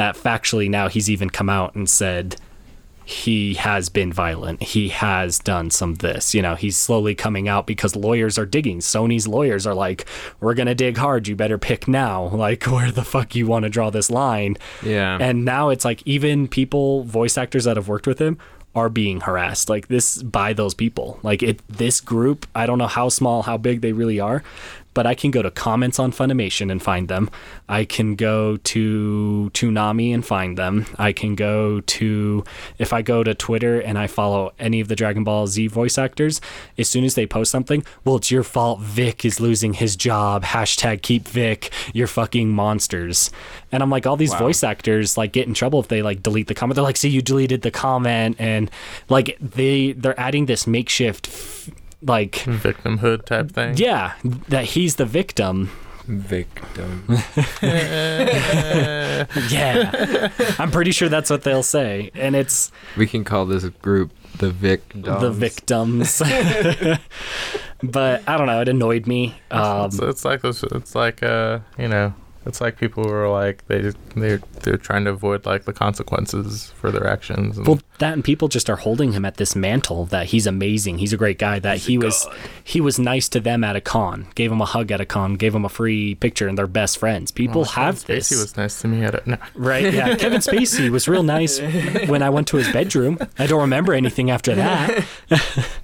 that 0.00 0.16
factually 0.16 0.70
now 0.70 0.88
he's 0.88 1.10
even 1.10 1.28
come 1.28 1.50
out 1.50 1.74
and 1.74 1.88
said 1.88 2.36
he 3.04 3.54
has 3.54 3.90
been 3.90 4.10
violent. 4.12 4.62
He 4.62 4.88
has 4.88 5.38
done 5.38 5.70
some 5.70 5.96
this. 5.96 6.34
You 6.34 6.40
know, 6.40 6.54
he's 6.54 6.76
slowly 6.76 7.14
coming 7.14 7.48
out 7.48 7.66
because 7.66 7.94
lawyers 7.94 8.38
are 8.38 8.46
digging. 8.46 8.78
Sony's 8.78 9.26
lawyers 9.26 9.66
are 9.66 9.74
like, 9.74 10.06
we're 10.40 10.54
going 10.54 10.68
to 10.68 10.74
dig 10.74 10.96
hard. 10.96 11.28
You 11.28 11.36
better 11.36 11.58
pick 11.58 11.86
now. 11.86 12.30
Like, 12.40 12.64
where 12.64 12.90
the 12.90 13.04
fuck 13.04 13.34
you 13.34 13.46
want 13.46 13.64
to 13.64 13.68
draw 13.68 13.90
this 13.90 14.10
line? 14.10 14.56
Yeah. 14.82 15.18
And 15.20 15.44
now 15.44 15.68
it's 15.68 15.84
like 15.84 16.02
even 16.06 16.48
people, 16.48 17.02
voice 17.02 17.36
actors 17.36 17.64
that 17.64 17.76
have 17.76 17.86
worked 17.86 18.06
with 18.06 18.18
him, 18.18 18.38
are 18.74 18.88
being 18.88 19.20
harassed 19.20 19.68
like 19.68 19.88
this 19.88 20.22
by 20.22 20.52
those 20.54 20.72
people. 20.72 21.18
Like 21.22 21.42
it, 21.42 21.60
this 21.68 22.00
group. 22.00 22.46
I 22.54 22.64
don't 22.64 22.78
know 22.78 22.86
how 22.86 23.10
small, 23.10 23.42
how 23.42 23.58
big 23.58 23.82
they 23.82 23.92
really 23.92 24.20
are, 24.20 24.42
but 24.92 25.06
I 25.06 25.14
can 25.14 25.30
go 25.30 25.42
to 25.42 25.50
comments 25.50 25.98
on 25.98 26.12
Funimation 26.12 26.70
and 26.70 26.82
find 26.82 27.08
them. 27.08 27.30
I 27.68 27.84
can 27.84 28.16
go 28.16 28.56
to 28.56 29.50
Toonami 29.54 30.12
and 30.12 30.24
find 30.26 30.58
them. 30.58 30.86
I 30.98 31.12
can 31.12 31.34
go 31.34 31.80
to 31.80 32.44
if 32.78 32.92
I 32.92 33.02
go 33.02 33.22
to 33.22 33.34
Twitter 33.34 33.80
and 33.80 33.98
I 33.98 34.06
follow 34.06 34.52
any 34.58 34.80
of 34.80 34.88
the 34.88 34.96
Dragon 34.96 35.24
Ball 35.24 35.46
Z 35.46 35.68
voice 35.68 35.96
actors. 35.98 36.40
As 36.76 36.88
soon 36.88 37.04
as 37.04 37.14
they 37.14 37.26
post 37.26 37.50
something, 37.50 37.84
well, 38.04 38.16
it's 38.16 38.30
your 38.30 38.42
fault. 38.42 38.80
Vic 38.80 39.24
is 39.24 39.40
losing 39.40 39.74
his 39.74 39.96
job. 39.96 40.42
Hashtag 40.44 41.02
keep 41.02 41.28
Vic. 41.28 41.70
You're 41.94 42.06
fucking 42.06 42.48
monsters. 42.50 43.30
And 43.70 43.82
I'm 43.82 43.90
like, 43.90 44.06
all 44.06 44.16
these 44.16 44.34
voice 44.34 44.64
actors 44.64 45.16
like 45.16 45.32
get 45.32 45.46
in 45.46 45.54
trouble 45.54 45.80
if 45.80 45.88
they 45.88 46.02
like 46.02 46.22
delete 46.22 46.48
the 46.48 46.54
comment. 46.54 46.74
They're 46.74 46.82
like, 46.84 46.96
see, 46.96 47.08
you 47.08 47.22
deleted 47.22 47.62
the 47.62 47.70
comment, 47.70 48.36
and 48.38 48.70
like 49.08 49.36
they 49.40 49.92
they're 49.92 50.18
adding 50.18 50.46
this 50.46 50.66
makeshift. 50.66 51.28
f- 51.28 51.70
Like 52.02 52.32
Victimhood 52.46 53.26
type 53.26 53.50
thing. 53.52 53.76
yeah, 53.76 54.14
that 54.48 54.64
he's 54.64 54.96
the 54.96 55.04
victim. 55.06 55.70
Victim. 56.06 57.04
Yeah, 59.50 60.30
I'm 60.58 60.70
pretty 60.70 60.92
sure 60.92 61.08
that's 61.08 61.28
what 61.30 61.42
they'll 61.42 61.62
say, 61.62 62.10
and 62.14 62.34
it's 62.34 62.72
we 62.96 63.06
can 63.06 63.22
call 63.24 63.44
this 63.46 63.64
group 63.82 64.10
the 64.38 64.50
Victims. 64.50 65.04
the 65.04 65.30
victims. 65.30 66.18
but 67.82 68.22
I 68.28 68.38
don't 68.38 68.46
know. 68.46 68.60
It 68.62 68.68
annoyed 68.68 69.06
me. 69.06 69.34
Um, 69.50 69.86
it's, 69.86 69.98
it's 69.98 70.24
like 70.24 70.40
this. 70.42 70.62
It's 70.62 70.94
like 70.94 71.22
uh, 71.22 71.60
you 71.78 71.88
know, 71.88 72.14
it's 72.46 72.60
like 72.60 72.78
people 72.78 73.04
who 73.04 73.10
are 73.10 73.28
like 73.28 73.66
they 73.66 73.92
they 74.16 74.38
they're 74.62 74.78
trying 74.78 75.04
to 75.04 75.10
avoid 75.10 75.44
like 75.44 75.64
the 75.64 75.74
consequences 75.74 76.72
for 76.76 76.90
their 76.90 77.06
actions. 77.06 77.58
And, 77.58 77.66
well, 77.66 77.80
that 77.98 78.14
and 78.14 78.24
people 78.24 78.48
just 78.48 78.70
are 78.70 78.76
holding 78.76 79.12
him 79.12 79.26
at 79.26 79.36
this 79.36 79.54
mantle 79.54 80.06
that 80.06 80.28
he's 80.28 80.46
amazing. 80.46 80.98
He's 80.98 81.12
a 81.12 81.18
great 81.18 81.38
guy. 81.38 81.58
That 81.58 81.78
he 81.78 81.98
was 81.98 82.26
he 82.64 82.80
was 82.80 82.98
nice 82.98 83.28
to 83.30 83.40
them 83.40 83.62
at 83.62 83.76
a 83.76 83.80
con, 83.80 84.28
gave 84.34 84.50
him 84.50 84.60
a 84.62 84.64
hug 84.64 84.90
at 84.90 85.02
a 85.02 85.06
con, 85.06 85.34
gave 85.34 85.54
him 85.54 85.66
a 85.66 85.68
free 85.68 86.14
picture, 86.14 86.48
and 86.48 86.56
they're 86.56 86.66
best 86.66 86.96
friends. 86.96 87.30
People 87.30 87.64
have 87.66 88.00
Kevin 88.06 88.16
this. 88.16 88.30
Spacey 88.30 88.40
was 88.40 88.56
nice 88.56 88.80
to 88.80 88.88
me 88.88 89.04
at 89.04 89.14
it. 89.14 89.26
No. 89.26 89.36
Right? 89.54 89.92
Yeah. 89.92 90.16
Kevin 90.16 90.40
Spacey 90.40 90.88
was 90.88 91.08
real 91.08 91.22
nice 91.22 91.60
when 92.08 92.22
I 92.22 92.30
went 92.30 92.48
to 92.48 92.56
his 92.56 92.72
bedroom. 92.72 93.18
I 93.38 93.46
don't 93.46 93.60
remember 93.60 93.92
anything 93.92 94.30
after 94.30 94.54
that. 94.54 95.04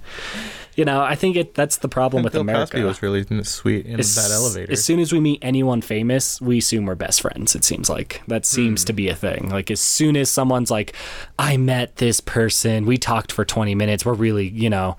you 0.77 0.85
know, 0.85 1.01
I 1.01 1.15
think 1.15 1.35
it 1.35 1.55
that's 1.55 1.77
the 1.77 1.89
problem 1.89 2.23
with 2.23 2.33
Bill 2.33 2.43
America. 2.43 2.73
Cosby 2.73 2.83
was 2.83 3.01
really 3.01 3.43
sweet 3.43 3.87
in 3.87 3.99
as, 3.99 4.13
that 4.13 4.31
elevator. 4.31 4.71
As 4.71 4.85
soon 4.85 4.99
as 4.99 5.11
we 5.11 5.19
meet 5.19 5.39
anyone 5.41 5.81
famous, 5.81 6.39
we 6.39 6.59
assume 6.59 6.85
we're 6.85 6.93
best 6.93 7.21
friends. 7.21 7.55
It 7.55 7.63
seems 7.63 7.89
like 7.89 8.21
that 8.27 8.45
seems 8.45 8.85
to 8.85 8.93
hmm. 8.93 8.97
be 8.97 9.09
a 9.09 9.15
thing. 9.15 9.49
Like 9.49 9.71
as 9.71 9.81
soon 9.81 10.15
as 10.15 10.29
someone's 10.29 10.69
like, 10.69 10.93
"I 11.39 11.57
met 11.57 11.95
this 11.95 12.19
person, 12.19 12.85
we 12.85 12.97
talked 12.97 13.31
for 13.31 13.43
20 13.43 13.73
minutes, 13.73 14.05
we're 14.05 14.13
really," 14.13 14.49
you 14.49 14.69
know, 14.69 14.97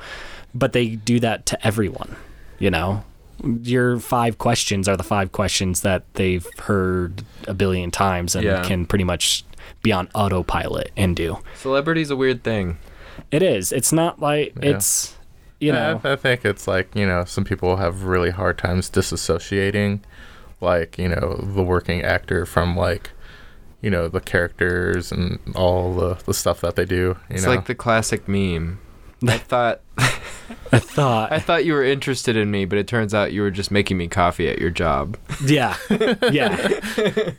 but 0.52 0.72
they 0.72 0.88
do 0.96 1.20
that 1.20 1.46
to 1.46 1.66
everyone. 1.66 2.16
You 2.58 2.72
know, 2.72 3.04
your 3.62 4.00
five 4.00 4.38
questions 4.38 4.88
are 4.88 4.96
the 4.96 5.04
five 5.04 5.30
questions 5.30 5.82
that 5.82 6.02
they've 6.14 6.46
heard 6.58 7.22
a 7.46 7.54
billion 7.54 7.92
times 7.92 8.34
and 8.34 8.44
Yeah. 8.44 8.64
can 8.64 8.84
pretty 8.84 9.04
much 9.04 9.44
be 9.82 9.92
on 9.92 10.08
autopilot 10.12 10.90
and 10.96 11.14
do. 11.14 11.38
Celebrity's 11.54 12.10
a 12.10 12.16
weird 12.16 12.42
thing. 12.42 12.78
It 13.30 13.44
is. 13.44 13.70
It's 13.70 13.92
not 13.92 14.20
like 14.20 14.54
Yeah. 14.60 14.70
it's. 14.70 15.14
You 15.60 15.72
Yeah, 15.72 15.94
know, 15.94 16.00
I, 16.04 16.12
I 16.12 16.16
think 16.16 16.44
it's 16.44 16.66
like 16.68 16.94
you 16.94 17.06
know 17.06 17.24
some 17.24 17.44
people 17.44 17.76
have 17.76 18.04
really 18.04 18.30
hard 18.30 18.58
times 18.58 18.90
disassociating, 18.90 20.00
like 20.60 20.98
you 20.98 21.08
know 21.08 21.36
the 21.42 21.62
working 21.62 22.02
actor 22.02 22.46
from 22.46 22.76
like, 22.76 23.10
you 23.82 23.90
know 23.90 24.08
the 24.08 24.20
characters 24.20 25.10
and 25.12 25.38
all 25.54 25.94
the, 25.94 26.14
the 26.26 26.34
stuff 26.34 26.60
that 26.60 26.76
they 26.76 26.84
do. 26.84 26.96
You 26.96 27.16
It's 27.30 27.44
know, 27.44 27.50
like 27.50 27.66
the 27.66 27.74
classic 27.74 28.28
meme. 28.28 28.78
I 29.26 29.36
thought 29.38 29.80
I 29.98 30.78
thought. 30.78 31.32
I 31.38 31.40
thought 31.40 31.64
you 31.64 31.72
were 31.72 31.82
interested 31.82 32.36
in 32.36 32.52
me, 32.52 32.64
but 32.64 32.78
it 32.78 32.86
turns 32.86 33.12
out 33.12 33.32
you 33.32 33.40
were 33.42 33.50
just 33.50 33.72
making 33.72 33.96
me 33.96 34.06
coffee 34.06 34.48
at 34.48 34.58
your 34.60 34.70
job. 34.70 35.16
Yeah. 35.44 35.76
Yeah. 35.90 36.56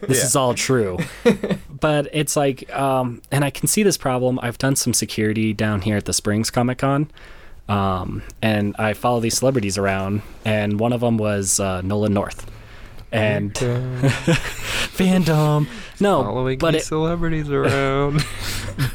this 0.02 0.24
is 0.24 0.36
all 0.36 0.54
true. 0.56 0.98
But 1.70 2.10
it's 2.12 2.36
like, 2.36 2.74
um, 2.76 3.22
and 3.32 3.46
I 3.46 3.50
can 3.50 3.68
see 3.68 3.84
this 3.84 3.98
problem. 3.98 4.40
I've 4.42 4.58
done 4.58 4.76
some 4.76 4.94
security 4.94 5.54
down 5.54 5.82
here 5.82 5.96
at 5.96 6.04
the 6.06 6.12
Springs 6.14 6.50
Comic 6.52 6.80
Con. 6.80 7.10
Um, 7.70 8.24
and 8.42 8.76
I 8.80 8.94
follow 8.94 9.20
these 9.20 9.38
celebrities 9.38 9.78
around, 9.78 10.24
and 10.44 10.80
one 10.80 10.92
of 10.92 11.02
them 11.02 11.18
was 11.18 11.60
uh, 11.60 11.82
Nolan 11.82 12.14
North. 12.14 12.50
And 13.12 13.54
fandom. 14.96 15.68
No, 16.02 16.24
Following 16.24 16.60
but 16.60 16.72
these 16.74 16.84
it, 16.84 16.86
celebrities 16.86 17.50
around. 17.52 18.24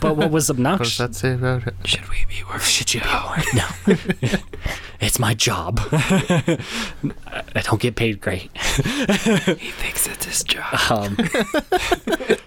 but 0.00 0.16
what 0.16 0.30
was 0.30 0.30
what 0.30 0.32
does 0.32 0.50
obnoxious? 0.50 0.98
that 0.98 1.14
say 1.14 1.34
about 1.34 1.66
it? 1.66 1.74
Should 1.84 2.08
we 2.08 2.24
be 2.28 2.42
worried? 2.48 2.62
Should 2.62 2.94
you 2.94 3.00
be 3.00 3.06
worried? 3.08 3.46
No. 3.54 4.38
it's 5.00 5.18
my 5.18 5.34
job. 5.34 5.80
I 5.92 7.60
don't 7.62 7.80
get 7.80 7.96
paid 7.96 8.20
great. 8.20 8.50
He 8.56 9.70
thinks 9.72 10.06
it's 10.06 10.24
his 10.24 10.44
job. 10.44 10.72
Um, 10.90 11.16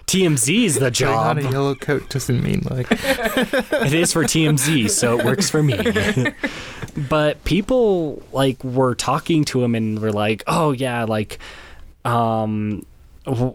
TMZ 0.08 0.64
is 0.64 0.74
the 0.76 0.86
Putting 0.90 1.06
on 1.08 1.36
job. 1.40 1.46
a 1.46 1.52
yellow 1.52 1.74
coat 1.76 2.08
doesn't 2.08 2.42
mean 2.42 2.62
like 2.70 2.86
It 2.90 3.92
is 3.94 4.12
for 4.12 4.24
TMZ, 4.24 4.90
so 4.90 5.18
it 5.18 5.24
works 5.24 5.50
for 5.50 5.62
me. 5.62 5.78
but 7.08 7.44
people 7.44 8.22
like 8.32 8.62
were 8.64 8.94
talking 8.96 9.44
to 9.44 9.62
him 9.62 9.74
and 9.76 10.00
were 10.00 10.12
like, 10.12 10.42
"Oh 10.48 10.72
yeah, 10.72 11.04
like 11.04 11.38
um 12.08 12.84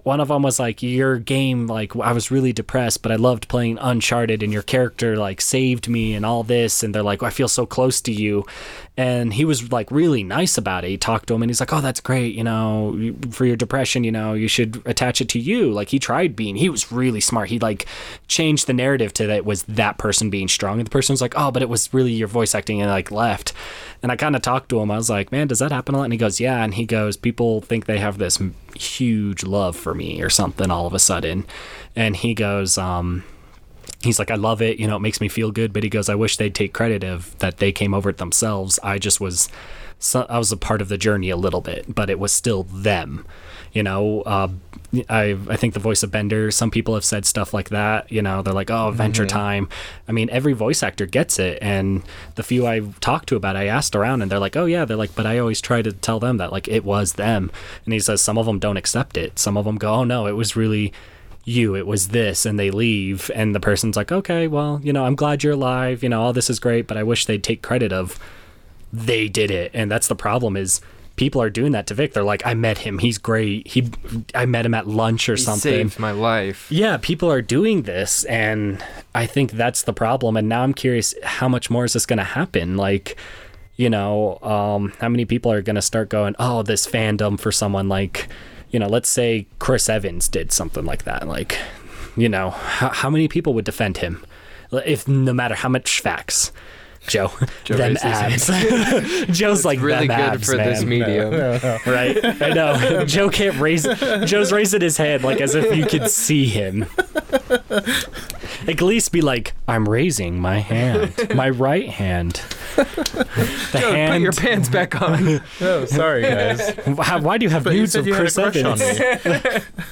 one 0.03 0.19
of 0.19 0.27
them 0.27 0.43
was 0.43 0.59
like 0.59 0.83
your 0.83 1.17
game 1.17 1.65
like 1.65 1.95
i 1.95 2.11
was 2.11 2.29
really 2.29 2.53
depressed 2.53 3.01
but 3.01 3.11
i 3.11 3.15
loved 3.15 3.47
playing 3.47 3.77
uncharted 3.79 4.43
and 4.43 4.53
your 4.53 4.61
character 4.61 5.17
like 5.17 5.41
saved 5.41 5.87
me 5.89 6.13
and 6.13 6.25
all 6.25 6.43
this 6.43 6.83
and 6.83 6.93
they're 6.93 7.01
like 7.01 7.23
i 7.23 7.31
feel 7.31 7.47
so 7.47 7.65
close 7.65 7.99
to 7.99 8.11
you 8.11 8.45
and 8.95 9.33
he 9.33 9.43
was 9.43 9.71
like 9.71 9.89
really 9.89 10.23
nice 10.23 10.57
about 10.57 10.83
it. 10.83 10.89
He 10.89 10.97
talked 10.97 11.27
to 11.27 11.33
him 11.33 11.41
and 11.41 11.49
he's 11.49 11.59
like 11.59 11.73
oh 11.73 11.81
that's 11.81 11.99
great 11.99 12.35
you 12.35 12.43
know 12.43 13.13
for 13.31 13.45
your 13.45 13.55
depression 13.55 14.03
you 14.03 14.11
know 14.11 14.33
you 14.33 14.47
should 14.47 14.81
attach 14.85 15.19
it 15.19 15.29
to 15.29 15.39
you. 15.39 15.71
Like 15.71 15.89
he 15.89 15.99
tried 15.99 16.35
being 16.35 16.55
he 16.55 16.69
was 16.69 16.91
really 16.91 17.19
smart. 17.19 17.49
He 17.49 17.59
like 17.59 17.87
changed 18.27 18.67
the 18.67 18.73
narrative 18.73 19.13
to 19.13 19.27
that 19.27 19.37
it 19.37 19.45
was 19.45 19.63
that 19.63 19.97
person 19.97 20.29
being 20.29 20.47
strong. 20.47 20.79
And 20.79 20.85
the 20.85 20.91
person 20.91 21.13
was 21.13 21.21
like 21.21 21.33
oh 21.35 21.51
but 21.51 21.61
it 21.61 21.69
was 21.69 21.93
really 21.93 22.13
your 22.13 22.27
voice 22.27 22.53
acting 22.53 22.81
and 22.81 22.89
like 22.89 23.09
left. 23.09 23.53
And 24.03 24.11
i 24.11 24.15
kind 24.15 24.35
of 24.35 24.41
talked 24.41 24.69
to 24.69 24.79
him. 24.79 24.91
I 24.91 24.97
was 24.97 25.09
like 25.09 25.31
man 25.31 25.47
does 25.47 25.59
that 25.59 25.71
happen 25.71 25.95
a 25.95 25.97
lot? 25.97 26.03
And 26.05 26.13
he 26.13 26.19
goes 26.19 26.39
yeah. 26.39 26.63
And 26.63 26.75
he 26.75 26.85
goes 26.85 27.17
people 27.17 27.61
think 27.61 27.85
they 27.85 27.99
have 27.99 28.19
this 28.19 28.39
huge 28.75 29.43
love 29.43 29.75
for 29.75 29.95
me 29.95 30.21
or 30.21 30.29
something 30.29 30.69
all 30.69 30.85
of 30.85 30.93
a 30.93 30.99
sudden. 30.99 31.45
And 31.95 32.15
he 32.15 32.35
goes 32.35 32.77
um 32.77 33.23
he's 34.03 34.19
like, 34.19 34.31
I 34.31 34.35
love 34.35 34.61
it. 34.61 34.79
You 34.79 34.87
know, 34.87 34.97
it 34.97 35.01
makes 35.01 35.21
me 35.21 35.29
feel 35.29 35.51
good. 35.51 35.73
But 35.73 35.83
he 35.83 35.89
goes, 35.89 36.09
I 36.09 36.15
wish 36.15 36.37
they'd 36.37 36.53
take 36.53 36.73
credit 36.73 37.03
of 37.03 37.37
that 37.39 37.57
they 37.57 37.71
came 37.71 37.93
over 37.93 38.09
it 38.09 38.17
themselves. 38.17 38.79
I 38.83 38.99
just 38.99 39.21
was, 39.21 39.49
so, 39.99 40.25
I 40.29 40.37
was 40.37 40.51
a 40.51 40.57
part 40.57 40.81
of 40.81 40.89
the 40.89 40.97
journey 40.97 41.29
a 41.29 41.37
little 41.37 41.61
bit, 41.61 41.93
but 41.93 42.09
it 42.09 42.19
was 42.19 42.31
still 42.31 42.63
them. 42.63 43.25
You 43.71 43.81
know, 43.81 44.21
uh, 44.21 44.49
I 45.09 45.35
I 45.49 45.55
think 45.55 45.73
the 45.73 45.79
voice 45.79 46.03
of 46.03 46.11
Bender. 46.11 46.51
Some 46.51 46.69
people 46.69 46.93
have 46.93 47.03
said 47.03 47.25
stuff 47.25 47.55
like 47.55 47.69
that. 47.69 48.11
You 48.11 48.21
know, 48.21 48.43
they're 48.43 48.53
like, 48.53 48.69
oh, 48.69 48.89
Adventure 48.89 49.25
Time. 49.25 49.67
I 50.07 50.11
mean, 50.11 50.29
every 50.29 50.53
voice 50.53 50.83
actor 50.83 51.07
gets 51.07 51.39
it, 51.39 51.57
and 51.59 52.03
the 52.35 52.43
few 52.43 52.67
I 52.67 52.81
talked 52.99 53.29
to 53.29 53.35
about, 53.35 53.55
it, 53.55 53.59
I 53.59 53.65
asked 53.65 53.95
around, 53.95 54.21
and 54.21 54.31
they're 54.31 54.37
like, 54.37 54.55
oh 54.55 54.65
yeah, 54.65 54.85
they're 54.85 54.95
like, 54.95 55.15
but 55.15 55.25
I 55.25 55.39
always 55.39 55.59
try 55.59 55.81
to 55.81 55.91
tell 55.91 56.19
them 56.19 56.37
that 56.37 56.51
like 56.51 56.67
it 56.67 56.85
was 56.85 57.13
them, 57.13 57.51
and 57.85 57.93
he 57.93 57.99
says 57.99 58.21
some 58.21 58.37
of 58.37 58.45
them 58.45 58.59
don't 58.59 58.77
accept 58.77 59.17
it. 59.17 59.39
Some 59.39 59.57
of 59.57 59.65
them 59.65 59.77
go, 59.77 59.91
oh 59.91 60.03
no, 60.03 60.27
it 60.27 60.33
was 60.33 60.55
really 60.55 60.93
you 61.45 61.75
it 61.75 61.85
was 61.85 62.09
this 62.09 62.45
and 62.45 62.57
they 62.57 62.71
leave 62.71 63.29
and 63.35 63.53
the 63.53 63.59
person's 63.59 63.97
like 63.97 64.11
okay 64.11 64.47
well 64.47 64.79
you 64.83 64.93
know 64.93 65.05
i'm 65.05 65.15
glad 65.15 65.43
you're 65.43 65.53
alive 65.53 66.01
you 66.01 66.07
know 66.07 66.21
all 66.21 66.31
this 66.31 66.49
is 66.49 66.57
great 66.59 66.87
but 66.87 66.95
i 66.95 67.03
wish 67.03 67.25
they'd 67.25 67.43
take 67.43 67.61
credit 67.61 67.91
of 67.91 68.17
they 68.95 69.27
did 69.27 69.49
it. 69.49 69.71
And 69.73 69.89
that's 69.91 70.07
the 70.07 70.15
problem 70.15 70.55
is 70.55 70.79
people 71.15 71.41
are 71.41 71.49
doing 71.49 71.71
that 71.71 71.87
to 71.87 71.95
vic. 71.95 72.13
They're 72.13 72.23
like 72.23 72.45
i 72.45 72.53
met 72.53 72.77
him. 72.77 72.99
He's 72.99 73.17
great. 73.17 73.67
He 73.67 73.89
i 74.35 74.45
met 74.45 74.65
him 74.67 74.75
at 74.75 74.87
lunch 74.87 75.27
or 75.29 75.33
He 75.33 75.41
something. 75.41 75.89
saved 75.89 75.99
my 75.99 76.11
life. 76.11 76.67
yeah 76.71 76.97
people 77.01 77.31
are 77.31 77.41
doing 77.41 77.81
this 77.83 78.23
and 78.25 78.83
i 79.15 79.25
think 79.25 79.51
that's 79.53 79.81
the 79.83 79.93
problem 79.93 80.37
and 80.37 80.47
now 80.47 80.61
i'm 80.61 80.75
curious 80.75 81.15
how 81.23 81.47
much 81.49 81.71
more 81.71 81.85
is 81.85 81.93
this 81.93 82.05
going 82.05 82.17
to 82.19 82.23
happen? 82.23 82.77
Like 82.77 83.17
you 83.75 83.89
know 83.89 84.37
um, 84.43 84.93
how 84.99 85.09
many 85.09 85.25
people 85.25 85.51
are 85.51 85.63
going 85.63 85.75
to 85.75 85.81
start 85.81 86.07
going 86.09 86.35
oh 86.37 86.61
this 86.61 86.85
fandom 86.85 87.39
for 87.39 87.51
someone 87.51 87.89
like 87.89 88.27
you 88.73 88.79
know 88.79 88.87
let's 88.87 89.09
say 89.09 89.47
chris 89.59 89.87
evans 89.87 90.27
did 90.27 90.51
something 90.51 90.83
like 90.83 91.03
that 91.03 91.25
like 91.27 91.57
you 92.15 92.29
know 92.29 92.51
how, 92.51 92.89
how 92.89 93.09
many 93.09 93.27
people 93.27 93.53
would 93.53 93.65
defend 93.65 93.97
him? 93.97 94.23
If 94.71 95.07
no 95.07 95.33
matter 95.33 95.55
how 95.55 95.69
much 95.69 95.99
facts 95.99 96.51
joe, 97.07 97.31
Joe 97.63 97.75
them 97.77 97.97
abs 98.01 98.47
joe's 99.37 99.65
like 99.65 99.79
really 99.81 100.07
them 100.07 100.17
good 100.17 100.33
abs, 100.35 100.45
for 100.45 100.57
this 100.57 100.83
man 100.83 100.89
medium. 100.89 101.31
right? 101.85 102.41
I 102.41 102.49
know. 102.49 103.05
Joe 103.05 103.29
can't 103.29 103.59
raise. 103.59 103.83
Joe's 104.25 104.51
raising 104.51 104.81
his 104.81 104.97
hand 104.97 105.23
like 105.23 105.41
as 105.41 105.55
if 105.55 105.75
you 105.75 105.85
could 105.85 106.09
see 106.09 106.45
him. 106.45 106.85
Like, 108.65 108.77
at 108.77 108.81
least 108.81 109.11
be 109.11 109.21
like, 109.21 109.53
I'm 109.67 109.87
raising 109.89 110.39
my 110.39 110.59
hand, 110.59 111.13
my 111.35 111.49
right 111.49 111.89
hand. 111.89 112.41
The 112.75 113.79
Joe, 113.79 114.07
put 114.11 114.21
your 114.21 114.31
pants 114.31 114.69
back 114.69 115.01
on. 115.01 115.41
Oh, 115.61 115.85
sorry 115.85 116.21
guys. 116.23 116.75
Why, 116.85 117.17
why 117.17 117.37
do 117.37 117.43
you 117.45 117.49
have 117.49 117.65
But 117.65 117.73
nudes 117.73 117.91
said 117.93 117.99
of 118.01 118.07
you 118.07 118.15
Chris 118.15 118.35
crush 118.35 118.55
on 118.63 118.79
Evans? 118.81 119.25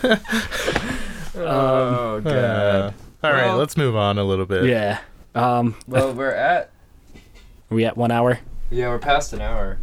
me. 0.03 0.19
oh 1.35 2.21
god. 2.21 2.25
Uh, 2.25 2.91
all 3.23 3.31
right, 3.31 3.45
Well- 3.47 3.57
let's 3.57 3.77
move 3.77 3.95
on 3.95 4.17
a 4.17 4.23
little 4.23 4.45
bit. 4.45 4.65
Yeah. 4.65 4.99
Um. 5.35 5.75
Well, 5.87 6.13
we're 6.13 6.31
at 6.31 6.71
Are 7.71 7.75
we 7.75 7.85
at 7.85 7.95
one 7.97 8.11
hour? 8.11 8.39
yeah, 8.69 8.87
we're 8.89 8.99
past 8.99 9.33
an 9.33 9.41
hour. 9.41 9.77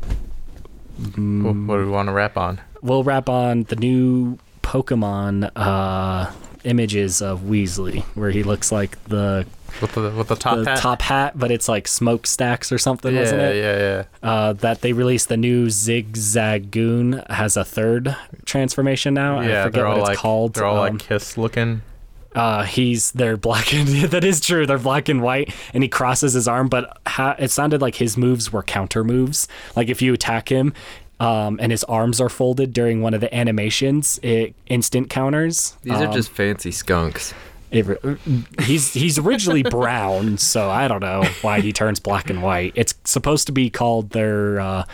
What, 0.98 1.56
what 1.56 1.76
do 1.78 1.84
we 1.84 1.90
want 1.90 2.08
to 2.08 2.12
wrap 2.12 2.36
on? 2.36 2.60
We'll 2.82 3.02
wrap 3.04 3.28
on 3.28 3.62
the 3.64 3.76
new 3.76 4.38
Pokemon 4.62 5.50
uh, 5.56 6.30
images 6.64 7.22
of 7.22 7.40
Weezing, 7.42 8.02
where 8.14 8.30
he 8.30 8.42
looks 8.42 8.70
like 8.72 9.02
the 9.04 9.46
With 9.80 9.92
the 9.94 10.10
with 10.10 10.28
the 10.28 10.36
top 10.36 10.58
the 10.58 10.64
hat. 10.70 10.78
top 10.78 11.02
hat, 11.02 11.38
but 11.38 11.50
it's 11.50 11.68
like 11.68 11.86
smokestacks 11.88 12.70
or 12.72 12.78
something, 12.78 13.14
yeah, 13.14 13.20
wasn't 13.20 13.40
it? 13.42 13.56
yeah, 13.56 13.78
yeah. 13.78 14.28
uh, 14.28 14.52
that 14.54 14.80
they 14.82 14.92
released 14.92 15.28
the 15.28 15.36
new 15.36 15.66
Zigzagoon 15.68 17.28
has 17.30 17.56
a 17.56 17.64
third 17.64 18.16
transformation 18.44 19.14
now. 19.14 19.40
yeah, 19.40 19.60
I 19.60 19.64
forget 19.64 19.72
they're 19.72 19.84
what 19.88 19.92
all 19.94 20.00
it's 20.00 20.08
like 20.08 20.18
called. 20.18 20.54
they're 20.54 20.64
all 20.66 20.82
Um, 20.84 20.94
like 20.94 21.02
kiss 21.02 21.38
looking. 21.38 21.82
Uh, 22.38 22.62
he's 22.62 23.10
they're 23.12 23.36
black 23.36 23.74
and 23.74 23.88
that 24.14 24.24
is 24.24 24.40
true. 24.40 24.64
They're 24.66 24.78
black 24.78 25.08
and 25.08 25.20
white, 25.20 25.52
and 25.74 25.82
he 25.82 25.88
crosses 25.88 26.32
his 26.34 26.46
arm. 26.48 26.68
But 26.68 26.96
ha- 27.06 27.36
it 27.38 27.50
sounded 27.50 27.82
like 27.82 27.96
his 27.96 28.16
moves 28.16 28.52
were 28.52 28.62
counter 28.62 29.02
moves. 29.04 29.48
Like 29.76 29.88
if 29.88 30.00
you 30.00 30.14
attack 30.14 30.48
him. 30.50 30.72
Um, 31.20 31.58
and 31.60 31.72
his 31.72 31.82
arms 31.82 32.20
are 32.20 32.28
folded 32.28 32.72
during 32.72 33.02
one 33.02 33.12
of 33.12 33.20
the 33.20 33.34
animations. 33.34 34.20
It 34.22 34.54
instant 34.68 35.10
counters. 35.10 35.76
These 35.82 35.94
are 35.94 36.06
Um, 36.06 36.12
just 36.12 36.30
fancy 36.30 36.70
skunks. 36.70 37.34
it 37.72 37.84
he's 38.60 38.92
he's 38.94 39.18
originally 39.18 39.64
brown, 39.64 40.38
so 40.52 40.70
I 40.70 40.86
don't 40.86 41.00
know 41.02 41.24
why 41.42 41.58
he 41.60 41.72
turns 41.72 41.98
black 41.98 42.30
and 42.30 42.40
white. 42.40 42.72
It's 42.76 42.94
supposed 43.02 43.46
to 43.48 43.52
be 43.52 43.68
called 43.68 44.10
their 44.10 44.60
uh, 44.60 44.84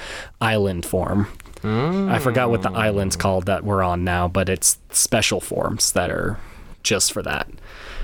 island 0.41 0.87
form. 0.87 1.27
I 1.63 2.19
forgot 2.21 2.49
what 2.49 2.63
the 2.63 2.71
island's 2.73 3.17
called 3.17 3.45
that 3.45 3.63
we're 3.63 3.83
on 3.83 4.03
now, 4.03 4.27
but 4.27 4.49
it's 4.49 4.79
special 4.93 5.41
forms 5.43 5.93
that 5.93 6.09
are 6.11 6.39
just 6.85 7.13
for 7.13 7.23
that. 7.23 7.49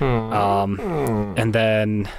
Um, 0.01 0.79
and 1.37 1.53
then 1.53 2.09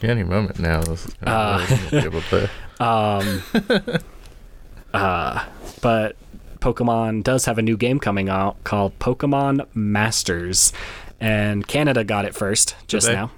Any 0.00 0.22
moment 0.24 0.58
now. 0.58 0.80
This 0.80 1.06
is 1.06 1.14
Uh, 1.22 1.66
be 1.90 1.98
able 1.98 2.22
to. 2.22 2.48
Um, 2.80 3.42
uh, 4.94 5.44
but 5.80 6.16
Pokemon 6.58 7.22
does 7.22 7.44
have 7.44 7.58
a 7.58 7.62
new 7.62 7.76
game 7.76 8.00
coming 8.00 8.28
out 8.28 8.62
called 8.64 8.98
Pokemon 8.98 9.66
Masters, 9.74 10.72
and 11.20 11.64
Canada 11.68 12.02
got 12.02 12.24
it 12.24 12.34
first 12.34 12.74
just 12.88 13.08
now. 13.08 13.30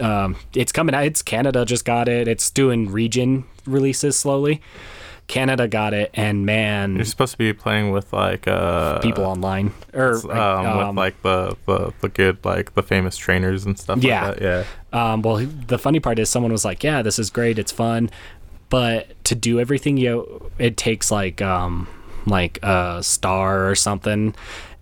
Um, 0.00 0.36
it's 0.54 0.70
coming 0.72 0.94
out. 0.94 1.04
It's 1.04 1.22
Canada 1.22 1.64
just 1.64 1.86
got 1.86 2.08
it. 2.08 2.28
It's 2.28 2.50
doing 2.50 2.90
region 2.90 3.44
releases 3.64 4.18
slowly. 4.18 4.60
Canada 5.26 5.66
got 5.66 5.94
it, 5.94 6.10
and 6.14 6.44
man, 6.44 6.96
You're 6.96 7.04
supposed 7.06 7.32
to 7.32 7.38
be 7.38 7.52
playing 7.52 7.92
with 7.92 8.12
like 8.12 8.46
uh 8.46 8.98
people 9.00 9.24
online 9.24 9.72
or 9.94 10.16
um, 10.30 10.66
um, 10.66 10.88
with 10.88 10.96
like 10.96 11.22
the, 11.22 11.56
the 11.66 11.92
the 12.00 12.08
good 12.10 12.44
like 12.44 12.74
the 12.74 12.82
famous 12.82 13.16
trainers 13.16 13.64
and 13.64 13.78
stuff 13.78 14.02
Yeah. 14.02 14.28
like 14.28 14.38
that. 14.38 14.66
Yeah. 14.92 15.12
Um, 15.12 15.22
well, 15.22 15.38
the 15.38 15.78
funny 15.78 15.98
part 15.98 16.18
is 16.18 16.28
someone 16.28 16.52
was 16.52 16.64
like, 16.64 16.84
"Yeah, 16.84 17.00
this 17.02 17.18
is 17.18 17.30
great. 17.30 17.58
It's 17.58 17.72
fun." 17.72 18.10
But 18.68 19.22
to 19.24 19.34
do 19.34 19.58
everything, 19.60 19.96
you 19.96 20.50
it 20.58 20.76
takes 20.76 21.10
like 21.10 21.40
um 21.40 21.88
like 22.26 22.58
a 22.62 23.02
star 23.02 23.68
or 23.70 23.74
something, 23.74 24.34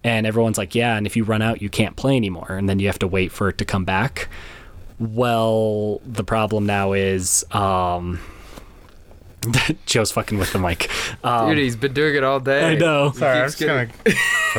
and 0.02 0.26
everyone's 0.26 0.58
like, 0.58 0.74
"Yeah." 0.74 0.96
And 0.96 1.06
if 1.06 1.16
you 1.16 1.22
run 1.24 1.40
out, 1.42 1.62
you 1.62 1.68
can't 1.70 1.94
play 1.96 2.16
anymore, 2.16 2.50
and 2.50 2.68
then 2.68 2.78
you 2.80 2.88
have 2.88 2.98
to 2.98 3.06
wait 3.08 3.30
for 3.32 3.48
it 3.48 3.58
to 3.58 3.64
come 3.64 3.84
back. 3.84 4.28
Well, 4.98 6.00
the 6.04 6.24
problem 6.24 6.66
now 6.66 6.92
is 6.92 7.44
um. 7.52 8.18
Joe's 9.86 10.10
fucking 10.12 10.38
with 10.38 10.52
the 10.52 10.58
mic. 10.58 10.90
Um, 11.24 11.48
Dude, 11.48 11.58
he's 11.58 11.76
been 11.76 11.92
doing 11.92 12.14
it 12.14 12.24
all 12.24 12.40
day. 12.40 12.64
I 12.72 12.74
know. 12.76 13.10
He 13.10 13.20
keeps 13.20 13.54
getting- 13.56 13.92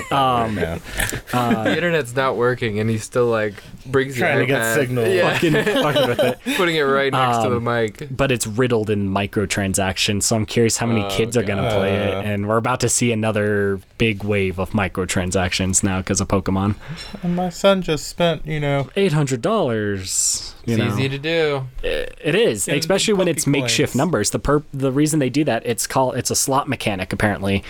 Um, 0.09 0.55
the 0.55 1.73
internet's 1.75 2.15
not 2.15 2.35
working, 2.35 2.79
and 2.79 2.89
he 2.89 2.97
still 2.97 3.27
like 3.27 3.53
brings 3.85 4.15
the 4.15 4.21
Trying 4.21 4.39
to 4.39 4.45
get 4.47 4.73
signal. 4.73 5.05
Yeah, 5.07 5.33
fucking, 5.33 5.53
fucking 5.53 6.07
with 6.07 6.19
it. 6.19 6.39
putting 6.57 6.75
it 6.77 6.81
right 6.81 7.11
next 7.13 7.43
to 7.43 7.49
the 7.49 7.57
Um, 7.57 7.63
mic. 7.63 8.07
but 8.09 8.31
it's 8.31 8.47
riddled 8.47 8.89
in 8.89 9.09
microtransactions. 9.09 10.23
So 10.23 10.35
I'm 10.35 10.47
curious 10.47 10.77
how 10.77 10.87
many 10.87 11.03
Oh, 11.03 11.09
kids 11.09 11.37
are 11.37 11.43
going 11.43 11.61
to 11.63 11.69
play 11.69 11.93
it. 11.95 12.25
And 12.25 12.47
we're 12.47 12.57
about 12.57 12.79
to 12.79 12.89
see 12.89 13.11
another 13.11 13.79
big 13.99 14.23
wave 14.23 14.57
of 14.59 14.71
microtransactions 14.71 15.83
now 15.83 15.99
because 15.99 16.19
of 16.21 16.27
Pokemon. 16.27 16.75
And 17.21 17.35
my 17.35 17.49
son 17.49 17.83
just 17.83 18.07
spent, 18.07 18.45
you 18.47 18.59
know, 18.59 18.89
Eight 18.95 19.13
hundred 19.13 19.41
dollars. 19.43 20.55
It's 20.65 20.77
know, 20.77 20.87
easy 20.87 21.09
to 21.09 21.17
do. 21.19 21.67
it 21.83 22.35
is, 22.35 22.67
And 22.69 22.77
especially 22.79 23.13
when 23.13 23.27
it's 23.27 23.43
Pokecoins. 23.45 23.51
makeshift 23.51 23.95
numbers. 23.95 24.29
The 24.31 24.39
per 24.39 24.59
the 24.73 24.91
reason 24.91 25.19
they 25.19 25.29
do 25.29 25.43
that, 25.43 25.65
it's 25.65 25.87
called 25.87 26.15
it's 26.15 26.31
a 26.31 26.35
slot 26.35 26.67
mechanic. 26.67 27.13
Apparently, 27.13 27.63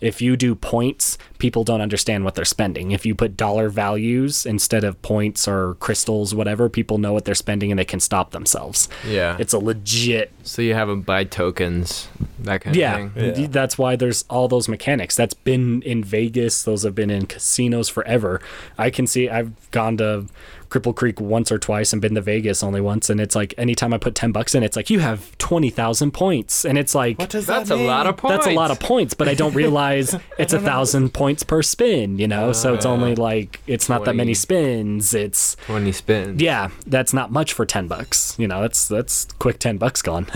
if 0.00 0.22
you 0.22 0.36
do 0.36 0.54
points, 0.54 1.18
people 1.38 1.64
don't 1.64 1.80
understand 1.80 2.24
what 2.24 2.34
they're 2.34 2.44
spending. 2.44 2.92
If 2.92 3.04
you 3.04 3.14
put 3.14 3.36
dollar 3.36 3.68
values 3.68 4.46
instead 4.46 4.84
of 4.84 5.00
points 5.02 5.48
or 5.48 5.74
crystals, 5.74 6.34
whatever, 6.34 6.68
people 6.68 6.98
know 6.98 7.12
what 7.12 7.24
they're 7.24 7.34
spending 7.34 7.70
and 7.72 7.78
they 7.78 7.84
can 7.84 8.00
stop 8.00 8.30
themselves. 8.30 8.88
Yeah. 9.06 9.36
It's 9.38 9.52
a 9.52 9.58
legit 9.58 10.30
so 10.44 10.60
you 10.60 10.74
have 10.74 10.88
them 10.88 11.00
buy 11.00 11.24
tokens, 11.24 12.08
that 12.40 12.60
kind 12.60 12.76
yeah, 12.76 12.98
of 12.98 13.12
thing. 13.14 13.34
Yeah. 13.34 13.46
that's 13.48 13.78
why 13.78 13.96
there's 13.96 14.24
all 14.28 14.46
those 14.46 14.68
mechanics. 14.68 15.16
That's 15.16 15.32
been 15.32 15.80
in 15.82 16.04
Vegas. 16.04 16.62
Those 16.62 16.82
have 16.82 16.94
been 16.94 17.10
in 17.10 17.24
casinos 17.24 17.88
forever. 17.88 18.42
I 18.76 18.90
can 18.90 19.06
see. 19.06 19.30
I've 19.30 19.70
gone 19.70 19.96
to 19.96 20.26
Cripple 20.74 20.94
Creek 20.96 21.20
once 21.20 21.52
or 21.52 21.58
twice 21.58 21.92
and 21.92 22.02
been 22.02 22.16
to 22.16 22.20
Vegas 22.20 22.64
only 22.64 22.80
once, 22.80 23.08
and 23.08 23.20
it's 23.20 23.36
like 23.36 23.54
anytime 23.56 23.94
I 23.94 23.98
put 23.98 24.16
ten 24.16 24.32
bucks 24.32 24.56
in, 24.56 24.64
it's 24.64 24.74
like 24.74 24.90
you 24.90 24.98
have 24.98 25.38
twenty 25.38 25.70
thousand 25.70 26.10
points, 26.10 26.64
and 26.64 26.76
it's 26.76 26.96
like 26.96 27.16
What 27.16 27.30
does 27.30 27.46
That's 27.46 27.68
that 27.68 27.78
a 27.78 27.80
lot 27.80 28.08
of 28.08 28.16
points. 28.16 28.36
that's 28.44 28.46
a 28.48 28.58
lot 28.58 28.72
of 28.72 28.80
points, 28.80 29.14
but 29.14 29.28
I 29.28 29.34
don't 29.34 29.54
realize 29.64 30.16
it's 30.36 30.52
a 30.52 30.58
thousand 30.58 31.14
points 31.14 31.44
per 31.44 31.62
spin, 31.62 32.18
you 32.18 32.26
know. 32.26 32.52
so 32.52 32.74
it's 32.74 32.84
only 32.86 33.12
uh, 33.12 33.22
like 33.22 33.60
it's 33.68 33.88
not 33.88 34.04
that 34.06 34.16
many 34.16 34.34
spins. 34.34 35.14
It's 35.14 35.54
20 35.66 35.92
spins. 35.92 36.42
yeah, 36.42 36.70
that's 36.86 37.12
not 37.12 37.30
much 37.30 37.52
for 37.52 37.64
ten 37.64 37.86
bucks. 37.86 38.34
You 38.36 38.48
know, 38.48 38.60
that's 38.60 38.88
that's 38.88 39.26
quick 39.38 39.60
ten 39.60 39.78
bucks 39.78 40.02
gone. 40.02 40.26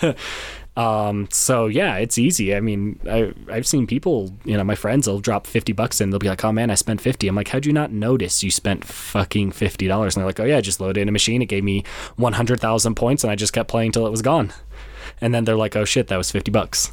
um, 0.78 1.26
so 1.32 1.66
yeah, 1.66 1.96
it's 1.96 2.18
easy. 2.18 2.54
I 2.54 2.60
mean, 2.60 3.00
I 3.10 3.32
I've 3.50 3.66
seen 3.66 3.84
people, 3.88 4.32
you 4.44 4.56
know, 4.56 4.62
my 4.62 4.76
friends 4.76 5.08
will 5.08 5.18
drop 5.18 5.44
fifty 5.44 5.72
bucks 5.72 6.00
in. 6.00 6.10
They'll 6.10 6.20
be 6.20 6.28
like, 6.28 6.44
"Oh 6.44 6.52
man, 6.52 6.70
I 6.70 6.76
spent 6.76 7.00
50 7.00 7.26
I'm 7.26 7.34
like, 7.34 7.48
"How'd 7.48 7.66
you 7.66 7.72
not 7.72 7.90
notice 7.90 8.44
you 8.44 8.52
spent 8.52 8.84
fucking 8.84 9.50
fifty 9.50 9.88
dollars?" 9.88 10.14
And 10.14 10.20
they're 10.20 10.28
like, 10.28 10.38
"Oh 10.38 10.44
yeah, 10.44 10.58
I 10.58 10.60
just 10.60 10.80
loaded 10.80 11.00
in 11.00 11.08
a 11.08 11.12
machine. 11.12 11.42
It 11.42 11.46
gave 11.46 11.64
me 11.64 11.82
one 12.14 12.34
hundred 12.34 12.60
thousand 12.60 12.94
points, 12.94 13.24
and 13.24 13.30
I 13.32 13.34
just 13.34 13.52
kept 13.52 13.68
playing 13.68 13.90
till 13.90 14.06
it 14.06 14.10
was 14.10 14.22
gone." 14.22 14.52
And 15.20 15.34
then 15.34 15.44
they're 15.44 15.56
like, 15.56 15.74
"Oh 15.74 15.84
shit, 15.84 16.06
that 16.06 16.16
was 16.16 16.30
fifty 16.30 16.52
bucks." 16.52 16.92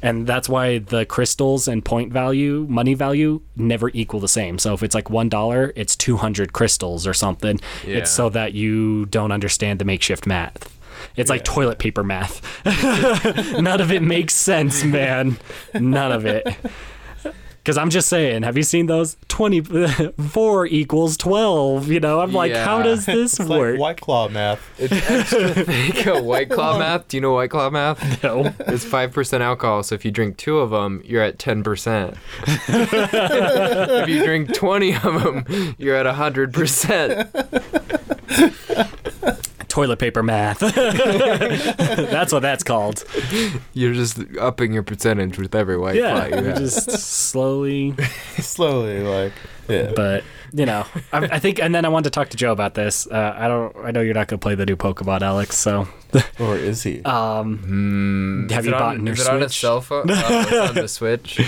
And 0.00 0.24
that's 0.24 0.48
why 0.48 0.78
the 0.78 1.04
crystals 1.04 1.66
and 1.66 1.84
point 1.84 2.12
value, 2.12 2.66
money 2.68 2.94
value, 2.94 3.40
never 3.56 3.90
equal 3.94 4.20
the 4.20 4.28
same. 4.28 4.60
So 4.60 4.74
if 4.74 4.82
it's 4.84 4.94
like 4.94 5.10
one 5.10 5.28
dollar, 5.28 5.72
it's 5.74 5.96
two 5.96 6.18
hundred 6.18 6.52
crystals 6.52 7.04
or 7.04 7.14
something. 7.14 7.60
Yeah. 7.84 7.98
It's 7.98 8.12
so 8.12 8.28
that 8.28 8.52
you 8.52 9.06
don't 9.06 9.32
understand 9.32 9.80
the 9.80 9.84
makeshift 9.84 10.24
math. 10.24 10.72
It's 11.16 11.30
like 11.30 11.44
toilet 11.44 11.78
paper 11.78 12.02
math. 12.02 12.40
None 13.60 13.80
of 13.80 13.90
it 13.92 14.02
makes 14.02 14.34
sense, 14.34 14.84
man. 14.84 15.38
None 15.74 16.12
of 16.12 16.26
it. 16.26 16.46
Because 17.62 17.78
I'm 17.78 17.90
just 17.90 18.08
saying, 18.08 18.42
have 18.42 18.56
you 18.56 18.64
seen 18.64 18.86
those? 18.86 19.16
24 19.28 20.66
equals 20.70 21.16
12. 21.16 21.86
You 21.90 22.00
know, 22.00 22.18
I'm 22.20 22.32
like, 22.32 22.52
how 22.52 22.82
does 22.82 23.06
this 23.06 23.38
It's 23.38 23.48
work? 23.48 23.74
like 23.74 23.80
White 23.80 24.00
Claw 24.00 24.28
math. 24.28 24.68
It's 24.80 24.92
extra 25.08 25.48
thick. 25.64 26.06
A 26.06 26.20
White 26.20 26.50
Claw 26.50 26.76
math. 26.76 27.06
Do 27.06 27.16
you 27.16 27.20
know 27.20 27.34
White 27.34 27.50
Claw 27.50 27.70
math? 27.70 28.20
No. 28.24 28.46
It's 28.66 28.84
5% 28.84 29.40
alcohol, 29.42 29.84
so 29.84 29.94
if 29.94 30.04
you 30.04 30.10
drink 30.10 30.38
two 30.38 30.58
of 30.58 30.70
them, 30.70 31.02
you're 31.04 31.22
at 31.22 31.38
10%. 31.38 32.16
if 32.48 34.08
you 34.08 34.24
drink 34.24 34.52
20 34.54 34.94
of 34.96 35.22
them, 35.22 35.76
you're 35.78 35.94
at 35.94 36.06
100%. 36.06 37.28
Toilet 39.72 39.98
paper 39.98 40.22
math. 40.22 40.58
that's 40.60 42.30
what 42.30 42.40
that's 42.40 42.62
called. 42.62 43.04
You're 43.72 43.94
just 43.94 44.20
upping 44.38 44.72
your 44.74 44.82
percentage 44.82 45.38
with 45.38 45.54
every 45.54 45.78
White 45.78 45.94
Yeah. 45.96 46.28
Claw 46.28 46.38
you 46.40 46.46
you 46.48 46.52
just 46.54 46.90
slowly 46.90 47.94
Slowly, 48.38 49.00
like, 49.00 49.32
yeah. 49.68 49.92
but 49.96 50.24
you 50.52 50.66
know, 50.66 50.84
I, 51.10 51.24
I 51.24 51.38
think, 51.38 51.58
and 51.58 51.74
then 51.74 51.86
I 51.86 51.88
wanted 51.88 52.04
to 52.04 52.10
talk 52.10 52.28
to 52.30 52.36
Joe 52.36 52.52
about 52.52 52.74
this. 52.74 53.06
Uh, 53.06 53.34
I 53.34 53.48
don't, 53.48 53.74
I 53.78 53.90
know 53.92 54.02
you're 54.02 54.12
not 54.12 54.28
gonna 54.28 54.38
play 54.38 54.54
the 54.54 54.66
new 54.66 54.76
Pokemon, 54.76 55.22
Alex. 55.22 55.56
So, 55.56 55.88
Or 56.38 56.56
is 56.56 56.82
he? 56.82 57.02
um, 57.04 57.56
Hmm. 57.58 58.48
have 58.50 58.60
Is 58.60 58.66
you 58.66 58.72
bought 58.72 58.96
on, 58.96 59.06
your 59.06 59.14
is 59.14 59.20
it 59.20 59.28
on 59.28 59.36
a 59.36 59.40
Switch? 59.48 59.60
cell 59.60 59.80
phone? 59.80 60.04
It's 60.10 60.52
on 60.68 60.74
the 60.74 60.88
Switch. 60.88 61.40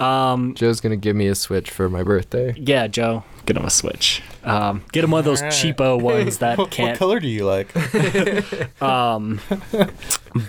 um, 0.00 0.54
Joe's 0.54 0.80
gonna 0.80 0.94
give 0.96 1.16
me 1.16 1.26
a 1.26 1.34
Switch 1.34 1.70
for 1.70 1.88
my 1.88 2.04
birthday. 2.04 2.54
yeah, 2.56 2.86
Joe, 2.86 3.24
get 3.46 3.56
him 3.56 3.64
a 3.64 3.70
Switch. 3.70 4.22
Um, 4.42 4.84
get 4.92 5.04
him 5.04 5.10
one 5.10 5.20
of 5.20 5.24
those 5.24 5.42
cheapo 5.42 6.00
ones 6.00 6.38
that 6.38 6.58
what, 6.58 6.64
what 6.64 6.70
can't. 6.70 6.90
What 6.90 6.98
color 6.98 7.20
do 7.20 7.28
you 7.28 7.44
like? 7.44 7.72
Um, 8.80 9.40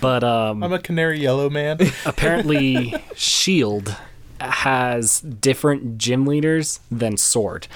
but 0.00 0.22
um, 0.22 0.62
I'm 0.62 0.72
a 0.72 0.78
canary 0.78 1.20
yellow 1.20 1.48
man. 1.48 1.78
apparently 2.06 2.94
Shield 3.14 3.96
has 4.40 5.20
different 5.20 5.96
gym 5.98 6.26
leaders 6.26 6.80
than 6.90 7.16
Sword. 7.16 7.66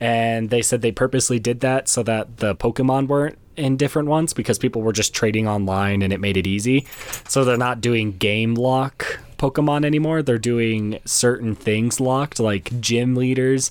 And 0.00 0.50
they 0.50 0.60
said 0.62 0.82
they 0.82 0.92
purposely 0.92 1.38
did 1.38 1.60
that 1.60 1.88
so 1.88 2.02
that 2.02 2.38
the 2.38 2.54
Pokemon 2.54 3.06
weren't 3.06 3.38
in 3.56 3.76
different 3.76 4.08
ones 4.08 4.32
because 4.32 4.58
people 4.58 4.82
were 4.82 4.92
just 4.92 5.14
trading 5.14 5.46
online 5.46 6.02
and 6.02 6.12
it 6.12 6.20
made 6.20 6.36
it 6.36 6.46
easy. 6.46 6.86
So 7.28 7.44
they're 7.44 7.56
not 7.56 7.80
doing 7.80 8.12
game 8.12 8.54
lock 8.54 9.20
Pokemon 9.38 9.84
anymore. 9.84 10.22
They're 10.22 10.38
doing 10.38 10.98
certain 11.04 11.54
things 11.54 12.00
locked, 12.00 12.38
like 12.40 12.80
gym 12.80 13.14
leaders. 13.14 13.70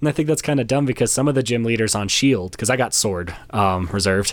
And 0.00 0.08
I 0.08 0.12
think 0.12 0.28
that's 0.28 0.42
kind 0.42 0.60
of 0.60 0.66
dumb 0.66 0.86
because 0.86 1.10
some 1.10 1.28
of 1.28 1.34
the 1.34 1.42
gym 1.42 1.64
leaders 1.64 1.94
on 1.94 2.08
Shield, 2.08 2.52
because 2.52 2.70
I 2.70 2.76
got 2.76 2.94
Sword 2.94 3.34
um, 3.50 3.86
reserved, 3.92 4.32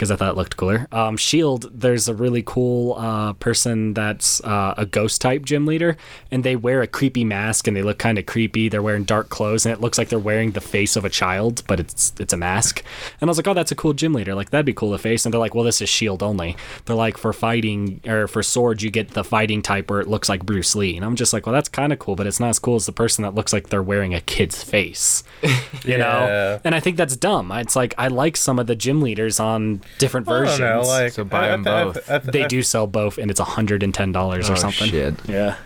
because 0.00 0.10
I 0.10 0.16
thought 0.16 0.30
it 0.30 0.36
looked 0.38 0.56
cooler. 0.56 0.88
Um, 0.92 1.18
Shield, 1.18 1.68
there's 1.78 2.08
a 2.08 2.14
really 2.14 2.42
cool 2.42 2.94
uh, 2.94 3.34
person 3.34 3.92
that's 3.92 4.42
uh, 4.42 4.72
a 4.78 4.86
ghost 4.86 5.20
type 5.20 5.44
gym 5.44 5.66
leader, 5.66 5.98
and 6.30 6.42
they 6.42 6.56
wear 6.56 6.80
a 6.80 6.86
creepy 6.86 7.22
mask 7.22 7.68
and 7.68 7.76
they 7.76 7.82
look 7.82 7.98
kind 7.98 8.16
of 8.18 8.24
creepy. 8.24 8.70
They're 8.70 8.82
wearing 8.82 9.04
dark 9.04 9.28
clothes, 9.28 9.66
and 9.66 9.74
it 9.74 9.80
looks 9.82 9.98
like 9.98 10.08
they're 10.08 10.18
wearing 10.18 10.52
the 10.52 10.62
face 10.62 10.96
of 10.96 11.04
a 11.04 11.10
child, 11.10 11.62
but 11.66 11.78
it's 11.80 12.14
it's 12.18 12.32
a 12.32 12.38
mask. 12.38 12.82
And 13.20 13.28
I 13.28 13.30
was 13.30 13.36
like, 13.36 13.46
oh, 13.46 13.52
that's 13.52 13.72
a 13.72 13.74
cool 13.74 13.92
gym 13.92 14.14
leader. 14.14 14.34
Like 14.34 14.48
that'd 14.48 14.64
be 14.64 14.72
cool 14.72 14.92
to 14.92 14.98
face. 14.98 15.26
And 15.26 15.34
they're 15.34 15.38
like, 15.38 15.54
well, 15.54 15.64
this 15.64 15.82
is 15.82 15.90
Shield 15.90 16.22
only. 16.22 16.56
They're 16.86 16.96
like, 16.96 17.18
for 17.18 17.34
fighting 17.34 18.00
or 18.06 18.26
for 18.26 18.42
swords, 18.42 18.82
you 18.82 18.90
get 18.90 19.10
the 19.10 19.22
fighting 19.22 19.60
type 19.60 19.90
where 19.90 20.00
it 20.00 20.08
looks 20.08 20.30
like 20.30 20.46
Bruce 20.46 20.74
Lee. 20.74 20.96
And 20.96 21.04
I'm 21.04 21.14
just 21.14 21.34
like, 21.34 21.44
well, 21.44 21.52
that's 21.52 21.68
kind 21.68 21.92
of 21.92 21.98
cool, 21.98 22.16
but 22.16 22.26
it's 22.26 22.40
not 22.40 22.48
as 22.48 22.58
cool 22.58 22.76
as 22.76 22.86
the 22.86 22.92
person 22.92 23.22
that 23.24 23.34
looks 23.34 23.52
like 23.52 23.68
they're 23.68 23.82
wearing 23.82 24.14
a 24.14 24.22
kid's 24.22 24.62
face. 24.64 25.22
You 25.84 25.92
Yeah. 25.92 25.96
know? 25.98 26.60
And 26.64 26.74
I 26.74 26.80
think 26.80 26.96
that's 26.96 27.16
dumb. 27.16 27.50
It's 27.52 27.74
like 27.76 27.94
I 27.98 28.08
like 28.08 28.36
some 28.36 28.58
of 28.58 28.66
the 28.66 28.76
gym 28.76 29.00
leaders 29.00 29.40
on 29.40 29.80
different 29.98 30.26
versions. 30.26 30.58
don't 30.58 30.82
know, 30.82 30.88
like 30.88 31.12
So 31.12 31.24
buy 31.24 31.46
I- 31.46 31.48
I 31.48 31.52
'em 31.52 31.64
th- 31.64 31.74
I 31.74 31.84
both. 31.84 31.94
th- 31.94 32.10
I 32.10 32.18
th- 32.18 32.32
they 32.32 32.44
I 32.44 32.48
do 32.48 32.62
sell 32.62 32.86
both, 32.86 33.18
and 33.18 33.30
it's 33.30 33.40
hundred 33.40 33.82
and 33.82 33.92
ten 33.94 34.12
dollars 34.12 34.48
or 34.48 34.54
Oh, 34.54 34.56
something. 34.56 34.90
shit. 34.90 35.14
Yeah. 35.28 35.56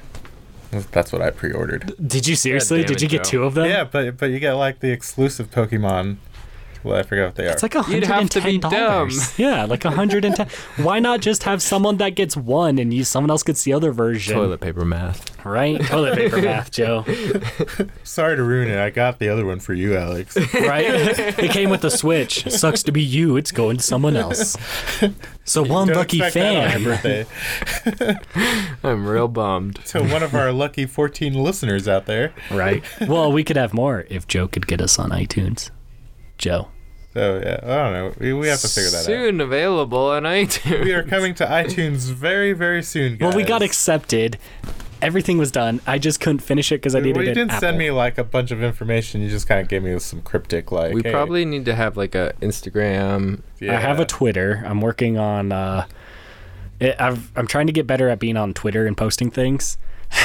That's 0.90 1.12
what 1.12 1.22
I 1.22 1.30
pre-ordered. 1.30 1.92
Did 2.04 2.26
you 2.26 2.34
seriously? 2.34 2.78
damn 2.78 2.86
Did 2.88 2.96
it, 2.96 3.02
you 3.02 3.08
get 3.08 3.22
Joe. 3.24 3.30
two 3.30 3.44
of 3.44 3.54
them? 3.54 3.66
Yeah, 3.70 3.84
but 3.84 4.16
but 4.18 4.30
you 4.30 4.40
get 4.40 4.54
like 4.54 4.80
the 4.80 4.90
exclusive 4.90 5.50
Pokemon. 5.52 6.16
Well, 6.84 6.98
I 6.98 7.02
forget 7.02 7.24
what 7.24 7.34
they 7.34 7.46
are. 7.46 7.52
It's 7.52 7.62
like 7.62 7.74
a 7.74 7.84
You'd 7.88 8.04
have 8.04 8.28
to 8.30 8.42
be 8.42 8.58
ten 8.58 8.70
dollars. 8.70 9.38
Yeah, 9.38 9.64
like 9.64 9.86
a 9.86 9.90
hundred 9.90 10.24
and 10.26 10.36
ten. 10.36 10.48
Why 10.76 10.98
not 11.00 11.20
just 11.20 11.44
have 11.44 11.62
someone 11.62 11.96
that 11.96 12.10
gets 12.10 12.36
one 12.36 12.78
and 12.78 12.92
you 12.92 13.04
someone 13.04 13.30
else 13.30 13.42
gets 13.42 13.64
the 13.64 13.72
other 13.72 13.90
version? 13.90 14.34
Toilet 14.34 14.60
paper 14.60 14.84
math. 14.84 15.44
Right? 15.46 15.80
Toilet 15.80 16.14
paper 16.16 16.40
math, 16.42 16.70
Joe. 16.70 17.04
Sorry 18.02 18.36
to 18.36 18.42
ruin 18.42 18.68
it. 18.68 18.78
I 18.78 18.90
got 18.90 19.18
the 19.18 19.30
other 19.30 19.46
one 19.46 19.60
for 19.60 19.72
you, 19.72 19.96
Alex. 19.96 20.36
Right? 20.54 20.84
it 21.38 21.50
came 21.50 21.70
with 21.70 21.80
the 21.80 21.90
Switch. 21.90 22.44
Sucks 22.50 22.82
to 22.84 22.92
be 22.92 23.02
you. 23.02 23.36
It's 23.36 23.50
going 23.50 23.78
to 23.78 23.82
someone 23.82 24.16
else. 24.16 24.56
So 25.44 25.62
one 25.66 25.88
Don't 25.88 25.96
lucky 25.96 26.22
expect 26.22 26.34
that 26.34 26.56
on 26.56 26.70
fan. 26.70 26.82
your 26.82 26.90
birthday. 27.94 28.78
I'm 28.82 29.06
real 29.06 29.28
bummed. 29.28 29.76
To 29.86 30.02
one 30.02 30.22
of 30.22 30.34
our 30.34 30.52
lucky 30.52 30.86
14 30.86 31.34
listeners 31.34 31.88
out 31.88 32.06
there. 32.06 32.32
Right. 32.50 32.82
Well, 33.06 33.32
we 33.32 33.44
could 33.44 33.56
have 33.56 33.72
more 33.74 34.06
if 34.10 34.26
Joe 34.26 34.48
could 34.48 34.66
get 34.66 34.80
us 34.80 34.98
on 34.98 35.10
iTunes. 35.10 35.70
Joe. 36.38 36.68
So 37.14 37.40
yeah, 37.44 37.60
I 37.62 37.66
don't 37.76 37.92
know. 37.92 38.14
We, 38.18 38.32
we 38.32 38.48
have 38.48 38.60
to 38.60 38.68
figure 38.68 38.90
that 38.90 38.98
out. 38.98 39.04
Soon 39.04 39.40
available 39.40 40.10
on 40.10 40.24
iTunes. 40.24 40.84
We 40.84 40.92
are 40.92 41.04
coming 41.04 41.34
to 41.36 41.46
iTunes 41.46 42.10
very 42.12 42.52
very 42.52 42.82
soon, 42.82 43.16
guys. 43.16 43.28
Well, 43.28 43.36
we 43.36 43.44
got 43.44 43.62
accepted. 43.62 44.36
Everything 45.00 45.36
was 45.38 45.50
done. 45.52 45.80
I 45.86 45.98
just 45.98 46.18
couldn't 46.18 46.40
finish 46.40 46.72
it 46.72 46.76
because 46.76 46.94
I 46.94 47.00
needed 47.00 47.16
Well, 47.16 47.26
you 47.26 47.34
didn't 47.34 47.50
Apple. 47.50 47.60
send 47.60 47.78
me 47.78 47.90
like 47.90 48.16
a 48.18 48.24
bunch 48.24 48.50
of 48.50 48.62
information. 48.62 49.20
You 49.20 49.28
just 49.28 49.46
kind 49.46 49.60
of 49.60 49.68
gave 49.68 49.82
me 49.82 49.98
some 49.98 50.22
cryptic 50.22 50.72
like. 50.72 50.94
We 50.94 51.02
hey, 51.02 51.10
probably 51.12 51.44
need 51.44 51.66
to 51.66 51.74
have 51.74 51.96
like 51.96 52.14
a 52.14 52.32
Instagram. 52.40 53.42
yeah. 53.60 53.76
I 53.76 53.80
have 53.80 54.00
a 54.00 54.06
Twitter. 54.06 54.62
I'm 54.66 54.80
working 54.80 55.18
on. 55.18 55.52
Uh, 55.52 55.86
it, 56.80 56.96
I've, 56.98 57.30
I'm 57.36 57.46
trying 57.46 57.66
to 57.66 57.72
get 57.72 57.86
better 57.86 58.08
at 58.08 58.18
being 58.18 58.36
on 58.36 58.54
Twitter 58.54 58.86
and 58.86 58.96
posting 58.96 59.30
things. 59.30 59.78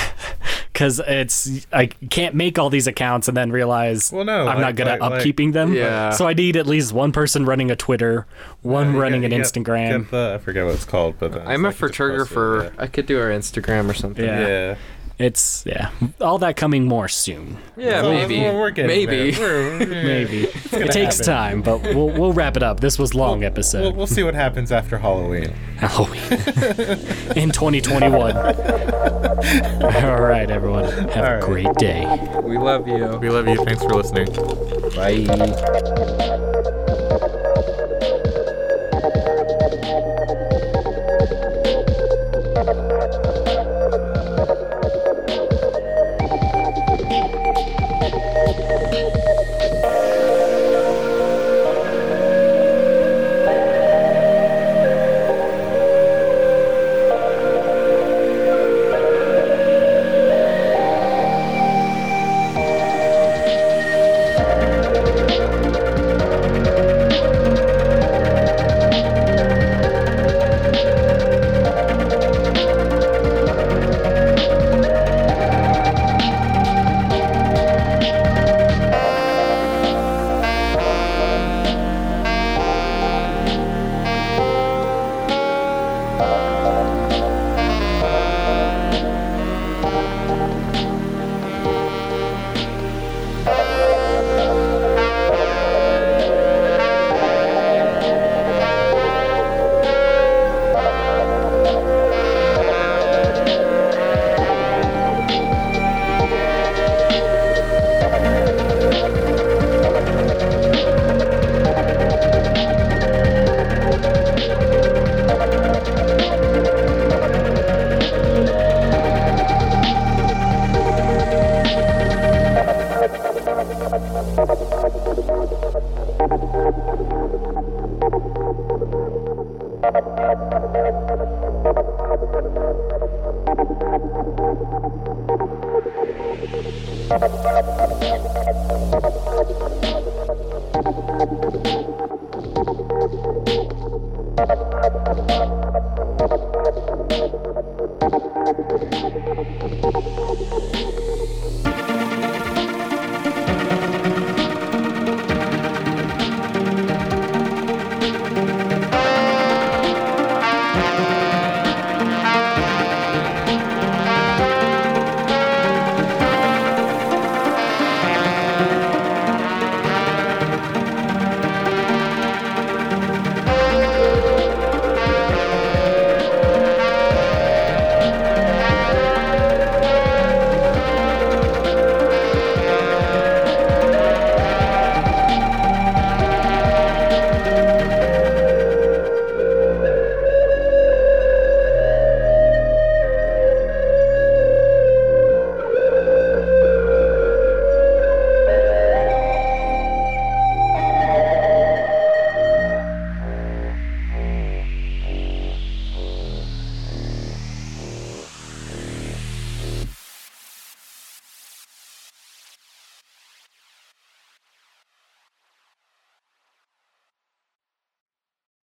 Because 0.72 1.02
it's 1.06 1.68
I 1.74 1.88
can't 1.88 2.36
make 2.36 2.58
all 2.58 2.70
these 2.70 2.88
accounts 2.88 3.28
and 3.28 3.36
then 3.36 3.52
realize 3.52 4.14
Well, 4.14 4.24
no, 4.24 4.42
I'm 4.42 4.46
like- 4.46 4.58
not 4.60 4.76
good 4.78 4.88
at 4.88 5.02
like- 5.02 5.12
like- 5.12 5.24
upkeeping 5.26 5.52
them. 5.52 5.74
Yeah. 5.74 6.12
So 6.12 6.26
I 6.26 6.34
need 6.34 6.56
at 6.56 6.68
least 6.68 6.94
one 6.94 7.12
person 7.12 7.46
running 7.46 7.70
a 7.70 7.76
Twitter, 7.76 8.26
one 8.62 8.94
You 8.94 9.02
running 9.02 9.22
get- 9.22 9.34
an 9.34 9.42
get- 9.42 9.46
Instagram. 9.48 10.04
get 10.04 10.12
the- 10.12 10.32
I 10.36 10.38
forget 10.38 10.66
what 10.66 10.76
it's 10.76 10.86
called, 10.86 11.16
but 11.20 11.34
uh, 11.36 11.42
I'm 11.46 11.66
a 11.66 11.70
it's 11.70 11.82
like 11.82 11.82
you 11.82 11.88
just 11.90 11.94
trigger 11.98 12.26
for. 12.26 12.72
I 12.78 12.88
could 12.88 13.08
do 13.08 13.20
our 13.20 13.28
Instagram 13.30 13.90
or 13.90 13.94
something. 13.94 14.24
Yeah. 14.24 14.48
Yeah. 14.48 14.76
Yeah. 15.20 15.26
It's 15.26 15.64
yeah, 15.66 15.90
all 16.22 16.38
that 16.40 16.56
coming 16.56 16.86
more 16.86 17.08
soon. 17.10 17.58
Yeah, 17.78 18.02
Well, 18.04 18.14
maybe. 18.14 18.40
We're, 18.40 18.54
we're 18.58 18.72
getting 18.72 18.88
maybe. 19.06 19.32
there. 19.32 19.78
We're- 19.80 19.86
Maybe 20.04 20.44
it 20.46 20.92
takes 20.92 21.18
happen. 21.18 21.26
time, 21.26 21.62
but 21.62 21.82
we'll 21.82 22.10
we'll 22.10 22.32
wrap 22.34 22.56
it 22.58 22.64
up. 22.64 22.80
This 22.80 22.98
was 22.98 23.14
long 23.14 23.40
We'll, 23.40 23.48
episode. 23.48 23.96
we'll 23.96 24.08
see 24.08 24.24
what 24.24 24.34
happens 24.34 24.72
after 24.72 24.98
Halloween. 24.98 25.50
Halloween 25.78 26.22
in 27.36 27.52
2021. 27.52 28.36
All 28.38 30.22
right, 30.22 30.50
everyone. 30.50 30.86
Have 30.86 31.18
All 31.18 31.24
a 31.24 31.34
right. 31.36 31.42
great 31.44 31.76
day. 31.76 32.06
We 32.44 32.58
love 32.58 32.88
you. 32.88 33.18
We 33.22 33.30
love 33.30 33.48
you. 33.48 33.58
Thanks 33.66 33.84
for 33.84 33.94
listening. 33.96 34.28
Bye. 34.96 35.26